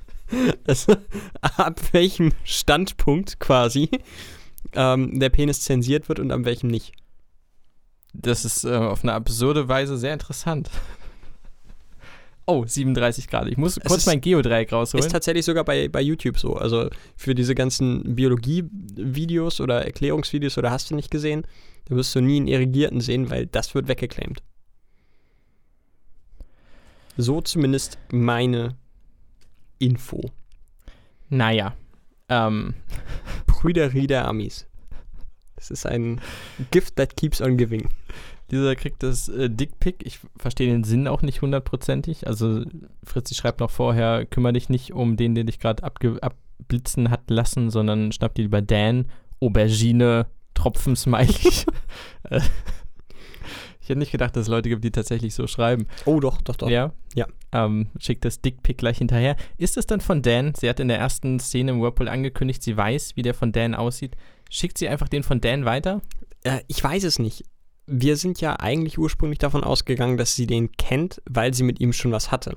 Also 0.67 0.97
ab 1.43 1.79
welchem 1.93 2.33
Standpunkt 2.45 3.39
quasi 3.41 3.91
ähm, 4.73 5.21
der 5.21 5.29
Penis 5.29 5.61
zensiert 5.61 6.09
wird 6.09 6.19
und 6.19 6.33
ab 6.33 6.41
welchem 6.45 6.69
nicht. 6.69 6.93
Das 8.15 8.47
ist 8.47 8.65
äh, 8.65 8.75
auf 8.75 9.03
eine 9.03 9.13
absurde 9.13 9.69
Weise 9.69 9.99
sehr 9.99 10.15
interessant. 10.15 10.71
Oh, 12.47 12.65
37 12.67 13.27
Grad. 13.29 13.49
Ich 13.49 13.57
muss 13.57 13.77
Es 13.79 13.85
kurz 13.85 14.01
ist- 14.01 14.07
mein 14.07 14.21
Geodreieck 14.21 14.71
rausholen. 14.73 15.05
Ist 15.07 15.13
tatsächlich 15.13 15.45
sogar 15.47 15.65
bei, 15.65 15.89
bei 15.89 16.01
YouTube 16.03 16.39
so. 16.39 16.55
Also 16.55 16.91
für 17.17 17.35
diese 17.35 17.55
ganzen 17.55 18.15
Biologie-Videos 18.15 19.61
oder 19.61 19.85
Erklärungsvideos 19.87 20.59
oder 20.59 20.71
hast 20.71 20.91
du 20.91 20.95
nicht 20.95 21.11
gesehen, 21.11 21.47
da 21.87 21.97
wirst 21.97 22.15
du 22.15 22.21
nie 22.21 22.37
einen 22.37 22.49
Irrigierten 22.49 23.01
sehen, 23.01 23.31
weil 23.31 23.47
das 23.47 23.75
wird 23.75 23.89
weggeclaimt. 23.89 24.43
So 27.17 27.41
zumindest 27.41 27.99
meine 28.11 28.77
Info. 29.79 30.21
naja. 31.29 31.75
Ähm, 32.31 32.75
Prüderie 33.47 34.07
der 34.07 34.27
Amis. 34.27 34.67
Das 35.57 35.71
ist 35.71 35.85
ein 35.87 36.21
Gift 36.71 36.97
that 36.97 37.17
keeps 37.17 37.41
on 37.43 37.59
giving. 37.59 37.91
Dieser 38.51 38.77
kriegt 38.77 39.03
das 39.03 39.29
äh, 39.29 39.49
Dickpick. 39.49 40.05
Ich 40.05 40.21
verstehe 40.37 40.71
den 40.71 40.85
Sinn 40.85 41.09
auch 41.09 41.23
nicht 41.23 41.43
hundertprozentig. 41.43 42.27
Also 42.27 42.65
Fritzi 43.03 43.35
schreibt 43.35 43.61
noch 43.61 43.71
vorher, 43.71 44.27
kümmere 44.27 44.53
dich 44.53 44.69
nicht 44.69 44.93
um 44.93 45.17
den, 45.17 45.35
der 45.35 45.45
dich 45.45 45.59
gerade 45.59 45.83
abblitzen 45.83 47.11
hat 47.11 47.31
lassen, 47.31 47.71
sondern 47.71 48.13
schnapp 48.13 48.35
dir 48.35 48.43
lieber 48.43 48.63
Dan, 48.63 49.07
Aubergine, 49.41 50.27
Tropfen-Smiley. 50.55 51.65
Äh, 52.31 52.41
ich 53.81 53.89
hätte 53.89 53.99
nicht 53.99 54.13
gedacht, 54.13 54.37
dass 54.37 54.43
es 54.43 54.49
Leute 54.49 54.69
gibt, 54.69 54.85
die 54.85 54.91
tatsächlich 54.91 55.35
so 55.35 55.47
schreiben. 55.47 55.87
Oh, 56.05 56.21
doch, 56.21 56.41
doch, 56.41 56.57
doch. 56.57 56.71
Ja? 56.71 56.93
Ja. 57.15 57.27
Ähm, 57.53 57.89
schickt 57.99 58.25
das 58.25 58.41
Dickpick 58.41 58.79
gleich 58.79 58.99
hinterher. 58.99 59.37
Ist 59.59 59.77
es 59.77 59.87
dann 59.87 60.01
von 60.01 60.23
Dan? 60.23 60.55
Sie 60.55 60.69
hat 60.69 60.81
in 60.81 60.89
der 60.89 60.99
ersten 60.99 61.39
Szene 61.41 61.73
im 61.73 61.81
Whirlpool 61.81 62.09
angekündigt, 62.09 62.63
sie 62.63 62.77
weiß, 62.77 63.17
wie 63.17 63.23
der 63.23 63.35
von 63.35 63.53
Dan 63.53 63.75
aussieht. 63.75 64.17
Schickt 64.51 64.79
sie 64.79 64.89
einfach 64.89 65.09
den 65.09 65.23
von 65.23 65.41
Dan 65.41 65.65
weiter? 65.65 66.03
Äh, 66.45 66.61
ich 66.69 66.83
weiß 66.83 67.05
es 67.05 67.19
nicht. 67.19 67.45
Wir 67.87 68.17
sind 68.17 68.41
ja 68.41 68.59
eigentlich 68.59 68.99
ursprünglich 68.99 69.39
davon 69.39 69.63
ausgegangen, 69.65 70.17
dass 70.17 70.35
sie 70.35 70.47
den 70.47 70.73
kennt, 70.73 71.21
weil 71.29 71.53
sie 71.53 71.65
mit 71.65 71.81
ihm 71.81 71.93
schon 71.93 72.13
was 72.13 72.31
hatte. 72.31 72.57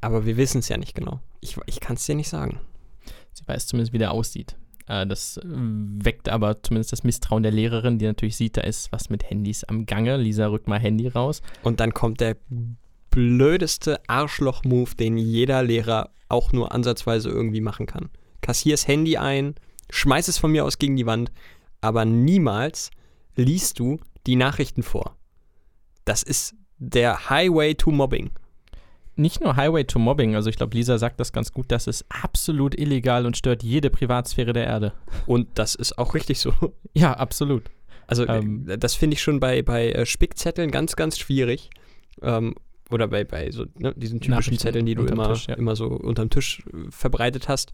Aber 0.00 0.26
wir 0.26 0.36
wissen 0.36 0.58
es 0.58 0.68
ja 0.68 0.76
nicht 0.76 0.94
genau. 0.94 1.20
Ich, 1.40 1.56
ich 1.66 1.80
kann 1.80 1.96
es 1.96 2.06
dir 2.06 2.14
nicht 2.14 2.28
sagen. 2.28 2.60
Sie 3.32 3.46
weiß 3.46 3.66
zumindest, 3.66 3.92
wie 3.92 3.98
der 3.98 4.12
aussieht. 4.12 4.56
Äh, 4.88 5.06
das 5.06 5.40
weckt 5.44 6.28
aber 6.28 6.62
zumindest 6.62 6.92
das 6.92 7.04
Misstrauen 7.04 7.42
der 7.42 7.52
Lehrerin, 7.52 7.98
die 7.98 8.06
natürlich 8.06 8.36
sieht, 8.36 8.56
da 8.56 8.62
ist 8.62 8.90
was 8.90 9.10
mit 9.10 9.28
Handys 9.30 9.64
am 9.64 9.86
Gange. 9.86 10.16
Lisa 10.16 10.46
rückt 10.48 10.66
mal 10.66 10.80
Handy 10.80 11.08
raus. 11.08 11.42
Und 11.62 11.80
dann 11.80 11.94
kommt 11.94 12.20
der 12.20 12.36
blödeste 13.10 14.00
Arschloch-Move, 14.08 14.94
den 14.94 15.18
jeder 15.18 15.62
Lehrer 15.62 16.10
auch 16.28 16.52
nur 16.52 16.72
ansatzweise 16.72 17.28
irgendwie 17.28 17.60
machen 17.60 17.86
kann. 17.86 18.10
Kassier's 18.40 18.86
Handy 18.86 19.16
ein, 19.16 19.54
schmeiß 19.90 20.28
es 20.28 20.38
von 20.38 20.52
mir 20.52 20.64
aus 20.64 20.78
gegen 20.78 20.96
die 20.96 21.06
Wand, 21.06 21.32
aber 21.80 22.04
niemals 22.04 22.90
liest 23.36 23.78
du 23.78 23.98
die 24.28 24.36
Nachrichten 24.36 24.82
vor. 24.82 25.16
Das 26.04 26.22
ist 26.22 26.54
der 26.76 27.30
Highway 27.30 27.74
to 27.74 27.90
Mobbing. 27.90 28.30
Nicht 29.16 29.40
nur 29.40 29.56
Highway 29.56 29.84
to 29.84 29.98
Mobbing, 29.98 30.36
also 30.36 30.48
ich 30.48 30.56
glaube, 30.56 30.76
Lisa 30.76 30.96
sagt 30.98 31.18
das 31.18 31.32
ganz 31.32 31.52
gut, 31.52 31.72
das 31.72 31.88
ist 31.88 32.04
absolut 32.08 32.78
illegal 32.78 33.26
und 33.26 33.36
stört 33.36 33.64
jede 33.64 33.90
Privatsphäre 33.90 34.52
der 34.52 34.66
Erde. 34.66 34.92
Und 35.26 35.58
das 35.58 35.74
ist 35.74 35.98
auch 35.98 36.14
richtig 36.14 36.38
so. 36.38 36.52
Ja, 36.94 37.14
absolut. 37.14 37.64
Also 38.06 38.26
Ähm. 38.28 38.68
äh, 38.68 38.78
das 38.78 38.94
finde 38.94 39.14
ich 39.14 39.22
schon 39.22 39.40
bei, 39.40 39.62
bei 39.62 39.90
äh, 39.90 40.06
Spickzetteln 40.06 40.70
ganz, 40.70 40.94
ganz 40.94 41.18
schwierig. 41.18 41.70
Ähm, 42.22 42.54
oder 42.90 43.08
bei, 43.08 43.24
bei 43.24 43.50
so 43.50 43.64
ne, 43.78 43.94
diesen 43.96 44.20
typischen 44.20 44.58
Zetteln, 44.58 44.86
die 44.86 44.94
du 44.94 45.04
immer, 45.04 45.32
Tisch, 45.32 45.46
ja. 45.48 45.54
immer 45.54 45.74
so 45.74 45.86
unterm 45.86 46.30
Tisch 46.30 46.62
äh, 46.72 46.90
verbreitet 46.90 47.48
hast. 47.48 47.72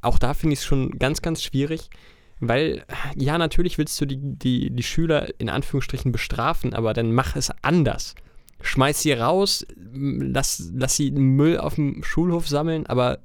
Auch 0.00 0.18
da 0.18 0.32
finde 0.32 0.54
ich 0.54 0.60
es 0.60 0.64
schon 0.64 0.98
ganz, 0.98 1.22
ganz 1.22 1.42
schwierig, 1.42 1.90
weil, 2.40 2.84
ja, 3.16 3.38
natürlich 3.38 3.78
willst 3.78 4.00
du 4.00 4.06
die, 4.06 4.18
die, 4.20 4.70
die 4.70 4.82
Schüler 4.82 5.28
in 5.38 5.48
Anführungsstrichen 5.48 6.12
bestrafen, 6.12 6.74
aber 6.74 6.94
dann 6.94 7.12
mach 7.12 7.36
es 7.36 7.50
anders. 7.62 8.14
Schmeiß 8.60 9.02
sie 9.02 9.12
raus, 9.12 9.66
lass, 9.76 10.70
lass 10.74 10.96
sie 10.96 11.10
Müll 11.10 11.58
auf 11.58 11.76
dem 11.76 12.02
Schulhof 12.02 12.48
sammeln, 12.48 12.86
aber 12.86 13.18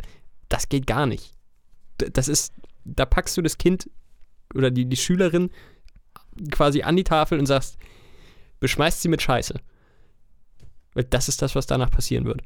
das 0.50 0.70
geht 0.70 0.88
gar 0.88 1.06
nicht. 1.06 1.32
Das 1.98 2.28
ist, 2.28 2.54
da 2.86 3.06
packst 3.06 3.38
du 3.38 3.42
das 3.42 3.58
Kind 3.58 3.90
oder 4.54 4.72
die, 4.72 4.86
die 4.86 4.98
Schülerin 4.98 5.50
quasi 6.52 6.84
an 6.84 6.96
die 6.96 7.04
Tafel 7.04 7.40
und 7.40 7.46
sagst, 7.46 7.78
beschmeißt 8.60 9.02
sie 9.02 9.10
mit 9.10 9.22
Scheiße. 9.22 9.56
Weil 10.94 11.04
das 11.06 11.28
ist 11.28 11.42
das, 11.42 11.56
was 11.56 11.66
danach 11.66 11.92
passieren 11.92 12.26
wird. 12.26 12.42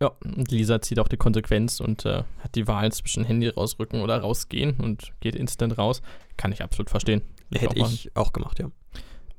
Ja, 0.00 0.12
und 0.22 0.50
Lisa 0.50 0.80
zieht 0.82 0.98
auch 0.98 1.08
die 1.08 1.16
Konsequenz 1.16 1.80
und 1.80 2.04
äh, 2.04 2.22
hat 2.40 2.54
die 2.54 2.68
Wahl 2.68 2.92
zwischen 2.92 3.24
Handy 3.24 3.48
rausrücken 3.48 4.02
oder 4.02 4.18
rausgehen 4.18 4.74
und 4.78 5.12
geht 5.20 5.34
instant 5.34 5.78
raus. 5.78 6.02
Kann 6.36 6.52
ich 6.52 6.62
absolut 6.62 6.90
verstehen. 6.90 7.22
Hätte 7.52 7.80
auch 7.80 7.90
ich 7.90 8.14
auch 8.14 8.32
gemacht, 8.32 8.58
ja. 8.58 8.70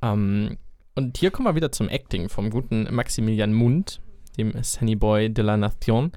Ähm, 0.02 0.58
und 0.96 1.18
hier 1.18 1.30
kommen 1.30 1.48
wir 1.48 1.56
wieder 1.56 1.72
zum 1.72 1.90
Acting 1.90 2.28
vom 2.28 2.50
guten 2.50 2.94
Maximilian 2.94 3.54
Mund, 3.54 4.02
dem 4.38 4.54
Sunny 4.64 4.96
Boy 4.96 5.30
de 5.30 5.46
la 5.46 5.58
Nation. 5.58 6.12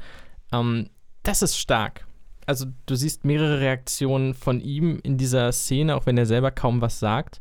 Ähm, 0.53 0.89
das 1.23 1.43
ist 1.43 1.59
stark. 1.59 2.07
Also 2.47 2.67
du 2.87 2.95
siehst 2.95 3.25
mehrere 3.25 3.61
Reaktionen 3.61 4.33
von 4.33 4.61
ihm 4.61 4.99
in 5.03 5.19
dieser 5.19 5.53
Szene, 5.53 5.97
auch 5.97 6.07
wenn 6.07 6.17
er 6.17 6.27
selber 6.27 6.51
kaum 6.51 6.81
was 6.81 6.99
sagt. 6.99 7.41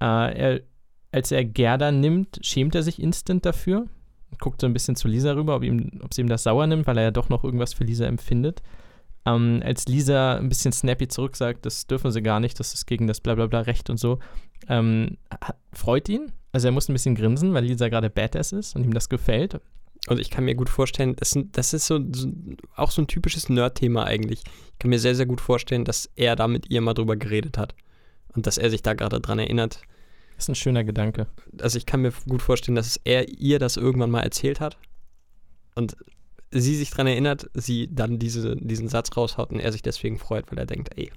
Äh, 0.00 0.04
er, 0.04 0.60
als 1.10 1.32
er 1.32 1.44
Gerda 1.44 1.90
nimmt, 1.90 2.38
schämt 2.42 2.74
er 2.74 2.82
sich 2.82 3.00
instant 3.00 3.46
dafür. 3.46 3.86
Guckt 4.40 4.60
so 4.60 4.66
ein 4.66 4.72
bisschen 4.72 4.96
zu 4.96 5.08
Lisa 5.08 5.32
rüber, 5.32 5.56
ob, 5.56 5.64
ihm, 5.64 6.00
ob 6.02 6.14
sie 6.14 6.20
ihm 6.20 6.28
das 6.28 6.44
sauer 6.44 6.66
nimmt, 6.66 6.86
weil 6.86 6.96
er 6.98 7.04
ja 7.04 7.10
doch 7.10 7.28
noch 7.28 7.44
irgendwas 7.44 7.74
für 7.74 7.84
Lisa 7.84 8.06
empfindet. 8.06 8.62
Ähm, 9.26 9.62
als 9.64 9.86
Lisa 9.86 10.36
ein 10.36 10.48
bisschen 10.48 10.72
snappy 10.72 11.08
zurücksagt, 11.08 11.66
das 11.66 11.86
dürfen 11.86 12.12
sie 12.12 12.22
gar 12.22 12.40
nicht, 12.40 12.58
das 12.60 12.74
ist 12.74 12.86
gegen 12.86 13.06
das 13.06 13.20
blablabla 13.20 13.60
Recht 13.62 13.90
und 13.90 13.98
so, 13.98 14.18
ähm, 14.68 15.16
freut 15.72 16.08
ihn. 16.08 16.32
Also 16.52 16.68
er 16.68 16.72
muss 16.72 16.88
ein 16.88 16.94
bisschen 16.94 17.14
grinsen, 17.14 17.52
weil 17.52 17.64
Lisa 17.64 17.88
gerade 17.88 18.10
Badass 18.10 18.52
ist 18.52 18.76
und 18.76 18.84
ihm 18.84 18.94
das 18.94 19.08
gefällt. 19.08 19.60
Und 20.08 20.18
ich 20.20 20.30
kann 20.30 20.44
mir 20.44 20.54
gut 20.54 20.70
vorstellen, 20.70 21.16
das, 21.16 21.36
das 21.52 21.74
ist 21.74 21.86
so, 21.86 22.00
so 22.12 22.28
auch 22.76 22.90
so 22.90 23.02
ein 23.02 23.08
typisches 23.08 23.48
Nerd-Thema 23.48 24.04
eigentlich. 24.04 24.42
Ich 24.72 24.78
kann 24.78 24.90
mir 24.90 24.98
sehr, 24.98 25.14
sehr 25.14 25.26
gut 25.26 25.40
vorstellen, 25.40 25.84
dass 25.84 26.08
er 26.16 26.36
da 26.36 26.48
mit 26.48 26.70
ihr 26.70 26.80
mal 26.80 26.94
drüber 26.94 27.16
geredet 27.16 27.58
hat. 27.58 27.74
Und 28.34 28.46
dass 28.46 28.58
er 28.58 28.70
sich 28.70 28.82
da 28.82 28.94
gerade 28.94 29.20
dran 29.20 29.38
erinnert. 29.38 29.82
Das 30.38 30.44
ist 30.44 30.50
ein 30.50 30.54
schöner 30.54 30.84
Gedanke. 30.84 31.26
Also 31.60 31.78
ich 31.78 31.84
kann 31.84 32.02
mir 32.02 32.12
gut 32.28 32.42
vorstellen, 32.42 32.76
dass 32.76 32.96
er 33.02 33.28
ihr 33.28 33.58
das 33.58 33.76
irgendwann 33.76 34.12
mal 34.12 34.20
erzählt 34.20 34.60
hat. 34.60 34.78
Und 35.74 35.96
sie 36.52 36.76
sich 36.76 36.90
dran 36.90 37.08
erinnert, 37.08 37.50
sie 37.54 37.92
dann 37.92 38.20
diese, 38.20 38.54
diesen 38.54 38.86
Satz 38.86 39.16
raushaut 39.16 39.50
und 39.50 39.58
er 39.58 39.72
sich 39.72 39.82
deswegen 39.82 40.16
freut, 40.16 40.48
weil 40.48 40.58
er 40.58 40.66
denkt, 40.66 40.96
ey, 40.96 41.10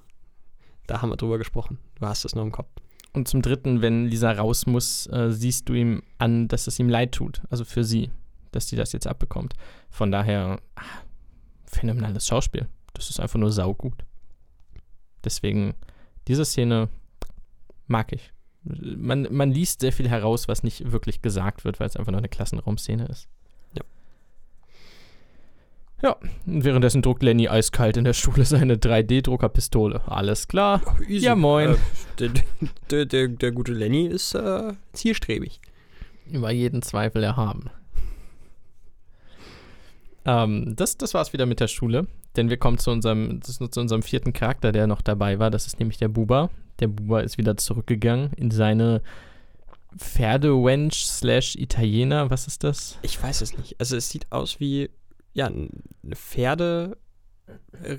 da 0.88 1.04
haben 1.04 1.12
wir 1.12 1.18
drüber 1.18 1.38
gesprochen. 1.38 1.78
Du 2.00 2.08
hast 2.08 2.26
es 2.26 2.34
noch 2.34 2.42
im 2.42 2.52
Kopf. 2.52 2.72
Und 3.14 3.28
zum 3.28 3.44
Dritten, 3.44 3.84
wenn 3.84 4.08
Lisa 4.08 4.32
raus 4.32 4.66
muss, 4.66 5.06
äh, 5.06 5.30
siehst 5.30 5.70
du 5.70 5.74
ihm 5.74 6.02
an, 6.18 6.48
dass 6.48 6.66
es 6.66 6.80
ihm 6.80 6.90
leid 6.90 7.12
tut. 7.12 7.44
Also 7.52 7.64
für 7.64 7.84
sie, 7.84 8.10
dass 8.52 8.70
sie 8.70 8.76
das 8.76 8.92
jetzt 8.92 9.06
abbekommt. 9.06 9.54
Von 9.92 10.12
daher, 10.12 10.60
ah, 10.74 10.82
phänomenales 11.66 12.26
Schauspiel. 12.26 12.68
Das 12.96 13.12
ist 13.12 13.20
einfach 13.20 13.38
nur 13.38 13.52
saugut. 13.52 14.04
Deswegen, 15.24 15.76
diese 16.28 16.44
Szene 16.44 16.90
mag 17.86 18.14
ich. 18.14 18.34
Man, 18.64 19.28
man 19.32 19.52
liest 19.52 19.80
sehr 19.80 19.92
viel 19.92 20.08
heraus, 20.08 20.48
was 20.48 20.64
nicht 20.64 20.92
wirklich 20.92 21.22
gesagt 21.22 21.66
wird, 21.66 21.80
weil 21.80 21.88
es 21.88 21.96
einfach 21.96 22.12
nur 22.12 22.20
eine 22.20 22.30
Klassenraumszene 22.30 23.06
ist. 23.08 23.28
Ja. 23.74 23.84
Ja, 26.04 26.16
und 26.46 26.64
währenddessen 26.64 27.02
druckt 27.02 27.24
Lenny 27.24 27.48
eiskalt 27.48 27.98
in 27.98 28.04
der 28.04 28.14
Schule 28.14 28.46
seine 28.46 28.76
3D-Druckerpistole. 28.76 30.02
Alles 30.08 30.48
klar. 30.48 30.82
Ja, 31.08 31.36
moin. 31.36 31.76
Äh, 32.20 32.30
der, 32.90 33.06
der, 33.06 33.28
der, 33.28 33.52
gute 33.52 33.74
Lenny 33.74 34.06
ist 34.06 34.36
äh, 34.36 34.74
zielstrebig. 34.94 35.60
über 36.32 36.52
jeden 36.52 36.84
Zweifel 36.84 37.24
erhaben. 37.24 37.72
Ähm, 40.26 40.76
das, 40.76 40.98
das 40.98 41.14
war's 41.14 41.34
wieder 41.34 41.46
mit 41.46 41.60
der 41.60 41.68
Schule, 41.68 42.08
denn 42.36 42.50
wir 42.50 42.58
kommen 42.58 42.78
zu 42.78 42.92
unserem, 42.92 43.42
zu 43.42 43.80
unserem 43.80 44.04
vierten 44.04 44.34
Charakter, 44.34 44.72
der 44.72 44.88
noch 44.88 45.02
dabei 45.02 45.40
war. 45.40 45.50
Das 45.50 45.66
ist 45.66 45.80
nämlich 45.80 45.98
der 45.98 46.10
Buba, 46.10 46.50
Der 46.80 46.88
Buba 46.88 47.22
ist 47.22 47.38
wieder 47.38 47.58
zurückgegangen 47.58 48.32
in 48.34 48.52
seine 48.52 49.02
Pferdewench 49.98 51.06
slash 51.06 51.56
Italiener. 51.56 52.30
Was 52.30 52.48
ist 52.48 52.64
das? 52.64 52.98
Ich 53.02 53.22
weiß 53.22 53.42
es 53.42 53.58
nicht. 53.58 53.80
Also 53.80 53.96
es 53.96 54.10
sieht 54.10 54.32
aus 54.32 54.60
wie, 54.60 54.90
ja, 55.34 55.48
eine 55.48 56.16
Pferde, 56.16 56.98
äh, 57.84 57.98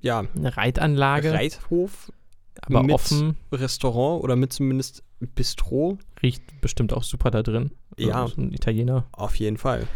ja, 0.00 0.24
Eine 0.34 0.56
Reitanlage, 0.56 1.32
Reithof, 1.32 2.12
aber 2.60 2.82
mit 2.82 2.94
offen. 2.94 3.36
Restaurant 3.50 4.22
oder 4.22 4.36
mit 4.36 4.52
zumindest 4.52 5.02
Bistro. 5.20 5.98
Riecht 6.22 6.60
bestimmt 6.60 6.92
auch 6.92 7.02
super 7.02 7.30
da 7.30 7.42
drin. 7.42 7.72
Ja. 7.96 8.26
So 8.26 8.40
ein 8.40 8.52
Italiener. 8.52 9.06
Auf 9.12 9.36
jeden 9.36 9.56
Fall. 9.56 9.86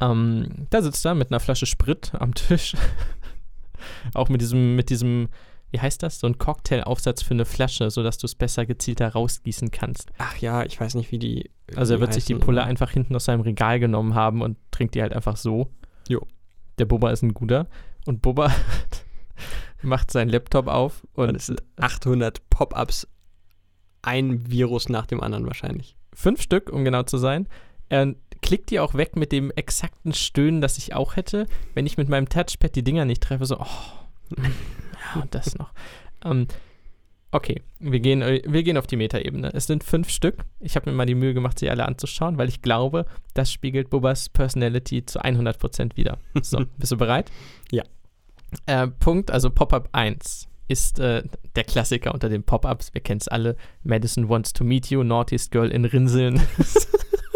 Ähm, 0.00 0.66
da 0.70 0.82
sitzt 0.82 1.04
er 1.04 1.14
mit 1.14 1.30
einer 1.30 1.40
Flasche 1.40 1.66
Sprit 1.66 2.12
am 2.14 2.34
Tisch. 2.34 2.74
auch 4.14 4.28
mit 4.28 4.40
diesem, 4.40 4.76
mit 4.76 4.90
diesem, 4.90 5.28
wie 5.74 5.80
heißt 5.80 6.04
das? 6.04 6.20
So 6.20 6.28
ein 6.28 6.38
Cocktailaufsatz 6.38 7.24
für 7.24 7.34
eine 7.34 7.44
Flasche, 7.44 7.90
sodass 7.90 8.16
du 8.16 8.26
es 8.26 8.36
besser 8.36 8.64
gezielter 8.64 9.08
rausgießen 9.08 9.72
kannst. 9.72 10.12
Ach 10.18 10.36
ja, 10.36 10.62
ich 10.62 10.80
weiß 10.80 10.94
nicht, 10.94 11.10
wie 11.10 11.18
die. 11.18 11.50
Also 11.74 11.94
er 11.94 12.00
wird 12.00 12.14
sich 12.14 12.26
die 12.26 12.34
heißen. 12.34 12.46
Pulle 12.46 12.62
einfach 12.62 12.92
hinten 12.92 13.16
aus 13.16 13.24
seinem 13.24 13.40
Regal 13.40 13.80
genommen 13.80 14.14
haben 14.14 14.40
und 14.40 14.56
trinkt 14.70 14.94
die 14.94 15.02
halt 15.02 15.12
einfach 15.12 15.36
so. 15.36 15.68
Jo. 16.06 16.24
Der 16.78 16.84
Bubba 16.84 17.10
ist 17.10 17.22
ein 17.22 17.34
guter. 17.34 17.66
Und 18.06 18.22
Bubba 18.22 18.54
macht 19.82 20.12
seinen 20.12 20.28
Laptop 20.28 20.68
auf 20.68 21.04
und 21.14 21.30
Und 21.30 21.34
es 21.34 21.46
sind 21.46 21.60
800 21.80 22.48
Pop-ups. 22.50 23.08
Ein 24.02 24.48
Virus 24.48 24.88
nach 24.88 25.06
dem 25.06 25.20
anderen 25.20 25.44
wahrscheinlich. 25.44 25.96
fünf 26.12 26.40
Stück, 26.40 26.70
um 26.70 26.84
genau 26.84 27.02
zu 27.02 27.18
sein. 27.18 27.48
Er 27.88 28.14
klickt 28.42 28.70
die 28.70 28.78
auch 28.78 28.94
weg 28.94 29.16
mit 29.16 29.32
dem 29.32 29.50
exakten 29.50 30.12
Stöhnen, 30.14 30.60
das 30.60 30.78
ich 30.78 30.94
auch 30.94 31.16
hätte, 31.16 31.48
wenn 31.74 31.84
ich 31.84 31.96
mit 31.96 32.08
meinem 32.08 32.28
Touchpad 32.28 32.76
die 32.76 32.84
Dinger 32.84 33.06
nicht 33.06 33.24
treffe. 33.24 33.46
So, 33.46 33.58
oh, 33.58 34.36
und 35.22 35.34
das 35.34 35.56
noch. 35.56 35.72
Ähm, 36.24 36.46
okay, 37.34 37.62
wir 37.80 38.00
gehen, 38.00 38.22
äh, 38.22 38.42
wir 38.46 38.62
gehen 38.62 38.78
auf 38.78 38.86
die 38.86 38.96
Metaebene. 38.96 39.52
Es 39.52 39.66
sind 39.66 39.84
fünf 39.84 40.08
Stück. 40.08 40.44
Ich 40.60 40.76
habe 40.76 40.90
mir 40.90 40.96
mal 40.96 41.06
die 41.06 41.14
Mühe 41.14 41.34
gemacht, 41.34 41.58
sie 41.58 41.68
alle 41.68 41.86
anzuschauen, 41.86 42.38
weil 42.38 42.48
ich 42.48 42.62
glaube, 42.62 43.06
das 43.34 43.52
spiegelt 43.52 43.90
Bubbas 43.90 44.28
Personality 44.28 45.04
zu 45.04 45.20
100% 45.22 45.96
wieder. 45.96 46.18
So, 46.42 46.64
bist 46.78 46.92
du 46.92 46.96
bereit? 46.96 47.30
Ja. 47.70 47.82
Äh, 48.66 48.86
Punkt, 48.86 49.30
also 49.30 49.50
Pop-Up 49.50 49.88
1 49.92 50.48
ist 50.68 50.98
äh, 50.98 51.22
der 51.56 51.64
Klassiker 51.64 52.14
unter 52.14 52.28
den 52.28 52.42
Pop-Ups. 52.42 52.94
Wir 52.94 53.00
kennen 53.00 53.20
es 53.20 53.28
alle. 53.28 53.56
Madison 53.82 54.28
wants 54.28 54.52
to 54.52 54.64
meet 54.64 54.86
you, 54.86 55.02
Naughtiest 55.02 55.50
Girl 55.50 55.70
in 55.70 55.84
Rinseln. 55.84 56.40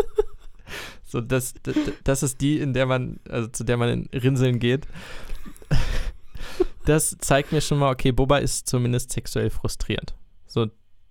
so, 1.05 1.21
das, 1.21 1.55
das, 1.63 1.77
das 2.05 2.23
ist 2.23 2.41
die, 2.41 2.59
in 2.59 2.73
der 2.73 2.87
man, 2.87 3.21
also 3.29 3.49
zu 3.49 3.65
der 3.65 3.77
man 3.77 3.89
in 3.89 4.19
Rinseln 4.19 4.59
geht. 4.61 4.87
Das 6.89 7.19
zeigt 7.19 7.53
mir 7.53 7.61
schon 7.61 7.81
mal, 7.81 7.93
okay, 7.93 8.13
Boba 8.13 8.39
ist 8.39 8.67
zumindest 8.67 9.13
sexuell 9.13 9.51
frustriert. 9.51 10.15
So, 10.47 10.69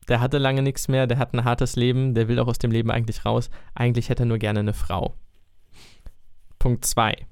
der 0.07 0.21
hatte 0.21 0.39
lange 0.39 0.63
nichts 0.63 0.87
mehr, 0.87 1.05
der 1.05 1.19
hat 1.19 1.35
ein 1.35 1.43
hartes 1.43 1.75
Leben, 1.75 2.15
der 2.15 2.27
will 2.27 2.39
auch 2.39 2.47
aus 2.47 2.57
dem 2.57 2.71
Leben 2.71 2.89
eigentlich 2.89 3.25
raus. 3.25 3.51
Eigentlich 3.75 4.09
hätte 4.09 4.23
er 4.23 4.25
nur 4.25 4.39
gerne 4.39 4.61
eine 4.61 4.73
Frau. 4.73 5.13
Punkt 6.57 6.83
2. 6.83 7.27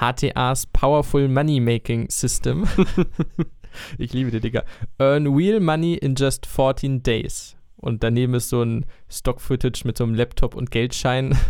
HTAs 0.00 0.66
Powerful 0.66 1.28
Money 1.28 1.60
Making 1.60 2.10
System. 2.10 2.66
ich 3.98 4.12
liebe 4.12 4.32
die 4.32 4.40
Digga. 4.40 4.64
Earn 4.98 5.28
real 5.28 5.60
money 5.60 5.94
in 5.94 6.16
just 6.16 6.44
14 6.44 7.04
days. 7.04 7.56
Und 7.76 8.02
daneben 8.02 8.34
ist 8.34 8.48
so 8.48 8.62
ein 8.64 8.84
Stock-Footage 9.08 9.82
mit 9.84 9.96
so 9.96 10.02
einem 10.02 10.14
Laptop 10.14 10.56
und 10.56 10.72
Geldschein. 10.72 11.38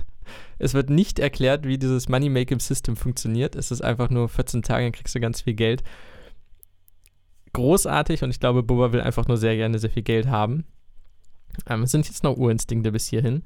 Es 0.59 0.75
wird 0.75 0.91
nicht 0.91 1.19
erklärt, 1.19 1.67
wie 1.67 1.79
dieses 1.79 2.09
Money 2.09 2.29
Making 2.29 2.61
System 2.61 2.97
funktioniert. 2.97 3.55
Es 3.55 3.71
ist 3.71 3.83
einfach 3.83 4.11
nur 4.11 4.29
14 4.29 4.63
Tage, 4.63 4.85
dann 4.85 4.93
kriegst 4.93 5.15
du 5.15 5.21
ganz 5.21 5.43
viel 5.43 5.55
Geld. 5.55 5.85
Großartig 7.57 8.23
und 8.23 8.29
ich 8.29 8.39
glaube, 8.39 8.63
Boba 8.63 8.93
will 8.93 9.01
einfach 9.01 9.29
nur 9.29 9.39
sehr 9.39 9.57
gerne 9.57 9.79
sehr 9.79 9.89
viel 9.89 10.03
Geld 10.03 10.27
haben. 10.27 10.67
Ähm, 11.67 11.85
es 11.85 11.91
sind 11.91 12.07
jetzt 12.07 12.23
noch 12.23 12.37
Urinstinkte 12.37 12.93
bis 12.93 13.09
hierhin. 13.09 13.45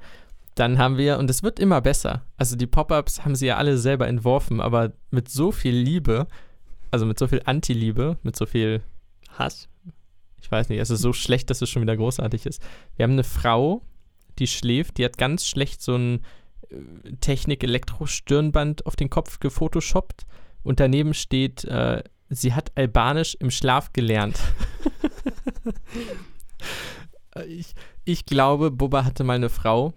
Dann 0.55 0.77
haben 0.77 0.97
wir, 0.97 1.17
und 1.17 1.29
es 1.29 1.43
wird 1.43 1.59
immer 1.59 1.79
besser, 1.79 2.25
also 2.35 2.57
die 2.57 2.67
Pop-Ups 2.67 3.23
haben 3.23 3.35
sie 3.35 3.45
ja 3.47 3.55
alle 3.55 3.77
selber 3.77 4.09
entworfen, 4.09 4.59
aber 4.59 4.91
mit 5.11 5.29
so 5.29 5.53
viel 5.53 5.73
Liebe, 5.73 6.27
also 6.91 7.05
mit 7.05 7.17
so 7.17 7.27
viel 7.29 7.41
Anti-Liebe, 7.45 8.17
mit 8.21 8.35
so 8.35 8.45
viel, 8.45 8.81
Hass. 9.29 9.69
ich 10.41 10.51
weiß 10.51 10.67
nicht, 10.67 10.79
es 10.79 10.89
ist 10.89 10.99
so 10.99 11.13
schlecht, 11.13 11.49
dass 11.49 11.61
es 11.61 11.69
schon 11.69 11.81
wieder 11.81 11.95
großartig 11.95 12.45
ist. 12.45 12.61
Wir 12.97 13.03
haben 13.03 13.13
eine 13.13 13.23
Frau, 13.23 13.81
die 14.39 14.47
schläft, 14.47 14.97
die 14.97 15.05
hat 15.05 15.17
ganz 15.17 15.47
schlecht 15.47 15.81
so 15.81 15.95
ein 15.95 16.19
äh, 16.69 17.13
Technik-Elektro-Stirnband 17.21 18.85
auf 18.85 18.97
den 18.97 19.09
Kopf 19.09 19.39
gefotoshoppt 19.39 20.25
und 20.63 20.81
daneben 20.81 21.13
steht, 21.13 21.63
äh, 21.63 22.03
sie 22.31 22.53
hat 22.53 22.71
Albanisch 22.75 23.35
im 23.35 23.51
Schlaf 23.51 23.93
gelernt. 23.93 24.39
Äh, 27.33 27.45
ich, 27.45 27.75
ich 28.03 28.25
glaube, 28.25 28.71
Boba 28.71 29.05
hatte 29.05 29.23
mal 29.23 29.35
eine 29.35 29.47
Frau, 29.47 29.93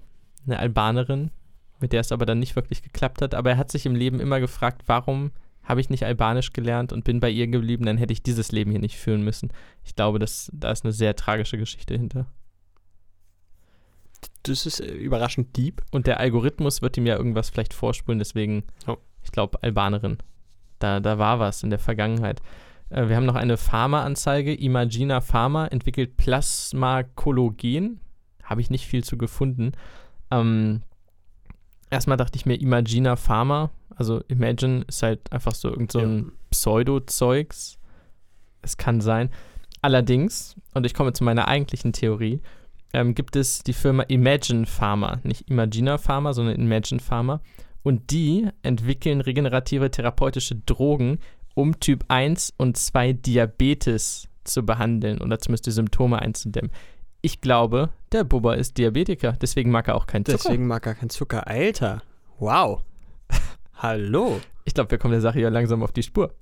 eine 0.47 0.59
Albanerin, 0.61 1.33
mit 1.81 1.93
der 1.93 2.01
es 2.01 2.13
aber 2.13 2.27
dann 2.27 2.39
nicht 2.39 2.55
wirklich 2.55 2.81
geklappt 2.83 3.23
hat. 3.23 3.35
Aber 3.35 3.51
er 3.51 3.57
hat 3.57 3.73
sich 3.73 3.87
im 3.87 3.97
Leben 3.97 4.21
immer 4.21 4.39
gefragt, 4.39 4.83
warum 4.87 5.33
habe 5.65 5.81
ich 5.81 5.91
nicht 5.91 6.05
Albanisch 6.05 6.53
gelernt 6.53 6.93
und 6.93 7.03
bin 7.03 7.19
bei 7.19 7.31
ihr 7.31 7.49
geblieben, 7.49 7.87
dann 7.87 7.99
hätte 7.99 8.13
ich 8.13 8.23
dieses 8.23 8.53
Leben 8.53 8.71
hier 8.71 8.79
nicht 8.79 8.97
führen 8.99 9.25
müssen. 9.25 9.51
Ich 9.83 9.97
glaube, 9.97 10.21
das, 10.21 10.49
da 10.55 10.71
ist 10.71 10.85
eine 10.85 10.93
sehr 10.93 11.17
tragische 11.17 11.59
Geschichte 11.59 11.95
hinter. 11.95 12.27
Das 14.45 14.65
ist 14.65 14.81
äh, 14.81 14.93
überraschend 14.93 15.57
deep. 15.57 15.83
Und 15.91 16.07
der 16.07 16.21
Algorithmus 16.21 16.83
wird 16.83 16.97
ihm 16.97 17.07
ja 17.07 17.17
irgendwas 17.17 17.51
vielleicht 17.51 17.75
vorspulen, 17.75 18.21
deswegen, 18.21 18.63
Oh. 18.87 18.97
ich 19.25 19.33
glaube, 19.33 19.61
Albanerin. 19.63 20.19
Da, 20.85 21.01
da 21.01 21.19
war 21.19 21.39
was 21.39 21.63
in 21.63 21.71
der 21.71 21.79
Vergangenheit. 21.79 22.43
Äh, 22.91 23.09
wir 23.09 23.17
haben 23.17 23.25
noch 23.25 23.37
eine 23.37 23.57
Pharma-Anzeige. 23.57 24.55
Imagina 24.55 25.23
Pharma 25.23 25.67
entwickelt 25.67 26.19
Plasmakollagen. 26.19 28.01
Habe 28.43 28.61
ich 28.61 28.69
nicht 28.69 28.87
viel 28.87 29.03
zu 29.03 29.17
gefunden. 29.17 29.73
Ähm, 30.31 30.83
erstmal 31.89 32.19
dachte 32.19 32.37
ich 32.37 32.45
mir, 32.45 32.61
Imagina 32.61 33.17
Pharma, 33.17 33.71
also 33.97 34.21
Imagine 34.29 34.85
ist 34.87 35.03
halt 35.03 35.33
einfach 35.33 35.55
so 35.55 35.71
irgend 35.71 35.91
so 35.91 36.01
ein 36.01 36.33
Pseudo-Zeugs. 36.51 37.79
Es 38.61 38.77
kann 38.77 39.01
sein. 39.01 39.31
Allerdings, 39.81 40.55
und 40.75 40.85
ich 40.85 40.93
komme 40.93 41.15
zu 41.15 41.25
meiner 41.25 41.49
eigentlichen 41.49 41.95
Theorie, 41.95 42.43
ähm, 42.93 43.15
gibt 43.15 43.37
es 43.37 43.63
die 43.63 43.73
Firma 43.73 44.03
Imagine 44.03 44.67
Pharma. 44.67 45.21
Nicht 45.23 45.49
Imagina 45.49 45.97
Pharma, 45.97 46.35
sondern 46.35 46.57
Imagine 46.57 47.01
Pharma. 47.01 47.41
Und 47.85 48.11
die 48.11 48.49
entwickeln 48.63 49.21
regenerative 49.21 49.91
therapeutische 49.91 50.57
Drogen, 50.57 51.19
um 51.55 51.79
Typ 51.79 52.07
1 52.09 52.55
und 52.57 52.77
2 52.77 53.13
Diabetes 53.13 54.27
zu 54.43 54.65
behandeln 54.65 55.21
oder 55.21 55.39
zumindest 55.39 55.67
die 55.67 55.71
Symptome 55.71 56.19
einzudämmen. 56.21 56.73
Ich 57.21 57.41
glaube, 57.41 57.91
der 58.11 58.25
Bubba 58.25 58.55
ist 58.55 58.77
Diabetiker, 58.79 59.33
deswegen 59.33 59.71
mag 59.71 59.87
er 59.89 59.95
auch 59.97 60.07
keinen 60.07 60.25
Zucker. 60.25 60.39
Deswegen 60.45 60.67
mag 60.67 60.87
er 60.87 60.95
keinen 60.95 61.11
Zucker. 61.11 61.47
Alter. 61.47 62.03
Wow. 62.39 62.83
Hallo. 63.75 64.41
Ich 64.65 64.75
glaube, 64.75 64.91
wir 64.91 64.99
kommen 64.99 65.13
der 65.13 65.21
Sache 65.21 65.41
ja 65.41 65.51
langsam 65.51 65.83
auf 65.83 65.93
die 65.93 66.03
Spur. 66.03 66.35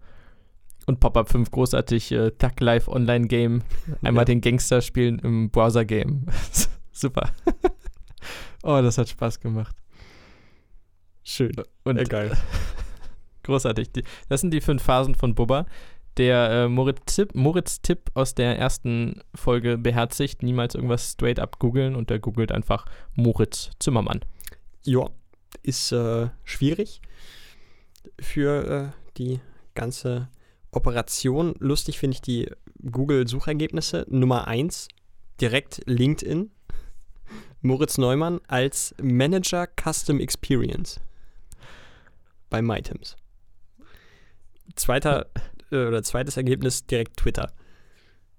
Und 0.87 1.01
Pop-Up 1.01 1.29
5 1.29 1.51
großartig, 1.51 2.13
äh, 2.13 2.31
Tag 2.33 2.61
Live 2.61 2.89
Online 2.89 3.27
Game. 3.27 3.63
Einmal 4.03 4.23
Ja. 4.23 4.27
den 4.27 4.41
Gangster 4.41 4.81
spielen 4.81 5.19
im 5.21 5.51
Browser 5.51 5.85
Game. 5.85 6.27
Super. 6.93 7.31
oh, 8.63 8.81
das 8.81 8.99
hat 8.99 9.09
Spaß 9.09 9.41
gemacht. 9.41 9.77
Schön. 11.25 11.53
Und 11.85 11.99
Egal. 11.99 12.37
großartig. 13.43 13.93
Die, 13.93 14.05
das 14.29 14.41
sind 14.41 14.53
die 14.53 14.61
fünf 14.61 14.83
Phasen 14.83 15.15
von 15.15 15.35
Bubba. 15.35 15.67
Der 16.19 16.51
äh, 16.51 16.69
Moritz, 16.69 17.17
Tipp, 17.17 17.35
Moritz 17.35 17.81
Tipp 17.81 18.11
aus 18.15 18.35
der 18.35 18.59
ersten 18.59 19.23
Folge 19.35 19.79
beherzigt, 19.79 20.43
niemals 20.43 20.75
irgendwas 20.75 21.13
straight 21.13 21.39
up 21.39 21.59
googeln 21.59 21.97
und 21.97 22.11
der 22.11 22.19
googelt 22.19 22.53
einfach 22.53 22.85
Moritz 23.15 23.71
Zimmermann. 23.79 24.21
Ja, 24.85 25.09
ist 25.63 25.91
äh, 25.93 26.29
schwierig 26.45 27.01
für 28.21 28.93
äh, 28.93 29.17
die 29.17 29.41
ganze 29.75 30.29
Operation. 30.71 31.55
Lustig 31.59 31.99
finde 31.99 32.17
ich 32.17 32.21
die 32.21 32.51
Google-Suchergebnisse. 32.91 34.05
Nummer 34.11 34.47
1, 34.49 34.89
direkt 35.41 35.81
LinkedIn. 35.87 36.51
Moritz 37.63 37.97
Neumann 37.97 38.41
als 38.49 38.95
Manager 39.01 39.67
Custom 39.81 40.21
Experience 40.21 41.01
bei 42.53 42.63
MyTims. 42.63 43.17
Zweiter 44.77 45.27
äh, 45.71 45.87
oder 45.87 46.03
zweites 46.03 46.37
Ergebnis 46.37 46.87
direkt 46.87 47.17
Twitter. 47.17 47.53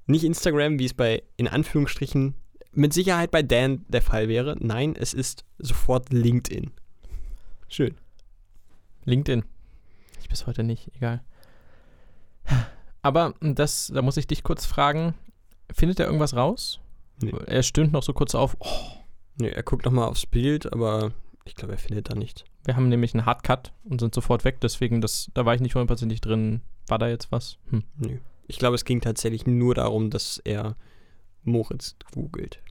Nicht 0.05 0.23
Instagram, 0.23 0.79
wie 0.79 0.85
es 0.85 0.93
bei 0.93 1.23
in 1.35 1.47
Anführungsstrichen 1.47 2.35
mit 2.71 2.93
Sicherheit 2.93 3.31
bei 3.31 3.43
Dan 3.43 3.85
der 3.87 4.01
Fall 4.01 4.29
wäre. 4.29 4.55
Nein, 4.59 4.95
es 4.95 5.13
ist 5.13 5.45
sofort 5.57 6.11
LinkedIn. 6.11 6.71
Schön. 7.67 7.95
LinkedIn. 9.05 9.43
Ich 10.21 10.29
bis 10.29 10.47
heute 10.47 10.63
nicht, 10.63 10.89
egal. 10.95 11.21
Aber 13.01 13.33
das, 13.41 13.91
da 13.93 14.01
muss 14.01 14.17
ich 14.17 14.27
dich 14.27 14.43
kurz 14.43 14.65
fragen, 14.65 15.13
findet 15.71 15.99
er 15.99 16.05
irgendwas 16.05 16.35
raus? 16.35 16.79
Nee. 17.21 17.33
Er 17.45 17.63
stöhnt 17.63 17.91
noch 17.91 18.03
so 18.03 18.13
kurz 18.13 18.33
auf, 18.33 18.55
oh, 18.59 19.03
Nee, 19.35 19.49
er 19.49 19.63
guckt 19.63 19.85
nochmal 19.85 20.07
aufs 20.07 20.25
Bild, 20.25 20.71
aber 20.71 21.11
ich 21.45 21.55
glaube, 21.55 21.73
er 21.73 21.79
findet 21.79 22.09
da 22.09 22.15
nichts. 22.15 22.43
Wir 22.65 22.75
haben 22.75 22.89
nämlich 22.89 23.13
einen 23.13 23.25
Hardcut 23.25 23.73
und 23.83 23.99
sind 23.99 24.15
sofort 24.15 24.45
weg, 24.45 24.59
deswegen, 24.61 25.01
das, 25.01 25.29
da 25.33 25.45
war 25.45 25.53
ich 25.55 25.61
nicht 25.61 25.75
hundertprozentig 25.75 26.21
drin. 26.21 26.61
War 26.87 26.97
da 26.97 27.07
jetzt 27.07 27.31
was? 27.31 27.57
Hm. 27.69 27.83
Nö. 27.97 28.17
Ich 28.47 28.57
glaube, 28.57 28.75
es 28.75 28.85
ging 28.85 29.01
tatsächlich 29.01 29.45
nur 29.45 29.75
darum, 29.75 30.09
dass 30.09 30.37
er 30.37 30.75
Moritz 31.43 31.95
googelt. 32.13 32.61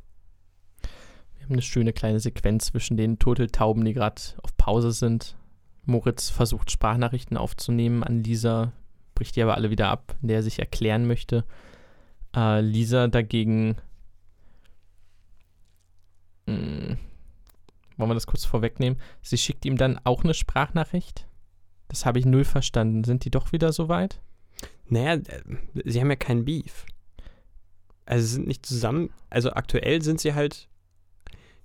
Wir 1.35 1.45
haben 1.45 1.53
eine 1.55 1.63
schöne 1.63 1.93
kleine 1.93 2.21
Sequenz 2.21 2.67
zwischen 2.67 2.97
den 2.97 3.19
Turteltauben, 3.19 3.85
die 3.85 3.95
gerade 3.95 4.23
auf 4.43 4.57
Pause 4.57 4.93
sind. 4.93 5.37
Moritz 5.85 6.31
versucht 6.31 6.71
Sprachnachrichten 6.71 7.37
aufzunehmen 7.37 8.05
an 8.05 8.23
Lisa, 8.23 8.73
bricht 9.15 9.37
die 9.37 9.43
aber 9.43 9.57
alle 9.57 9.71
wieder 9.71 9.89
ab, 9.89 10.17
in 10.23 10.29
der 10.29 10.39
er 10.39 10.43
sich 10.43 10.59
erklären 10.59 11.07
möchte. 11.07 11.45
Äh, 12.35 12.61
Lisa 12.61 13.09
dagegen. 13.09 13.77
Mh, 16.47 16.55
hm, 16.55 16.99
wollen 18.03 18.11
wir 18.11 18.15
das 18.15 18.27
kurz 18.27 18.45
vorwegnehmen? 18.45 19.01
Sie 19.23 19.39
schickt 19.39 19.65
ihm 19.65 19.77
dann 19.77 19.99
auch 20.05 20.25
eine 20.25 20.35
Sprachnachricht. 20.35 21.27
Das 21.89 22.05
habe 22.07 22.19
ich 22.19 22.27
null 22.27 22.45
verstanden. 22.45 23.05
Sind 23.05 23.25
die 23.25 23.31
doch 23.31 23.53
wieder 23.53 23.73
so 23.73 23.89
weit? 23.89 24.21
Naja, 24.87 25.15
äh, 25.15 25.43
sie 25.85 26.01
haben 26.01 26.11
ja 26.11 26.17
keinen 26.17 26.45
Beef. 26.45 26.87
Also 28.05 28.27
sie 28.27 28.35
sind 28.35 28.47
nicht 28.47 28.67
zusammen. 28.67 29.11
Also 29.31 29.53
aktuell 29.53 30.03
sind 30.03 30.21
sie 30.21 30.35
halt. 30.35 30.69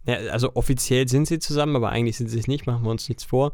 Ja, 0.06 0.16
also 0.32 0.56
offiziell 0.56 1.08
sind 1.08 1.28
sie 1.28 1.40
zusammen, 1.40 1.76
aber 1.76 1.90
eigentlich 1.90 2.16
sind 2.16 2.30
sie 2.30 2.40
es 2.40 2.48
nicht, 2.48 2.66
machen 2.66 2.84
wir 2.84 2.92
uns 2.92 3.10
nichts 3.10 3.26
vor. 3.26 3.52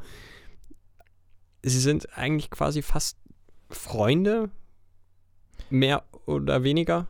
Sie 1.63 1.79
sind 1.79 2.15
eigentlich 2.15 2.51
quasi 2.51 2.83
fast 2.83 3.17
Freunde, 3.69 4.51
mehr 5.69 6.03
oder 6.25 6.63
weniger. 6.63 7.07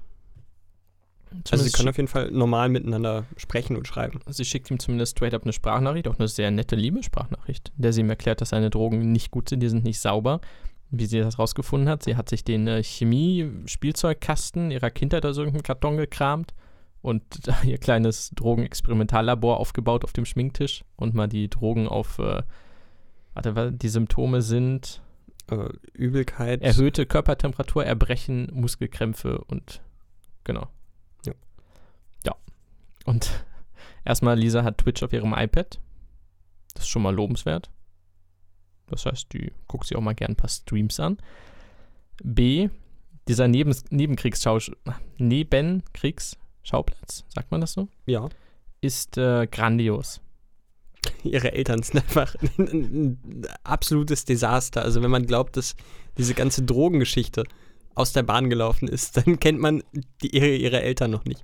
Also 1.52 1.64
sie 1.64 1.72
können 1.72 1.90
auf 1.90 1.98
jeden 1.98 2.08
Fall 2.08 2.32
normal 2.32 2.70
miteinander 2.70 3.26
sprechen 3.38 3.76
und 3.76 3.88
schreiben. 3.88 4.20
Sie 4.28 4.46
schickt 4.46 4.70
ihm 4.72 4.80
zumindest 4.80 5.18
straight 5.18 5.34
up 5.34 5.44
eine 5.44 5.54
Sprachnachricht, 5.54 6.08
auch 6.08 6.20
eine 6.20 6.28
sehr 6.28 6.52
nette, 6.52 6.76
liebe 6.76 7.04
Sprachnachricht, 7.04 7.72
in 7.76 7.82
der 7.82 7.94
sie 7.94 8.02
ihm 8.02 8.10
erklärt, 8.10 8.42
dass 8.42 8.50
seine 8.50 8.70
Drogen 8.70 9.12
nicht 9.12 9.32
gut 9.32 9.50
sind, 9.50 9.60
die 9.62 9.70
sind 9.70 9.84
nicht 9.84 10.00
sauber. 10.00 10.42
Wie 10.90 11.06
sie 11.06 11.20
das 11.20 11.40
rausgefunden 11.40 11.90
hat, 11.90 12.04
sie 12.04 12.16
hat 12.16 12.30
sich 12.30 12.44
den 12.44 12.68
äh, 12.68 12.84
Chemie-Spielzeugkasten 12.84 14.70
ihrer 14.70 14.92
Kindheit 14.92 15.26
aus 15.26 15.38
irgendeinem 15.38 15.64
Karton 15.64 15.98
gekramt 15.98 16.54
und 17.02 17.24
ihr 17.64 17.80
kleines 17.80 18.32
Drogenexperimentallabor 18.36 19.58
aufgebaut 19.58 20.04
auf 20.04 20.14
dem 20.14 20.26
Schminktisch 20.26 20.84
und 20.96 21.16
mal 21.16 21.28
die 21.28 21.50
Drogen 21.50 21.88
auf, 21.88 22.20
äh, 22.20 22.44
warte, 23.34 23.72
die 23.72 23.90
Symptome 23.90 24.44
sind 24.44 25.02
äh, 25.50 25.70
Übelkeit, 25.94 26.62
erhöhte 26.62 27.06
Körpertemperatur, 27.06 27.86
Erbrechen, 27.86 28.50
Muskelkrämpfe 28.54 29.40
und 29.40 29.82
genau. 30.44 30.68
Und 33.06 33.46
erstmal, 34.06 34.38
Lisa 34.38 34.64
hat 34.64 34.80
Twitch 34.80 35.04
auf 35.04 35.14
ihrem 35.14 35.34
iPad. 35.34 35.80
Das 36.74 36.84
ist 36.84 36.90
schon 36.90 37.04
mal 37.04 37.14
lobenswert. 37.14 37.70
Das 38.88 39.06
heißt, 39.06 39.32
die 39.34 39.52
guckt 39.68 39.88
sich 39.88 39.98
auch 39.98 40.02
mal 40.02 40.16
gern 40.16 40.32
ein 40.32 40.36
paar 40.36 40.50
Streams 40.50 41.00
an. 41.00 41.18
B, 42.24 42.70
dieser 43.28 43.48
Neben 43.48 43.76
Nebenkriegsschauplatz, 43.90 44.72
Nebenkriegsschauplatz, 45.18 47.26
sagt 47.30 47.52
man 47.52 47.62
das 47.62 47.74
so? 47.74 47.88
Ja. 48.06 48.30
Ist 48.82 49.18
äh, 49.18 49.48
grandios. 49.48 50.22
ihre 51.24 51.54
Eltern 51.54 51.82
sind 51.84 52.04
einfach 52.04 52.36
ein, 52.58 52.68
ein, 52.68 53.48
absolutes 53.64 54.26
Desaster. 54.26 54.84
Also 54.84 55.02
wenn 55.02 55.12
man 55.12 55.26
glaubt, 55.26 55.56
dass 55.58 55.76
diese 56.18 56.34
ganze 56.34 56.64
Drogengeschichte 56.64 57.44
aus 57.96 58.14
der 58.14 58.24
Bahn 58.24 58.50
gelaufen 58.50 58.88
ist, 58.88 59.18
dann 59.18 59.40
kennt 59.40 59.60
man 59.60 59.84
die, 60.22 60.36
ihre, 60.36 60.56
ihre 60.56 60.82
Eltern 60.82 61.12
noch 61.12 61.26
nicht. 61.26 61.44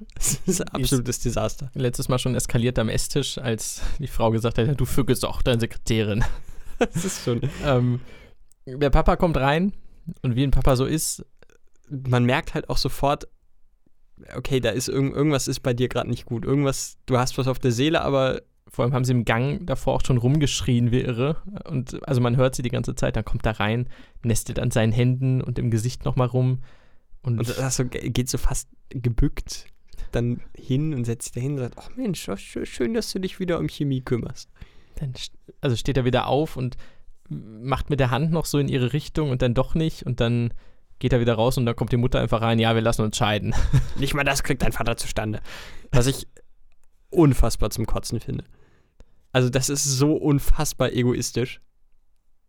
Das 0.14 0.40
ist 0.46 0.60
ein 0.62 0.68
absolutes 0.68 1.16
ist 1.16 1.24
Desaster. 1.24 1.70
Letztes 1.74 2.08
Mal 2.08 2.18
schon 2.18 2.34
eskaliert 2.34 2.78
am 2.78 2.88
Esstisch, 2.88 3.38
als 3.38 3.82
die 3.98 4.06
Frau 4.06 4.30
gesagt 4.30 4.58
hat, 4.58 4.80
du 4.80 4.84
fügst 4.84 5.24
auch 5.24 5.42
deine 5.42 5.60
Sekretärin. 5.60 6.24
Das 6.78 7.04
ist 7.04 7.24
schon. 7.24 7.42
ähm, 7.62 8.00
der 8.64 8.88
Papa 8.88 9.16
kommt 9.16 9.36
rein 9.36 9.74
und 10.22 10.34
wie 10.34 10.44
ein 10.44 10.50
Papa 10.50 10.76
so 10.76 10.86
ist, 10.86 11.26
man 11.90 12.24
merkt 12.24 12.54
halt 12.54 12.70
auch 12.70 12.78
sofort, 12.78 13.28
okay, 14.34 14.60
da 14.60 14.70
ist 14.70 14.88
irgend, 14.88 15.14
irgendwas 15.14 15.46
ist 15.46 15.60
bei 15.60 15.74
dir 15.74 15.88
gerade 15.88 16.08
nicht 16.08 16.24
gut. 16.24 16.46
Irgendwas, 16.46 16.96
du 17.04 17.18
hast 17.18 17.36
was 17.36 17.48
auf 17.48 17.58
der 17.58 17.72
Seele, 17.72 18.00
aber 18.00 18.40
vor 18.66 18.84
allem 18.84 18.94
haben 18.94 19.04
sie 19.04 19.12
im 19.12 19.26
Gang 19.26 19.66
davor 19.66 19.94
auch 19.94 20.02
schon 20.06 20.16
rumgeschrien 20.16 20.90
wie 20.90 21.00
irre. 21.00 21.36
Und 21.68 22.06
also 22.08 22.22
man 22.22 22.36
hört 22.36 22.54
sie 22.54 22.62
die 22.62 22.70
ganze 22.70 22.94
Zeit, 22.94 23.16
dann 23.16 23.24
kommt 23.24 23.44
er 23.44 23.60
rein, 23.60 23.88
nestet 24.22 24.58
an 24.58 24.70
seinen 24.70 24.92
Händen 24.92 25.42
und 25.42 25.58
im 25.58 25.70
Gesicht 25.70 26.04
nochmal 26.04 26.28
rum. 26.28 26.62
Und, 27.22 27.40
und 27.40 27.58
das 27.58 27.76
so, 27.76 27.84
geht 27.84 28.30
so 28.30 28.38
fast 28.38 28.68
gebückt 28.88 29.66
dann 30.12 30.40
hin 30.56 30.94
und 30.94 31.04
setzt 31.04 31.24
sich 31.24 31.32
dahin 31.32 31.52
und 31.52 31.58
sagt, 31.58 31.74
ach 31.78 31.90
Mensch, 31.96 32.28
schön, 32.44 32.94
dass 32.94 33.12
du 33.12 33.18
dich 33.18 33.40
wieder 33.40 33.58
um 33.58 33.68
Chemie 33.68 34.00
kümmerst. 34.00 34.50
Dann 34.96 35.12
also 35.60 35.76
steht 35.76 35.96
er 35.96 36.04
wieder 36.04 36.26
auf 36.26 36.56
und 36.56 36.76
macht 37.28 37.90
mit 37.90 38.00
der 38.00 38.10
Hand 38.10 38.32
noch 38.32 38.44
so 38.44 38.58
in 38.58 38.68
ihre 38.68 38.92
Richtung 38.92 39.30
und 39.30 39.42
dann 39.42 39.54
doch 39.54 39.74
nicht 39.74 40.04
und 40.04 40.20
dann 40.20 40.52
geht 40.98 41.12
er 41.12 41.20
wieder 41.20 41.34
raus 41.34 41.56
und 41.56 41.66
dann 41.66 41.76
kommt 41.76 41.92
die 41.92 41.96
Mutter 41.96 42.20
einfach 42.20 42.42
rein, 42.42 42.58
ja, 42.58 42.74
wir 42.74 42.82
lassen 42.82 43.02
uns 43.02 43.16
scheiden. 43.16 43.54
Nicht 43.96 44.14
mal 44.14 44.24
das 44.24 44.42
kriegt 44.42 44.62
dein 44.62 44.72
Vater 44.72 44.96
zustande. 44.96 45.40
Was 45.92 46.06
ich 46.06 46.26
unfassbar 47.10 47.70
zum 47.70 47.86
Kotzen 47.86 48.20
finde. 48.20 48.44
Also 49.32 49.48
das 49.48 49.68
ist 49.68 49.84
so 49.84 50.14
unfassbar 50.14 50.92
egoistisch. 50.92 51.60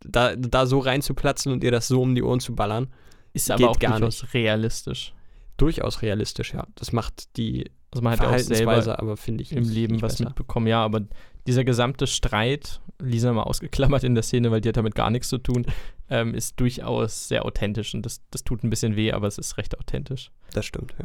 Da, 0.00 0.36
da 0.36 0.66
so 0.66 0.80
reinzuplatzen 0.80 1.52
und 1.52 1.64
ihr 1.64 1.70
das 1.70 1.88
so 1.88 2.02
um 2.02 2.14
die 2.14 2.22
Ohren 2.22 2.40
zu 2.40 2.54
ballern. 2.54 2.92
Ist 3.32 3.50
aber 3.50 3.70
auch 3.70 3.78
gar 3.78 3.98
nicht. 4.00 4.34
realistisch. 4.34 5.14
Durchaus 5.56 6.02
realistisch, 6.02 6.54
ja. 6.54 6.66
Das 6.74 6.92
macht 6.92 7.36
die 7.36 7.70
also 7.92 8.02
man 8.02 8.12
hat 8.12 8.20
Verhaltensweise, 8.20 8.90
ja 8.90 8.98
aber 8.98 9.16
finde 9.18 9.42
ich 9.42 9.52
im 9.52 9.68
Leben 9.68 10.00
was 10.00 10.14
besser. 10.14 10.24
mitbekommen. 10.24 10.66
Ja, 10.66 10.82
aber 10.82 11.02
dieser 11.46 11.62
gesamte 11.62 12.06
Streit, 12.06 12.80
Lisa 12.98 13.32
mal 13.32 13.42
ausgeklammert 13.42 14.02
in 14.02 14.14
der 14.14 14.22
Szene, 14.22 14.50
weil 14.50 14.62
die 14.62 14.70
hat 14.70 14.78
damit 14.78 14.94
gar 14.94 15.10
nichts 15.10 15.28
zu 15.28 15.36
tun, 15.36 15.66
ähm, 16.08 16.34
ist 16.34 16.58
durchaus 16.58 17.28
sehr 17.28 17.44
authentisch 17.44 17.94
und 17.94 18.06
das, 18.06 18.22
das 18.30 18.44
tut 18.44 18.64
ein 18.64 18.70
bisschen 18.70 18.96
weh, 18.96 19.12
aber 19.12 19.26
es 19.26 19.36
ist 19.36 19.58
recht 19.58 19.78
authentisch. 19.78 20.30
Das 20.54 20.64
stimmt, 20.64 20.94
ja. 20.98 21.04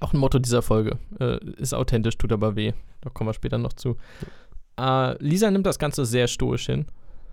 Auch 0.00 0.14
ein 0.14 0.18
Motto 0.18 0.38
dieser 0.38 0.62
Folge. 0.62 0.98
Äh, 1.18 1.38
ist 1.56 1.74
authentisch, 1.74 2.16
tut 2.16 2.32
aber 2.32 2.56
weh. 2.56 2.72
Da 3.00 3.10
kommen 3.10 3.28
wir 3.28 3.34
später 3.34 3.58
noch 3.58 3.72
zu. 3.72 3.96
Äh, 4.78 5.22
Lisa 5.22 5.50
nimmt 5.50 5.66
das 5.66 5.78
Ganze 5.78 6.06
sehr 6.06 6.28
stoisch 6.28 6.66
hin. 6.66 6.86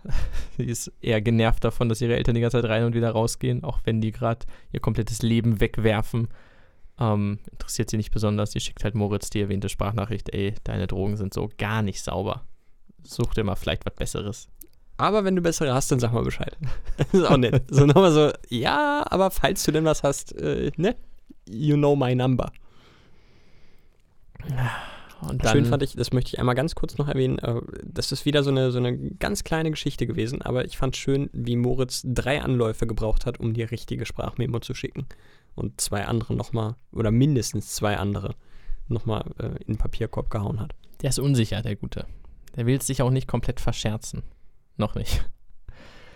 Sie 0.57 0.65
ist 0.65 0.91
eher 1.01 1.21
genervt 1.21 1.63
davon, 1.63 1.89
dass 1.89 2.01
ihre 2.01 2.15
Eltern 2.15 2.35
die 2.35 2.41
ganze 2.41 2.61
Zeit 2.61 2.69
rein 2.69 2.83
und 2.83 2.95
wieder 2.95 3.11
rausgehen, 3.11 3.63
auch 3.63 3.79
wenn 3.83 4.01
die 4.01 4.11
gerade 4.11 4.45
ihr 4.71 4.79
komplettes 4.79 5.21
Leben 5.21 5.59
wegwerfen. 5.59 6.29
Ähm, 6.99 7.39
interessiert 7.51 7.89
sie 7.89 7.97
nicht 7.97 8.11
besonders. 8.11 8.51
Sie 8.51 8.59
schickt 8.59 8.83
halt 8.83 8.95
Moritz 8.95 9.29
die 9.29 9.41
erwähnte 9.41 9.69
Sprachnachricht: 9.69 10.33
Ey, 10.33 10.55
deine 10.63 10.87
Drogen 10.87 11.17
sind 11.17 11.33
so 11.33 11.49
gar 11.57 11.81
nicht 11.81 12.01
sauber. 12.01 12.45
Such 13.03 13.33
dir 13.33 13.43
mal 13.43 13.55
vielleicht 13.55 13.85
was 13.85 13.95
Besseres. 13.95 14.49
Aber 14.97 15.23
wenn 15.23 15.35
du 15.35 15.41
bessere 15.43 15.73
hast, 15.73 15.91
dann 15.91 15.99
sag 15.99 16.11
mal 16.11 16.23
Bescheid. 16.23 16.57
das 16.97 17.07
ist 17.13 17.25
auch 17.25 17.37
nett. 17.37 17.63
So 17.69 17.85
nochmal 17.85 18.11
so: 18.11 18.31
Ja, 18.49 19.05
aber 19.09 19.29
falls 19.29 19.63
du 19.63 19.71
denn 19.71 19.85
was 19.85 20.03
hast, 20.03 20.33
äh, 20.33 20.71
ne? 20.77 20.95
You 21.47 21.75
know 21.75 21.95
my 21.95 22.15
number. 22.15 22.51
Und 25.21 25.43
Schön 25.47 25.65
fand 25.65 25.81
ich, 25.83 25.95
das 25.95 26.11
möchte 26.11 26.29
ich 26.29 26.39
einmal 26.39 26.55
ganz 26.55 26.75
kurz 26.75 26.97
noch 26.97 27.07
erwähnen, 27.07 27.39
äh, 27.39 27.61
das 27.83 28.11
ist 28.11 28.25
wieder 28.25 28.43
so 28.43 28.51
eine, 28.51 28.71
so 28.71 28.77
eine 28.77 28.97
ganz 28.97 29.43
kleine 29.43 29.71
Geschichte 29.71 30.05
gewesen, 30.05 30.41
aber 30.41 30.65
ich 30.65 30.77
fand 30.77 30.95
schön, 30.95 31.29
wie 31.33 31.55
Moritz 31.55 32.03
drei 32.05 32.41
Anläufe 32.41 32.85
gebraucht 32.85 33.25
hat, 33.25 33.39
um 33.39 33.53
die 33.53 33.63
richtige 33.63 34.05
Sprachmemo 34.05 34.59
zu 34.59 34.73
schicken. 34.73 35.07
Und 35.55 35.81
zwei 35.81 36.05
andere 36.05 36.35
nochmal, 36.35 36.75
oder 36.91 37.09
mindestens 37.09 37.73
zwei 37.73 37.97
andere, 37.97 38.35
nochmal 38.87 39.25
äh, 39.39 39.47
in 39.63 39.73
den 39.73 39.77
Papierkorb 39.77 40.29
gehauen 40.29 40.59
hat. 40.59 40.75
Der 41.01 41.09
ist 41.09 41.19
unsicher, 41.19 41.61
der 41.61 41.75
Gute. 41.75 42.05
Der 42.55 42.65
will 42.65 42.81
sich 42.81 43.01
auch 43.01 43.09
nicht 43.09 43.27
komplett 43.27 43.59
verscherzen. 43.59 44.23
Noch 44.77 44.93
nicht. 44.93 45.27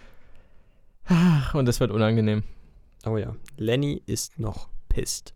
Ach, 1.05 1.55
und 1.55 1.67
es 1.67 1.79
wird 1.79 1.91
unangenehm. 1.91 2.43
Oh 3.05 3.17
ja, 3.17 3.35
Lenny 3.57 4.01
ist 4.05 4.37
noch 4.37 4.69
pisst. 4.89 5.33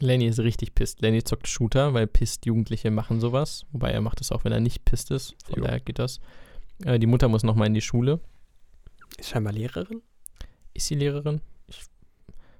Lenny 0.00 0.26
ist 0.26 0.38
richtig 0.38 0.74
pisst. 0.74 1.00
Lenny 1.00 1.22
zockt 1.22 1.48
Shooter, 1.48 1.94
weil 1.94 2.06
pisst 2.06 2.46
Jugendliche 2.46 2.90
machen 2.90 3.20
sowas. 3.20 3.64
Wobei 3.72 3.90
er 3.90 4.00
macht 4.00 4.20
es 4.20 4.32
auch, 4.32 4.44
wenn 4.44 4.52
er 4.52 4.60
nicht 4.60 4.84
pisst 4.84 5.10
ist. 5.10 5.34
Von 5.44 5.58
jo. 5.58 5.64
daher 5.64 5.80
geht 5.80 5.98
das. 5.98 6.20
Äh, 6.84 6.98
die 6.98 7.06
Mutter 7.06 7.28
muss 7.28 7.42
nochmal 7.42 7.68
in 7.68 7.74
die 7.74 7.80
Schule. 7.80 8.20
Ist 9.18 9.30
scheinbar 9.30 9.52
Lehrerin? 9.52 10.02
Ist 10.74 10.86
sie 10.86 10.94
Lehrerin? 10.94 11.40
Ich 11.68 11.80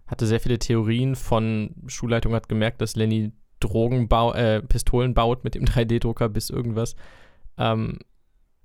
hatte 0.06 0.26
sehr 0.26 0.40
viele 0.40 0.58
Theorien 0.58 1.16
von 1.16 1.74
Schulleitung, 1.86 2.34
hat 2.34 2.48
gemerkt, 2.48 2.80
dass 2.80 2.96
Lenny 2.96 3.32
Drogen 3.60 4.08
äh, 4.10 4.62
Pistolen 4.62 5.14
baut 5.14 5.44
mit 5.44 5.54
dem 5.54 5.64
3D-Drucker 5.66 6.28
bis 6.28 6.50
irgendwas. 6.50 6.96
Ähm, 7.58 7.98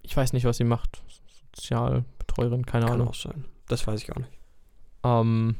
ich 0.01 0.15
weiß 0.15 0.33
nicht, 0.33 0.45
was 0.45 0.57
sie 0.57 0.63
macht. 0.63 1.01
Sozialbetreuerin, 1.55 2.65
keine 2.65 2.85
Kann 2.85 2.93
Ahnung. 2.93 3.07
Kann 3.07 3.15
auch 3.15 3.19
sein. 3.19 3.45
Das 3.67 3.85
weiß 3.85 4.01
ich 4.01 4.11
auch 4.11 4.17
nicht. 4.17 4.31
Ähm, 5.03 5.55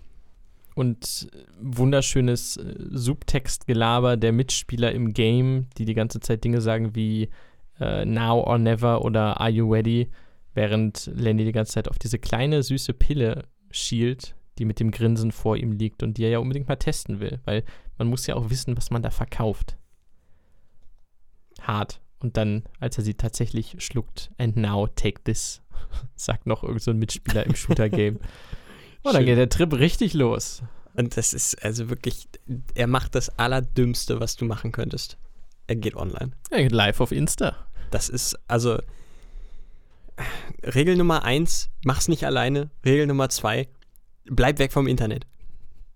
und 0.76 1.30
wunderschönes 1.60 2.58
äh, 2.58 2.76
Subtextgelaber 2.92 4.18
der 4.18 4.32
Mitspieler 4.32 4.92
im 4.92 5.14
Game, 5.14 5.68
die 5.78 5.86
die 5.86 5.94
ganze 5.94 6.20
Zeit 6.20 6.44
Dinge 6.44 6.62
sagen 6.62 6.96
wie 6.96 7.30
äh, 7.80 8.06
Now 8.06 8.42
or 8.42 8.58
Never 8.58 9.04
oder 9.04 9.40
Are 9.40 9.50
You 9.50 9.72
Ready, 9.72 10.10
während 10.54 11.10
Lenny 11.14 11.46
die 11.46 11.52
ganze 11.52 11.74
Zeit 11.74 11.88
auf 11.88 12.00
diese 12.00 12.20
kleine 12.20 12.64
süße 12.64 12.94
Pille 12.94 13.46
schielt, 13.70 14.36
die 14.58 14.66
mit 14.66 14.80
dem 14.80 14.92
Grinsen 14.92 15.32
vor 15.32 15.58
ihm 15.58 15.72
liegt 15.72 16.04
und 16.04 16.18
die 16.18 16.24
er 16.24 16.30
ja 16.30 16.40
unbedingt 16.40 16.68
mal 16.68 16.76
testen 16.76 17.20
will, 17.20 17.40
weil 17.46 17.64
man 17.98 18.08
muss 18.08 18.28
ja 18.28 18.36
auch 18.36 18.50
wissen, 18.50 18.78
was 18.78 18.92
man 18.92 19.02
da 19.02 19.10
verkauft. 19.10 19.78
Hart. 21.62 22.02
Und 22.20 22.38
dann, 22.38 22.64
als 22.80 22.98
er 22.98 23.04
sie 23.04 23.16
tatsächlich 23.16 23.76
schluckt, 23.80 24.32
and 24.38 24.56
now 24.56 24.88
take 24.88 25.24
this, 25.24 25.62
sagt 26.16 26.46
noch 26.46 26.64
irgendein 26.64 26.84
so 26.84 26.94
Mitspieler 26.94 27.46
im 27.46 27.56
Shooter-Game. 27.56 28.20
Oh, 29.04 29.12
dann 29.12 29.26
geht 29.26 29.38
der 29.38 29.50
Trip 29.50 29.74
richtig 29.74 30.14
los. 30.14 30.62
Und 30.94 31.18
das 31.18 31.34
ist 31.34 31.64
also 31.64 31.90
wirklich, 31.90 32.28
er 32.76 32.88
macht 32.88 33.16
das 33.16 33.30
Allerdümmste, 33.40 34.20
was 34.20 34.36
du 34.36 34.46
machen 34.46 34.72
könntest. 34.72 35.18
Er 35.68 35.76
geht 35.76 35.96
online. 35.96 36.32
Er 36.50 36.64
geht 36.64 36.72
live 36.72 37.00
auf 37.00 37.12
Insta. 37.12 37.56
Das 37.90 38.10
ist, 38.10 38.38
also, 38.48 38.80
Regel 40.64 40.98
Nummer 40.98 41.24
eins, 41.24 41.70
mach's 41.84 42.08
nicht 42.08 42.26
alleine. 42.26 42.70
Regel 42.86 43.08
Nummer 43.08 43.30
zwei, 43.30 43.70
bleib 44.26 44.60
weg 44.60 44.72
vom 44.72 44.88
Internet. 44.88 45.26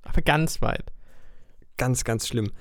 Aber 0.01 0.21
ganz 0.21 0.61
weit. 0.61 0.91
Ganz, 1.77 2.03
ganz 2.03 2.27
schlimm. 2.27 2.51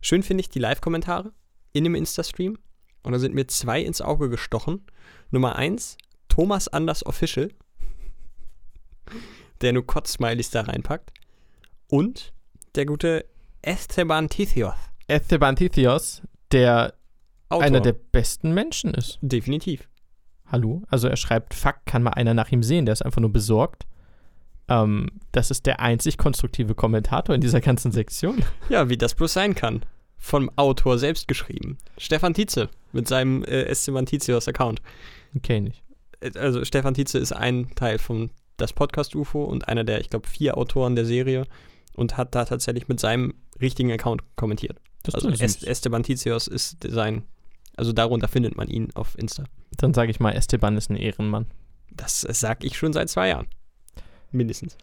Schön 0.00 0.22
finde 0.22 0.42
ich 0.42 0.48
die 0.48 0.58
Live-Kommentare 0.58 1.32
in 1.72 1.84
dem 1.84 1.94
Insta-Stream. 1.94 2.58
Und 3.02 3.12
da 3.12 3.18
sind 3.18 3.34
mir 3.34 3.46
zwei 3.46 3.80
ins 3.80 4.00
Auge 4.00 4.28
gestochen. 4.28 4.84
Nummer 5.30 5.56
eins, 5.56 5.96
Thomas 6.28 6.68
Anders 6.68 7.06
Official, 7.06 7.50
der 9.60 9.72
nur 9.72 9.86
Kotz-Smileys 9.86 10.50
da 10.50 10.62
reinpackt. 10.62 11.12
Und 11.88 12.32
der 12.74 12.86
gute 12.86 13.24
Esteban 13.62 14.28
Tithios. 14.28 14.74
Esteban 15.08 15.56
Tithios, 15.56 16.22
der 16.52 16.94
Autor. 17.48 17.64
einer 17.64 17.80
der 17.80 17.92
besten 17.92 18.52
Menschen 18.52 18.92
ist. 18.94 19.18
Definitiv. 19.22 19.88
Hallo? 20.46 20.82
Also 20.88 21.08
er 21.08 21.16
schreibt, 21.16 21.54
fuck, 21.54 21.76
kann 21.86 22.02
mal 22.02 22.10
einer 22.12 22.34
nach 22.34 22.50
ihm 22.52 22.62
sehen, 22.62 22.86
der 22.86 22.92
ist 22.92 23.02
einfach 23.02 23.20
nur 23.20 23.32
besorgt. 23.32 23.86
Ähm, 24.68 25.10
das 25.32 25.50
ist 25.50 25.66
der 25.66 25.80
einzig 25.80 26.18
konstruktive 26.18 26.74
Kommentator 26.74 27.34
in 27.34 27.40
dieser 27.40 27.60
ganzen 27.60 27.92
Sektion. 27.92 28.42
Ja, 28.68 28.88
wie 28.88 28.96
das 28.96 29.14
bloß 29.14 29.32
sein 29.32 29.54
kann. 29.54 29.82
Vom 30.18 30.50
Autor 30.56 30.98
selbst 30.98 31.28
geschrieben. 31.28 31.78
Stefan 31.98 32.34
Tietze 32.34 32.68
mit 32.92 33.06
seinem 33.06 33.44
äh, 33.44 33.62
Esteban 33.64 34.06
Titios 34.06 34.48
Account. 34.48 34.80
Okay, 35.36 35.60
nicht. 35.60 35.82
Äh, 36.20 36.36
Also 36.38 36.64
Stefan 36.64 36.94
Tietze 36.94 37.18
ist 37.18 37.32
ein 37.32 37.70
Teil 37.76 37.98
von 37.98 38.30
das 38.56 38.72
Podcast 38.72 39.14
UFO 39.14 39.44
und 39.44 39.68
einer 39.68 39.84
der, 39.84 40.00
ich 40.00 40.10
glaube, 40.10 40.28
vier 40.28 40.56
Autoren 40.56 40.96
der 40.96 41.04
Serie 41.04 41.46
und 41.94 42.16
hat 42.16 42.34
da 42.34 42.44
tatsächlich 42.44 42.88
mit 42.88 43.00
seinem 43.00 43.34
richtigen 43.60 43.92
Account 43.92 44.22
kommentiert. 44.36 44.78
Das 45.02 45.14
Also 45.14 45.28
ist 45.28 45.40
Est. 45.40 45.64
Esteban 45.64 46.02
Titios 46.02 46.46
ist 46.48 46.78
sein, 46.86 47.24
also 47.76 47.92
darunter 47.92 48.28
findet 48.28 48.56
man 48.56 48.68
ihn 48.68 48.88
auf 48.94 49.16
Insta. 49.18 49.44
Dann 49.76 49.94
sage 49.94 50.10
ich 50.10 50.20
mal, 50.20 50.32
Esteban 50.32 50.76
ist 50.76 50.90
ein 50.90 50.96
Ehrenmann. 50.96 51.46
Das 51.90 52.20
sag 52.20 52.64
ich 52.64 52.76
schon 52.76 52.92
seit 52.92 53.08
zwei 53.08 53.28
Jahren. 53.28 53.46
Mindestens. 54.32 54.76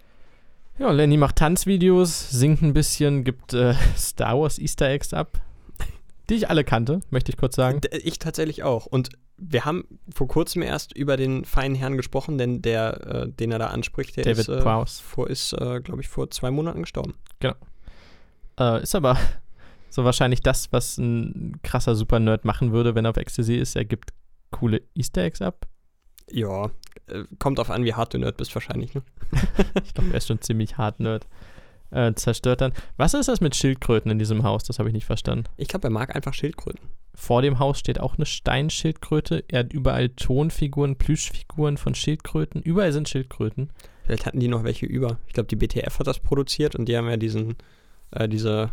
Ja, 0.80 0.91
Lenny 0.91 1.18
macht 1.18 1.36
Tanzvideos, 1.36 2.32
singt 2.32 2.62
ein 2.62 2.74
bisschen, 2.74 3.24
gibt 3.24 3.54
äh, 3.54 3.76
Star 3.98 4.40
Wars 4.40 4.58
Easter 4.58 4.90
Eggs 4.90 5.14
ab, 5.14 5.40
die 6.30 6.36
ich 6.36 6.50
alle 6.50 6.64
kannte, 6.64 7.02
möchte 7.12 7.32
ich 7.32 7.38
kurz 7.38 7.56
sagen. 7.56 7.82
Ich 7.91 8.18
tatsächlich 8.18 8.64
auch. 8.64 8.86
Und 8.86 9.10
wir 9.38 9.66
haben 9.66 9.86
vor 10.14 10.28
kurzem 10.28 10.62
erst 10.62 10.96
über 10.96 11.18
den 11.18 11.46
feinen 11.46 11.76
Herrn 11.76 11.98
gesprochen, 11.98 12.38
denn 12.38 12.62
der, 12.62 13.08
äh, 13.08 13.30
den 13.30 13.52
er 13.52 13.60
da 13.60 13.68
anspricht, 13.68 14.16
der 14.16 14.24
David 14.24 14.40
ist, 14.40 14.50
äh, 14.50 14.62
Prowse. 14.62 15.02
vor, 15.02 15.30
ist 15.30 15.54
äh, 15.54 15.82
glaube 15.82 16.02
ich, 16.02 16.08
vor 16.08 16.30
zwei 16.30 16.52
Monaten 16.52 16.82
gestorben. 16.82 17.16
Äh, 18.60 18.84
ist 18.84 18.96
aber 18.96 19.18
so 19.90 20.04
wahrscheinlich 20.04 20.42
das, 20.42 20.72
was 20.72 20.98
ein 20.98 21.60
krasser 21.64 21.96
Super-Nerd 21.96 22.46
machen 22.46 22.72
würde, 22.72 22.96
wenn 22.96 23.06
er 23.06 23.12
auf 23.12 23.18
Ecstasy 23.18 23.56
ist. 23.56 23.76
Er 23.76 23.86
gibt 23.86 24.12
coole 24.52 24.82
Easter 24.96 25.24
Eggs 25.24 25.42
ab. 25.42 25.68
Ja, 26.30 26.70
äh, 27.08 27.24
kommt 27.40 27.60
auf 27.60 27.70
an, 27.70 27.84
wie 27.84 27.94
hart 27.94 28.14
du 28.14 28.18
Nerd 28.18 28.38
bist 28.38 28.54
wahrscheinlich. 28.56 28.94
Ne? 28.94 29.04
Ich 29.84 29.94
glaube, 29.94 30.12
er 30.12 30.18
ist 30.18 30.28
schon 30.28 30.42
ziemlich 30.42 30.78
hart 30.78 31.00
Nerd. 31.00 31.28
Äh, 31.94 32.15
zerstört 32.15 32.61
dann. 32.61 32.74
Was 32.98 33.14
ist 33.14 33.28
das 33.28 33.40
mit 33.40 33.56
Schildkröten 33.56 34.10
in 34.10 34.18
diesem 34.18 34.41
Haus? 34.41 34.64
Das 34.64 34.80
habe 34.80 34.90
ich 34.90 34.94
nicht 34.94 35.06
verstanden. 35.06 35.45
Ich 35.57 35.68
glaube, 35.68 35.88
er 35.88 35.91
mag 35.91 36.15
einfach 36.15 36.34
Schildkröten. 36.34 36.90
Vor 37.14 37.44
dem 37.44 37.60
Haus 37.60 37.78
steht 37.78 37.99
auch 37.99 38.18
eine 38.18 38.26
Steinschildkröte. 38.26 39.44
Er 39.48 39.60
hat 39.60 39.74
überall 39.74 40.10
Tonfiguren, 40.10 40.95
Plüschfiguren 40.95 41.78
von 41.78 41.94
Schildkröten. 41.94 42.64
Überall 42.64 42.91
sind 42.94 43.10
Schildkröten. 43.10 43.70
Vielleicht 44.06 44.26
hatten 44.26 44.40
die 44.40 44.48
noch 44.48 44.64
welche 44.64 44.88
über. 44.88 45.20
Ich 45.28 45.34
glaube, 45.34 45.48
die 45.48 45.56
BTF 45.56 45.99
hat 45.99 46.07
das 46.07 46.20
produziert 46.20 46.76
und 46.76 46.90
die 46.90 46.98
haben 46.98 47.07
ja 47.07 47.18
diesen, 47.18 47.57
äh, 48.10 48.28
diese 48.28 48.72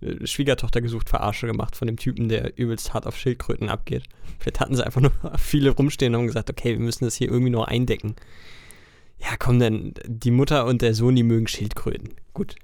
Schwiegertochter 0.24 0.80
gesucht 0.80 1.08
Verarsche 1.08 1.48
gemacht 1.48 1.74
von 1.74 1.88
dem 1.88 1.96
Typen, 1.96 2.28
der 2.28 2.56
übelst 2.56 2.94
hart 2.94 3.08
auf 3.08 3.18
Schildkröten 3.18 3.68
abgeht. 3.68 4.04
Vielleicht 4.38 4.60
hatten 4.60 4.76
sie 4.76 4.86
einfach 4.86 5.00
nur 5.00 5.12
viele 5.36 5.70
rumstehen 5.70 6.14
und 6.14 6.20
haben 6.20 6.26
gesagt, 6.28 6.48
okay, 6.48 6.70
wir 6.70 6.84
müssen 6.84 7.04
das 7.04 7.16
hier 7.16 7.28
irgendwie 7.28 7.50
noch 7.50 7.66
eindecken. 7.66 8.14
Ja, 9.20 9.36
komm 9.38 9.58
denn, 9.58 9.94
die 10.06 10.30
Mutter 10.30 10.66
und 10.66 10.82
der 10.82 10.94
Sohn, 10.94 11.14
die 11.14 11.22
mögen 11.22 11.46
Schildkröten. 11.46 12.14
Gut. 12.32 12.56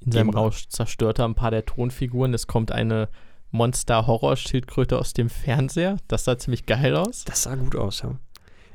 In 0.00 0.12
seinem. 0.12 0.30
Rausch 0.30 0.68
zerstört 0.68 1.20
er 1.20 1.26
ein 1.26 1.36
paar 1.36 1.52
der 1.52 1.64
Tonfiguren. 1.64 2.34
Es 2.34 2.48
kommt 2.48 2.72
eine 2.72 3.08
Monster-Horror-Schildkröte 3.52 4.98
aus 4.98 5.12
dem 5.12 5.30
Fernseher. 5.30 5.98
Das 6.08 6.24
sah 6.24 6.38
ziemlich 6.38 6.66
geil 6.66 6.96
aus. 6.96 7.24
Das 7.24 7.44
sah 7.44 7.54
gut 7.54 7.76
aus, 7.76 8.02
ja. 8.02 8.18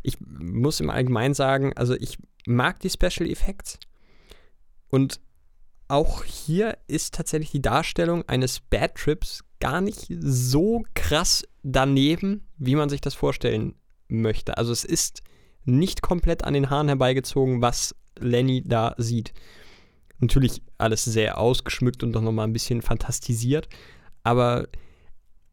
Ich 0.04 0.18
muss 0.22 0.80
im 0.80 0.90
Allgemeinen 0.90 1.34
sagen, 1.34 1.74
also 1.76 1.95
ich 1.95 2.18
mag 2.45 2.80
die 2.80 2.90
Special 2.90 3.30
Effects 3.30 3.78
und 4.90 5.20
auch 5.90 6.24
hier 6.24 6.78
ist 6.88 7.14
tatsächlich 7.14 7.52
die 7.52 7.62
Darstellung 7.62 8.24
eines 8.28 8.60
Bad 8.60 8.95
Trips 8.95 9.44
gar 9.60 9.82
nicht 9.82 10.08
so 10.20 10.84
krass 10.94 11.45
daneben, 11.64 12.48
wie 12.58 12.76
man 12.76 12.90
sich 12.90 13.02
das 13.02 13.16
vorstellen 13.16 13.76
möchte. 14.08 14.58
Also 14.58 14.72
es 14.72 14.86
ist 14.86 15.22
nicht 15.68 16.02
komplett 16.02 16.44
an 16.44 16.53
den 16.53 16.69
Haaren 16.69 16.88
herbeigezogen, 16.88 17.61
was 17.61 17.95
Lenny 18.19 18.64
da 18.65 18.95
sieht. 18.98 19.34
Natürlich 20.19 20.61
alles 20.80 21.03
sehr 21.03 21.38
ausgeschmückt 21.38 22.02
und 22.03 22.14
doch 22.14 22.22
nochmal 22.22 22.48
ein 22.48 22.53
bisschen 22.53 22.81
fantastisiert, 22.81 23.69
aber 24.23 24.68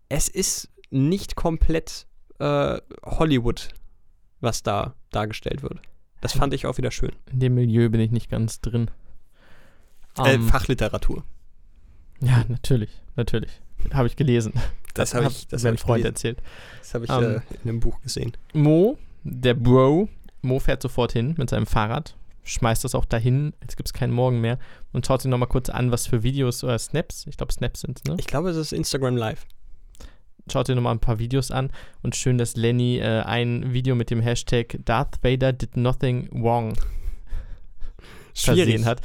es 0.09 0.29
ist 0.29 0.71
nicht 0.91 1.37
komplett 1.37 2.07
äh, 2.39 2.79
Hollywood, 3.05 3.69
was 4.41 4.63
da 4.63 4.95
dargestellt 5.11 5.63
wird. 5.63 5.81
Das 6.21 6.33
fand 6.33 6.55
ich 6.55 6.65
auch 6.67 6.79
wieder 6.79 6.91
schön. 6.91 7.13
In 7.31 7.41
dem 7.41 7.55
Milieu 7.55 7.91
bin 7.91 8.01
ich 8.01 8.11
nicht 8.11 8.31
ganz 8.31 8.61
drin. 8.61 8.91
Äh, 10.19 10.35
Ähm, 10.35 10.49
Fachliteratur. 10.49 11.25
ja, 12.21 12.45
natürlich, 12.49 12.91
natürlich. 13.17 13.61
Habe 13.93 14.07
ich 14.07 14.17
gelesen. 14.17 14.55
Das 14.95 15.13
habe 15.13 15.27
hat 15.27 15.33
ich, 15.33 15.49
das 15.49 15.63
mein 15.65 15.73
hab 15.73 15.75
ich 15.75 15.81
Freund 15.83 16.03
gelesen. 16.05 16.15
erzählt. 16.15 16.43
Das 16.79 16.95
habe 16.95 17.05
ich 17.05 17.11
Ähm, 17.11 17.23
äh, 17.23 17.41
in 17.65 17.69
einem 17.69 17.81
Buch 17.81 18.01
gesehen. 18.01 18.33
Mo, 18.55 18.97
der 19.25 19.55
Bro, 19.55 20.09
Mo 20.43 20.59
fährt 20.61 20.83
sofort 20.83 21.13
hin 21.13 21.35
mit 21.39 21.51
seinem 21.51 21.67
Fahrrad, 21.67 22.17
schmeißt 22.45 22.85
das 22.85 22.95
auch 22.95 23.07
dahin, 23.07 23.55
jetzt 23.63 23.77
gibt 23.77 23.89
es 23.89 23.93
keinen 23.93 24.13
Morgen 24.13 24.41
mehr 24.41 24.59
und 24.93 25.07
schaut 25.07 25.23
sich 25.23 25.31
nochmal 25.31 25.49
kurz 25.49 25.71
an, 25.71 25.91
was 25.91 26.07
für 26.07 26.23
Videos 26.23 26.63
oder 26.63 26.79
Snaps, 26.79 27.27
ich 27.27 27.37
glaube 27.37 27.53
Snaps 27.53 27.81
sind 27.81 28.07
ne? 28.07 28.17
Ich 28.19 28.27
glaube, 28.27 28.51
es 28.51 28.57
ist 28.57 28.73
Instagram 28.73 29.17
Live. 29.17 29.47
Schaut 30.53 30.67
sich 30.67 30.77
nochmal 30.77 30.95
ein 30.95 31.01
paar 31.01 31.19
Videos 31.19 31.51
an 31.51 31.71
und 32.03 32.17
schön, 32.17 32.37
dass 32.37 32.55
Lenny 32.55 32.99
äh, 32.99 33.23
ein 33.23 33.73
Video 33.73 33.95
mit 33.95 34.11
dem 34.11 34.21
Hashtag 34.21 34.77
Darth 34.85 35.19
Vader 35.23 35.55
did 35.55 35.75
nothing 35.79 36.29
wrong 36.43 36.75
versehen 38.35 38.85
hat. 38.85 39.01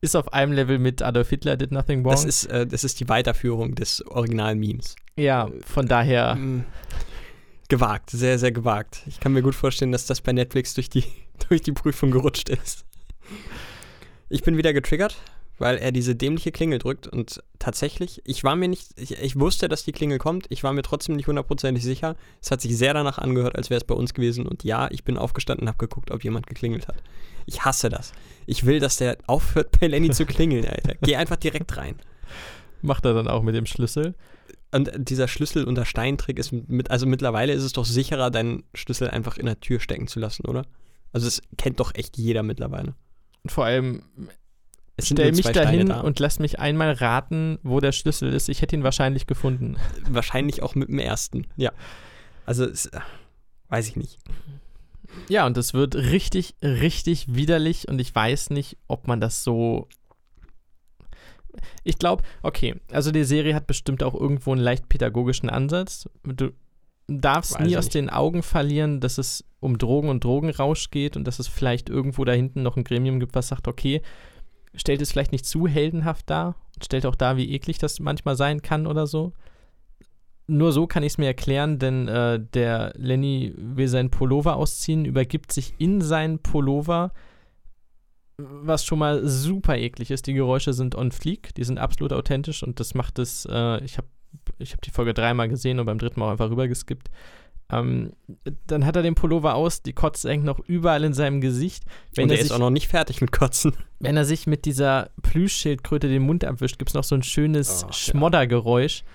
Ist 0.00 0.16
auf 0.16 0.32
einem 0.32 0.52
Level 0.52 0.80
mit 0.80 1.00
Adolf 1.00 1.30
Hitler 1.30 1.56
did 1.56 1.70
nothing 1.70 2.04
wrong. 2.04 2.10
Das 2.14 2.24
ist, 2.24 2.46
äh, 2.46 2.66
das 2.66 2.82
ist 2.82 2.98
die 2.98 3.08
Weiterführung 3.08 3.76
des 3.76 4.04
originalen 4.08 4.58
Memes. 4.58 4.96
ja, 5.16 5.48
von 5.64 5.86
daher, 5.86 6.34
Mm, 6.34 6.64
Gewagt, 7.72 8.10
sehr, 8.10 8.38
sehr 8.38 8.52
gewagt. 8.52 9.00
Ich 9.06 9.18
kann 9.18 9.32
mir 9.32 9.40
gut 9.40 9.54
vorstellen, 9.54 9.92
dass 9.92 10.04
das 10.04 10.20
bei 10.20 10.34
Netflix 10.34 10.74
durch 10.74 10.90
die, 10.90 11.04
durch 11.48 11.62
die 11.62 11.72
Prüfung 11.72 12.10
gerutscht 12.10 12.50
ist. 12.50 12.84
Ich 14.28 14.42
bin 14.42 14.58
wieder 14.58 14.74
getriggert, 14.74 15.16
weil 15.56 15.78
er 15.78 15.90
diese 15.90 16.14
dämliche 16.14 16.52
Klingel 16.52 16.80
drückt 16.80 17.06
und 17.06 17.42
tatsächlich, 17.58 18.20
ich 18.26 18.44
war 18.44 18.56
mir 18.56 18.68
nicht, 18.68 18.88
ich, 18.96 19.12
ich 19.12 19.40
wusste, 19.40 19.68
dass 19.68 19.84
die 19.84 19.92
Klingel 19.92 20.18
kommt, 20.18 20.44
ich 20.50 20.62
war 20.62 20.74
mir 20.74 20.82
trotzdem 20.82 21.16
nicht 21.16 21.28
hundertprozentig 21.28 21.82
sicher. 21.82 22.14
Es 22.42 22.50
hat 22.50 22.60
sich 22.60 22.76
sehr 22.76 22.92
danach 22.92 23.16
angehört, 23.16 23.56
als 23.56 23.70
wäre 23.70 23.78
es 23.78 23.86
bei 23.86 23.94
uns 23.94 24.12
gewesen 24.12 24.46
und 24.46 24.64
ja, 24.64 24.90
ich 24.90 25.02
bin 25.02 25.16
aufgestanden 25.16 25.62
und 25.62 25.68
habe 25.68 25.78
geguckt, 25.78 26.10
ob 26.10 26.22
jemand 26.22 26.46
geklingelt 26.46 26.88
hat. 26.88 27.02
Ich 27.46 27.64
hasse 27.64 27.88
das. 27.88 28.12
Ich 28.44 28.66
will, 28.66 28.80
dass 28.80 28.98
der 28.98 29.16
aufhört, 29.26 29.80
bei 29.80 29.86
Lenny 29.86 30.10
zu 30.10 30.26
klingeln, 30.26 30.66
Alter. 30.66 30.96
Geh 31.00 31.16
einfach 31.16 31.36
direkt 31.36 31.74
rein. 31.78 31.94
macht 32.82 33.06
er 33.06 33.14
dann 33.14 33.28
auch 33.28 33.42
mit 33.42 33.54
dem 33.54 33.64
Schlüssel. 33.64 34.14
Und 34.74 34.90
dieser 34.96 35.28
Schlüssel- 35.28 35.64
unter 35.64 35.84
Steintrick 35.84 36.38
ist 36.38 36.50
mit, 36.52 36.90
also 36.90 37.06
mittlerweile 37.06 37.52
ist 37.52 37.62
es 37.62 37.72
doch 37.72 37.84
sicherer, 37.84 38.30
deinen 38.30 38.64
Schlüssel 38.74 39.08
einfach 39.10 39.36
in 39.36 39.46
der 39.46 39.60
Tür 39.60 39.80
stecken 39.80 40.06
zu 40.08 40.18
lassen, 40.18 40.46
oder? 40.46 40.64
Also 41.12 41.26
das 41.26 41.42
kennt 41.58 41.78
doch 41.78 41.94
echt 41.94 42.16
jeder 42.16 42.42
mittlerweile. 42.42 42.94
Und 43.42 43.50
vor 43.50 43.66
allem, 43.66 44.02
Es 44.96 45.08
stell 45.08 45.32
mich 45.32 45.44
dahin 45.46 45.88
da. 45.88 46.00
und 46.00 46.18
lass 46.20 46.38
mich 46.38 46.58
einmal 46.58 46.92
raten, 46.92 47.58
wo 47.62 47.80
der 47.80 47.92
Schlüssel 47.92 48.32
ist. 48.32 48.48
Ich 48.48 48.62
hätte 48.62 48.74
ihn 48.74 48.82
wahrscheinlich 48.82 49.26
gefunden. 49.26 49.76
wahrscheinlich 50.10 50.62
auch 50.62 50.74
mit 50.74 50.88
dem 50.88 50.98
ersten. 50.98 51.46
Ja. 51.56 51.72
Also 52.46 52.64
es, 52.64 52.90
weiß 53.68 53.88
ich 53.88 53.96
nicht. 53.96 54.18
Ja, 55.28 55.44
und 55.46 55.58
es 55.58 55.74
wird 55.74 55.94
richtig, 55.96 56.54
richtig 56.62 57.34
widerlich 57.34 57.88
und 57.88 58.00
ich 58.00 58.14
weiß 58.14 58.48
nicht, 58.50 58.78
ob 58.88 59.06
man 59.06 59.20
das 59.20 59.44
so. 59.44 59.86
Ich 61.84 61.98
glaube, 61.98 62.22
okay, 62.42 62.76
also 62.90 63.10
die 63.10 63.24
Serie 63.24 63.54
hat 63.54 63.66
bestimmt 63.66 64.02
auch 64.02 64.14
irgendwo 64.14 64.52
einen 64.52 64.60
leicht 64.60 64.88
pädagogischen 64.88 65.50
Ansatz. 65.50 66.08
Du 66.24 66.52
darfst 67.08 67.58
Weiß 67.58 67.66
nie 67.66 67.76
aus 67.76 67.84
nicht. 67.86 67.94
den 67.94 68.10
Augen 68.10 68.42
verlieren, 68.42 69.00
dass 69.00 69.18
es 69.18 69.44
um 69.60 69.78
Drogen 69.78 70.08
und 70.08 70.24
Drogenrausch 70.24 70.90
geht 70.90 71.16
und 71.16 71.26
dass 71.26 71.38
es 71.38 71.48
vielleicht 71.48 71.88
irgendwo 71.88 72.24
da 72.24 72.32
hinten 72.32 72.62
noch 72.62 72.76
ein 72.76 72.84
Gremium 72.84 73.20
gibt, 73.20 73.34
was 73.34 73.48
sagt, 73.48 73.68
okay, 73.68 74.02
stellt 74.74 75.02
es 75.02 75.12
vielleicht 75.12 75.32
nicht 75.32 75.46
zu 75.46 75.66
heldenhaft 75.66 76.28
dar 76.30 76.56
und 76.74 76.84
stellt 76.84 77.06
auch 77.06 77.14
dar, 77.14 77.36
wie 77.36 77.52
eklig 77.52 77.78
das 77.78 78.00
manchmal 78.00 78.36
sein 78.36 78.62
kann 78.62 78.86
oder 78.86 79.06
so. 79.06 79.32
Nur 80.46 80.72
so 80.72 80.86
kann 80.86 81.02
ich 81.02 81.12
es 81.12 81.18
mir 81.18 81.26
erklären, 81.26 81.78
denn 81.78 82.08
äh, 82.08 82.40
der 82.52 82.92
Lenny 82.96 83.54
will 83.56 83.88
seinen 83.88 84.10
Pullover 84.10 84.56
ausziehen, 84.56 85.04
übergibt 85.04 85.52
sich 85.52 85.74
in 85.78 86.00
seinen 86.00 86.40
Pullover, 86.40 87.12
was 88.62 88.84
schon 88.84 88.98
mal 88.98 89.26
super 89.26 89.76
eklig 89.76 90.10
ist. 90.10 90.26
Die 90.26 90.34
Geräusche 90.34 90.72
sind 90.72 90.94
on 90.94 91.12
fleek, 91.12 91.54
die 91.54 91.64
sind 91.64 91.78
absolut 91.78 92.12
authentisch 92.12 92.62
und 92.62 92.80
das 92.80 92.94
macht 92.94 93.18
es, 93.18 93.46
äh, 93.50 93.82
ich 93.84 93.98
habe 93.98 94.08
ich 94.58 94.72
hab 94.72 94.80
die 94.82 94.90
Folge 94.90 95.14
dreimal 95.14 95.48
gesehen 95.48 95.78
und 95.78 95.86
beim 95.86 95.98
dritten 95.98 96.20
Mal 96.20 96.26
auch 96.26 96.32
einfach 96.32 96.50
rübergeskippt. 96.50 97.10
Ähm, 97.70 98.12
dann 98.66 98.84
hat 98.84 98.96
er 98.96 99.02
den 99.02 99.14
Pullover 99.14 99.54
aus, 99.54 99.82
die 99.82 99.94
Kotze 99.94 100.28
hängt 100.28 100.44
noch 100.44 100.58
überall 100.60 101.04
in 101.04 101.14
seinem 101.14 101.40
Gesicht. 101.40 101.84
Wenn 102.14 102.24
und 102.24 102.30
er, 102.30 102.38
er 102.38 102.44
ist 102.44 102.52
auch 102.52 102.58
noch 102.58 102.70
nicht 102.70 102.88
fertig 102.88 103.20
mit 103.20 103.32
Kotzen. 103.32 103.72
Wenn 103.98 104.16
er 104.16 104.26
sich 104.26 104.46
mit 104.46 104.66
dieser 104.66 105.10
Plüschschildkröte 105.22 106.08
den 106.08 106.22
Mund 106.22 106.44
abwischt, 106.44 106.78
gibt 106.78 106.90
es 106.90 106.94
noch 106.94 107.04
so 107.04 107.14
ein 107.14 107.22
schönes 107.22 107.86
oh, 107.88 107.92
Schmoddergeräusch. 107.92 109.00
Ja. 109.00 109.06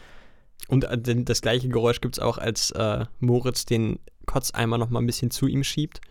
Und 0.69 0.85
äh, 0.85 1.23
das 1.23 1.41
gleiche 1.41 1.69
Geräusch 1.69 2.01
gibt 2.01 2.17
es 2.17 2.19
auch, 2.19 2.39
als 2.39 2.71
äh, 2.71 3.05
Moritz 3.19 3.65
den 3.65 3.99
Kotzeimer 4.25 4.77
noch 4.77 4.89
mal 4.89 4.99
ein 4.99 5.05
bisschen 5.05 5.29
zu 5.29 5.47
ihm 5.47 5.63
schiebt. 5.63 6.01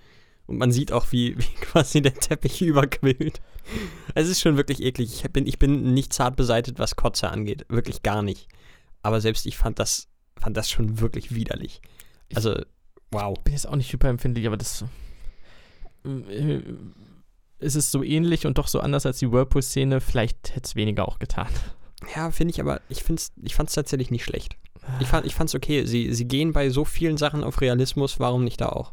Und 0.47 0.59
man 0.59 0.73
sieht 0.73 0.93
auch, 0.93 1.11
wie, 1.11 1.37
wie 1.39 1.55
quasi 1.61 2.03
der 2.03 2.15
Teppich 2.15 2.63
überquillt. 2.63 3.41
Es 4.15 4.29
ist 4.29 4.41
schon 4.41 4.57
wirklich 4.57 4.83
eklig. 4.83 5.25
Ich 5.25 5.33
bin, 5.33 5.47
ich 5.47 5.59
bin 5.59 5.95
nicht 5.95 6.13
zart 6.13 6.37
beseitet, 6.37 6.79
was 6.79 6.97
Kotze 6.97 7.31
angeht. 7.31 7.67
Wirklich 7.69 8.03
gar 8.03 8.23
nicht. 8.23 8.49
Aber 9.03 9.21
selbst 9.21 9.47
ich 9.47 9.57
fand 9.57 9.79
das, 9.79 10.09
fand 10.39 10.57
das 10.57 10.71
schon 10.71 11.01
wirklich 11.01 11.35
widerlich. 11.35 11.81
Also, 12.35 12.57
wow. 13.11 13.35
Ich 13.39 13.45
bin 13.45 13.55
jetzt 13.55 13.69
auch 13.69 13.77
nicht 13.77 13.93
hyperempfindlich, 13.93 14.47
aber 14.47 14.57
das. 14.57 14.85
Äh, 16.05 16.61
es 17.59 17.75
ist 17.75 17.91
so 17.91 18.03
ähnlich 18.03 18.47
und 18.47 18.59
doch 18.59 18.69
so 18.69 18.81
anders 18.81 19.07
als 19.07 19.19
die 19.19 19.33
Whirlpool-Szene. 19.33 20.01
Vielleicht 20.01 20.55
hätte 20.55 20.67
es 20.67 20.77
weniger 20.77 21.09
auch 21.09 21.19
getan. 21.19 21.49
Ja, 22.15 22.31
finde 22.31 22.53
ich, 22.53 22.61
aber 22.61 22.83
ich, 22.89 23.05
ich 23.43 23.55
fand 23.55 23.69
es 23.69 23.75
tatsächlich 23.75 24.11
nicht 24.11 24.25
schlecht. 24.25 24.57
Ich 25.01 25.09
fand 25.09 25.49
es 25.49 25.55
okay. 25.55 25.85
Sie, 25.85 26.13
sie 26.15 26.29
gehen 26.29 26.53
bei 26.53 26.71
so 26.71 26.85
vielen 26.85 27.17
Sachen 27.17 27.43
auf 27.43 27.61
Realismus, 27.61 28.21
warum 28.21 28.45
nicht 28.45 28.61
da 28.61 28.69
auch? 28.69 28.93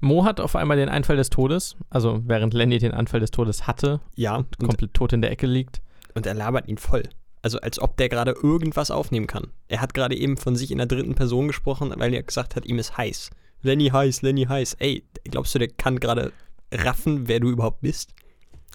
Mo 0.00 0.24
hat 0.24 0.38
auf 0.40 0.54
einmal 0.54 0.76
den 0.76 0.88
Einfall 0.88 1.16
des 1.16 1.30
Todes, 1.30 1.76
also 1.90 2.20
während 2.24 2.54
Lenny 2.54 2.78
den 2.78 2.92
Anfall 2.92 3.20
des 3.20 3.32
Todes 3.32 3.66
hatte, 3.66 4.00
ja, 4.14 4.44
komplett 4.60 4.94
tot 4.94 5.12
in 5.12 5.22
der 5.22 5.32
Ecke 5.32 5.46
liegt. 5.46 5.80
Und 6.14 6.26
er 6.26 6.34
labert 6.34 6.68
ihn 6.68 6.78
voll. 6.78 7.02
Also 7.42 7.60
als 7.60 7.80
ob 7.80 7.96
der 7.96 8.08
gerade 8.08 8.32
irgendwas 8.32 8.90
aufnehmen 8.90 9.26
kann. 9.26 9.48
Er 9.68 9.80
hat 9.80 9.94
gerade 9.94 10.16
eben 10.16 10.36
von 10.36 10.56
sich 10.56 10.70
in 10.70 10.78
der 10.78 10.86
dritten 10.86 11.14
Person 11.14 11.48
gesprochen, 11.48 11.92
weil 11.96 12.14
er 12.14 12.22
gesagt 12.22 12.56
hat, 12.56 12.66
ihm 12.66 12.78
ist 12.78 12.96
heiß. 12.96 13.30
Lenny 13.62 13.88
heiß, 13.88 14.22
Lenny 14.22 14.44
heiß. 14.44 14.74
Ey, 14.74 15.04
glaubst 15.24 15.54
du, 15.54 15.58
der 15.58 15.68
kann 15.68 15.98
gerade 15.98 16.32
raffen, 16.72 17.26
wer 17.26 17.40
du 17.40 17.48
überhaupt 17.50 17.80
bist? 17.80 18.14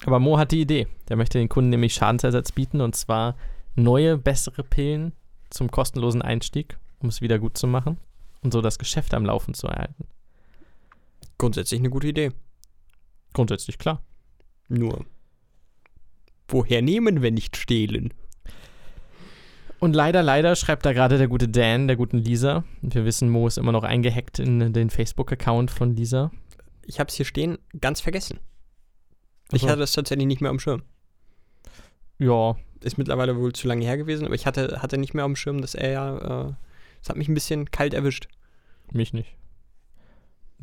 Aber 0.06 0.20
Mo 0.20 0.38
hat 0.38 0.52
die 0.52 0.62
Idee. 0.62 0.88
Der 1.08 1.16
möchte 1.16 1.38
den 1.38 1.50
Kunden 1.50 1.70
nämlich 1.70 1.94
Schadensersatz 1.94 2.52
bieten 2.52 2.82
und 2.82 2.96
zwar 2.96 3.36
neue, 3.76 4.18
bessere 4.18 4.64
Pillen 4.64 5.14
zum 5.50 5.72
kostenlosen 5.72 6.22
Einstieg, 6.22 6.78
um 7.00 7.10
es 7.10 7.22
wieder 7.22 7.40
gut 7.40 7.58
zu 7.58 7.68
machen 7.68 7.98
und 8.44 8.52
so 8.52 8.62
das 8.62 8.78
Geschäft 8.78 9.14
am 9.14 9.26
Laufen 9.26 9.54
zu 9.54 9.68
erhalten. 9.68 10.08
Grundsätzlich 11.38 11.80
eine 11.80 11.90
gute 11.90 12.08
Idee. 12.08 12.32
Grundsätzlich 13.34 13.78
klar. 13.78 14.04
Nur, 14.70 15.06
woher 16.48 16.82
nehmen, 16.82 17.22
wenn 17.22 17.34
nicht 17.34 17.58
stehlen? 17.58 18.14
Und 19.80 19.94
leider, 19.94 20.24
leider 20.24 20.56
schreibt 20.56 20.86
da 20.86 20.94
gerade 20.94 21.18
der 21.18 21.28
gute 21.28 21.50
Dan, 21.50 21.88
der 21.88 21.98
guten 21.98 22.18
Lisa. 22.18 22.64
Wir 22.82 23.04
wissen, 23.04 23.30
Mo 23.30 23.48
ist 23.48 23.58
immer 23.58 23.74
noch 23.74 23.84
eingehackt 23.84 24.40
in 24.40 24.72
den 24.72 24.90
Facebook-Account 24.90 25.72
von 25.72 25.96
Lisa. 25.96 26.32
Ich 26.86 27.00
habe 27.02 27.10
es 27.10 27.16
hier 27.16 27.26
stehen, 27.26 27.58
ganz 27.82 28.00
vergessen. 28.00 28.40
Ich 29.52 29.64
hatte 29.64 29.80
das 29.80 29.92
tatsächlich 29.92 30.28
nicht 30.28 30.42
mehr 30.42 30.52
am 30.52 30.60
Schirm. 30.60 30.84
Ja. 32.18 32.56
Ist 32.82 32.98
mittlerweile 32.98 33.38
wohl 33.38 33.54
zu 33.54 33.68
lange 33.68 33.86
her 33.86 33.98
gewesen, 33.98 34.26
aber 34.26 34.36
ich 34.36 34.46
hatte, 34.46 34.82
hatte 34.82 34.98
nicht 34.98 35.14
mehr 35.14 35.26
am 35.26 35.36
Schirm, 35.36 35.60
dass 35.62 35.76
er 35.76 35.92
ja. 35.92 36.48
Äh, 36.48 36.54
das 37.04 37.10
hat 37.10 37.18
mich 37.18 37.28
ein 37.28 37.34
bisschen 37.34 37.70
kalt 37.70 37.94
erwischt. 37.94 38.30
Mich 38.94 39.12
nicht. 39.12 39.36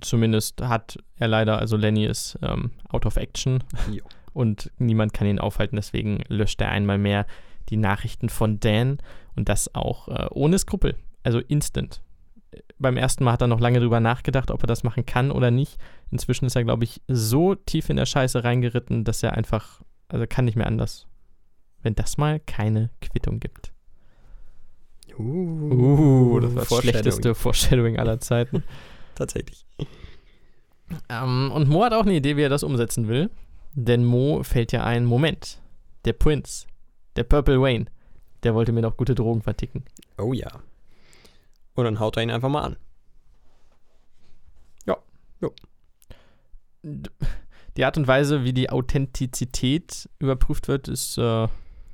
Zumindest 0.01 0.63
hat 0.63 0.97
er 1.17 1.29
leider, 1.29 1.59
also 1.59 1.77
Lenny 1.77 2.07
ist 2.07 2.39
ähm, 2.41 2.71
out 2.89 3.05
of 3.05 3.17
action 3.17 3.63
jo. 3.93 4.03
und 4.33 4.71
niemand 4.79 5.13
kann 5.13 5.27
ihn 5.27 5.39
aufhalten, 5.39 5.77
deswegen 5.77 6.23
löscht 6.29 6.61
er 6.63 6.71
einmal 6.71 6.97
mehr 6.97 7.27
die 7.69 7.77
Nachrichten 7.77 8.31
von 8.31 8.59
Dan 8.59 8.99
und 9.37 9.51
das 9.51 9.75
auch 9.75 10.09
äh, 10.09 10.29
ohne 10.31 10.59
Skrupel, 10.59 10.97
also 11.25 11.41
instant. 11.41 12.01
Beim 12.79 12.97
ersten 12.97 13.23
Mal 13.25 13.33
hat 13.33 13.43
er 13.43 13.47
noch 13.47 13.61
lange 13.61 13.79
drüber 13.79 14.01
nachgedacht, 14.01 14.51
ob 14.51 14.63
er 14.65 14.67
das 14.67 14.83
machen 14.83 15.05
kann 15.05 15.31
oder 15.31 15.51
nicht. 15.51 15.79
Inzwischen 16.11 16.47
ist 16.47 16.57
er, 16.57 16.65
glaube 16.65 16.85
ich, 16.85 17.03
so 17.07 17.55
tief 17.55 17.91
in 17.91 17.97
der 17.97 18.07
Scheiße 18.07 18.43
reingeritten, 18.43 19.05
dass 19.05 19.23
er 19.23 19.35
einfach, 19.35 19.83
also 20.09 20.25
kann 20.27 20.47
nicht 20.47 20.57
mehr 20.57 20.67
anders. 20.67 21.07
Wenn 21.83 21.95
das 21.95 22.17
mal 22.17 22.41
keine 22.41 22.91
Quittung 23.03 23.39
gibt. 23.39 23.70
Uh, 25.21 26.37
uh 26.37 26.41
das 26.41 26.55
war 26.55 26.65
das 26.65 26.79
schlechteste 26.79 27.35
Foreshadowing 27.35 27.99
aller 27.99 28.21
Zeiten. 28.21 28.63
Tatsächlich. 29.15 29.65
Ähm, 31.09 31.53
und 31.55 31.69
Mo 31.69 31.85
hat 31.85 31.93
auch 31.93 32.03
eine 32.03 32.15
Idee, 32.15 32.37
wie 32.37 32.43
er 32.43 32.49
das 32.49 32.63
umsetzen 32.63 33.09
will. 33.09 33.31
Denn 33.75 34.05
Mo 34.05 34.43
fällt 34.43 34.73
ja 34.73 34.85
ein, 34.85 35.05
Moment, 35.05 35.61
der 36.05 36.13
Prince, 36.13 36.67
der 37.17 37.25
Purple 37.25 37.61
Wayne, 37.61 37.87
der 38.43 38.55
wollte 38.55 38.73
mir 38.73 38.83
noch 38.83 38.97
gute 38.97 39.15
Drogen 39.15 39.43
verticken. 39.43 39.85
Oh 40.19 40.33
ja. 40.33 40.49
Und 41.75 41.85
dann 41.85 42.01
haut 42.01 42.17
er 42.17 42.23
ihn 42.23 42.31
einfach 42.31 42.49
mal 42.49 42.63
an. 42.63 42.77
Ja. 44.87 44.97
ja. 45.41 45.49
Die 47.77 47.85
Art 47.85 47.97
und 47.97 48.09
Weise, 48.09 48.43
wie 48.45 48.53
die 48.53 48.69
Authentizität 48.69 50.09
überprüft 50.19 50.67
wird, 50.67 50.89
ist, 50.89 51.17
äh, 51.19 51.45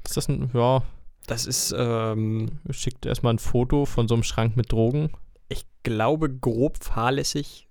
ist 0.04 0.16
das 0.16 0.26
ein, 0.28 0.50
ja. 0.54 0.82
Das 1.26 1.46
ist, 1.46 1.74
ähm. 1.76 2.60
Schickt 2.70 3.06
erstmal 3.06 3.34
ein 3.34 3.38
Foto 3.38 3.84
von 3.84 4.08
so 4.08 4.14
einem 4.14 4.22
Schrank 4.22 4.56
mit 4.56 4.72
Drogen. 4.72 5.10
Ich 5.48 5.66
glaube, 5.82 6.30
grob 6.30 6.82
fahrlässig 6.82 7.66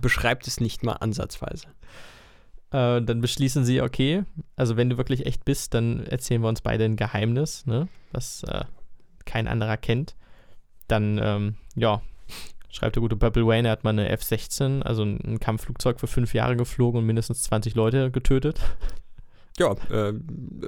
beschreibt 0.00 0.46
es 0.46 0.60
nicht 0.60 0.82
mal 0.82 0.94
ansatzweise. 0.94 1.68
Äh, 2.70 3.02
dann 3.02 3.20
beschließen 3.20 3.64
sie, 3.64 3.82
okay, 3.82 4.24
also 4.56 4.76
wenn 4.76 4.90
du 4.90 4.96
wirklich 4.96 5.26
echt 5.26 5.44
bist, 5.44 5.74
dann 5.74 6.06
erzählen 6.06 6.42
wir 6.42 6.48
uns 6.48 6.62
beide 6.62 6.84
ein 6.84 6.96
Geheimnis, 6.96 7.66
ne, 7.66 7.88
was 8.12 8.42
äh, 8.44 8.64
kein 9.24 9.46
anderer 9.46 9.76
kennt. 9.76 10.16
Dann, 10.88 11.18
ähm, 11.22 11.56
ja, 11.76 12.00
schreibt 12.70 12.96
der 12.96 13.02
gute 13.02 13.16
Purple 13.16 13.46
Wayne, 13.46 13.68
er 13.68 13.72
hat 13.72 13.84
mal 13.84 13.90
eine 13.90 14.08
F-16, 14.08 14.82
also 14.82 15.02
ein 15.02 15.38
Kampfflugzeug 15.38 16.00
für 16.00 16.06
fünf 16.06 16.32
Jahre 16.32 16.56
geflogen 16.56 17.00
und 17.00 17.06
mindestens 17.06 17.42
20 17.42 17.74
Leute 17.74 18.10
getötet. 18.10 18.60
Ja, 19.58 19.72
äh, 19.90 20.14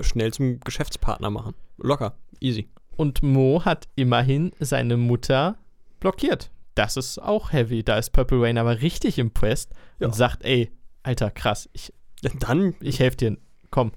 schnell 0.02 0.32
zum 0.32 0.61
Geschäftspartner 0.61 1.31
machen. 1.31 1.55
Locker, 1.78 2.16
easy. 2.40 2.69
Und 2.97 3.23
Mo 3.23 3.65
hat 3.65 3.89
immerhin 3.97 4.52
seine 4.61 4.97
Mutter 4.97 5.59
blockiert. 6.01 6.51
Das 6.74 6.97
ist 6.97 7.19
auch 7.19 7.52
heavy. 7.52 7.82
Da 7.82 7.98
ist 7.98 8.11
Purple 8.11 8.43
Rain 8.43 8.59
aber 8.59 8.82
richtig 8.82 9.19
impressed 9.19 9.70
ja. 9.98 10.06
und 10.06 10.15
sagt, 10.15 10.44
ey, 10.44 10.70
Alter, 11.02 11.31
krass, 11.31 11.69
ich, 11.73 11.93
dann, 12.40 12.74
ich 12.81 12.98
helfe 12.98 13.16
dir. 13.16 13.36
Komm. 13.70 13.93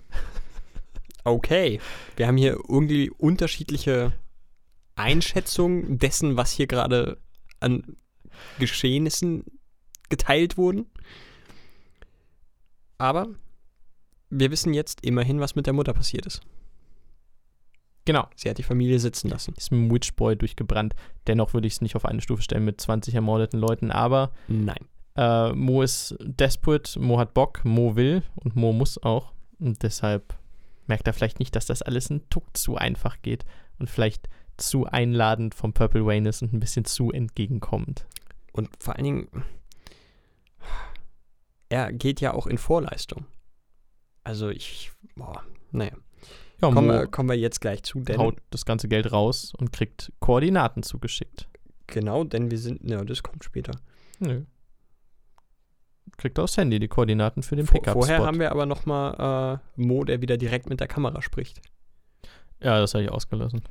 Okay. 1.23 1.79
Wir 2.15 2.27
haben 2.27 2.37
hier 2.37 2.57
irgendwie 2.67 3.09
unterschiedliche 3.09 4.13
Einschätzungen 4.95 5.99
dessen, 5.99 6.37
was 6.37 6.51
hier 6.51 6.67
gerade 6.67 7.17
an 7.59 7.97
Geschehnissen 8.59 9.43
geteilt 10.09 10.57
wurden. 10.57 10.85
Aber 12.97 13.27
wir 14.29 14.51
wissen 14.51 14.73
jetzt 14.73 15.05
immerhin, 15.05 15.39
was 15.39 15.55
mit 15.55 15.65
der 15.65 15.73
Mutter 15.73 15.93
passiert 15.93 16.25
ist. 16.25 16.41
Genau. 18.05 18.27
Sie 18.35 18.49
hat 18.49 18.57
die 18.57 18.63
Familie 18.63 18.99
sitzen 18.99 19.27
lassen. 19.27 19.53
Ist 19.57 19.71
mit 19.71 19.81
dem 19.81 19.93
Witchboy 19.93 20.37
durchgebrannt. 20.37 20.95
Dennoch 21.27 21.53
würde 21.53 21.67
ich 21.67 21.73
es 21.73 21.81
nicht 21.81 21.95
auf 21.97 22.05
eine 22.05 22.21
Stufe 22.21 22.41
stellen 22.41 22.63
mit 22.63 22.79
20 22.79 23.13
ermordeten 23.13 23.59
Leuten, 23.59 23.91
aber. 23.91 24.31
Nein. 24.47 24.85
Äh, 25.17 25.51
Mo 25.51 25.81
ist 25.81 26.15
desperate, 26.21 26.99
Mo 26.99 27.19
hat 27.19 27.33
Bock, 27.33 27.65
Mo 27.65 27.95
will 27.95 28.23
und 28.35 28.55
Mo 28.55 28.71
muss 28.71 29.01
auch. 29.03 29.33
Und 29.59 29.83
deshalb 29.83 30.37
merkt 30.85 31.05
er 31.07 31.13
vielleicht 31.13 31.39
nicht, 31.39 31.55
dass 31.55 31.65
das 31.65 31.81
alles 31.81 32.09
ein 32.09 32.21
Tuck 32.29 32.45
zu 32.55 32.77
einfach 32.77 33.21
geht 33.21 33.45
und 33.77 33.89
vielleicht 33.89 34.29
zu 34.55 34.85
einladend 34.85 35.53
vom 35.53 35.73
Purple 35.73 36.05
Wayne 36.05 36.29
ist 36.29 36.41
und 36.41 36.53
ein 36.53 36.59
bisschen 36.59 36.85
zu 36.85 37.11
entgegenkommend. 37.11 38.05
Und 38.53 38.69
vor 38.79 38.95
allen 38.95 39.03
Dingen, 39.03 39.27
er 41.69 41.91
geht 41.91 42.21
ja 42.21 42.33
auch 42.33 42.47
in 42.47 42.57
Vorleistung. 42.57 43.25
Also 44.27 44.49
ich, 44.49 44.91
boah, 45.15 45.41
naja. 45.71 45.93
Ja, 46.61 46.69
kommen, 46.69 46.89
wir, 46.89 47.07
kommen 47.07 47.29
wir 47.29 47.37
jetzt 47.37 47.61
gleich 47.61 47.83
zu, 47.83 48.01
denn. 48.01 48.17
Haut 48.17 48.39
das 48.49 48.65
ganze 48.65 48.89
Geld 48.89 49.09
raus 49.13 49.53
und 49.57 49.71
kriegt 49.71 50.11
Koordinaten 50.19 50.83
zugeschickt. 50.83 51.47
Genau, 51.85 52.25
denn 52.25 52.51
wir 52.51 52.57
sind. 52.57 52.81
Ja, 52.83 53.05
das 53.05 53.23
kommt 53.23 53.45
später. 53.45 53.71
Nö. 54.19 54.43
Kriegt 56.17 56.37
aufs 56.39 56.57
Handy 56.57 56.77
die 56.77 56.89
Koordinaten 56.89 57.41
für 57.41 57.55
den 57.55 57.67
Pickup. 57.67 57.87
-Spot. 57.87 57.93
Vorher 57.93 58.25
haben 58.25 58.39
wir 58.39 58.51
aber 58.51 58.65
nochmal 58.65 59.61
äh, 59.77 59.81
Mo, 59.81 60.03
der 60.03 60.21
wieder 60.21 60.35
direkt 60.35 60.67
mit 60.67 60.81
der 60.81 60.87
Kamera 60.87 61.21
spricht. 61.21 61.61
Ja, 62.61 62.79
das 62.79 62.95
habe 62.95 63.05
ich 63.05 63.11
ausgelassen. 63.11 63.61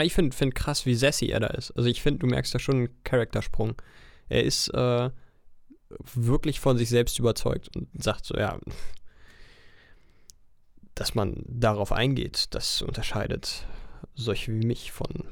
Ich 0.00 0.14
finde 0.14 0.36
find 0.36 0.54
krass, 0.54 0.86
wie 0.86 0.94
sassy 0.94 1.26
er 1.26 1.40
da 1.40 1.48
ist. 1.48 1.72
Also 1.72 1.88
ich 1.88 2.00
finde, 2.00 2.20
du 2.20 2.28
merkst 2.28 2.54
da 2.54 2.60
schon 2.60 2.76
einen 2.76 3.02
Charaktersprung. 3.02 3.74
Er 4.28 4.44
ist 4.44 4.68
äh, 4.68 5.10
wirklich 6.14 6.60
von 6.60 6.76
sich 6.76 6.90
selbst 6.90 7.18
überzeugt 7.18 7.74
und 7.74 7.88
sagt 8.00 8.24
so, 8.24 8.36
ja, 8.36 8.56
dass 10.96 11.14
man 11.14 11.44
darauf 11.46 11.92
eingeht, 11.92 12.54
das 12.54 12.82
unterscheidet 12.82 13.64
solche 14.14 14.52
wie 14.52 14.66
mich 14.66 14.90
von 14.90 15.24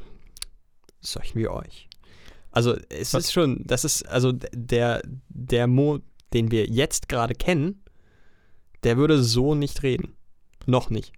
solchen 1.01 1.41
wie 1.41 1.49
euch. 1.49 1.89
Also 2.53 2.77
es 2.91 3.15
Was? 3.15 3.25
ist 3.25 3.33
schon, 3.33 3.63
das 3.65 3.85
ist, 3.85 4.07
also 4.09 4.31
der, 4.33 5.03
der 5.29 5.67
Mo, 5.67 5.99
den 6.33 6.51
wir 6.51 6.67
jetzt 6.67 7.09
gerade 7.09 7.35
kennen, 7.35 7.83
der 8.85 8.97
würde 8.97 9.23
so 9.23 9.55
nicht 9.55 9.83
reden. 9.83 10.15
Noch 10.67 10.91
nicht. 10.91 11.13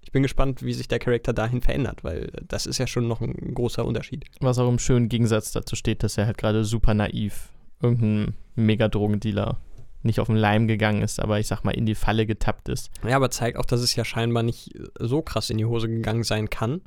Ich 0.00 0.12
bin 0.12 0.22
gespannt, 0.22 0.62
wie 0.62 0.74
sich 0.74 0.88
der 0.88 0.98
Charakter 0.98 1.32
dahin 1.32 1.62
verändert, 1.62 2.04
weil 2.04 2.30
das 2.46 2.66
ist 2.66 2.78
ja 2.78 2.86
schon 2.86 3.08
noch 3.08 3.20
ein 3.20 3.54
großer 3.54 3.84
Unterschied. 3.84 4.24
Was 4.40 4.58
auch 4.58 4.68
im 4.68 4.78
schönen 4.78 5.08
Gegensatz 5.08 5.52
dazu 5.52 5.76
steht, 5.76 6.02
dass 6.02 6.18
er 6.18 6.26
halt 6.26 6.38
gerade 6.38 6.64
super 6.64 6.94
naiv 6.94 7.50
irgendein 7.80 8.34
Mega-Drogendealer 8.56 9.60
nicht 10.06 10.20
auf 10.20 10.28
den 10.28 10.36
Leim 10.36 10.66
gegangen 10.66 11.02
ist, 11.02 11.20
aber 11.20 11.38
ich 11.38 11.46
sag 11.46 11.64
mal 11.64 11.72
in 11.72 11.86
die 11.86 11.94
Falle 11.94 12.26
getappt 12.26 12.68
ist. 12.68 12.90
Ja, 13.06 13.16
aber 13.16 13.30
zeigt 13.30 13.58
auch, 13.58 13.64
dass 13.64 13.80
es 13.80 13.94
ja 13.94 14.04
scheinbar 14.04 14.42
nicht 14.42 14.70
so 14.98 15.22
krass 15.22 15.50
in 15.50 15.58
die 15.58 15.64
Hose 15.64 15.88
gegangen 15.88 16.24
sein 16.24 16.48
kann. 16.48 16.80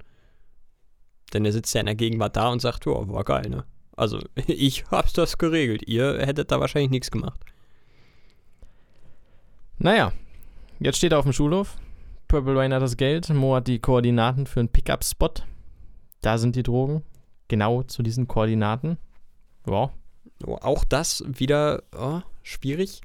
Denn 1.33 1.45
er 1.45 1.51
sitzt 1.51 1.73
ja 1.75 1.81
in 1.81 1.85
der 1.85 1.95
Gegenwart 1.95 2.35
da 2.35 2.49
und 2.49 2.61
sagt, 2.61 2.85
ja, 2.85 3.07
war 3.07 3.23
geil, 3.23 3.49
ne? 3.49 3.65
Also, 3.95 4.19
ich 4.47 4.85
hab's 4.89 5.13
das 5.13 5.37
geregelt. 5.37 5.83
Ihr 5.87 6.25
hättet 6.25 6.51
da 6.51 6.59
wahrscheinlich 6.59 6.91
nichts 6.91 7.11
gemacht. 7.11 7.39
Naja, 9.77 10.11
jetzt 10.79 10.97
steht 10.97 11.11
er 11.11 11.19
auf 11.19 11.25
dem 11.25 11.33
Schulhof. 11.33 11.77
Purple 12.27 12.55
Rain 12.55 12.73
hat 12.73 12.81
das 12.81 12.97
Geld. 12.97 13.29
Mo 13.29 13.55
hat 13.55 13.67
die 13.67 13.79
Koordinaten 13.79 14.45
für 14.45 14.59
einen 14.59 14.69
Pickup-Spot. 14.69 15.33
Da 16.21 16.37
sind 16.37 16.55
die 16.55 16.63
Drogen. 16.63 17.03
Genau 17.47 17.83
zu 17.83 18.03
diesen 18.03 18.27
Koordinaten. 18.27 18.97
Ja. 19.67 19.91
Oh, 20.45 20.57
auch 20.61 20.83
das 20.83 21.23
wieder 21.27 21.83
oh, 21.97 22.21
schwierig. 22.43 23.01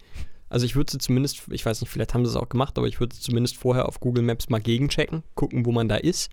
Also 0.49 0.67
ich 0.67 0.77
würde 0.77 0.93
sie 0.93 0.99
zumindest, 0.99 1.49
ich 1.51 1.67
weiß 1.67 1.81
nicht, 1.81 1.91
vielleicht 1.91 2.15
haben 2.15 2.25
sie 2.25 2.31
es 2.31 2.37
auch 2.37 2.49
gemacht, 2.49 2.79
aber 2.79 2.87
ich 2.87 3.01
würde 3.01 3.17
zumindest 3.17 3.57
vorher 3.57 3.89
auf 3.89 4.01
Google 4.01 4.23
Maps 4.23 4.49
mal 4.49 4.61
gegenchecken, 4.61 5.25
gucken, 5.35 5.67
wo 5.67 5.73
man 5.73 5.89
da 5.89 5.97
ist. 5.97 6.31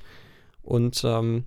Und 0.61 1.03
ähm, 1.03 1.45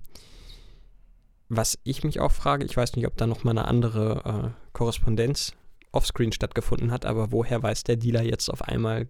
was 1.47 1.77
ich 1.83 2.03
mich 2.03 2.19
auch 2.19 2.31
frage, 2.31 2.65
ich 2.65 2.75
weiß 2.75 2.95
nicht, 2.95 3.07
ob 3.07 3.15
da 3.17 3.27
noch 3.27 3.43
mal 3.43 3.51
eine 3.51 3.65
andere 3.65 4.53
äh, 4.53 4.73
Korrespondenz 4.73 5.53
offscreen 5.91 6.33
stattgefunden 6.33 6.91
hat, 6.91 7.05
aber 7.05 7.31
woher 7.31 7.63
weiß 7.63 7.85
der 7.85 7.95
Dealer 7.95 8.23
jetzt 8.23 8.49
auf 8.49 8.61
einmal, 8.61 9.07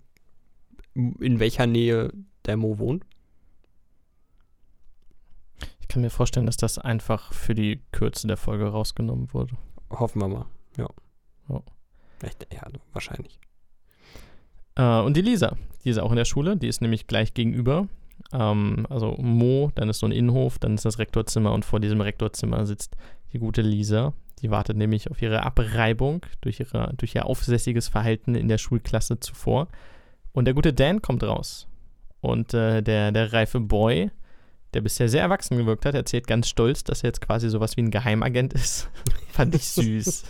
in 0.93 1.39
welcher 1.39 1.65
Nähe 1.65 2.13
der 2.45 2.57
Mo 2.57 2.77
wohnt? 2.77 3.03
Ich 5.79 5.87
kann 5.87 6.01
mir 6.01 6.09
vorstellen, 6.09 6.45
dass 6.45 6.57
das 6.57 6.77
einfach 6.77 7.33
für 7.33 7.55
die 7.55 7.81
Kürze 7.91 8.27
der 8.27 8.37
Folge 8.37 8.67
rausgenommen 8.67 9.33
wurde. 9.33 9.57
Hoffen 9.89 10.21
wir 10.21 10.27
mal, 10.27 10.45
ja. 10.77 10.87
Oh. 11.47 11.61
Echt, 12.21 12.47
ja, 12.53 12.63
wahrscheinlich. 12.93 13.39
Äh, 14.75 14.99
und 15.01 15.15
die 15.15 15.21
Lisa, 15.21 15.55
die 15.83 15.89
ist 15.89 15.99
auch 15.99 16.11
in 16.11 16.17
der 16.17 16.25
Schule, 16.25 16.57
die 16.57 16.67
ist 16.67 16.81
nämlich 16.81 17.07
gleich 17.07 17.33
gegenüber. 17.33 17.87
Ähm, 18.33 18.85
also 18.89 19.15
Mo, 19.17 19.71
dann 19.75 19.89
ist 19.89 19.99
so 19.99 20.07
ein 20.07 20.11
Innenhof, 20.11 20.59
dann 20.59 20.75
ist 20.75 20.85
das 20.85 20.99
Rektorzimmer 20.99 21.53
und 21.53 21.65
vor 21.65 21.79
diesem 21.79 22.01
Rektorzimmer 22.01 22.65
sitzt 22.65 22.95
die 23.33 23.39
gute 23.39 23.61
Lisa. 23.61 24.13
Die 24.41 24.51
wartet 24.51 24.77
nämlich 24.77 25.09
auf 25.11 25.21
ihre 25.21 25.43
Abreibung 25.43 26.25
durch, 26.41 26.59
ihre, 26.59 26.93
durch 26.97 27.15
ihr 27.15 27.25
aufsässiges 27.25 27.87
Verhalten 27.87 28.35
in 28.35 28.47
der 28.47 28.57
Schulklasse 28.57 29.19
zuvor. 29.19 29.67
Und 30.33 30.45
der 30.45 30.53
gute 30.53 30.73
Dan 30.73 31.01
kommt 31.01 31.23
raus. 31.23 31.67
Und 32.19 32.53
äh, 32.53 32.81
der, 32.81 33.11
der 33.11 33.31
reife 33.31 33.59
Boy, 33.59 34.11
der 34.75 34.81
bisher 34.81 35.09
sehr 35.09 35.21
erwachsen 35.21 35.57
gewirkt 35.57 35.85
hat, 35.85 35.95
erzählt 35.95 36.27
ganz 36.27 36.49
stolz, 36.49 36.83
dass 36.83 37.03
er 37.03 37.07
jetzt 37.07 37.21
quasi 37.21 37.49
sowas 37.49 37.77
wie 37.77 37.81
ein 37.81 37.91
Geheimagent 37.91 38.53
ist. 38.53 38.89
Fand 39.31 39.55
ich 39.55 39.67
süß. 39.69 40.23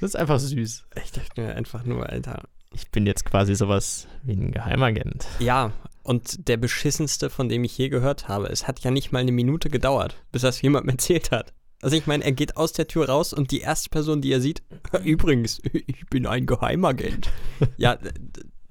Das 0.00 0.10
ist 0.10 0.16
einfach 0.16 0.38
süß. 0.38 0.84
Ich 1.02 1.12
dachte 1.12 1.40
mir 1.40 1.54
einfach 1.56 1.84
nur, 1.84 2.08
Alter. 2.08 2.44
Ich 2.72 2.90
bin 2.90 3.06
jetzt 3.06 3.24
quasi 3.24 3.54
sowas 3.54 4.06
wie 4.22 4.34
ein 4.34 4.52
Geheimagent. 4.52 5.26
Ja, 5.38 5.72
und 6.02 6.48
der 6.48 6.58
beschissenste, 6.58 7.30
von 7.30 7.48
dem 7.48 7.64
ich 7.64 7.76
je 7.78 7.88
gehört 7.88 8.28
habe. 8.28 8.48
Es 8.48 8.68
hat 8.68 8.80
ja 8.80 8.90
nicht 8.90 9.12
mal 9.12 9.20
eine 9.20 9.32
Minute 9.32 9.70
gedauert, 9.70 10.22
bis 10.30 10.42
das 10.42 10.60
jemand 10.60 10.88
erzählt 10.88 11.30
hat. 11.30 11.54
Also 11.80 11.96
ich 11.96 12.06
meine, 12.06 12.24
er 12.24 12.32
geht 12.32 12.56
aus 12.56 12.72
der 12.72 12.86
Tür 12.86 13.08
raus 13.08 13.32
und 13.32 13.50
die 13.50 13.60
erste 13.60 13.88
Person, 13.88 14.20
die 14.20 14.32
er 14.32 14.40
sieht, 14.40 14.62
übrigens, 15.04 15.60
ich 15.72 16.06
bin 16.10 16.26
ein 16.26 16.46
Geheimagent. 16.46 17.30
ja, 17.76 17.98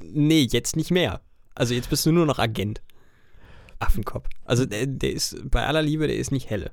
nee, 0.01 0.47
jetzt 0.51 0.75
nicht 0.75 0.91
mehr. 0.91 1.21
Also 1.55 1.73
jetzt 1.73 1.89
bist 1.89 2.05
du 2.05 2.11
nur 2.11 2.25
noch 2.25 2.39
Agent. 2.39 2.81
Affenkopf. 3.83 4.27
Also 4.45 4.65
der, 4.65 4.87
der 4.87 5.11
ist, 5.11 5.49
bei 5.49 5.65
aller 5.65 5.81
Liebe, 5.81 6.07
der 6.07 6.17
ist 6.17 6.31
nicht 6.31 6.49
helle. 6.49 6.69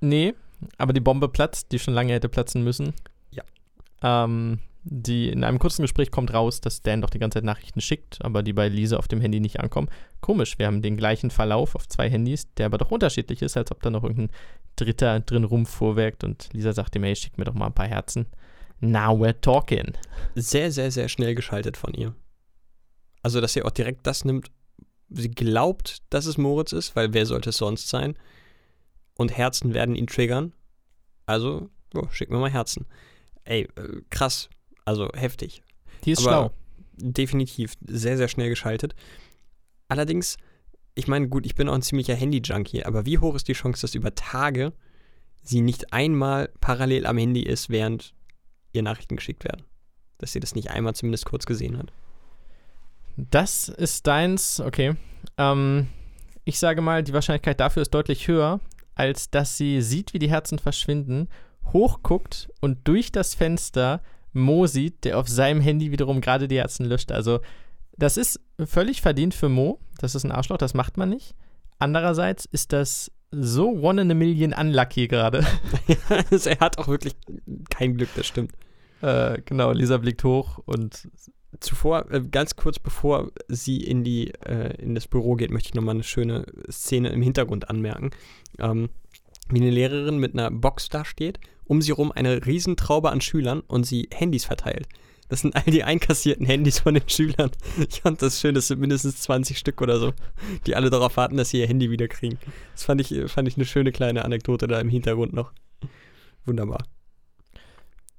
Nee, 0.00 0.34
aber 0.78 0.92
die 0.92 1.00
Bombe 1.00 1.28
platzt, 1.28 1.72
die 1.72 1.78
schon 1.78 1.94
lange 1.94 2.12
hätte 2.12 2.28
platzen 2.28 2.62
müssen. 2.62 2.94
Ja. 3.30 3.42
Ähm, 4.02 4.58
die, 4.86 5.30
in 5.30 5.44
einem 5.44 5.58
kurzen 5.58 5.82
Gespräch 5.82 6.10
kommt 6.10 6.34
raus, 6.34 6.60
dass 6.60 6.82
Dan 6.82 7.00
doch 7.00 7.08
die 7.08 7.18
ganze 7.18 7.36
Zeit 7.36 7.44
Nachrichten 7.44 7.80
schickt, 7.80 8.22
aber 8.22 8.42
die 8.42 8.52
bei 8.52 8.68
Lisa 8.68 8.98
auf 8.98 9.08
dem 9.08 9.20
Handy 9.20 9.40
nicht 9.40 9.60
ankommen. 9.60 9.88
Komisch, 10.20 10.58
wir 10.58 10.66
haben 10.66 10.82
den 10.82 10.96
gleichen 10.96 11.30
Verlauf 11.30 11.74
auf 11.74 11.88
zwei 11.88 12.10
Handys, 12.10 12.52
der 12.54 12.66
aber 12.66 12.76
doch 12.76 12.90
unterschiedlich 12.90 13.40
ist, 13.40 13.56
als 13.56 13.70
ob 13.70 13.82
da 13.82 13.88
noch 13.88 14.02
irgendein 14.02 14.36
Dritter 14.76 15.20
drin 15.20 15.44
rumfuhrwerkt 15.44 16.22
und 16.22 16.50
Lisa 16.52 16.72
sagt 16.72 16.96
ihm, 16.96 17.04
hey, 17.04 17.16
schick 17.16 17.38
mir 17.38 17.44
doch 17.44 17.54
mal 17.54 17.66
ein 17.66 17.74
paar 17.74 17.88
Herzen. 17.88 18.26
Now 18.80 19.12
we're 19.12 19.40
talking. 19.40 19.92
Sehr, 20.34 20.70
sehr, 20.70 20.90
sehr 20.90 21.08
schnell 21.08 21.34
geschaltet 21.34 21.76
von 21.78 21.94
ihr. 21.94 22.14
Also, 23.22 23.40
dass 23.40 23.54
sie 23.54 23.62
auch 23.62 23.70
direkt 23.70 24.06
das 24.06 24.26
nimmt, 24.26 24.50
sie 25.08 25.30
glaubt, 25.30 26.02
dass 26.10 26.26
es 26.26 26.38
Moritz 26.38 26.72
ist, 26.72 26.96
weil 26.96 27.12
wer 27.14 27.26
sollte 27.26 27.50
es 27.50 27.56
sonst 27.56 27.88
sein? 27.88 28.16
Und 29.16 29.36
Herzen 29.36 29.74
werden 29.74 29.94
ihn 29.94 30.06
triggern. 30.06 30.52
Also, 31.26 31.70
oh, 31.94 32.08
schick 32.10 32.30
mir 32.30 32.38
mal 32.38 32.50
Herzen. 32.50 32.86
Ey, 33.44 33.68
äh, 33.76 34.00
krass. 34.10 34.48
Also 34.84 35.08
heftig. 35.14 35.62
Die 36.04 36.12
ist 36.12 36.26
Aber 36.26 36.28
schlau. 36.28 36.50
Definitiv 36.96 37.74
sehr, 37.86 38.16
sehr 38.16 38.28
schnell 38.28 38.48
geschaltet. 38.48 38.94
Allerdings, 39.88 40.36
ich 40.94 41.08
meine, 41.08 41.28
gut, 41.28 41.46
ich 41.46 41.54
bin 41.54 41.68
auch 41.68 41.74
ein 41.74 41.82
ziemlicher 41.82 42.14
Handy-Junkie, 42.14 42.84
aber 42.84 43.06
wie 43.06 43.18
hoch 43.18 43.34
ist 43.34 43.48
die 43.48 43.52
Chance, 43.52 43.82
dass 43.82 43.94
über 43.94 44.14
Tage 44.14 44.72
sie 45.42 45.60
nicht 45.60 45.92
einmal 45.92 46.50
parallel 46.60 47.06
am 47.06 47.18
Handy 47.18 47.42
ist, 47.42 47.68
während 47.68 48.14
ihr 48.72 48.82
Nachrichten 48.82 49.16
geschickt 49.16 49.44
werden? 49.44 49.64
Dass 50.18 50.32
sie 50.32 50.40
das 50.40 50.54
nicht 50.54 50.70
einmal 50.70 50.94
zumindest 50.94 51.26
kurz 51.26 51.46
gesehen 51.46 51.78
hat. 51.78 51.92
Das 53.16 53.68
ist 53.68 54.06
deins, 54.06 54.60
okay. 54.60 54.96
Ähm, 55.38 55.88
ich 56.44 56.58
sage 56.58 56.80
mal, 56.80 57.02
die 57.02 57.12
Wahrscheinlichkeit 57.12 57.60
dafür 57.60 57.82
ist 57.82 57.94
deutlich 57.94 58.28
höher, 58.28 58.60
als 58.94 59.30
dass 59.30 59.56
sie 59.56 59.80
sieht, 59.82 60.14
wie 60.14 60.18
die 60.18 60.30
Herzen 60.30 60.58
verschwinden, 60.58 61.28
hochguckt 61.72 62.48
und 62.60 62.86
durch 62.86 63.12
das 63.12 63.34
Fenster 63.34 64.02
Mo 64.32 64.66
sieht, 64.66 65.04
der 65.04 65.18
auf 65.18 65.28
seinem 65.28 65.60
Handy 65.60 65.92
wiederum 65.92 66.20
gerade 66.20 66.48
die 66.48 66.58
Herzen 66.58 66.86
löscht. 66.86 67.12
Also, 67.12 67.40
das 67.96 68.16
ist 68.16 68.40
völlig 68.64 69.00
verdient 69.00 69.32
für 69.32 69.48
Mo. 69.48 69.78
Das 69.98 70.14
ist 70.14 70.24
ein 70.24 70.32
Arschloch, 70.32 70.58
das 70.58 70.74
macht 70.74 70.96
man 70.96 71.08
nicht. 71.08 71.34
Andererseits 71.78 72.44
ist 72.44 72.72
das 72.72 73.12
so 73.30 73.70
one 73.70 74.02
in 74.02 74.10
a 74.10 74.14
million 74.14 74.52
unlucky 74.52 75.06
gerade. 75.06 75.44
also 76.30 76.50
er 76.50 76.58
hat 76.60 76.78
auch 76.78 76.88
wirklich 76.88 77.14
kein 77.70 77.96
Glück, 77.96 78.08
das 78.16 78.26
stimmt. 78.26 78.52
Äh, 79.00 79.40
genau, 79.44 79.72
Lisa 79.72 79.98
blickt 79.98 80.24
hoch 80.24 80.58
und 80.64 81.08
zuvor, 81.64 82.10
äh, 82.10 82.20
ganz 82.20 82.56
kurz 82.56 82.78
bevor 82.78 83.30
sie 83.48 83.78
in, 83.78 84.04
die, 84.04 84.32
äh, 84.46 84.74
in 84.80 84.94
das 84.94 85.08
Büro 85.08 85.34
geht, 85.34 85.50
möchte 85.50 85.68
ich 85.68 85.74
nochmal 85.74 85.94
eine 85.94 86.04
schöne 86.04 86.46
Szene 86.70 87.08
im 87.10 87.22
Hintergrund 87.22 87.68
anmerken. 87.68 88.10
Ähm, 88.58 88.90
wie 89.48 89.60
eine 89.60 89.70
Lehrerin 89.70 90.18
mit 90.18 90.32
einer 90.34 90.50
Box 90.50 90.88
da 90.88 91.04
steht 91.04 91.38
um 91.66 91.82
sie 91.82 91.92
rum 91.92 92.12
eine 92.12 92.44
Riesentraube 92.46 93.10
an 93.10 93.20
Schülern 93.20 93.60
und 93.60 93.84
sie 93.84 94.08
Handys 94.12 94.44
verteilt. 94.44 94.88
Das 95.28 95.40
sind 95.40 95.56
all 95.56 95.64
die 95.64 95.84
einkassierten 95.84 96.46
Handys 96.46 96.80
von 96.80 96.94
den 96.94 97.08
Schülern. 97.08 97.50
Ich 97.88 98.02
fand 98.02 98.20
das 98.20 98.40
schön, 98.40 98.54
das 98.54 98.68
sind 98.68 98.80
mindestens 98.80 99.22
20 99.22 99.58
Stück 99.58 99.80
oder 99.80 99.98
so, 99.98 100.12
die 100.66 100.76
alle 100.76 100.90
darauf 100.90 101.16
warten, 101.16 101.36
dass 101.36 101.50
sie 101.50 101.60
ihr 101.60 101.66
Handy 101.66 101.90
wieder 101.90 102.08
kriegen. 102.08 102.38
Das 102.72 102.84
fand 102.84 103.00
ich, 103.00 103.30
fand 103.30 103.48
ich 103.48 103.56
eine 103.56 103.64
schöne 103.64 103.90
kleine 103.90 104.24
Anekdote 104.24 104.66
da 104.66 104.80
im 104.80 104.88
Hintergrund 104.88 105.32
noch. 105.32 105.52
Wunderbar. 106.44 106.84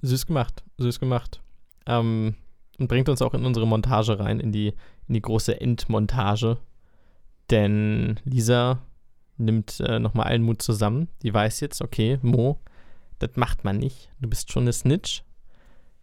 Süß 0.02 0.26
gemacht, 0.26 0.64
süß 0.78 1.00
gemacht. 1.00 1.42
Ähm, 1.86 2.36
und 2.80 2.88
bringt 2.88 3.10
uns 3.10 3.22
auch 3.22 3.34
in 3.34 3.46
unsere 3.46 3.68
Montage 3.68 4.20
rein, 4.20 4.40
in 4.40 4.52
die, 4.52 4.74
in 5.08 5.14
die 5.14 5.22
große 5.22 5.60
Endmontage. 5.60 6.58
Denn 7.50 8.20
Lisa 8.24 8.80
nimmt 9.38 9.80
äh, 9.80 10.00
nochmal 10.00 10.28
allen 10.28 10.44
Mut 10.44 10.62
zusammen. 10.62 11.10
Die 11.22 11.34
weiß 11.34 11.60
jetzt, 11.60 11.82
okay, 11.82 12.20
Mo 12.22 12.60
das 13.20 13.36
macht 13.36 13.64
man 13.64 13.78
nicht. 13.78 14.10
Du 14.20 14.30
bist 14.30 14.52
schon 14.52 14.64
eine 14.64 14.74
Snitch. 14.74 15.24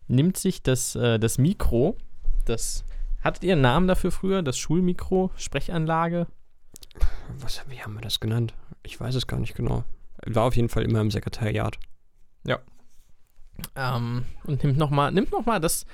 Nimmt 0.08 0.36
sich 0.36 0.62
das, 0.62 0.94
äh, 0.96 1.18
das 1.18 1.38
Mikro, 1.38 1.96
das 2.44 2.84
hattet 3.22 3.44
ihr 3.44 3.52
einen 3.52 3.62
Namen 3.62 3.86
dafür 3.86 4.10
früher? 4.10 4.42
Das 4.42 4.58
Schulmikro, 4.58 5.30
Sprechanlage? 5.36 6.26
Was, 7.38 7.62
wie 7.68 7.80
haben 7.80 7.94
wir 7.94 8.00
das 8.00 8.20
genannt? 8.20 8.54
Ich 8.82 9.00
weiß 9.00 9.14
es 9.14 9.26
gar 9.26 9.38
nicht 9.38 9.54
genau. 9.54 9.84
War 10.26 10.44
auf 10.44 10.56
jeden 10.56 10.68
Fall 10.68 10.82
immer 10.82 11.00
im 11.00 11.10
Sekretariat. 11.10 11.78
Ja. 12.44 12.58
Ähm, 13.76 14.24
und 14.44 14.64
nimmt 14.64 14.78
nochmal, 14.78 15.12
nimmt 15.12 15.30
nochmal 15.30 15.60
das, 15.60 15.86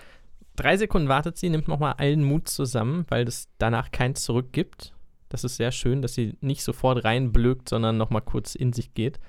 drei 0.58 0.76
Sekunden 0.76 1.08
wartet 1.08 1.38
sie, 1.38 1.48
nimmt 1.48 1.68
nochmal 1.68 1.94
allen 1.94 2.24
Mut 2.24 2.48
zusammen, 2.48 3.06
weil 3.08 3.26
es 3.26 3.48
danach 3.58 3.90
kein 3.90 4.14
Zurück 4.14 4.52
gibt. 4.52 4.94
Das 5.28 5.44
ist 5.44 5.56
sehr 5.56 5.72
schön, 5.72 6.02
dass 6.02 6.14
sie 6.14 6.36
nicht 6.40 6.62
sofort 6.62 7.04
reinblökt, 7.04 7.68
sondern 7.68 7.96
nochmal 7.96 8.22
kurz 8.22 8.54
in 8.54 8.72
sich 8.72 8.94
geht. 8.94 9.20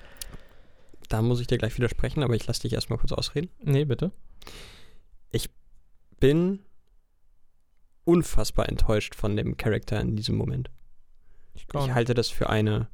Da 1.08 1.22
muss 1.22 1.40
ich 1.40 1.46
dir 1.46 1.58
gleich 1.58 1.76
widersprechen, 1.76 2.22
aber 2.22 2.34
ich 2.34 2.46
lasse 2.46 2.62
dich 2.62 2.72
erstmal 2.72 2.98
kurz 2.98 3.12
ausreden. 3.12 3.50
Nee, 3.62 3.84
bitte. 3.84 4.12
Ich 5.30 5.50
bin 6.18 6.60
unfassbar 8.04 8.68
enttäuscht 8.68 9.14
von 9.14 9.36
dem 9.36 9.56
Charakter 9.56 10.00
in 10.00 10.16
diesem 10.16 10.36
Moment. 10.36 10.70
Ich, 11.54 11.66
ich 11.72 11.94
halte 11.94 12.14
das 12.14 12.28
für 12.28 12.48
eine 12.48 12.88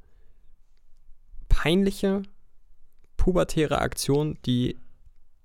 peinliche, 1.49 2.23
pubertäre 3.17 3.79
Aktion, 3.79 4.39
die 4.45 4.79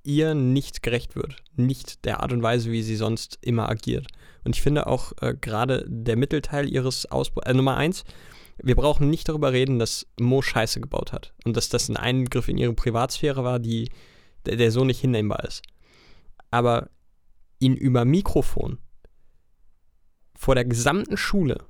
ihr 0.03 0.33
nicht 0.33 0.83
gerecht 0.83 1.15
wird. 1.15 1.35
Nicht 1.55 2.05
der 2.05 2.21
Art 2.21 2.33
und 2.33 2.43
Weise, 2.43 2.71
wie 2.71 2.81
sie 2.81 2.95
sonst 2.95 3.37
immer 3.41 3.69
agiert. 3.69 4.07
Und 4.43 4.55
ich 4.55 4.61
finde 4.61 4.87
auch 4.87 5.13
äh, 5.21 5.35
gerade 5.39 5.85
der 5.87 6.17
Mittelteil 6.17 6.69
ihres 6.69 7.05
Ausbruchs, 7.05 7.47
äh, 7.47 7.53
Nummer 7.53 7.77
eins, 7.77 8.03
wir 8.63 8.75
brauchen 8.75 9.09
nicht 9.09 9.27
darüber 9.27 9.53
reden, 9.53 9.79
dass 9.79 10.07
Mo 10.19 10.41
Scheiße 10.41 10.81
gebaut 10.81 11.13
hat 11.13 11.33
und 11.45 11.57
dass 11.57 11.69
das 11.69 11.89
ein 11.89 11.97
Eingriff 11.97 12.47
in 12.47 12.57
ihre 12.57 12.73
Privatsphäre 12.73 13.43
war, 13.43 13.59
die, 13.59 13.89
der, 14.45 14.55
der 14.55 14.71
so 14.71 14.83
nicht 14.83 14.99
hinnehmbar 14.99 15.43
ist. 15.45 15.63
Aber 16.51 16.89
ihn 17.59 17.75
über 17.75 18.05
Mikrofon 18.05 18.77
vor 20.35 20.55
der 20.55 20.65
gesamten 20.65 21.17
Schule 21.17 21.65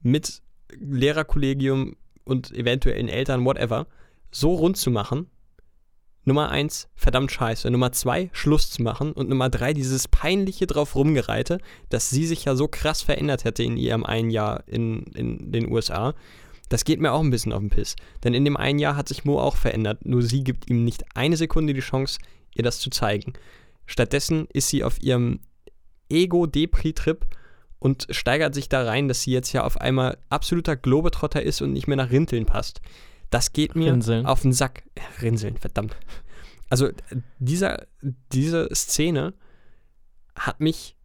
mit 0.00 0.42
Lehrerkollegium 0.70 1.96
und 2.24 2.52
eventuellen 2.52 3.08
Eltern, 3.08 3.44
whatever, 3.44 3.86
so 4.30 4.54
rund 4.54 4.76
zu 4.76 4.90
machen, 4.90 5.30
Nummer 6.28 6.50
eins, 6.50 6.88
verdammt 6.94 7.32
scheiße. 7.32 7.70
Nummer 7.70 7.90
zwei, 7.90 8.28
Schluss 8.32 8.70
zu 8.70 8.82
machen. 8.82 9.12
Und 9.12 9.28
Nummer 9.28 9.48
drei, 9.48 9.72
dieses 9.72 10.06
peinliche 10.08 10.66
drauf 10.66 10.94
rumgereite, 10.94 11.58
dass 11.88 12.10
sie 12.10 12.26
sich 12.26 12.44
ja 12.44 12.54
so 12.54 12.68
krass 12.68 13.02
verändert 13.02 13.44
hätte 13.44 13.62
in 13.62 13.76
ihrem 13.76 14.04
einen 14.04 14.30
Jahr 14.30 14.62
in, 14.68 15.04
in 15.14 15.50
den 15.50 15.72
USA. 15.72 16.14
Das 16.68 16.84
geht 16.84 17.00
mir 17.00 17.12
auch 17.12 17.20
ein 17.22 17.30
bisschen 17.30 17.52
auf 17.52 17.60
den 17.60 17.70
Piss. 17.70 17.96
Denn 18.22 18.34
in 18.34 18.44
dem 18.44 18.58
einen 18.58 18.78
Jahr 18.78 18.94
hat 18.94 19.08
sich 19.08 19.24
Mo 19.24 19.40
auch 19.40 19.56
verändert. 19.56 20.04
Nur 20.04 20.22
sie 20.22 20.44
gibt 20.44 20.68
ihm 20.70 20.84
nicht 20.84 21.04
eine 21.16 21.36
Sekunde 21.36 21.72
die 21.72 21.80
Chance, 21.80 22.18
ihr 22.54 22.62
das 22.62 22.78
zu 22.78 22.90
zeigen. 22.90 23.32
Stattdessen 23.86 24.46
ist 24.52 24.68
sie 24.68 24.84
auf 24.84 25.02
ihrem 25.02 25.40
Ego-Depri-Trip 26.10 27.24
und 27.78 28.06
steigert 28.10 28.54
sich 28.54 28.68
da 28.68 28.84
rein, 28.84 29.08
dass 29.08 29.22
sie 29.22 29.32
jetzt 29.32 29.52
ja 29.54 29.64
auf 29.64 29.80
einmal 29.80 30.18
absoluter 30.28 30.76
Globetrotter 30.76 31.42
ist 31.42 31.62
und 31.62 31.72
nicht 31.72 31.88
mehr 31.88 31.96
nach 31.96 32.10
Rinteln 32.10 32.44
passt. 32.44 32.82
Das 33.30 33.52
geht 33.52 33.74
mir 33.74 33.92
Rinseln. 33.92 34.26
auf 34.26 34.42
den 34.42 34.52
Sack. 34.52 34.84
Rinseln, 35.20 35.56
verdammt. 35.56 35.96
Also 36.70 36.90
dieser, 37.38 37.86
diese 38.32 38.68
Szene 38.74 39.34
hat 40.34 40.60
mich 40.60 40.96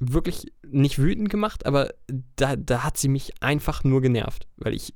wirklich 0.00 0.52
nicht 0.64 0.98
wütend 0.98 1.28
gemacht, 1.28 1.66
aber 1.66 1.92
da, 2.36 2.56
da 2.56 2.84
hat 2.84 2.96
sie 2.96 3.08
mich 3.08 3.42
einfach 3.42 3.84
nur 3.84 4.00
genervt, 4.00 4.46
weil 4.56 4.74
ich 4.74 4.94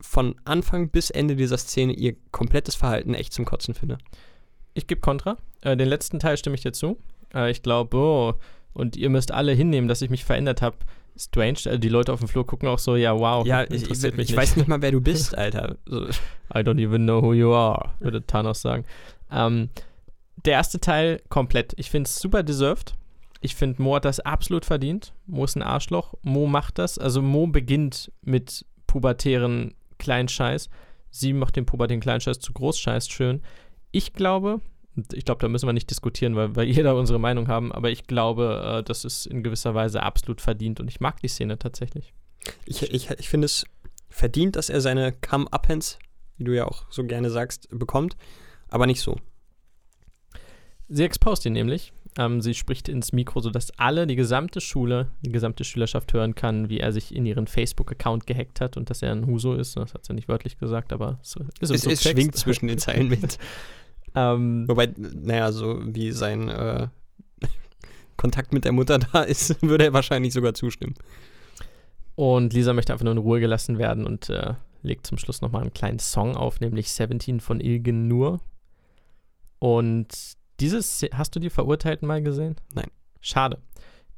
von 0.00 0.36
Anfang 0.44 0.90
bis 0.90 1.10
Ende 1.10 1.34
dieser 1.34 1.58
Szene 1.58 1.92
ihr 1.92 2.14
komplettes 2.30 2.74
Verhalten 2.74 3.14
echt 3.14 3.32
zum 3.32 3.44
Kotzen 3.44 3.74
finde. 3.74 3.98
Ich 4.74 4.86
gebe 4.86 5.00
Kontra. 5.00 5.38
Äh, 5.62 5.76
den 5.76 5.88
letzten 5.88 6.18
Teil 6.18 6.36
stimme 6.36 6.56
ich 6.56 6.62
dir 6.62 6.72
zu. 6.72 6.98
Äh, 7.32 7.50
ich 7.50 7.62
glaube, 7.62 7.96
oh, 7.96 8.34
und 8.72 8.96
ihr 8.96 9.08
müsst 9.08 9.32
alle 9.32 9.52
hinnehmen, 9.52 9.88
dass 9.88 10.02
ich 10.02 10.10
mich 10.10 10.24
verändert 10.24 10.62
habe. 10.62 10.76
Strange, 11.16 11.58
äh, 11.66 11.78
die 11.78 11.88
Leute 11.88 12.12
auf 12.12 12.18
dem 12.20 12.28
Flur 12.28 12.46
gucken 12.46 12.68
auch 12.68 12.78
so, 12.78 12.96
ja, 12.96 13.16
wow. 13.18 13.46
Ja, 13.46 13.64
ich, 13.64 13.90
ich, 13.90 14.04
ich 14.04 14.36
weiß 14.36 14.56
nicht 14.56 14.68
mal, 14.68 14.82
wer 14.82 14.92
du 14.92 15.00
bist, 15.02 15.36
Alter. 15.36 15.76
So. 15.86 16.06
I 16.54 16.58
don't 16.58 16.82
even 16.82 17.04
know 17.04 17.22
who 17.22 17.32
you 17.32 17.52
are, 17.52 17.90
würde 18.00 18.26
Thanos 18.26 18.60
sagen. 18.60 18.84
Ähm, 19.30 19.68
der 20.44 20.54
erste 20.54 20.80
Teil 20.80 21.22
komplett. 21.28 21.72
Ich 21.76 21.90
finde 21.90 22.08
es 22.08 22.18
super 22.18 22.42
deserved. 22.42 22.94
Ich 23.40 23.54
finde, 23.54 23.82
Mo 23.82 23.96
hat 23.96 24.04
das 24.04 24.20
absolut 24.20 24.64
verdient. 24.64 25.12
Mo 25.26 25.44
ist 25.44 25.56
ein 25.56 25.62
Arschloch. 25.62 26.14
Mo 26.22 26.46
macht 26.46 26.78
das. 26.78 26.98
Also 26.98 27.22
Mo 27.22 27.46
beginnt 27.46 28.10
mit 28.22 28.64
pubertären 28.86 29.74
Kleinscheiß. 29.98 30.68
Sie 31.10 31.32
macht 31.32 31.56
den 31.56 31.66
pubertären 31.66 32.00
Kleinscheiß 32.00 32.40
zu 32.40 32.52
Großscheiß 32.52 33.08
schön. 33.08 33.42
Ich 33.92 34.14
glaube, 34.14 34.60
ich 35.12 35.24
glaube, 35.24 35.40
da 35.40 35.48
müssen 35.48 35.66
wir 35.66 35.72
nicht 35.72 35.90
diskutieren, 35.90 36.36
weil 36.36 36.54
wir 36.56 36.64
jeder 36.64 36.96
unsere 36.96 37.18
Meinung 37.18 37.48
haben, 37.48 37.72
aber 37.72 37.90
ich 37.90 38.06
glaube, 38.06 38.78
äh, 38.78 38.82
das 38.82 39.04
ist 39.04 39.26
in 39.26 39.42
gewisser 39.42 39.74
Weise 39.74 40.02
absolut 40.02 40.40
verdient 40.40 40.80
und 40.80 40.88
ich 40.88 41.00
mag 41.00 41.20
die 41.20 41.28
Szene 41.28 41.58
tatsächlich. 41.58 42.12
Ich, 42.66 42.82
ich, 42.82 43.10
ich 43.10 43.28
finde 43.28 43.46
es 43.46 43.64
verdient, 44.08 44.56
dass 44.56 44.70
er 44.70 44.80
seine 44.80 45.12
Come-Uppens, 45.12 45.98
wie 46.36 46.44
du 46.44 46.54
ja 46.54 46.66
auch 46.66 46.84
so 46.90 47.04
gerne 47.04 47.30
sagst, 47.30 47.68
bekommt, 47.70 48.16
aber 48.68 48.86
nicht 48.86 49.00
so. 49.00 49.16
Sie 50.88 51.04
expost 51.04 51.46
ihn 51.46 51.54
nämlich. 51.54 51.92
Ähm, 52.16 52.40
sie 52.40 52.54
spricht 52.54 52.88
ins 52.88 53.12
Mikro, 53.12 53.40
sodass 53.40 53.76
alle, 53.76 54.06
die 54.06 54.14
gesamte 54.14 54.60
Schule, 54.60 55.10
die 55.22 55.32
gesamte 55.32 55.64
Schülerschaft 55.64 56.12
hören 56.12 56.36
kann, 56.36 56.68
wie 56.68 56.78
er 56.78 56.92
sich 56.92 57.12
in 57.12 57.26
ihren 57.26 57.48
Facebook-Account 57.48 58.26
gehackt 58.26 58.60
hat 58.60 58.76
und 58.76 58.88
dass 58.88 59.02
er 59.02 59.10
ein 59.10 59.26
Huso 59.26 59.54
ist. 59.54 59.76
Das 59.76 59.94
hat 59.94 60.04
sie 60.04 60.12
nicht 60.12 60.28
wörtlich 60.28 60.58
gesagt, 60.58 60.92
aber 60.92 61.18
so, 61.22 61.40
ist 61.60 61.70
es, 61.72 61.84
es 61.86 62.02
schwingt 62.02 62.36
zwischen 62.36 62.68
den 62.68 62.78
Zeilen 62.78 63.08
mit. 63.08 63.38
Ähm, 64.14 64.68
Wobei, 64.68 64.92
naja, 64.96 65.52
so 65.52 65.80
wie 65.84 66.12
sein 66.12 66.48
äh, 66.48 66.88
Kontakt 68.16 68.52
mit 68.52 68.64
der 68.64 68.72
Mutter 68.72 68.98
da 69.12 69.22
ist, 69.22 69.60
würde 69.62 69.84
er 69.84 69.92
wahrscheinlich 69.92 70.32
sogar 70.32 70.54
zustimmen. 70.54 70.94
Und 72.14 72.52
Lisa 72.52 72.72
möchte 72.72 72.92
einfach 72.92 73.04
nur 73.04 73.12
in 73.12 73.18
Ruhe 73.18 73.40
gelassen 73.40 73.78
werden 73.78 74.06
und 74.06 74.30
äh, 74.30 74.54
legt 74.82 75.06
zum 75.06 75.18
Schluss 75.18 75.40
nochmal 75.40 75.62
einen 75.62 75.74
kleinen 75.74 75.98
Song 75.98 76.36
auf, 76.36 76.60
nämlich 76.60 76.92
17 76.92 77.40
von 77.40 77.60
Ilgen 77.60 78.06
Nur. 78.06 78.40
Und 79.58 80.36
dieses, 80.60 81.02
hast 81.12 81.34
du 81.34 81.40
die 81.40 81.50
Verurteilten 81.50 82.06
mal 82.06 82.22
gesehen? 82.22 82.56
Nein. 82.74 82.90
Schade. 83.20 83.58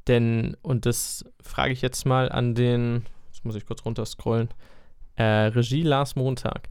Denn, 0.08 0.56
und 0.62 0.84
das 0.84 1.24
frage 1.40 1.72
ich 1.72 1.82
jetzt 1.82 2.04
mal 2.04 2.30
an 2.30 2.54
den, 2.54 3.04
jetzt 3.28 3.44
muss 3.44 3.54
ich 3.54 3.64
kurz 3.64 3.84
runterscrollen, 3.84 4.48
äh, 5.16 5.24
Regie 5.24 5.82
Lars 5.82 6.16
Montag. 6.16 6.68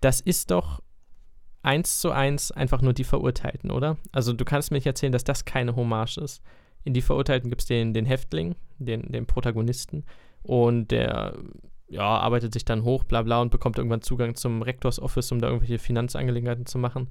Das 0.00 0.20
ist 0.20 0.50
doch 0.50 0.82
eins 1.66 2.00
zu 2.00 2.12
eins 2.12 2.52
einfach 2.52 2.80
nur 2.80 2.92
die 2.92 3.04
Verurteilten, 3.04 3.70
oder? 3.70 3.96
Also 4.12 4.32
du 4.32 4.44
kannst 4.44 4.70
mir 4.70 4.76
nicht 4.76 4.86
erzählen, 4.86 5.12
dass 5.12 5.24
das 5.24 5.44
keine 5.44 5.76
Hommage 5.76 6.18
ist. 6.18 6.42
In 6.84 6.94
die 6.94 7.02
Verurteilten 7.02 7.50
gibt 7.50 7.62
es 7.62 7.66
den, 7.66 7.92
den 7.92 8.06
Häftling, 8.06 8.54
den, 8.78 9.10
den 9.10 9.26
Protagonisten, 9.26 10.04
und 10.44 10.92
der 10.92 11.34
ja, 11.88 12.04
arbeitet 12.04 12.52
sich 12.52 12.64
dann 12.64 12.84
hoch, 12.84 13.04
bla 13.04 13.22
bla, 13.22 13.40
und 13.40 13.50
bekommt 13.50 13.78
irgendwann 13.78 14.02
Zugang 14.02 14.36
zum 14.36 14.62
Rektors-Office, 14.62 15.32
um 15.32 15.40
da 15.40 15.48
irgendwelche 15.48 15.80
Finanzangelegenheiten 15.80 16.66
zu 16.66 16.78
machen. 16.78 17.08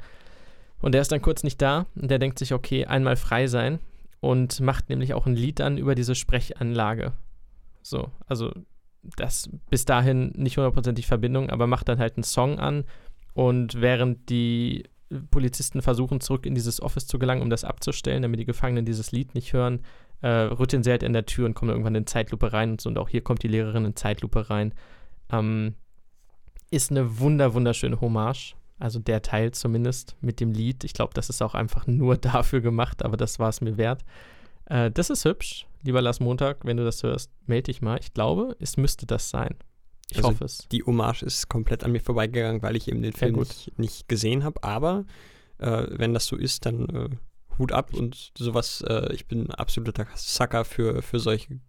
Und 0.82 0.94
der 0.94 1.02
ist 1.02 1.12
dann 1.12 1.22
kurz 1.22 1.44
nicht 1.44 1.62
da 1.62 1.86
und 1.96 2.10
der 2.10 2.20
denkt 2.20 2.40
sich, 2.40 2.54
okay, 2.54 2.86
einmal 2.86 3.16
frei 3.16 3.48
sein 3.48 3.80
und 4.22 4.60
macht 4.62 4.90
nämlich 4.90 5.14
auch 5.14 5.26
ein 5.26 5.36
Lied 5.36 5.60
an 5.62 5.78
über 5.78 5.96
diese 5.96 6.16
Sprechanlage. 6.16 7.14
So, 7.82 8.12
also 8.28 8.52
das 9.18 9.50
bis 9.70 9.86
dahin 9.86 10.32
nicht 10.36 10.58
hundertprozentig 10.58 11.08
Verbindung, 11.08 11.50
aber 11.50 11.68
macht 11.68 11.90
dann 11.90 12.00
halt 12.00 12.18
einen 12.18 12.24
Song 12.24 12.60
an 12.60 12.86
und 13.36 13.82
während 13.82 14.30
die 14.30 14.86
Polizisten 15.30 15.82
versuchen, 15.82 16.22
zurück 16.22 16.46
in 16.46 16.56
dieses 16.56 16.82
Office 16.82 17.06
zu 17.06 17.20
gelangen, 17.20 17.42
um 17.42 17.50
das 17.50 17.66
abzustellen, 17.66 18.22
damit 18.22 18.40
die 18.40 18.46
Gefangenen 18.46 18.86
dieses 18.86 19.12
Lied 19.12 19.36
nicht 19.36 19.52
hören, 19.54 19.82
äh, 20.22 20.30
rütteln 20.30 20.84
sie 20.84 20.90
halt 20.90 21.04
in 21.04 21.14
der 21.14 21.26
Tür 21.26 21.46
und 21.46 21.54
kommen 21.54 21.70
irgendwann 21.70 21.96
in 21.96 22.08
Zeitlupe 22.08 22.54
rein 22.54 22.72
und 22.72 22.82
so. 22.82 22.90
Und 22.90 22.98
auch 22.98 23.10
hier 23.10 23.22
kommt 23.22 23.44
die 23.44 23.50
Lehrerin 23.50 23.84
in 23.84 23.96
Zeitlupe 23.96 24.50
rein. 24.50 24.74
Ähm, 25.30 25.76
ist 26.72 26.92
eine 26.92 27.20
wunder, 27.20 27.54
wunderschöne 27.54 28.00
Hommage. 28.00 28.56
Also 28.80 29.00
der 29.00 29.22
Teil 29.22 29.52
zumindest 29.52 30.16
mit 30.22 30.40
dem 30.40 30.54
Lied. 30.54 30.86
Ich 30.86 30.94
glaube, 30.94 31.14
das 31.14 31.30
ist 31.30 31.42
auch 31.42 31.56
einfach 31.56 31.88
nur 31.88 32.16
dafür 32.18 32.62
gemacht, 32.62 33.04
aber 33.04 33.18
das 33.18 33.38
war 33.38 33.50
es 33.50 33.60
mir 33.60 33.78
wert. 33.78 34.06
Äh, 34.66 34.92
das 34.92 35.10
ist 35.10 35.26
hübsch. 35.26 35.68
Lieber 35.84 36.02
Lars 36.02 36.22
Montag, 36.22 36.64
wenn 36.64 36.78
du 36.78 36.86
das 36.86 37.04
hörst, 37.04 37.32
melde 37.46 37.64
dich 37.64 37.82
mal. 37.82 38.00
Ich 38.00 38.14
glaube, 38.14 38.56
es 38.62 38.78
müsste 38.78 39.06
das 39.06 39.30
sein. 39.30 39.56
Ich 40.12 40.18
also 40.18 40.30
hoffe 40.30 40.46
es. 40.46 40.68
Die 40.72 40.84
Hommage 40.84 41.24
ist 41.24 41.50
komplett 41.50 41.84
an 41.84 41.92
mir 41.92 42.00
vorbeigegangen, 42.00 42.62
weil 42.62 42.76
ich 42.76 42.88
eben 42.88 43.02
den 43.02 43.14
Film 43.14 43.36
nicht, 43.36 43.78
nicht, 43.78 44.08
gesehen 44.08 44.44
habe. 44.44 44.64
Aber 44.64 45.06
äh, 45.58 45.88
wenn 45.90 46.14
das 46.14 46.28
so 46.28 46.36
ist, 46.36 46.66
dann 46.66 46.90
äh, 46.90 47.10
Hut 47.58 47.72
ab 47.72 47.94
und 47.94 48.32
sowas. 48.38 48.84
Äh, 48.88 49.14
ich 49.14 49.26
bin 49.28 49.52
absoluter 49.52 50.06
Sucker 50.16 50.66
für, 50.66 51.02
für 51.02 51.20
solche 51.20 51.60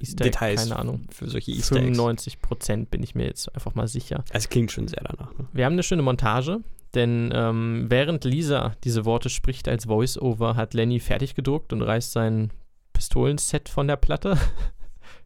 Easter 0.00 0.24
Details. 0.24 0.62
Keine 0.62 0.78
Ahnung. 0.78 1.06
Für 1.10 1.28
solche 1.28 1.52
Easter 1.52 1.76
95 1.76 2.40
Prozent 2.40 2.90
bin 2.90 3.02
ich 3.02 3.14
mir 3.14 3.26
jetzt 3.26 3.54
einfach 3.54 3.74
mal 3.74 3.88
sicher. 3.88 4.24
Es 4.30 4.48
klingt 4.48 4.72
schon 4.72 4.88
sehr 4.88 5.02
danach. 5.04 5.36
Ne? 5.38 5.46
Wir 5.52 5.64
haben 5.64 5.74
eine 5.74 5.82
schöne 5.82 6.02
Montage, 6.02 6.60
denn 6.94 7.30
ähm, 7.34 7.86
während 7.88 8.24
Lisa 8.24 8.74
diese 8.84 9.04
Worte 9.04 9.28
spricht 9.30 9.68
als 9.68 9.84
Voice-Over, 9.84 10.56
hat 10.56 10.74
Lenny 10.74 11.00
fertig 11.00 11.34
gedruckt 11.34 11.72
und 11.72 11.82
reißt 11.82 12.12
sein 12.12 12.52
Pistolenset 12.92 13.68
von 13.68 13.86
der 13.86 13.96
Platte. 13.96 14.38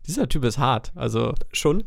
Dieser 0.06 0.28
Typ 0.28 0.44
ist 0.44 0.58
hart. 0.58 0.92
Also 0.94 1.34
schon. 1.52 1.84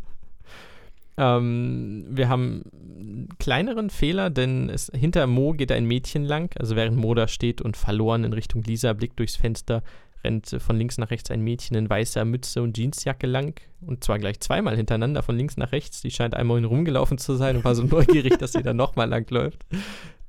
Ähm, 1.18 2.06
wir 2.10 2.30
haben 2.30 2.64
einen 2.74 3.30
kleineren 3.40 3.90
Fehler, 3.90 4.30
denn 4.30 4.70
es, 4.70 4.92
hinter 4.96 5.28
Mo 5.28 5.54
geht 5.54 5.72
ein 5.72 5.86
Mädchen 5.86 6.24
lang. 6.24 6.56
Also 6.58 6.76
während 6.76 6.98
Mo 6.98 7.14
da 7.14 7.28
steht 7.28 7.62
und 7.62 7.76
verloren 7.76 8.24
in 8.24 8.34
Richtung 8.34 8.64
Lisa 8.64 8.94
blickt 8.94 9.20
durchs 9.20 9.36
Fenster, 9.36 9.84
rennt 10.24 10.56
von 10.60 10.78
links 10.78 10.98
nach 10.98 11.12
rechts 11.12 11.32
ein 11.32 11.42
Mädchen 11.42 11.76
in 11.76 11.90
weißer 11.90 12.26
Mütze 12.26 12.62
und 12.62 12.78
Jeansjacke 12.78 13.28
lang. 13.28 13.60
Und 13.82 14.04
zwar 14.04 14.20
gleich 14.20 14.40
zweimal 14.40 14.76
hintereinander, 14.76 15.24
von 15.24 15.36
links 15.36 15.58
nach 15.58 15.72
rechts. 15.72 16.02
Die 16.02 16.12
scheint 16.12 16.36
einmal 16.36 16.64
rumgelaufen 16.64 17.18
zu 17.18 17.36
sein 17.36 17.58
und 17.58 17.66
war 17.66 17.76
so 17.76 17.84
neugierig, 17.90 18.38
dass 18.38 18.54
sie 18.54 18.64
dann 18.64 18.78
nochmal 18.78 19.10
langläuft. 19.10 19.66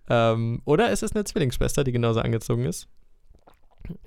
Ähm, 0.09 0.61
oder 0.65 0.91
es 0.91 1.03
ist 1.03 1.15
eine 1.15 1.25
Zwillingsschwester, 1.25 1.85
die 1.85 1.93
genauso 1.93 2.21
angezogen 2.21 2.65
ist. 2.65 2.89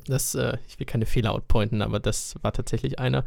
Das, 0.06 0.36
äh, 0.36 0.58
ich 0.68 0.80
will 0.80 0.86
keine 0.86 1.06
Fehler 1.06 1.34
outpointen, 1.34 1.82
aber 1.82 2.00
das 2.00 2.36
war 2.42 2.52
tatsächlich 2.52 3.00
einer. 3.00 3.24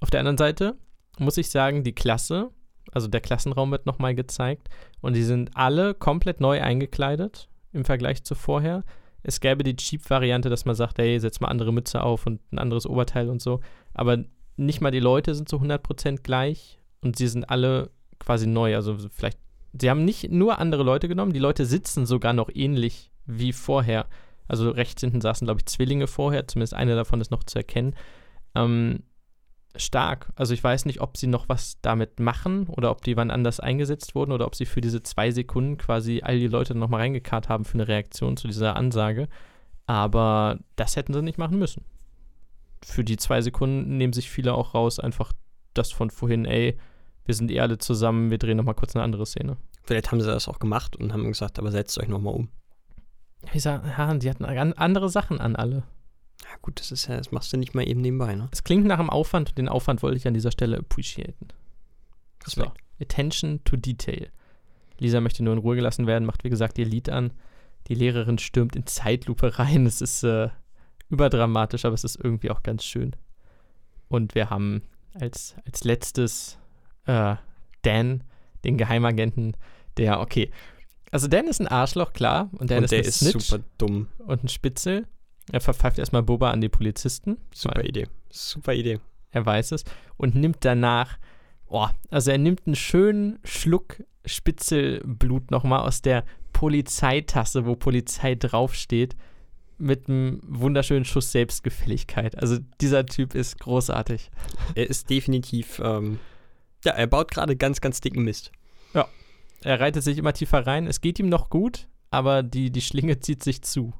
Auf 0.00 0.10
der 0.10 0.20
anderen 0.20 0.38
Seite 0.38 0.76
muss 1.18 1.36
ich 1.36 1.50
sagen, 1.50 1.84
die 1.84 1.94
Klasse, 1.94 2.50
also 2.92 3.08
der 3.08 3.20
Klassenraum 3.20 3.70
wird 3.70 3.86
nochmal 3.86 4.14
gezeigt 4.14 4.68
und 5.00 5.14
die 5.14 5.22
sind 5.22 5.50
alle 5.54 5.94
komplett 5.94 6.40
neu 6.40 6.60
eingekleidet 6.60 7.48
im 7.72 7.84
Vergleich 7.84 8.24
zu 8.24 8.34
vorher. 8.34 8.84
Es 9.22 9.40
gäbe 9.40 9.62
die 9.62 9.76
Cheap-Variante, 9.76 10.48
dass 10.48 10.64
man 10.64 10.74
sagt, 10.74 10.98
hey, 10.98 11.20
setz 11.20 11.40
mal 11.40 11.48
andere 11.48 11.72
Mütze 11.72 12.02
auf 12.02 12.26
und 12.26 12.40
ein 12.52 12.58
anderes 12.58 12.86
Oberteil 12.86 13.28
und 13.28 13.42
so. 13.42 13.60
Aber 13.92 14.24
nicht 14.56 14.80
mal 14.80 14.90
die 14.90 15.00
Leute 15.00 15.34
sind 15.34 15.48
zu 15.48 15.56
100% 15.56 16.22
gleich 16.22 16.80
und 17.02 17.16
sie 17.16 17.28
sind 17.28 17.50
alle 17.50 17.90
quasi 18.18 18.46
neu. 18.46 18.74
Also 18.74 18.96
vielleicht 19.12 19.38
sie 19.78 19.90
haben 19.90 20.04
nicht 20.04 20.30
nur 20.30 20.58
andere 20.58 20.82
Leute 20.82 21.08
genommen, 21.08 21.32
die 21.32 21.38
Leute 21.38 21.66
sitzen 21.66 22.06
sogar 22.06 22.32
noch 22.32 22.48
ähnlich 22.52 23.10
wie 23.26 23.52
vorher. 23.52 24.06
Also 24.48 24.70
rechts 24.70 25.00
hinten 25.00 25.20
saßen, 25.20 25.46
glaube 25.46 25.60
ich, 25.60 25.66
Zwillinge 25.66 26.06
vorher, 26.06 26.48
zumindest 26.48 26.74
eine 26.74 26.96
davon 26.96 27.20
ist 27.20 27.30
noch 27.30 27.44
zu 27.44 27.58
erkennen. 27.58 27.94
Ähm, 28.54 29.04
stark. 29.76 30.32
Also 30.34 30.54
ich 30.54 30.62
weiß 30.62 30.84
nicht, 30.86 31.00
ob 31.00 31.16
sie 31.16 31.26
noch 31.26 31.48
was 31.48 31.78
damit 31.80 32.18
machen 32.18 32.66
oder 32.66 32.90
ob 32.90 33.02
die 33.04 33.16
wann 33.16 33.30
anders 33.30 33.60
eingesetzt 33.60 34.14
wurden 34.14 34.32
oder 34.32 34.46
ob 34.46 34.54
sie 34.54 34.66
für 34.66 34.80
diese 34.80 35.02
zwei 35.02 35.30
Sekunden 35.30 35.78
quasi 35.78 36.22
all 36.22 36.38
die 36.38 36.48
Leute 36.48 36.74
nochmal 36.74 37.02
reingekarrt 37.02 37.48
haben 37.48 37.64
für 37.64 37.74
eine 37.74 37.88
Reaktion 37.88 38.36
zu 38.36 38.48
dieser 38.48 38.76
Ansage. 38.76 39.28
Aber 39.86 40.58
das 40.76 40.96
hätten 40.96 41.12
sie 41.12 41.22
nicht 41.22 41.38
machen 41.38 41.58
müssen. 41.58 41.84
Für 42.84 43.04
die 43.04 43.16
zwei 43.16 43.42
Sekunden 43.42 43.96
nehmen 43.96 44.12
sich 44.12 44.30
viele 44.30 44.54
auch 44.54 44.74
raus, 44.74 44.98
einfach 44.98 45.32
das 45.74 45.92
von 45.92 46.10
vorhin, 46.10 46.46
ey, 46.46 46.78
wir 47.24 47.34
sind 47.34 47.50
eh 47.50 47.60
alle 47.60 47.78
zusammen, 47.78 48.30
wir 48.30 48.38
drehen 48.38 48.56
nochmal 48.56 48.74
kurz 48.74 48.96
eine 48.96 49.04
andere 49.04 49.26
Szene. 49.26 49.56
Vielleicht 49.82 50.10
haben 50.10 50.20
sie 50.20 50.26
das 50.26 50.48
auch 50.48 50.58
gemacht 50.58 50.96
und 50.96 51.12
haben 51.12 51.26
gesagt, 51.28 51.58
aber 51.58 51.70
setzt 51.70 51.98
euch 51.98 52.08
nochmal 52.08 52.34
um. 52.34 52.48
Ich 53.52 53.62
sag, 53.62 53.86
ja, 53.86 54.14
die 54.14 54.30
hatten 54.30 54.44
andere 54.44 55.08
Sachen 55.08 55.40
an 55.40 55.56
alle. 55.56 55.84
Ja, 56.42 56.56
gut, 56.62 56.80
das 56.80 56.90
ist 56.90 57.06
ja, 57.06 57.16
das 57.16 57.32
machst 57.32 57.52
du 57.52 57.56
nicht 57.56 57.74
mal 57.74 57.86
eben 57.86 58.00
nebenbei, 58.00 58.34
ne? 58.34 58.48
Es 58.50 58.64
klingt 58.64 58.86
nach 58.86 58.98
einem 58.98 59.10
Aufwand 59.10 59.50
und 59.50 59.58
den 59.58 59.68
Aufwand 59.68 60.02
wollte 60.02 60.16
ich 60.16 60.26
an 60.26 60.34
dieser 60.34 60.50
Stelle 60.50 60.78
appreciaten. 60.78 61.48
So, 62.46 62.72
Attention 63.00 63.62
to 63.64 63.76
Detail. 63.76 64.30
Lisa 64.98 65.20
möchte 65.20 65.42
nur 65.42 65.54
in 65.54 65.58
Ruhe 65.58 65.76
gelassen 65.76 66.06
werden, 66.06 66.24
macht 66.24 66.44
wie 66.44 66.50
gesagt 66.50 66.78
ihr 66.78 66.86
Lied 66.86 67.08
an. 67.08 67.32
Die 67.88 67.94
Lehrerin 67.94 68.38
stürmt 68.38 68.76
in 68.76 68.86
Zeitlupe 68.86 69.58
rein. 69.58 69.86
Es 69.86 70.00
ist 70.00 70.22
äh, 70.22 70.48
überdramatisch, 71.08 71.84
aber 71.84 71.94
es 71.94 72.04
ist 72.04 72.16
irgendwie 72.22 72.50
auch 72.50 72.62
ganz 72.62 72.84
schön. 72.84 73.16
Und 74.08 74.34
wir 74.34 74.50
haben 74.50 74.82
als, 75.14 75.56
als 75.64 75.84
letztes 75.84 76.58
äh, 77.06 77.36
Dan, 77.82 78.24
den 78.64 78.76
Geheimagenten, 78.76 79.56
der, 79.96 80.20
okay. 80.20 80.50
Also 81.10 81.26
Dan 81.26 81.46
ist 81.46 81.60
ein 81.60 81.68
Arschloch, 81.68 82.12
klar. 82.12 82.50
Und 82.52 82.70
Dan 82.70 82.78
und 82.78 82.84
ist, 82.84 82.90
der 82.92 83.00
ist 83.00 83.20
Snitch 83.20 83.46
super 83.46 83.64
dumm. 83.78 84.08
und 84.18 84.44
ein 84.44 84.48
Spitzel. 84.48 85.06
Er 85.52 85.60
verpfeift 85.60 85.98
erstmal 85.98 86.22
Boba 86.22 86.50
an 86.50 86.60
die 86.60 86.68
Polizisten. 86.68 87.38
Super 87.52 87.84
Idee. 87.84 88.06
Super 88.30 88.74
Idee. 88.74 89.00
Er 89.30 89.46
weiß 89.46 89.72
es. 89.72 89.84
Und 90.16 90.34
nimmt 90.34 90.58
danach, 90.60 91.18
oh, 91.68 91.88
also 92.10 92.30
er 92.30 92.38
nimmt 92.38 92.66
einen 92.66 92.76
schönen 92.76 93.38
Schluck 93.44 94.02
Spitzelblut 94.24 95.50
nochmal 95.50 95.80
aus 95.80 96.02
der 96.02 96.24
Polizeitasse, 96.52 97.64
wo 97.64 97.74
Polizei 97.74 98.34
draufsteht, 98.34 99.16
mit 99.78 100.08
einem 100.08 100.40
wunderschönen 100.46 101.06
Schuss 101.06 101.32
Selbstgefälligkeit. 101.32 102.36
Also 102.36 102.58
dieser 102.80 103.06
Typ 103.06 103.34
ist 103.34 103.58
großartig. 103.60 104.30
Er 104.74 104.90
ist 104.90 105.08
definitiv, 105.08 105.80
ähm, 105.82 106.18
ja, 106.84 106.92
er 106.92 107.06
baut 107.06 107.30
gerade 107.30 107.56
ganz, 107.56 107.80
ganz 107.80 108.00
dicken 108.00 108.22
Mist. 108.22 108.52
Er 109.62 109.78
reitet 109.78 110.02
sich 110.02 110.18
immer 110.18 110.32
tiefer 110.32 110.66
rein. 110.66 110.86
Es 110.86 111.00
geht 111.00 111.18
ihm 111.18 111.28
noch 111.28 111.50
gut, 111.50 111.88
aber 112.10 112.42
die, 112.42 112.70
die 112.70 112.80
Schlinge 112.80 113.20
zieht 113.20 113.42
sich 113.42 113.62
zu. 113.62 113.92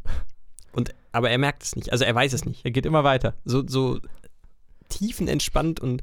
Und, 0.73 0.95
aber 1.13 1.31
er 1.31 1.39
merkt 1.39 1.63
es 1.63 1.77
nicht. 1.77 1.93
Also 1.93 2.05
er 2.05 2.15
weiß 2.15 2.33
es 2.33 2.45
nicht. 2.45 2.65
Er 2.65 2.71
geht 2.71 2.87
immer 2.87 3.05
weiter. 3.05 3.35
So, 3.45 3.67
so 3.67 4.01
tiefenentspannt 4.89 5.81
und 5.81 6.03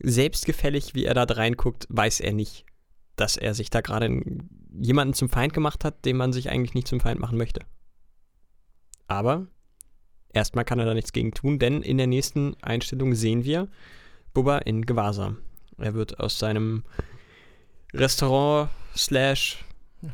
selbstgefällig, 0.00 0.94
wie 0.94 1.04
er 1.04 1.14
da 1.14 1.24
reinguckt, 1.24 1.86
weiß 1.90 2.20
er 2.20 2.32
nicht, 2.32 2.64
dass 3.16 3.36
er 3.36 3.54
sich 3.54 3.70
da 3.70 3.80
gerade 3.80 4.22
jemanden 4.78 5.14
zum 5.14 5.28
Feind 5.28 5.52
gemacht 5.52 5.84
hat, 5.84 6.04
den 6.04 6.16
man 6.16 6.32
sich 6.32 6.48
eigentlich 6.50 6.74
nicht 6.74 6.88
zum 6.88 7.00
Feind 7.00 7.20
machen 7.20 7.36
möchte. 7.36 7.60
Aber 9.08 9.46
erstmal 10.32 10.64
kann 10.64 10.78
er 10.78 10.86
da 10.86 10.94
nichts 10.94 11.12
gegen 11.12 11.32
tun, 11.32 11.58
denn 11.58 11.82
in 11.82 11.98
der 11.98 12.06
nächsten 12.06 12.54
Einstellung 12.62 13.14
sehen 13.14 13.44
wir 13.44 13.68
Bubba 14.32 14.58
in 14.58 14.86
Gewahrsam. 14.86 15.38
Er 15.76 15.94
wird 15.94 16.20
aus 16.20 16.38
seinem 16.38 16.84
Restaurant 17.92 18.70
slash 18.96 19.64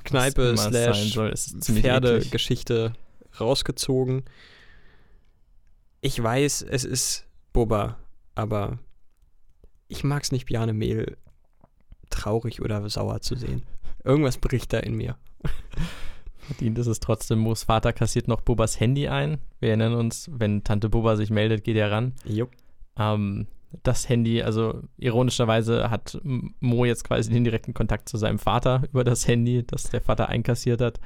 Kneipe 0.05 0.57
slash. 0.57 1.17
Pferdegeschichte 1.61 2.93
rausgezogen. 3.41 4.25
Ich 6.01 6.23
weiß, 6.23 6.63
es 6.63 6.85
ist 6.85 7.27
Boba, 7.53 7.99
aber 8.35 8.79
ich 9.89 10.05
mag 10.05 10.23
es 10.23 10.33
nicht, 10.33 10.47
Bjarne 10.47 10.73
Mehl 10.73 11.17
traurig 12.11 12.63
oder 12.63 12.89
sauer 12.89 13.21
zu 13.21 13.35
sehen. 13.35 13.63
Irgendwas 14.05 14.39
bricht 14.39 14.73
da 14.73 14.79
in 14.79 14.95
mir. 14.95 15.17
Verdient 16.39 16.79
ist 16.79 16.87
es 16.87 17.01
trotzdem. 17.01 17.41
Moos 17.41 17.65
Vater 17.65 17.93
kassiert 17.93 18.29
noch 18.29 18.41
Bobas 18.41 18.79
Handy 18.79 19.09
ein. 19.09 19.39
Wir 19.59 19.71
erinnern 19.71 19.95
uns, 19.95 20.31
wenn 20.33 20.63
Tante 20.63 20.89
Boba 20.89 21.17
sich 21.17 21.31
meldet, 21.31 21.65
geht 21.65 21.77
er 21.77 21.91
ran. 21.91 22.13
Jupp. 22.25 22.51
Ähm, 22.97 23.49
das 23.83 24.09
Handy, 24.09 24.43
also 24.43 24.83
ironischerweise 24.97 25.91
hat 25.91 26.21
Mo 26.23 26.85
jetzt 26.85 27.05
quasi 27.05 27.33
den 27.33 27.45
direkten 27.45 27.75
Kontakt 27.75 28.09
zu 28.09 28.17
seinem 28.17 28.39
Vater 28.39 28.83
über 28.91 29.03
das 29.03 29.27
Handy, 29.27 29.65
das 29.67 29.91
der 29.91 30.01
Vater 30.01 30.29
einkassiert 30.29 30.81
hat. 30.81 31.01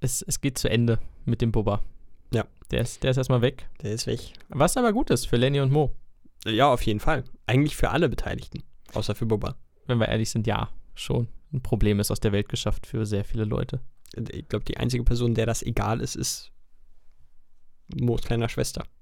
Es, 0.00 0.22
es 0.22 0.40
geht 0.40 0.58
zu 0.58 0.70
Ende 0.70 0.98
mit 1.24 1.40
dem 1.40 1.52
Boba. 1.52 1.82
Ja. 2.32 2.46
Der 2.70 2.80
ist, 2.80 3.02
der 3.02 3.10
ist 3.10 3.16
erstmal 3.16 3.42
weg. 3.42 3.68
Der 3.82 3.92
ist 3.92 4.06
weg. 4.06 4.20
Was 4.48 4.76
aber 4.76 4.92
gut 4.92 5.10
ist 5.10 5.26
für 5.26 5.36
Lenny 5.36 5.60
und 5.60 5.72
Mo. 5.72 5.94
Ja, 6.44 6.72
auf 6.72 6.82
jeden 6.82 7.00
Fall. 7.00 7.24
Eigentlich 7.46 7.76
für 7.76 7.90
alle 7.90 8.08
Beteiligten. 8.08 8.62
Außer 8.94 9.14
für 9.14 9.26
Boba. 9.26 9.56
Wenn 9.86 9.98
wir 9.98 10.08
ehrlich 10.08 10.30
sind, 10.30 10.46
ja, 10.46 10.70
schon. 10.94 11.28
Ein 11.52 11.62
Problem 11.62 11.98
ist 11.98 12.10
aus 12.10 12.20
der 12.20 12.32
Welt 12.32 12.48
geschafft 12.48 12.86
für 12.86 13.06
sehr 13.06 13.24
viele 13.24 13.44
Leute. 13.44 13.80
Ich 14.30 14.48
glaube, 14.48 14.64
die 14.64 14.76
einzige 14.76 15.04
Person, 15.04 15.34
der 15.34 15.46
das 15.46 15.62
egal 15.62 16.00
ist, 16.00 16.14
ist 16.14 16.52
Moos 17.94 18.22
kleiner 18.22 18.48
Schwester. 18.48 18.84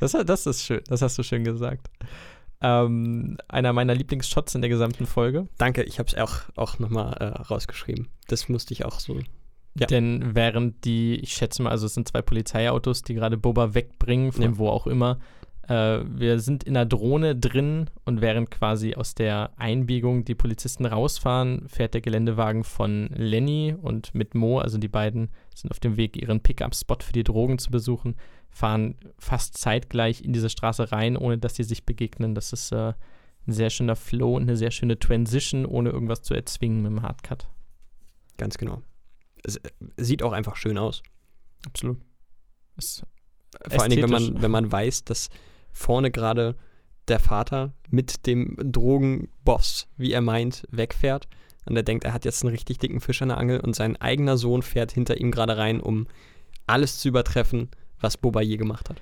Das, 0.00 0.10
das 0.10 0.46
ist 0.46 0.64
schön, 0.64 0.80
das 0.88 1.00
hast 1.00 1.16
du 1.16 1.22
schön 1.22 1.44
gesagt. 1.44 1.88
Ähm, 2.62 3.38
einer 3.48 3.72
meiner 3.72 3.94
Lieblingsshots 3.94 4.54
in 4.54 4.60
der 4.62 4.70
gesamten 4.70 5.06
Folge. 5.06 5.48
Danke, 5.58 5.82
ich 5.82 5.98
habe 5.98 6.08
es 6.08 6.14
auch, 6.16 6.42
auch 6.56 6.78
nochmal 6.78 7.14
äh, 7.14 7.24
rausgeschrieben. 7.42 8.08
Das 8.28 8.48
musste 8.48 8.72
ich 8.72 8.84
auch 8.84 9.00
so. 9.00 9.18
Ja. 9.78 9.86
Denn 9.86 10.34
während 10.34 10.84
die, 10.84 11.16
ich 11.16 11.32
schätze 11.32 11.62
mal, 11.62 11.70
also 11.70 11.86
es 11.86 11.94
sind 11.94 12.06
zwei 12.06 12.22
Polizeiautos, 12.22 13.02
die 13.02 13.14
gerade 13.14 13.36
Boba 13.36 13.74
wegbringen, 13.74 14.30
von 14.32 14.42
Ja. 14.42 14.58
wo 14.58 14.68
auch 14.68 14.86
immer. 14.86 15.18
Äh, 15.66 16.00
wir 16.04 16.40
sind 16.40 16.64
in 16.64 16.76
einer 16.76 16.86
Drohne 16.86 17.34
drin 17.36 17.88
und 18.04 18.20
während 18.20 18.50
quasi 18.50 18.94
aus 18.94 19.14
der 19.14 19.52
Einbiegung 19.56 20.24
die 20.24 20.34
Polizisten 20.34 20.86
rausfahren, 20.86 21.68
fährt 21.68 21.94
der 21.94 22.00
Geländewagen 22.00 22.64
von 22.64 23.08
Lenny 23.14 23.74
und 23.80 24.14
mit 24.14 24.34
Mo, 24.34 24.58
also 24.58 24.78
die 24.78 24.88
beiden 24.88 25.30
sind 25.54 25.70
auf 25.70 25.80
dem 25.80 25.96
Weg, 25.96 26.16
ihren 26.16 26.40
Pickup-Spot 26.40 26.98
für 27.00 27.12
die 27.12 27.24
Drogen 27.24 27.58
zu 27.58 27.70
besuchen, 27.70 28.16
fahren 28.50 28.96
fast 29.18 29.56
zeitgleich 29.56 30.22
in 30.22 30.32
diese 30.32 30.50
Straße 30.50 30.92
rein, 30.92 31.16
ohne 31.16 31.38
dass 31.38 31.56
sie 31.56 31.64
sich 31.64 31.84
begegnen. 31.84 32.34
Das 32.34 32.52
ist 32.52 32.72
äh, 32.72 32.92
ein 33.46 33.52
sehr 33.52 33.70
schöner 33.70 33.96
Flow 33.96 34.36
und 34.36 34.42
eine 34.42 34.56
sehr 34.56 34.70
schöne 34.70 34.98
Transition, 34.98 35.66
ohne 35.66 35.90
irgendwas 35.90 36.22
zu 36.22 36.34
erzwingen 36.34 36.82
mit 36.82 36.90
dem 36.90 37.02
Hardcut. 37.02 37.48
Ganz 38.36 38.58
genau. 38.58 38.82
Es 39.44 39.56
äh, 39.56 39.70
sieht 39.96 40.22
auch 40.22 40.32
einfach 40.32 40.56
schön 40.56 40.78
aus. 40.78 41.02
Absolut. 41.66 42.00
Es 42.76 43.02
Vor 43.68 43.82
allen 43.82 43.90
Dingen, 43.90 44.02
wenn 44.02 44.10
man, 44.10 44.42
wenn 44.42 44.50
man 44.50 44.70
weiß, 44.70 45.04
dass 45.04 45.28
vorne 45.72 46.10
gerade 46.10 46.56
der 47.08 47.18
Vater 47.18 47.72
mit 47.90 48.26
dem 48.26 48.56
Drogenboss, 48.60 49.88
wie 49.96 50.12
er 50.12 50.20
meint, 50.20 50.66
wegfährt. 50.70 51.28
Und 51.64 51.76
er 51.76 51.82
denkt, 51.82 52.04
er 52.04 52.12
hat 52.12 52.24
jetzt 52.24 52.42
einen 52.42 52.52
richtig 52.52 52.78
dicken 52.78 53.00
Fisch 53.00 53.22
an 53.22 53.28
der 53.28 53.38
Angel 53.38 53.60
und 53.60 53.76
sein 53.76 54.00
eigener 54.00 54.36
Sohn 54.36 54.62
fährt 54.62 54.92
hinter 54.92 55.18
ihm 55.18 55.30
gerade 55.30 55.56
rein, 55.56 55.80
um 55.80 56.06
alles 56.66 56.98
zu 56.98 57.08
übertreffen, 57.08 57.68
was 58.00 58.16
Boba 58.16 58.40
je 58.40 58.56
gemacht 58.56 58.90
hat. 58.90 59.00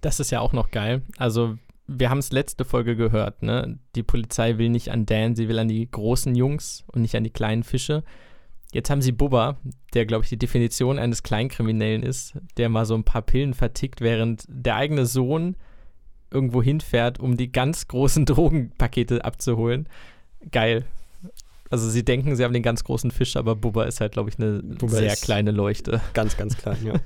Das 0.00 0.20
ist 0.20 0.30
ja 0.30 0.40
auch 0.40 0.52
noch 0.52 0.70
geil. 0.70 1.02
Also, 1.16 1.56
wir 1.86 2.10
haben 2.10 2.18
es 2.18 2.32
letzte 2.32 2.64
Folge 2.64 2.96
gehört, 2.96 3.42
ne? 3.42 3.78
Die 3.94 4.02
Polizei 4.02 4.58
will 4.58 4.68
nicht 4.68 4.90
an 4.90 5.06
Dan, 5.06 5.36
sie 5.36 5.48
will 5.48 5.58
an 5.58 5.68
die 5.68 5.88
großen 5.90 6.34
Jungs 6.34 6.84
und 6.88 7.02
nicht 7.02 7.16
an 7.16 7.24
die 7.24 7.30
kleinen 7.30 7.62
Fische. 7.62 8.02
Jetzt 8.72 8.90
haben 8.90 9.00
sie 9.00 9.12
Bubba, 9.12 9.56
der, 9.94 10.06
glaube 10.06 10.24
ich, 10.24 10.28
die 10.28 10.38
Definition 10.38 10.98
eines 10.98 11.22
Kleinkriminellen 11.22 12.02
ist, 12.02 12.34
der 12.56 12.68
mal 12.68 12.84
so 12.84 12.94
ein 12.94 13.04
paar 13.04 13.22
Pillen 13.22 13.54
vertickt, 13.54 14.00
während 14.00 14.44
der 14.48 14.76
eigene 14.76 15.06
Sohn 15.06 15.56
irgendwo 16.30 16.62
hinfährt, 16.62 17.20
um 17.20 17.36
die 17.36 17.52
ganz 17.52 17.88
großen 17.88 18.24
Drogenpakete 18.26 19.24
abzuholen. 19.24 19.88
Geil. 20.50 20.84
Also 21.70 21.88
sie 21.88 22.04
denken, 22.04 22.36
sie 22.36 22.44
haben 22.44 22.52
den 22.52 22.62
ganz 22.62 22.84
großen 22.84 23.10
Fisch, 23.10 23.36
aber 23.36 23.56
Bubba 23.56 23.84
ist 23.84 24.00
halt, 24.00 24.12
glaube 24.12 24.30
ich, 24.30 24.38
eine 24.38 24.62
Bubba 24.62 24.96
sehr 24.96 25.16
kleine 25.16 25.50
Leuchte. 25.50 26.00
Ganz, 26.14 26.36
ganz 26.36 26.56
klar, 26.56 26.76
ja. 26.82 26.94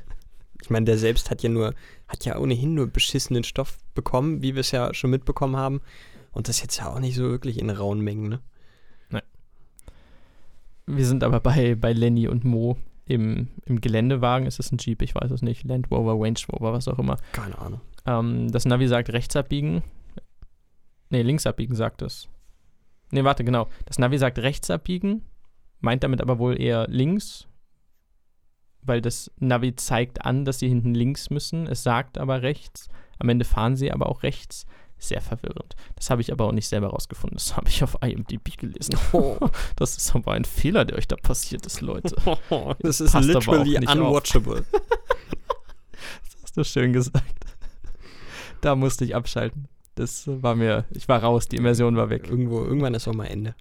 Ich 0.62 0.68
meine, 0.68 0.84
der 0.84 0.98
selbst 0.98 1.30
hat 1.30 1.42
ja 1.42 1.48
nur, 1.48 1.74
hat 2.06 2.26
ja 2.26 2.38
ohnehin 2.38 2.74
nur 2.74 2.86
beschissenen 2.86 3.44
Stoff 3.44 3.78
bekommen, 3.94 4.42
wie 4.42 4.54
wir 4.54 4.60
es 4.60 4.70
ja 4.72 4.92
schon 4.92 5.08
mitbekommen 5.08 5.56
haben. 5.56 5.80
Und 6.32 6.48
das 6.48 6.60
jetzt 6.60 6.76
ja 6.76 6.92
auch 6.92 7.00
nicht 7.00 7.16
so 7.16 7.22
wirklich 7.22 7.58
in 7.58 7.70
rauen 7.70 8.00
Mengen, 8.00 8.28
ne? 8.28 8.40
Wir 10.96 11.06
sind 11.06 11.22
aber 11.22 11.40
bei, 11.40 11.74
bei 11.74 11.92
Lenny 11.92 12.28
und 12.28 12.44
Mo 12.44 12.76
im, 13.06 13.48
im 13.64 13.80
Geländewagen. 13.80 14.46
Ist 14.46 14.58
es 14.58 14.72
ein 14.72 14.78
Jeep? 14.78 15.02
Ich 15.02 15.14
weiß 15.14 15.30
es 15.30 15.42
nicht. 15.42 15.64
Land 15.64 15.90
Rover, 15.90 16.12
Range 16.20 16.38
Rover, 16.52 16.72
was 16.72 16.88
auch 16.88 16.98
immer. 16.98 17.16
Keine 17.32 17.58
Ahnung. 17.58 17.80
Ähm, 18.06 18.50
das 18.50 18.64
Navi 18.64 18.88
sagt 18.88 19.10
rechts 19.10 19.36
abbiegen. 19.36 19.82
Nee, 21.10 21.22
links 21.22 21.46
abbiegen 21.46 21.74
sagt 21.74 22.02
es. 22.02 22.28
Nee, 23.10 23.24
warte, 23.24 23.44
genau. 23.44 23.68
Das 23.86 23.98
Navi 23.98 24.18
sagt 24.18 24.38
rechts 24.38 24.70
abbiegen, 24.70 25.22
meint 25.80 26.04
damit 26.04 26.20
aber 26.20 26.38
wohl 26.38 26.60
eher 26.60 26.86
links, 26.88 27.48
weil 28.82 29.00
das 29.00 29.30
Navi 29.38 29.74
zeigt 29.74 30.24
an, 30.24 30.44
dass 30.44 30.58
sie 30.58 30.68
hinten 30.68 30.94
links 30.94 31.30
müssen. 31.30 31.66
Es 31.66 31.82
sagt 31.82 32.18
aber 32.18 32.42
rechts. 32.42 32.88
Am 33.18 33.28
Ende 33.28 33.44
fahren 33.44 33.76
sie 33.76 33.92
aber 33.92 34.08
auch 34.08 34.22
rechts. 34.22 34.66
Sehr 34.98 35.22
verwirrend. 35.22 35.76
Das 35.96 36.10
habe 36.10 36.20
ich 36.20 36.30
aber 36.30 36.44
auch 36.44 36.52
nicht 36.52 36.68
selber 36.68 36.88
rausgefunden. 36.88 37.36
Das 37.36 37.56
habe 37.56 37.68
ich 37.68 37.82
auf 37.82 37.96
IMDb 38.02 38.56
gelesen. 38.58 38.96
Oh. 39.12 39.38
Das 39.76 39.96
ist 39.96 40.14
aber 40.14 40.32
ein 40.32 40.44
Fehler, 40.44 40.84
der 40.84 40.98
euch 40.98 41.08
da 41.08 41.16
passiert 41.16 41.64
ist, 41.64 41.80
Leute. 41.80 42.14
das 42.80 43.00
ist 43.00 43.14
literally 43.14 43.76
unwatchable. 43.78 44.64
das 44.72 46.42
hast 46.42 46.56
du 46.56 46.64
schön 46.64 46.92
gesagt. 46.92 47.24
Da 48.60 48.76
musste 48.76 49.06
ich 49.06 49.14
abschalten. 49.14 49.68
Das 50.00 50.24
war 50.26 50.56
mir, 50.56 50.86
ich 50.92 51.08
war 51.08 51.22
raus, 51.22 51.46
die 51.46 51.56
Immersion 51.56 51.94
war 51.96 52.08
weg. 52.08 52.28
Irgendwo, 52.28 52.64
irgendwann 52.64 52.94
ist 52.94 53.06
auch 53.06 53.14
mal 53.14 53.26
Ende. 53.26 53.54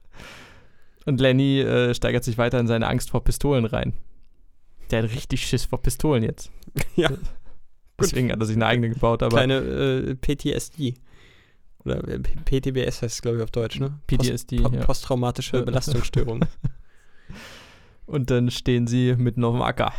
Und 1.05 1.19
Lenny 1.19 1.59
äh, 1.59 1.93
steigert 1.93 2.23
sich 2.23 2.37
weiter 2.37 2.59
in 2.59 2.67
seine 2.67 2.87
Angst 2.87 3.09
vor 3.09 3.23
Pistolen 3.23 3.65
rein. 3.65 3.93
Der 4.89 5.03
hat 5.03 5.11
richtig 5.11 5.45
Schiss 5.45 5.65
vor 5.65 5.81
Pistolen 5.81 6.23
jetzt. 6.23 6.51
Ja. 6.95 7.09
Deswegen 7.99 8.31
hat 8.31 8.39
er 8.39 8.45
sich 8.45 8.55
eine 8.55 8.65
eigene 8.65 8.89
gebaut, 8.89 9.21
aber. 9.21 9.35
Kleine 9.35 9.55
äh, 9.55 10.15
PTSD. 10.15 10.93
Oder 11.83 12.07
äh, 12.07 12.19
PTBS 12.19 13.01
heißt 13.01 13.15
es, 13.15 13.21
glaube 13.21 13.37
ich, 13.37 13.43
auf 13.43 13.51
Deutsch, 13.51 13.79
ne? 13.79 13.99
PTSD. 14.07 14.61
Post, 14.61 14.75
ja. 14.75 14.85
Posttraumatische 14.85 15.63
Belastungsstörung. 15.63 16.45
Und 18.05 18.31
dann 18.31 18.49
stehen 18.49 18.87
sie 18.87 19.15
mitten 19.17 19.43
auf 19.43 19.53
dem 19.53 19.61
Acker. 19.61 19.93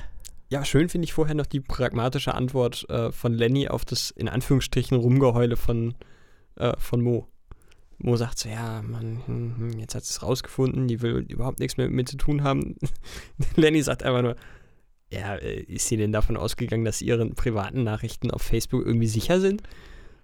Ja, 0.49 0.65
schön 0.65 0.89
finde 0.89 1.05
ich 1.05 1.13
vorher 1.13 1.35
noch 1.35 1.47
die 1.47 1.61
pragmatische 1.61 2.35
Antwort 2.35 2.89
äh, 2.89 3.13
von 3.13 3.35
Lenny 3.35 3.69
auf 3.69 3.85
das 3.85 4.11
in 4.11 4.29
Anführungsstrichen 4.29 4.97
Rumgeheule 4.97 5.57
von, 5.57 5.95
äh, 6.61 6.77
von 6.79 7.01
Mo. 7.01 7.27
Mo 7.99 8.17
sagt 8.17 8.39
so, 8.39 8.49
ja, 8.49 8.83
Mann, 8.83 9.21
hm, 9.27 9.57
hm, 9.57 9.79
jetzt 9.79 9.95
hat 9.95 10.05
es 10.05 10.23
rausgefunden, 10.23 10.89
die 10.89 11.03
will 11.03 11.27
überhaupt 11.29 11.61
nichts 11.61 11.77
mehr 11.77 11.87
mit 11.87 11.97
mir 11.97 12.05
zu 12.05 12.17
tun 12.17 12.43
haben. 12.43 12.77
Lenny 13.57 13.83
sagt 13.83 14.03
einfach 14.03 14.23
nur, 14.23 14.37
ja, 15.11 15.35
äh, 15.37 15.61
ist 15.63 15.89
sie 15.89 15.97
denn 15.97 16.13
davon 16.13 16.37
ausgegangen, 16.37 16.85
dass 16.85 17.03
ihre 17.03 17.29
privaten 17.31 17.83
Nachrichten 17.83 18.31
auf 18.31 18.43
Facebook 18.43 18.87
irgendwie 18.87 19.07
sicher 19.07 19.41
sind? 19.41 19.63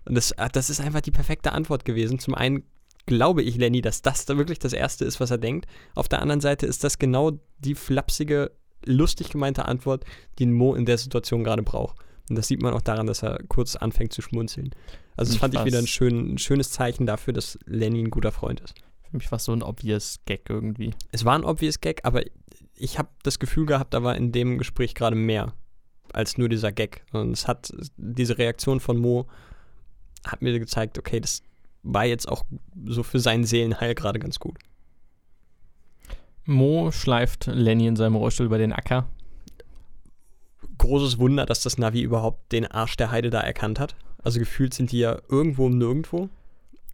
Und 0.05 0.15
das, 0.15 0.39
ah, 0.39 0.49
das 0.49 0.71
ist 0.71 0.81
einfach 0.81 1.01
die 1.01 1.11
perfekte 1.11 1.53
Antwort 1.53 1.85
gewesen. 1.85 2.19
Zum 2.19 2.35
einen 2.35 2.63
glaube 3.07 3.43
ich, 3.43 3.57
Lenny, 3.57 3.81
dass 3.81 4.03
das 4.03 4.27
da 4.27 4.37
wirklich 4.37 4.59
das 4.59 4.73
Erste 4.73 5.05
ist, 5.05 5.21
was 5.21 5.31
er 5.31 5.39
denkt. 5.39 5.67
Auf 5.95 6.09
der 6.09 6.21
anderen 6.21 6.41
Seite 6.41 6.67
ist 6.67 6.85
das 6.85 6.99
genau 6.99 7.33
die 7.59 7.75
flapsige, 7.75 8.51
lustig 8.85 9.31
gemeinte 9.31 9.65
Antwort, 9.65 10.05
die 10.39 10.47
Mo 10.47 10.75
in 10.75 10.87
der 10.87 10.99
Situation 10.99 11.45
gerade 11.45 11.63
braucht. 11.63 11.97
Und 12.29 12.37
das 12.37 12.49
sieht 12.49 12.61
man 12.61 12.75
auch 12.75 12.83
daran, 12.83 13.07
dass 13.07 13.23
er 13.23 13.39
kurz 13.49 13.77
anfängt 13.77 14.13
zu 14.13 14.23
schmunzeln. 14.23 14.71
Also 15.17 15.33
das 15.33 15.41
fand 15.41 15.55
ich 15.55 15.65
wieder 15.65 15.79
ein, 15.79 15.87
schön, 15.87 16.35
ein 16.35 16.39
schönes 16.39 16.71
Zeichen 16.71 17.07
dafür, 17.07 17.33
dass 17.33 17.59
Lenny 17.67 18.01
ein 18.01 18.11
guter 18.11 18.33
Freund 18.33 18.61
ist. 18.61 18.75
Für 19.11 19.17
mich 19.17 19.31
war 19.31 19.37
es 19.37 19.45
so 19.45 19.53
ein 19.53 19.63
obvious 19.63 20.19
Gag 20.27 20.49
irgendwie. 20.49 20.95
Es 21.13 21.25
war 21.25 21.39
ein 21.39 21.45
obvious 21.45 21.81
Gag, 21.81 22.01
aber 22.05 22.23
ich 22.75 22.99
habe 22.99 23.09
das 23.23 23.39
Gefühl 23.39 23.67
gehabt, 23.67 23.95
da 23.95 24.03
war 24.03 24.17
in 24.17 24.33
dem 24.33 24.59
Gespräch 24.59 24.95
gerade 24.95 25.17
mehr 25.17 25.55
als 26.13 26.39
nur 26.39 26.49
dieser 26.49 26.73
Gag. 26.73 27.05
Und 27.13 27.33
es 27.33 27.47
hat 27.47 27.73
diese 27.97 28.39
Reaktion 28.39 28.81
von 28.81 28.99
Mo 28.99 29.27
hat 30.27 30.43
mir 30.43 30.59
gezeigt, 30.59 30.99
okay, 30.99 31.21
das 31.21 31.43
war 31.83 32.05
jetzt 32.05 32.29
auch 32.29 32.45
so 32.87 33.03
für 33.03 33.21
seinen 33.21 33.45
Seelenheil 33.45 33.95
gerade 33.95 34.19
ganz 34.19 34.41
gut. 34.41 34.59
Mo 36.45 36.91
schleift 36.91 37.47
Lenny 37.47 37.87
in 37.87 37.97
seinem 37.97 38.17
Rollstuhl 38.17 38.47
über 38.47 38.59
den 38.59 38.73
Acker. 38.73 39.07
Großes 40.79 41.19
Wunder, 41.19 41.47
dass 41.47 41.63
das 41.63 41.79
Navi 41.79 42.03
überhaupt 42.03 42.53
den 42.53 42.67
Arsch 42.67 42.97
der 42.97 43.11
Heide 43.11 43.31
da 43.31 43.41
erkannt 43.41 43.81
hat. 43.81 43.97
Also 44.23 44.39
gefühlt 44.39 44.75
sind 44.75 44.93
die 44.93 44.99
ja 44.99 45.19
irgendwo 45.29 45.67
und 45.67 45.79
nirgendwo. 45.79 46.29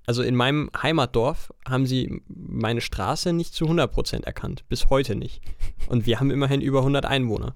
Also 0.07 0.23
in 0.23 0.35
meinem 0.35 0.71
Heimatdorf 0.81 1.53
haben 1.67 1.87
sie 1.87 2.23
meine 2.29 2.81
Straße 2.81 3.33
nicht 3.33 3.55
zu 3.55 3.67
100% 3.67 4.25
erkannt. 4.25 4.65
Bis 4.69 4.91
heute 4.91 5.15
nicht. 5.15 5.41
Und 5.89 6.07
wir 6.07 6.19
haben 6.19 6.31
immerhin 6.31 6.61
über 6.61 6.79
100 6.79 7.07
Einwohner. 7.07 7.55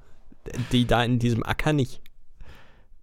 Die 0.71 0.87
da 0.87 1.03
in 1.03 1.19
diesem 1.19 1.45
Acker 1.45 1.73
nicht. 1.73 2.01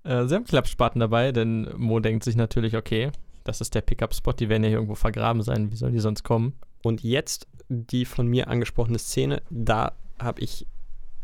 Äh, 0.03 0.27
sie 0.27 0.35
haben 0.35 0.45
Klappspaten 0.45 0.99
dabei, 0.99 1.31
denn 1.31 1.69
Mo 1.77 1.99
denkt 1.99 2.23
sich 2.23 2.35
natürlich, 2.35 2.77
okay, 2.77 3.11
das 3.43 3.59
ist 3.59 3.75
der 3.75 3.81
Pickup-Spot, 3.81 4.31
die 4.31 4.47
werden 4.47 4.63
ja 4.63 4.69
hier 4.69 4.77
irgendwo 4.77 4.95
vergraben 4.95 5.41
sein. 5.41 5.71
Wie 5.71 5.75
sollen 5.75 5.93
die 5.93 5.99
sonst 5.99 6.23
kommen? 6.23 6.53
Und 6.81 7.03
jetzt 7.03 7.47
die 7.69 8.05
von 8.05 8.27
mir 8.27 8.47
angesprochene 8.47 8.99
Szene, 8.99 9.41
da 9.49 9.93
habe 10.19 10.41
ich 10.41 10.67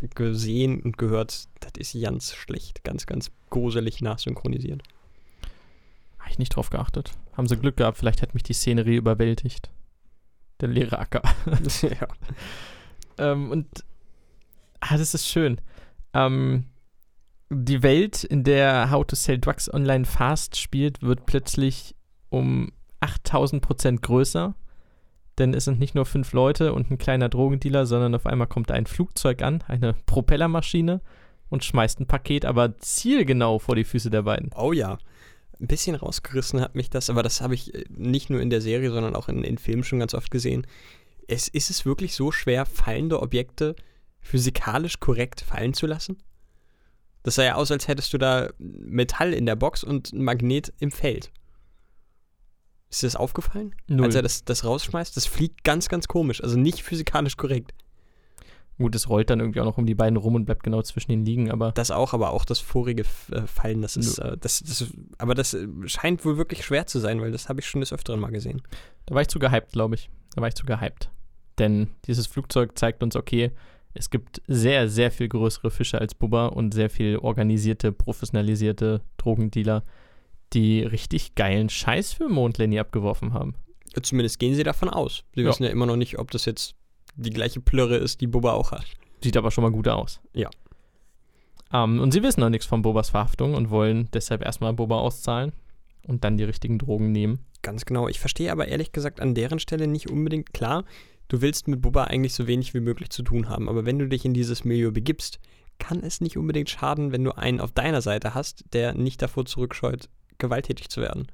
gesehen 0.02 0.82
und 0.82 0.98
gehört, 0.98 1.48
das 1.60 1.72
ist 1.78 2.02
ganz 2.02 2.34
schlecht, 2.34 2.84
ganz, 2.84 3.06
ganz 3.06 3.32
gruselig 3.50 4.02
nachsynchronisiert. 4.02 4.84
Habe 6.20 6.32
ich 6.32 6.40
nicht 6.40 6.56
drauf 6.56 6.70
geachtet. 6.70 7.12
Haben 7.36 7.48
sie 7.48 7.58
Glück 7.58 7.78
gehabt, 7.78 7.98
vielleicht 7.98 8.22
hat 8.22 8.34
mich 8.34 8.44
die 8.44 8.54
Szenerie 8.54 8.96
überwältigt. 8.96 9.70
Der 10.62 10.70
leere 10.70 11.00
Acker. 11.00 11.22
ja. 11.82 12.08
ähm, 13.18 13.52
und 13.52 13.68
ah, 14.80 14.98
das 14.98 15.14
ist 15.14 15.28
schön. 15.28 15.60
Ähm, 16.14 16.66
die 17.50 17.82
Welt, 17.82 18.24
in 18.24 18.44
der 18.44 18.92
How 18.92 19.06
to 19.06 19.16
Sell 19.16 19.40
Drugs 19.40 19.74
Online 19.74 20.06
Fast 20.06 20.58
spielt, 20.58 21.02
wird 21.02 21.26
plötzlich 21.26 21.96
um 22.30 22.72
8000 23.00 23.62
Prozent 23.62 24.02
größer. 24.02 24.56
Denn 25.40 25.54
es 25.54 25.66
sind 25.66 25.80
nicht 25.80 25.96
nur 25.96 26.06
fünf 26.06 26.34
Leute 26.34 26.74
und 26.74 26.92
ein 26.92 26.98
kleiner 26.98 27.30
Drogendealer, 27.30 27.86
sondern 27.86 28.14
auf 28.14 28.26
einmal 28.26 28.48
kommt 28.48 28.72
ein 28.72 28.86
Flugzeug 28.86 29.42
an, 29.42 29.64
eine 29.68 29.96
Propellermaschine 30.06 31.02
und 31.50 31.64
schmeißt 31.64 32.00
ein 32.02 32.08
Paket, 32.08 32.46
aber 32.46 32.78
zielgenau 32.78 33.58
vor 33.58 33.76
die 33.76 33.86
Füße 33.86 34.10
der 34.10 34.24
beiden. 34.24 34.52
Oh 34.56 34.74
ja 34.74 35.00
ein 35.60 35.68
bisschen 35.68 35.96
rausgerissen 35.96 36.62
hat 36.62 36.76
mich 36.76 36.90
das, 36.90 37.10
aber 37.10 37.24
das 37.24 37.42
habe 37.42 37.54
ich 37.54 37.74
äh, 37.74 37.84
nicht 37.90 38.30
nur 38.30 38.42
in 38.42 38.50
der 38.50 38.62
Serie, 38.62 38.92
sondern 38.92 39.16
auch 39.16 39.28
in, 39.28 39.44
in 39.44 39.58
Filmen 39.58 39.84
schon 39.84 40.00
ganz 40.00 40.14
oft 40.14 40.32
gesehen. 40.32 40.66
Es, 41.28 41.48
ist 41.48 41.70
es 41.70 41.86
wirklich 41.86 42.16
so 42.16 42.32
schwer, 42.32 42.66
fallende 42.66 43.22
Objekte 43.22 43.76
physikalisch 44.22 45.00
korrekt 45.00 45.42
fallen 45.42 45.74
zu 45.74 45.86
lassen? 45.86 46.18
Das 47.24 47.36
sah 47.36 47.44
ja 47.44 47.56
aus, 47.56 47.72
als 47.72 47.88
hättest 47.88 48.14
du 48.14 48.18
da 48.18 48.50
Metall 48.58 49.34
in 49.34 49.46
der 49.46 49.58
Box 49.58 49.84
und 49.84 50.14
ein 50.14 50.24
Magnet 50.24 50.74
im 50.80 50.92
Feld. 50.92 51.32
Ist 52.90 53.04
dir 53.04 53.08
das 53.08 53.16
aufgefallen? 53.16 53.76
Null. 53.88 54.06
Als 54.06 54.16
er 54.16 54.22
das, 54.22 54.44
das 54.44 54.66
rausschmeißt? 54.66 55.16
Das 55.16 55.26
fliegt 55.26 55.64
ganz, 55.64 55.90
ganz 55.90 56.08
komisch. 56.08 56.44
Also 56.44 56.58
nicht 56.58 56.82
physikalisch 56.84 57.38
korrekt. 57.38 57.74
Gut, 58.80 58.96
es 58.96 59.10
rollt 59.10 59.30
dann 59.30 59.42
irgendwie 59.42 59.60
auch 59.60 59.66
noch 59.66 59.78
um 59.78 59.86
die 59.86 59.94
beiden 59.94 60.16
rum 60.16 60.36
und 60.36 60.46
bleibt 60.46 60.64
genau 60.64 60.82
zwischen 60.82 61.12
den 61.12 61.26
liegen, 61.26 61.52
aber. 61.52 61.74
Das 61.74 61.92
auch, 61.92 62.14
aber 62.14 62.32
auch 62.32 62.46
das 62.46 62.60
vorige 62.60 63.04
äh, 63.32 63.42
Fallen, 63.46 63.82
das 63.82 63.98
ist, 63.98 64.20
äh, 64.20 64.38
das, 64.38 64.64
das, 64.64 64.86
aber 65.18 65.36
das 65.36 65.54
äh, 65.54 65.68
scheint 65.86 66.24
wohl 66.24 66.38
wirklich 66.38 66.64
schwer 66.64 66.88
zu 66.88 67.00
sein, 67.00 67.20
weil 67.20 67.34
das 67.34 67.50
habe 67.50 67.60
ich 67.60 67.68
schon 67.68 67.82
des 67.82 67.92
Öfteren 67.92 68.22
mal 68.22 68.32
gesehen. 68.32 68.62
Da 69.06 69.16
war 69.16 69.22
ich 69.22 69.28
zu 69.28 69.38
gehypt, 69.38 69.74
glaube 69.74 69.96
ich. 69.96 70.10
Da 70.34 70.42
war 70.42 70.48
ich 70.48 70.56
zu 70.56 70.66
gehypt. 70.66 71.12
Denn 71.60 71.90
dieses 72.06 72.26
Flugzeug 72.26 72.78
zeigt 72.78 73.04
uns, 73.04 73.18
okay, 73.18 73.52
es 73.94 74.10
gibt 74.10 74.42
sehr, 74.48 74.88
sehr 74.88 75.12
viel 75.12 75.28
größere 75.28 75.72
Fische 75.72 76.00
als 76.00 76.16
Bubba 76.16 76.48
und 76.48 76.74
sehr 76.74 76.90
viel 76.90 77.18
organisierte, 77.18 77.92
professionalisierte 77.92 79.02
Drogendealer, 79.18 79.84
die 80.54 80.82
richtig 80.82 81.36
geilen 81.36 81.70
Scheiß 81.70 82.14
für 82.14 82.30
Mondlenny 82.30 82.80
abgeworfen 82.80 83.34
haben. 83.34 83.56
Zumindest 84.02 84.40
gehen 84.40 84.56
sie 84.56 84.64
davon 84.64 84.90
aus. 84.90 85.24
Sie 85.36 85.42
ja. 85.42 85.48
wissen 85.48 85.64
ja 85.64 85.70
immer 85.70 85.86
noch 85.86 85.96
nicht, 85.96 86.20
ob 86.20 86.32
das 86.32 86.46
jetzt 86.46 86.76
die 87.16 87.32
gleiche 87.32 87.60
Plörre 87.60 87.98
ist, 87.98 88.22
die 88.22 88.28
Bubba 88.28 88.54
auch 88.54 88.72
hat. 88.72 88.86
Sieht 89.22 89.38
aber 89.38 89.52
schon 89.52 89.64
mal 89.64 89.72
gut 89.72 89.88
aus. 89.88 90.22
Ja. 90.34 90.50
Um, 91.72 91.96
ähm, 91.96 92.00
und 92.00 92.12
sie 92.12 92.24
wissen 92.24 92.40
noch 92.40 92.50
nichts 92.50 92.66
von 92.66 92.82
Bobbas 92.82 93.12
Verhaftung 93.12 93.54
und 93.54 93.70
wollen 93.70 94.10
deshalb 94.14 94.44
erstmal 94.44 94.74
Bubba 94.74 94.98
auszahlen 94.98 95.52
und 96.08 96.24
dann 96.24 96.38
die 96.38 96.44
richtigen 96.44 96.80
Drogen 96.80 97.12
nehmen. 97.12 97.40
Ganz 97.62 97.86
genau. 97.86 98.08
Ich 98.08 98.20
verstehe 98.20 98.52
aber 98.52 98.68
ehrlich 98.68 98.92
gesagt 98.92 99.20
an 99.20 99.36
deren 99.36 99.60
Stelle 99.60 99.88
nicht 99.88 100.10
unbedingt 100.10 100.54
klar. 100.54 100.86
Du 101.28 101.42
willst 101.42 101.68
mit 101.68 101.82
Bubba 101.82 102.06
eigentlich 102.06 102.34
so 102.34 102.48
wenig 102.48 102.74
wie 102.74 102.80
möglich 102.80 103.12
zu 103.12 103.22
tun 103.22 103.50
haben, 103.50 103.70
aber 103.70 103.86
wenn 103.86 104.00
du 104.00 104.08
dich 104.08 104.26
in 104.26 104.34
dieses 104.34 104.64
Milieu 104.64 104.92
begibst, 104.92 105.40
kann 105.78 106.02
es 106.02 106.22
nicht 106.22 106.38
unbedingt 106.38 106.70
schaden, 106.70 107.12
wenn 107.12 107.24
du 107.24 107.38
einen 107.38 107.62
auf 107.62 107.72
deiner 107.72 108.02
Seite 108.02 108.34
hast, 108.34 108.66
der 108.74 108.96
nicht 108.96 109.22
davor 109.22 109.46
zurückscheut, 109.46 110.10
gewalttätig 110.40 110.90
zu 110.90 111.02
werden. 111.02 111.28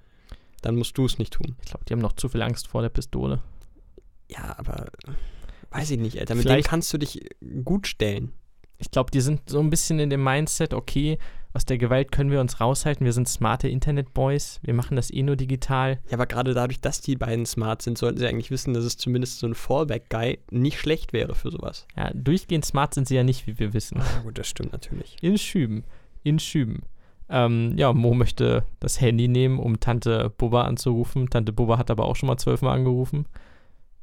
Dann 0.61 0.76
musst 0.76 0.98
du 0.98 1.06
es 1.06 1.19
nicht 1.19 1.34
tun. 1.34 1.56
Ich 1.64 1.69
glaube, 1.69 1.86
die 1.86 1.94
haben 1.94 2.02
noch 2.02 2.14
zu 2.14 2.27
viel 2.30 2.41
Angst 2.41 2.68
vor 2.68 2.82
der 2.82 2.90
Pistole. 2.90 3.41
Ja, 4.30 4.56
aber 4.57 4.88
Weiß 5.76 5.91
ich 5.91 5.99
nicht, 5.99 6.18
Alter. 6.18 6.36
Mit 6.36 6.44
Vielleicht, 6.44 6.68
dem 6.68 6.69
kannst 6.69 6.94
du 6.94 6.98
dich 6.98 7.19
gut 7.65 7.86
stellen. 7.86 8.32
Ich 8.77 8.91
glaube, 8.91 9.11
die 9.11 9.19
sind 9.19 9.49
so 9.49 9.60
ein 9.60 9.69
bisschen 9.69 9.99
in 9.99 10.10
dem 10.10 10.23
Mindset, 10.23 10.73
okay, 10.73 11.18
aus 11.53 11.65
der 11.65 11.77
Gewalt 11.77 12.14
können 12.14 12.32
wir 12.32 12.40
uns 12.40 12.61
raushalten. 12.61 13.06
Wir 13.06 13.11
sind 13.11 13.27
smarte 13.27 13.68
Internet-Boys. 13.68 14.60
Wir 14.64 14.73
machen 14.73 14.95
das 14.95 15.11
eh 15.11 15.23
nur 15.23 15.36
digital. 15.36 15.99
Ja, 16.07 16.14
aber 16.14 16.27
gerade 16.27 16.53
dadurch, 16.53 16.80
dass 16.80 17.02
die 17.02 17.18
beiden 17.18 17.45
smart 17.45 17.82
sind, 17.82 17.98
sollten 17.98 18.19
sie 18.19 18.27
eigentlich 18.27 18.52
wissen, 18.52 18.73
dass 18.73 18.86
es 18.86 18.98
zumindest 18.98 19.40
so 19.40 19.48
ein 19.48 19.53
Fallback-Guy 19.53 20.40
nicht 20.52 20.80
schlecht 20.80 21.11
wäre 21.11 21.36
für 21.36 21.52
sowas. 21.52 21.88
Ja, 21.98 22.10
durchgehend 22.14 22.65
smart 22.65 22.94
sind 22.94 23.07
sie 23.07 23.15
ja 23.15 23.23
nicht, 23.23 23.45
wie 23.45 23.60
wir 23.60 23.73
wissen. 23.73 23.99
Ja, 23.99 24.22
gut, 24.23 24.38
das 24.38 24.48
stimmt 24.48 24.72
natürlich. 24.72 25.18
In 25.22 25.38
Schüben. 25.38 25.84
In 26.23 26.40
Schüben. 26.40 26.84
Ähm, 27.27 27.73
ja, 27.77 27.91
Mo 27.91 28.14
möchte 28.14 28.64
das 28.80 29.02
Handy 29.02 29.27
nehmen, 29.27 29.60
um 29.60 29.80
Tante 29.80 30.31
Bubba 30.38 30.64
anzurufen. 30.64 31.30
Tante 31.30 31.53
Bubba 31.53 31.77
hat 31.77 31.89
aber 31.89 32.06
auch 32.06 32.15
schon 32.15 32.27
mal 32.27 32.38
zwölfmal 32.38 32.76
angerufen 32.76 33.26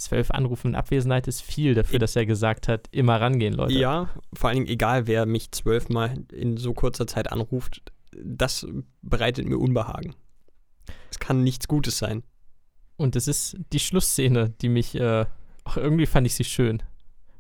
zwölf 0.03 0.31
Anrufe 0.31 0.69
in 0.69 0.75
Abwesenheit 0.75 1.29
ist 1.29 1.43
viel 1.43 1.75
dafür, 1.75 1.99
dass 1.99 2.17
er 2.17 2.27
gesagt 2.27 2.69
hat, 2.69 2.89
immer 2.91 3.21
rangehen, 3.21 3.55
Leute. 3.55 3.75
Ja, 3.75 4.11
vor 4.33 4.49
allen 4.49 4.59
Dingen 4.59 4.69
egal, 4.69 5.07
wer 5.07 5.27
mich 5.27 5.53
zwölfmal 5.53 6.25
in 6.33 6.57
so 6.57 6.75
kurzer 6.75 7.07
Zeit 7.07 7.31
anruft, 7.31 7.83
das 8.13 8.67
bereitet 9.01 9.49
mir 9.49 9.59
Unbehagen. 9.59 10.15
Es 11.11 11.19
kann 11.19 11.43
nichts 11.43 11.69
Gutes 11.69 11.99
sein. 11.99 12.23
Und 12.97 13.17
es 13.17 13.29
ist 13.29 13.57
die 13.73 13.79
Schlussszene, 13.79 14.51
die 14.61 14.69
mich, 14.69 14.95
äh, 14.95 15.27
auch 15.65 15.77
irgendwie 15.77 16.07
fand 16.07 16.27
ich 16.27 16.35
sie 16.35 16.45
schön. 16.45 16.83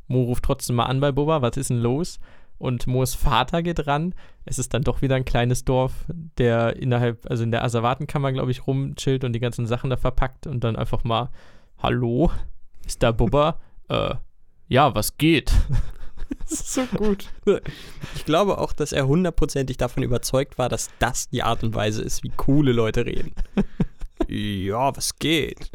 Mo 0.06 0.22
ruft 0.22 0.44
trotzdem 0.44 0.76
mal 0.76 0.86
an 0.86 1.00
bei 1.00 1.12
Boba, 1.12 1.42
was 1.42 1.56
ist 1.56 1.70
denn 1.70 1.78
los? 1.78 2.18
Und 2.62 2.86
Moos 2.86 3.16
Vater 3.16 3.60
geht 3.60 3.88
ran. 3.88 4.14
Es 4.44 4.60
ist 4.60 4.72
dann 4.72 4.82
doch 4.82 5.02
wieder 5.02 5.16
ein 5.16 5.24
kleines 5.24 5.64
Dorf, 5.64 6.04
der 6.38 6.76
innerhalb, 6.76 7.28
also 7.28 7.42
in 7.42 7.50
der 7.50 7.64
Asservatenkammer, 7.64 8.30
glaube 8.30 8.52
ich, 8.52 8.68
rumchillt 8.68 9.24
und 9.24 9.32
die 9.32 9.40
ganzen 9.40 9.66
Sachen 9.66 9.90
da 9.90 9.96
verpackt 9.96 10.46
und 10.46 10.62
dann 10.62 10.76
einfach 10.76 11.02
mal, 11.02 11.30
hallo, 11.78 12.30
ist 12.86 13.02
da 13.02 13.10
Bubba? 13.10 13.58
äh, 13.88 14.14
ja, 14.68 14.94
was 14.94 15.18
geht? 15.18 15.52
das 16.38 16.52
ist 16.52 16.72
so 16.72 16.86
gut. 16.86 17.30
Ich 18.14 18.24
glaube 18.24 18.58
auch, 18.58 18.72
dass 18.72 18.92
er 18.92 19.08
hundertprozentig 19.08 19.76
davon 19.76 20.04
überzeugt 20.04 20.56
war, 20.56 20.68
dass 20.68 20.88
das 21.00 21.28
die 21.30 21.42
Art 21.42 21.64
und 21.64 21.74
Weise 21.74 22.00
ist, 22.02 22.22
wie 22.22 22.30
coole 22.36 22.70
Leute 22.70 23.04
reden. 23.06 23.34
ja, 24.28 24.96
was 24.96 25.16
geht? 25.16 25.72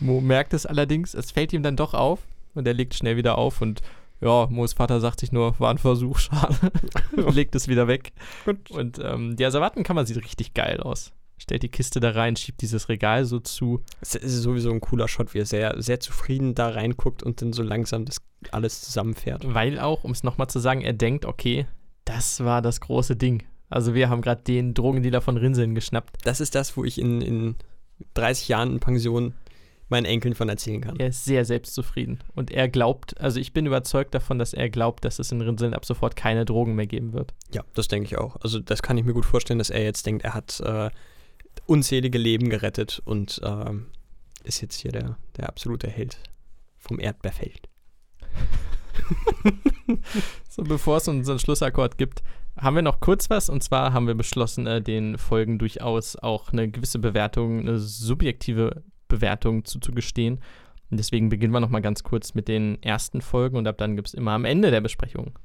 Mo 0.00 0.22
merkt 0.22 0.54
es 0.54 0.64
allerdings, 0.64 1.12
es 1.12 1.32
fällt 1.32 1.52
ihm 1.52 1.62
dann 1.62 1.76
doch 1.76 1.92
auf 1.92 2.20
und 2.54 2.66
er 2.66 2.72
legt 2.72 2.94
schnell 2.94 3.18
wieder 3.18 3.36
auf 3.36 3.60
und 3.60 3.82
ja, 4.20 4.46
Moos 4.50 4.72
Vater 4.72 5.00
sagt 5.00 5.20
sich 5.20 5.32
nur, 5.32 5.58
war 5.60 5.70
ein 5.70 5.78
Versuch, 5.78 6.18
schade. 6.18 6.56
und 7.16 7.34
legt 7.34 7.54
es 7.54 7.68
wieder 7.68 7.88
weg. 7.88 8.12
Gut. 8.44 8.70
Und 8.70 8.98
ähm, 9.02 9.36
die 9.36 9.44
Asservatenkammer 9.44 10.06
sieht 10.06 10.22
richtig 10.22 10.54
geil 10.54 10.80
aus. 10.80 11.12
Stellt 11.40 11.62
die 11.62 11.68
Kiste 11.68 12.00
da 12.00 12.10
rein, 12.10 12.34
schiebt 12.34 12.62
dieses 12.62 12.88
Regal 12.88 13.24
so 13.24 13.38
zu. 13.38 13.84
Es 14.00 14.16
ist 14.16 14.42
sowieso 14.42 14.70
ein 14.72 14.80
cooler 14.80 15.06
Shot, 15.06 15.34
wie 15.34 15.38
er 15.38 15.46
sehr, 15.46 15.80
sehr 15.80 16.00
zufrieden 16.00 16.56
da 16.56 16.70
reinguckt 16.70 17.22
und 17.22 17.40
dann 17.40 17.52
so 17.52 17.62
langsam 17.62 18.04
das 18.04 18.18
alles 18.50 18.82
zusammenfährt. 18.82 19.54
Weil 19.54 19.78
auch, 19.78 20.02
um 20.02 20.10
es 20.10 20.24
nochmal 20.24 20.48
zu 20.48 20.58
sagen, 20.58 20.80
er 20.80 20.94
denkt, 20.94 21.24
okay, 21.24 21.66
das 22.04 22.42
war 22.44 22.60
das 22.60 22.80
große 22.80 23.14
Ding. 23.14 23.44
Also 23.70 23.94
wir 23.94 24.08
haben 24.08 24.22
gerade 24.22 24.42
den 24.42 24.74
Drogendealer 24.74 25.20
von 25.20 25.36
Rinseln 25.36 25.74
geschnappt. 25.74 26.16
Das 26.24 26.40
ist 26.40 26.54
das, 26.54 26.76
wo 26.76 26.84
ich 26.84 26.98
in, 26.98 27.20
in 27.20 27.54
30 28.14 28.48
Jahren 28.48 28.72
in 28.72 28.80
Pension 28.80 29.34
meinen 29.88 30.04
Enkeln 30.04 30.34
von 30.34 30.48
erzählen 30.48 30.80
kann. 30.80 30.98
Er 30.98 31.08
ist 31.08 31.24
sehr 31.24 31.44
selbstzufrieden. 31.44 32.20
Und 32.34 32.50
er 32.50 32.68
glaubt, 32.68 33.18
also 33.20 33.40
ich 33.40 33.52
bin 33.52 33.66
überzeugt 33.66 34.14
davon, 34.14 34.38
dass 34.38 34.52
er 34.52 34.68
glaubt, 34.68 35.04
dass 35.04 35.18
es 35.18 35.32
in 35.32 35.40
Rinseln 35.40 35.74
ab 35.74 35.84
sofort 35.84 36.16
keine 36.16 36.44
Drogen 36.44 36.74
mehr 36.74 36.86
geben 36.86 37.12
wird. 37.12 37.32
Ja, 37.52 37.64
das 37.74 37.88
denke 37.88 38.06
ich 38.06 38.18
auch. 38.18 38.36
Also 38.42 38.60
das 38.60 38.82
kann 38.82 38.98
ich 38.98 39.04
mir 39.04 39.14
gut 39.14 39.24
vorstellen, 39.24 39.58
dass 39.58 39.70
er 39.70 39.82
jetzt 39.82 40.04
denkt, 40.06 40.24
er 40.24 40.34
hat 40.34 40.60
äh, 40.60 40.90
unzählige 41.66 42.18
Leben 42.18 42.50
gerettet 42.50 43.00
und 43.04 43.40
äh, 43.42 43.72
ist 44.44 44.60
jetzt 44.60 44.80
hier 44.80 44.92
der, 44.92 45.16
der 45.36 45.48
absolute 45.48 45.88
Held 45.88 46.18
vom 46.78 47.00
Erdbeerfeld. 47.00 47.68
so, 50.48 50.62
bevor 50.62 50.98
es 50.98 51.08
unseren 51.08 51.38
Schlussakkord 51.38 51.98
gibt, 51.98 52.22
haben 52.56 52.76
wir 52.76 52.82
noch 52.82 53.00
kurz 53.00 53.30
was. 53.30 53.48
Und 53.48 53.62
zwar 53.62 53.92
haben 53.92 54.06
wir 54.06 54.14
beschlossen, 54.14 54.66
äh, 54.66 54.82
den 54.82 55.16
Folgen 55.18 55.58
durchaus 55.58 56.16
auch 56.16 56.52
eine 56.52 56.68
gewisse 56.68 56.98
Bewertung, 56.98 57.60
eine 57.60 57.78
subjektive 57.78 58.82
Bewertung 59.08 59.64
zuzugestehen. 59.64 60.40
Und 60.90 60.96
deswegen 60.98 61.28
beginnen 61.28 61.52
wir 61.52 61.60
nochmal 61.60 61.82
ganz 61.82 62.02
kurz 62.02 62.34
mit 62.34 62.48
den 62.48 62.82
ersten 62.82 63.20
Folgen 63.20 63.56
und 63.56 63.66
ab 63.66 63.76
dann 63.78 63.96
gibt 63.96 64.08
es 64.08 64.14
immer 64.14 64.32
am 64.32 64.44
Ende 64.44 64.70
der 64.70 64.80
Besprechung 64.80 65.38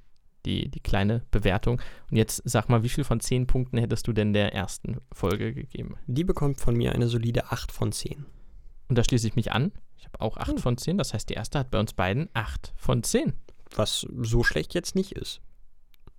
die, 0.45 0.69
die 0.69 0.79
kleine 0.79 1.23
Bewertung. 1.31 1.81
Und 2.09 2.17
jetzt 2.17 2.41
sag 2.45 2.69
mal, 2.69 2.83
wie 2.83 2.89
viel 2.89 3.03
von 3.03 3.19
10 3.19 3.47
Punkten 3.47 3.77
hättest 3.77 4.07
du 4.07 4.13
denn 4.13 4.33
der 4.33 4.53
ersten 4.53 4.97
Folge 5.11 5.53
gegeben? 5.53 5.95
Die 6.07 6.23
bekommt 6.23 6.59
von 6.59 6.75
mir 6.75 6.93
eine 6.93 7.07
solide 7.07 7.51
8 7.51 7.71
von 7.71 7.91
10. 7.91 8.25
Und 8.89 8.97
da 8.97 9.03
schließe 9.03 9.27
ich 9.27 9.35
mich 9.35 9.51
an. 9.51 9.71
Ich 9.97 10.05
habe 10.05 10.21
auch 10.21 10.37
8 10.37 10.49
hm. 10.49 10.57
von 10.57 10.77
10. 10.77 10.97
Das 10.97 11.13
heißt, 11.13 11.29
die 11.29 11.35
erste 11.35 11.59
hat 11.59 11.71
bei 11.71 11.79
uns 11.79 11.93
beiden 11.93 12.29
8 12.33 12.73
von 12.75 13.03
10. 13.03 13.33
Was 13.75 14.05
so 14.21 14.43
schlecht 14.43 14.73
jetzt 14.73 14.95
nicht 14.95 15.13
ist. 15.13 15.41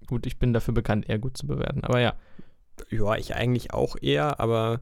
Gut, 0.06 0.26
ich 0.26 0.38
bin 0.38 0.52
dafür 0.52 0.74
bekannt, 0.74 1.08
eher 1.08 1.18
gut 1.18 1.36
zu 1.36 1.46
bewerten. 1.46 1.84
Aber 1.84 2.00
ja. 2.00 2.14
Ja, 2.90 3.14
ich 3.14 3.36
eigentlich 3.36 3.72
auch 3.72 3.96
eher, 4.00 4.40
aber 4.40 4.80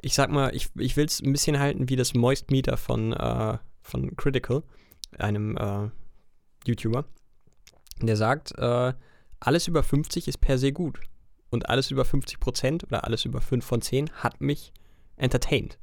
ich 0.00 0.14
sag 0.14 0.30
mal, 0.30 0.54
ich, 0.54 0.68
ich 0.76 0.96
will 0.96 1.06
es 1.06 1.20
ein 1.20 1.32
bisschen 1.32 1.58
halten 1.58 1.88
wie 1.88 1.96
das 1.96 2.14
Moist 2.14 2.50
Meter 2.50 2.76
von, 2.76 3.12
äh, 3.12 3.58
von 3.82 4.16
Critical, 4.16 4.62
einem 5.18 5.56
äh, 5.56 5.90
YouTuber. 6.66 7.04
Der 8.00 8.16
sagt, 8.16 8.56
äh, 8.58 8.92
alles 9.40 9.66
über 9.68 9.82
50 9.82 10.28
ist 10.28 10.38
per 10.38 10.58
se 10.58 10.72
gut. 10.72 11.00
Und 11.50 11.68
alles 11.68 11.90
über 11.90 12.04
50 12.04 12.40
Prozent 12.40 12.84
oder 12.84 13.04
alles 13.04 13.24
über 13.24 13.40
5 13.40 13.64
von 13.64 13.80
10 13.80 14.10
hat 14.10 14.40
mich 14.40 14.72
entertained. 15.16 15.78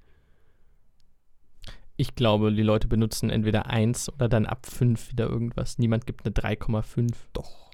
Ich 1.98 2.16
glaube, 2.16 2.54
die 2.54 2.62
Leute 2.62 2.88
benutzen 2.88 3.30
entweder 3.30 3.68
1 3.68 4.14
oder 4.14 4.30
dann 4.30 4.46
ab 4.46 4.66
5 4.66 5.12
wieder 5.12 5.28
irgendwas. 5.28 5.78
Niemand 5.78 6.06
gibt 6.06 6.26
eine 6.26 6.36
3,5. 6.36 7.14
Doch. 7.34 7.72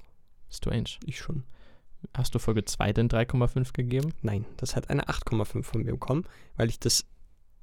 Strange. 0.48 0.90
Ich 1.04 1.18
schon. 1.18 1.44
Hast 2.14 2.34
du 2.34 2.38
Folge 2.38 2.64
2 2.64 2.92
denn 2.92 3.08
3,5 3.08 3.72
gegeben? 3.72 4.12
Nein, 4.22 4.44
das 4.56 4.76
hat 4.76 4.90
eine 4.90 5.04
8,5 5.04 5.62
von 5.62 5.82
mir 5.82 5.92
bekommen, 5.92 6.24
weil 6.56 6.68
ich 6.68 6.78
das 6.78 7.06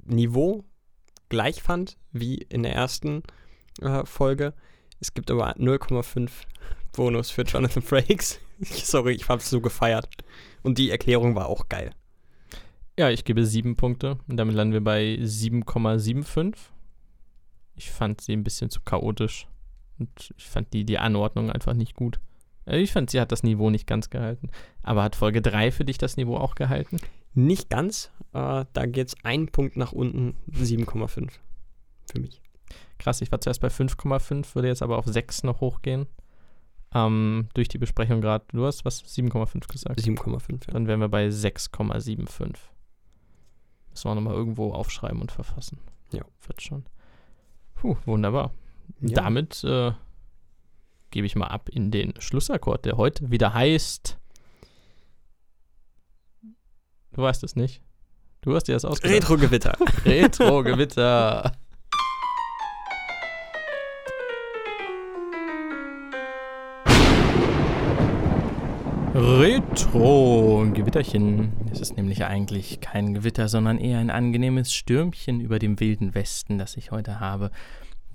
Niveau 0.06 0.64
gleich 1.30 1.62
fand 1.62 1.98
wie 2.12 2.36
in 2.36 2.64
der 2.64 2.74
ersten 2.74 3.24
äh, 3.82 4.06
Folge. 4.06 4.54
Es 5.00 5.14
gibt 5.14 5.30
aber 5.32 5.56
0,5 5.58 6.30
Bonus 6.94 7.30
für 7.30 7.44
Jonathan 7.44 7.84
Frakes. 7.84 8.40
Sorry, 8.62 9.14
ich 9.14 9.30
hab's 9.30 9.50
so 9.50 9.62
gefeiert. 9.62 10.10
Und 10.64 10.78
die 10.78 10.90
Erklärung 10.90 11.36
war 11.36 11.48
auch 11.48 11.70
geil. 11.70 11.92
Ja, 12.98 13.10
ich 13.10 13.24
gebe 13.24 13.46
7 13.46 13.76
Punkte 13.76 14.18
und 14.28 14.38
damit 14.38 14.56
landen 14.56 14.74
wir 14.74 14.84
bei 14.84 15.18
7,75. 15.22 16.56
Ich 17.76 17.92
fand 17.92 18.20
sie 18.20 18.34
ein 18.34 18.44
bisschen 18.44 18.70
zu 18.70 18.82
chaotisch 18.82 19.48
und 20.00 20.34
ich 20.38 20.46
fand 20.48 20.74
die, 20.74 20.84
die 20.84 20.98
Anordnung 20.98 21.50
einfach 21.50 21.74
nicht 21.74 21.94
gut. 21.94 22.20
Äh, 22.70 22.80
ich 22.80 22.92
fand, 22.92 23.10
sie 23.10 23.20
hat 23.20 23.32
das 23.32 23.44
Niveau 23.44 23.70
nicht 23.70 23.88
ganz 23.88 24.10
gehalten. 24.10 24.50
Aber 24.84 25.04
hat 25.04 25.16
Folge 25.16 25.42
3 25.42 25.72
für 25.72 25.86
dich 25.86 25.98
das 25.98 26.18
Niveau 26.18 26.38
auch 26.38 26.56
gehalten? 26.56 26.98
Nicht 27.34 27.70
ganz. 27.70 28.12
Äh, 28.34 28.66
da 28.74 28.86
geht's 28.86 29.16
ein 29.24 29.48
Punkt 29.48 29.78
nach 29.78 29.92
unten, 29.92 30.36
7,5 30.52 31.32
für 32.12 32.20
mich. 32.20 32.42
Krass, 32.98 33.22
ich 33.22 33.32
war 33.32 33.40
zuerst 33.42 33.62
bei 33.62 33.70
5,5, 33.70 34.56
würde 34.56 34.68
jetzt 34.68 34.82
aber 34.82 34.98
auf 34.98 35.06
6 35.06 35.44
noch 35.44 35.62
hochgehen. 35.62 36.08
Ähm, 36.94 37.50
durch 37.54 37.68
die 37.68 37.78
Besprechung 37.78 38.20
gerade. 38.20 38.46
Du 38.52 38.66
hast 38.66 38.84
was? 38.84 39.04
7,5 39.04 39.68
gesagt? 39.68 40.00
7,5, 40.00 40.68
ja. 40.68 40.74
Dann 40.74 40.88
wären 40.88 41.00
wir 41.00 41.10
bei 41.10 41.28
6,75. 41.28 42.56
Müssen 43.90 44.10
wir 44.10 44.16
nochmal 44.16 44.34
irgendwo 44.34 44.74
aufschreiben 44.74 45.22
und 45.22 45.32
verfassen. 45.32 45.80
Ja. 46.12 46.24
Wird 46.48 46.62
schon. 46.62 46.86
Puh, 47.76 47.96
wunderbar. 48.06 48.52
Ja. 49.02 49.16
Damit 49.16 49.64
äh, 49.64 49.92
gebe 51.12 51.26
ich 51.26 51.36
mal 51.36 51.48
ab 51.48 51.70
in 51.70 51.92
den 51.92 52.14
Schlussakkord, 52.20 52.86
der 52.86 52.98
heute 52.98 53.32
wieder 53.32 53.54
heißt. 53.54 54.18
Du 57.14 57.22
weißt 57.22 57.44
es 57.44 57.56
nicht. 57.56 57.82
Du 58.42 58.56
hast 58.56 58.66
dir 58.66 58.74
das 58.74 58.86
ausgedacht. 58.86 59.16
Retro-Gewitter. 59.16 59.78
Retro-Gewitter. 60.06 61.52
Retro 69.16 70.66
Gewitterchen. 70.72 71.52
Es 71.72 71.82
ist 71.82 71.98
nämlich 71.98 72.24
eigentlich 72.24 72.80
kein 72.80 73.14
Gewitter, 73.16 73.50
sondern 73.50 73.78
eher 73.78 74.00
ein 74.00 74.10
angenehmes 74.12 74.72
Stürmchen 74.72 75.42
über 75.42 75.60
dem 75.60 75.80
wilden 75.80 76.16
Westen, 76.16 76.58
das 76.58 76.78
ich 76.78 76.92
heute 76.92 77.20
habe. 77.20 77.52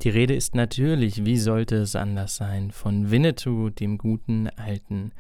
Die 0.03 0.11
Rede 0.11 0.35
ist 0.35 0.55
natürlich, 0.55 1.25
wie 1.25 1.39
sollte 1.39 1.77
es 1.77 1.97
anders 1.97 2.37
sein, 2.37 2.71
von 2.71 3.11
Winnetou, 3.11 3.71
dem 3.71 3.97
guten 3.97 4.49
alten 4.49 5.13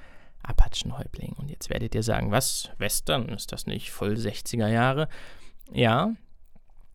Apachenhäuptling. 0.42 1.34
Und 1.38 1.51
jetzt 1.51 1.70
werdet 1.70 1.94
ihr 1.94 2.02
sagen, 2.02 2.30
was? 2.30 2.70
Western? 2.78 3.28
Ist 3.30 3.52
das 3.52 3.66
nicht 3.66 3.90
voll 3.90 4.14
60er 4.14 4.68
Jahre? 4.68 5.09
Ja, 5.72 6.14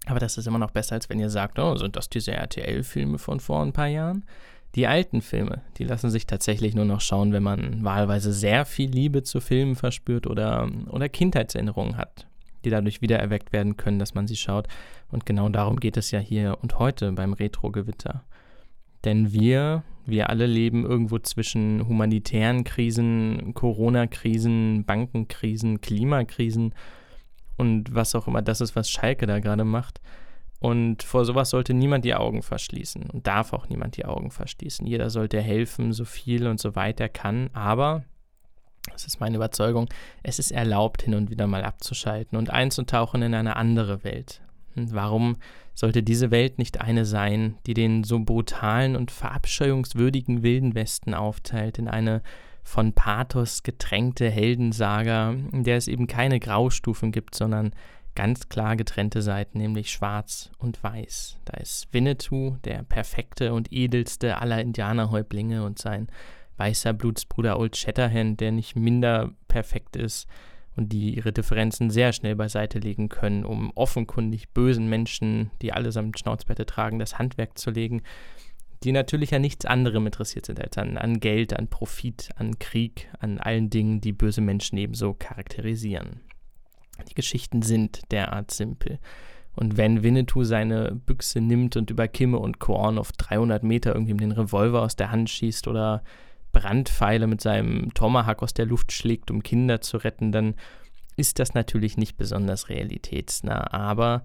aber 0.06 0.20
das 0.20 0.38
ist 0.38 0.48
immer 0.48 0.60
noch 0.60 0.72
besser, 0.72 0.96
als 0.96 1.10
wenn 1.10 1.20
ihr 1.20 1.30
sagt, 1.30 1.60
oh, 1.60 1.76
sind 1.76 1.96
das 1.96 2.10
diese 2.10 2.32
RTL-Filme 2.32 3.18
von 3.18 3.40
vor 3.40 3.62
ein 3.64 3.74
paar 3.74 3.88
Jahren? 3.88 4.26
Die 4.76 4.86
alten 4.86 5.22
Filme, 5.22 5.64
die 5.78 5.84
lassen 5.84 6.12
sich 6.12 6.28
tatsächlich 6.28 6.76
nur 6.76 6.86
noch 6.86 7.02
schauen, 7.02 7.34
wenn 7.34 7.44
man 7.44 7.84
wahlweise 7.84 8.32
sehr 8.32 8.66
viel 8.66 8.90
Liebe 8.90 9.24
zu 9.24 9.42
Filmen 9.42 9.76
verspürt 9.76 10.28
oder, 10.28 10.70
oder 10.90 11.10
Kindheitserinnerungen 11.10 11.98
hat, 11.98 12.28
die 12.66 12.70
dadurch 12.70 13.02
wiedererweckt 13.02 13.54
werden 13.54 13.78
können, 13.78 14.00
dass 14.00 14.14
man 14.14 14.28
sie 14.28 14.36
schaut. 14.36 14.68
Und 15.12 15.26
genau 15.26 15.50
darum 15.50 15.80
geht 15.80 15.98
es 15.98 16.12
ja 16.12 16.20
hier 16.20 16.58
und 16.62 16.80
heute 16.80 17.12
beim 17.12 17.34
Retro-Gewitter. 17.34 18.24
Denn 19.06 19.32
wir, 19.32 19.84
wir 20.06 20.30
alle 20.30 20.46
leben 20.46 20.86
irgendwo 20.86 21.20
zwischen 21.20 21.88
humanitären 21.88 22.64
Krisen, 22.64 23.54
Corona-Krisen, 23.54 24.84
Bankenkrisen, 24.86 25.82
Klimakrisen 25.82 26.74
und 27.58 27.94
was 27.94 28.16
auch 28.16 28.28
immer 28.28 28.42
das 28.42 28.62
ist, 28.62 28.76
was 28.76 28.90
Schalke 28.90 29.26
da 29.26 29.40
gerade 29.40 29.64
macht. 29.66 30.02
Und 30.60 31.04
vor 31.04 31.24
sowas 31.24 31.52
sollte 31.52 31.74
niemand 31.74 32.04
die 32.04 32.16
Augen 32.16 32.42
verschließen 32.42 33.04
und 33.04 33.28
darf 33.28 33.54
auch 33.54 33.70
niemand 33.70 33.96
die 33.96 34.06
Augen 34.06 34.30
verschließen. 34.30 34.86
Jeder 34.86 35.10
sollte 35.10 35.40
helfen, 35.40 35.94
so 35.94 36.04
viel 36.04 36.48
und 36.48 36.60
so 36.60 36.76
weit 36.76 37.00
er 37.00 37.08
kann. 37.08 37.50
Aber, 37.54 38.04
das 38.92 39.06
ist 39.06 39.20
meine 39.20 39.38
Überzeugung, 39.38 39.90
es 40.24 40.40
ist 40.40 40.52
erlaubt, 40.52 41.02
hin 41.04 41.16
und 41.16 41.30
wieder 41.30 41.48
mal 41.48 41.64
abzuschalten 41.64 42.38
und 42.38 42.50
einzutauchen 42.50 43.22
in 43.22 43.34
eine 43.34 43.56
andere 43.56 44.04
Welt. 44.04 44.42
Und 44.76 44.94
warum 44.94 45.38
sollte 45.74 46.04
diese 46.04 46.32
Welt 46.32 46.58
nicht 46.58 46.82
eine 46.82 47.06
sein, 47.06 47.58
die 47.66 47.74
den 47.74 48.04
so 48.04 48.20
brutalen 48.20 48.96
und 48.96 49.12
verabscheuungswürdigen 49.12 50.44
Wilden 50.44 50.76
Westen 50.76 51.14
aufteilt 51.14 51.80
in 51.80 51.88
eine 51.88 52.22
von 52.64 52.94
Pathos 52.94 53.64
getränkte 53.64 54.30
Heldensaga, 54.30 55.32
in 55.52 55.64
der 55.64 55.78
es 55.78 55.88
eben 55.88 56.08
keine 56.08 56.40
Graustufen 56.40 57.12
gibt, 57.12 57.34
sondern 57.34 57.72
ganz 58.16 58.50
klar 58.50 58.76
getrennte 58.76 59.22
Seiten, 59.22 59.58
nämlich 59.60 59.92
schwarz 59.92 60.52
und 60.58 60.84
weiß. 60.84 61.38
Da 61.46 61.58
ist 61.58 61.88
Winnetou, 61.94 62.58
der 62.66 62.84
perfekte 62.84 63.54
und 63.54 63.72
edelste 63.72 64.40
aller 64.40 64.62
Indianerhäuptlinge 64.62 65.64
und 65.64 65.80
sein 65.80 66.10
weißer 66.60 66.94
Blutsbruder 66.94 67.58
Old 67.58 67.78
Shatterhand, 67.78 68.40
der 68.40 68.52
nicht 68.52 68.76
minder 68.76 69.32
perfekt 69.48 69.96
ist 69.96 70.28
und 70.76 70.94
die 70.94 71.16
ihre 71.16 71.34
Differenzen 71.34 71.90
sehr 71.90 72.14
schnell 72.14 72.36
beiseite 72.36 72.80
legen 72.80 73.10
können, 73.10 73.46
um 73.46 73.72
offenkundig 73.76 74.50
bösen 74.50 74.88
Menschen, 74.90 75.52
die 75.62 75.74
allesamt 75.74 76.20
Schnauzbärte 76.20 76.66
tragen, 76.66 77.00
das 77.00 77.18
Handwerk 77.18 77.58
zu 77.58 77.72
legen, 77.72 78.04
die 78.84 78.92
natürlich 78.92 79.34
an 79.34 79.42
nichts 79.42 79.66
anderem 79.66 80.06
interessiert 80.06 80.46
sind 80.46 80.62
als 80.62 80.78
an, 80.78 80.98
an 80.98 81.20
Geld, 81.20 81.58
an 81.58 81.68
Profit, 81.68 82.30
an 82.38 82.60
Krieg, 82.60 83.10
an 83.20 83.40
allen 83.40 83.70
Dingen, 83.70 84.00
die 84.00 84.14
böse 84.14 84.42
Menschen 84.42 84.78
ebenso 84.78 85.14
charakterisieren. 85.14 86.22
Die 87.10 87.14
Geschichten 87.14 87.62
sind 87.62 88.02
derart 88.12 88.52
simpel. 88.52 89.00
Und 89.56 89.76
wenn 89.76 90.04
Winnetou 90.04 90.44
seine 90.44 90.94
Büchse 90.94 91.42
nimmt 91.42 91.76
und 91.76 91.90
über 91.90 92.08
Kimme 92.08 92.40
und 92.40 92.60
Korn 92.60 92.98
auf 92.98 93.12
300 93.12 93.64
Meter 93.64 93.94
irgendwie 93.94 94.16
den 94.16 94.32
Revolver 94.32 94.82
aus 94.82 94.96
der 94.96 95.12
Hand 95.12 95.30
schießt 95.30 95.68
oder 95.68 96.04
Brandpfeile 96.52 97.28
mit 97.28 97.42
seinem 97.42 97.94
Tomahawk 97.94 98.44
aus 98.44 98.54
der 98.54 98.66
Luft 98.66 98.92
schlägt, 98.92 99.32
um 99.32 99.44
Kinder 99.44 99.82
zu 99.82 99.98
retten, 99.98 100.32
dann 100.32 100.56
ist 101.16 101.40
das 101.40 101.54
natürlich 101.54 101.98
nicht 101.98 102.18
besonders 102.18 102.70
realitätsnah. 102.70 103.72
Aber 103.72 104.24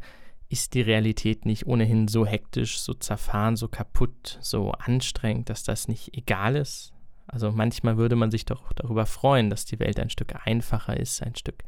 ist 0.48 0.74
die 0.74 0.82
Realität 0.82 1.46
nicht 1.46 1.66
ohnehin 1.66 2.08
so 2.08 2.24
hektisch, 2.24 2.78
so 2.78 2.94
zerfahren, 2.94 3.56
so 3.56 3.68
kaputt, 3.68 4.38
so 4.40 4.70
anstrengend, 4.72 5.50
dass 5.50 5.64
das 5.64 5.88
nicht 5.88 6.16
egal 6.16 6.56
ist? 6.56 6.92
Also 7.26 7.50
manchmal 7.50 7.96
würde 7.96 8.16
man 8.16 8.30
sich 8.30 8.44
doch 8.44 8.72
darüber 8.74 9.06
freuen, 9.06 9.50
dass 9.50 9.64
die 9.64 9.78
Welt 9.80 9.98
ein 9.98 10.10
Stück 10.10 10.34
einfacher 10.46 10.96
ist, 10.96 11.22
ein 11.22 11.34
Stück 11.34 11.64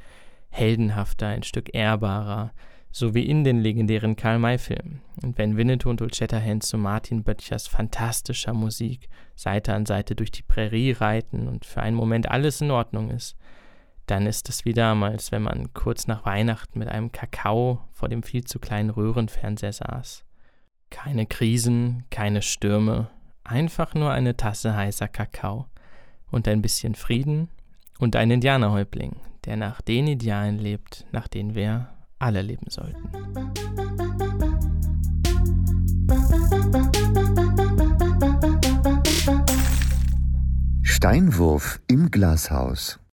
heldenhafter, 0.51 1.29
ein 1.29 1.43
Stück 1.43 1.75
ehrbarer, 1.75 2.53
so 2.97 3.15
wie 3.15 3.27
in 3.27 3.45
den 3.45 3.61
legendären 3.61 4.17
Karl-May-Filmen. 4.17 5.03
Und 5.23 5.37
wenn 5.37 5.59
Winnetou 5.59 5.91
und 5.91 6.01
Old 6.01 6.17
Shatterhand 6.17 6.63
zu 6.63 6.79
Martin 6.79 7.25
Böttchers 7.25 7.67
fantastischer 7.67 8.55
Musik 8.55 9.11
Seite 9.35 9.75
an 9.75 9.85
Seite 9.85 10.15
durch 10.15 10.31
die 10.31 10.43
Prärie 10.43 10.93
reiten 10.93 11.47
und 11.47 11.67
für 11.67 11.83
einen 11.83 11.95
Moment 11.95 12.31
alles 12.31 12.63
in 12.63 12.71
Ordnung 12.71 13.11
ist, 13.11 13.37
dann 14.07 14.27
ist 14.27 14.49
es 14.49 14.65
wie 14.65 14.73
damals, 14.73 15.31
wenn 15.31 15.43
man 15.43 15.75
kurz 15.75 16.07
nach 16.07 16.25
Weihnachten 16.25 16.79
mit 16.79 16.89
einem 16.89 17.13
Kakao 17.13 17.83
vor 17.93 18.09
dem 18.09 18.23
viel 18.23 18.45
zu 18.45 18.59
kleinen 18.59 18.89
Röhrenfernseher 18.89 19.75
saß. 19.75 20.25
Keine 20.89 21.27
Krisen, 21.27 22.05
keine 22.09 22.41
Stürme, 22.41 23.11
einfach 23.45 23.95
nur 23.95 24.11
eine 24.11 24.39
Tasse 24.39 24.75
heißer 24.75 25.09
Kakao 25.09 25.67
und 26.31 26.49
ein 26.49 26.63
bisschen 26.63 26.95
Frieden 26.95 27.51
und 27.99 28.17
ein 28.17 28.31
Indianerhäuptling, 28.31 29.17
der 29.45 29.59
nach 29.59 29.83
den 29.83 30.07
Idealen 30.07 30.59
lebt, 30.59 31.05
nach 31.13 31.29
denen 31.29 31.55
wir 31.55 31.91
alle 32.19 32.43
leben 32.43 32.67
sollten. 32.69 33.09
Steinwurf 40.83 41.81
im 41.89 42.11
Glashaus. 42.11 42.99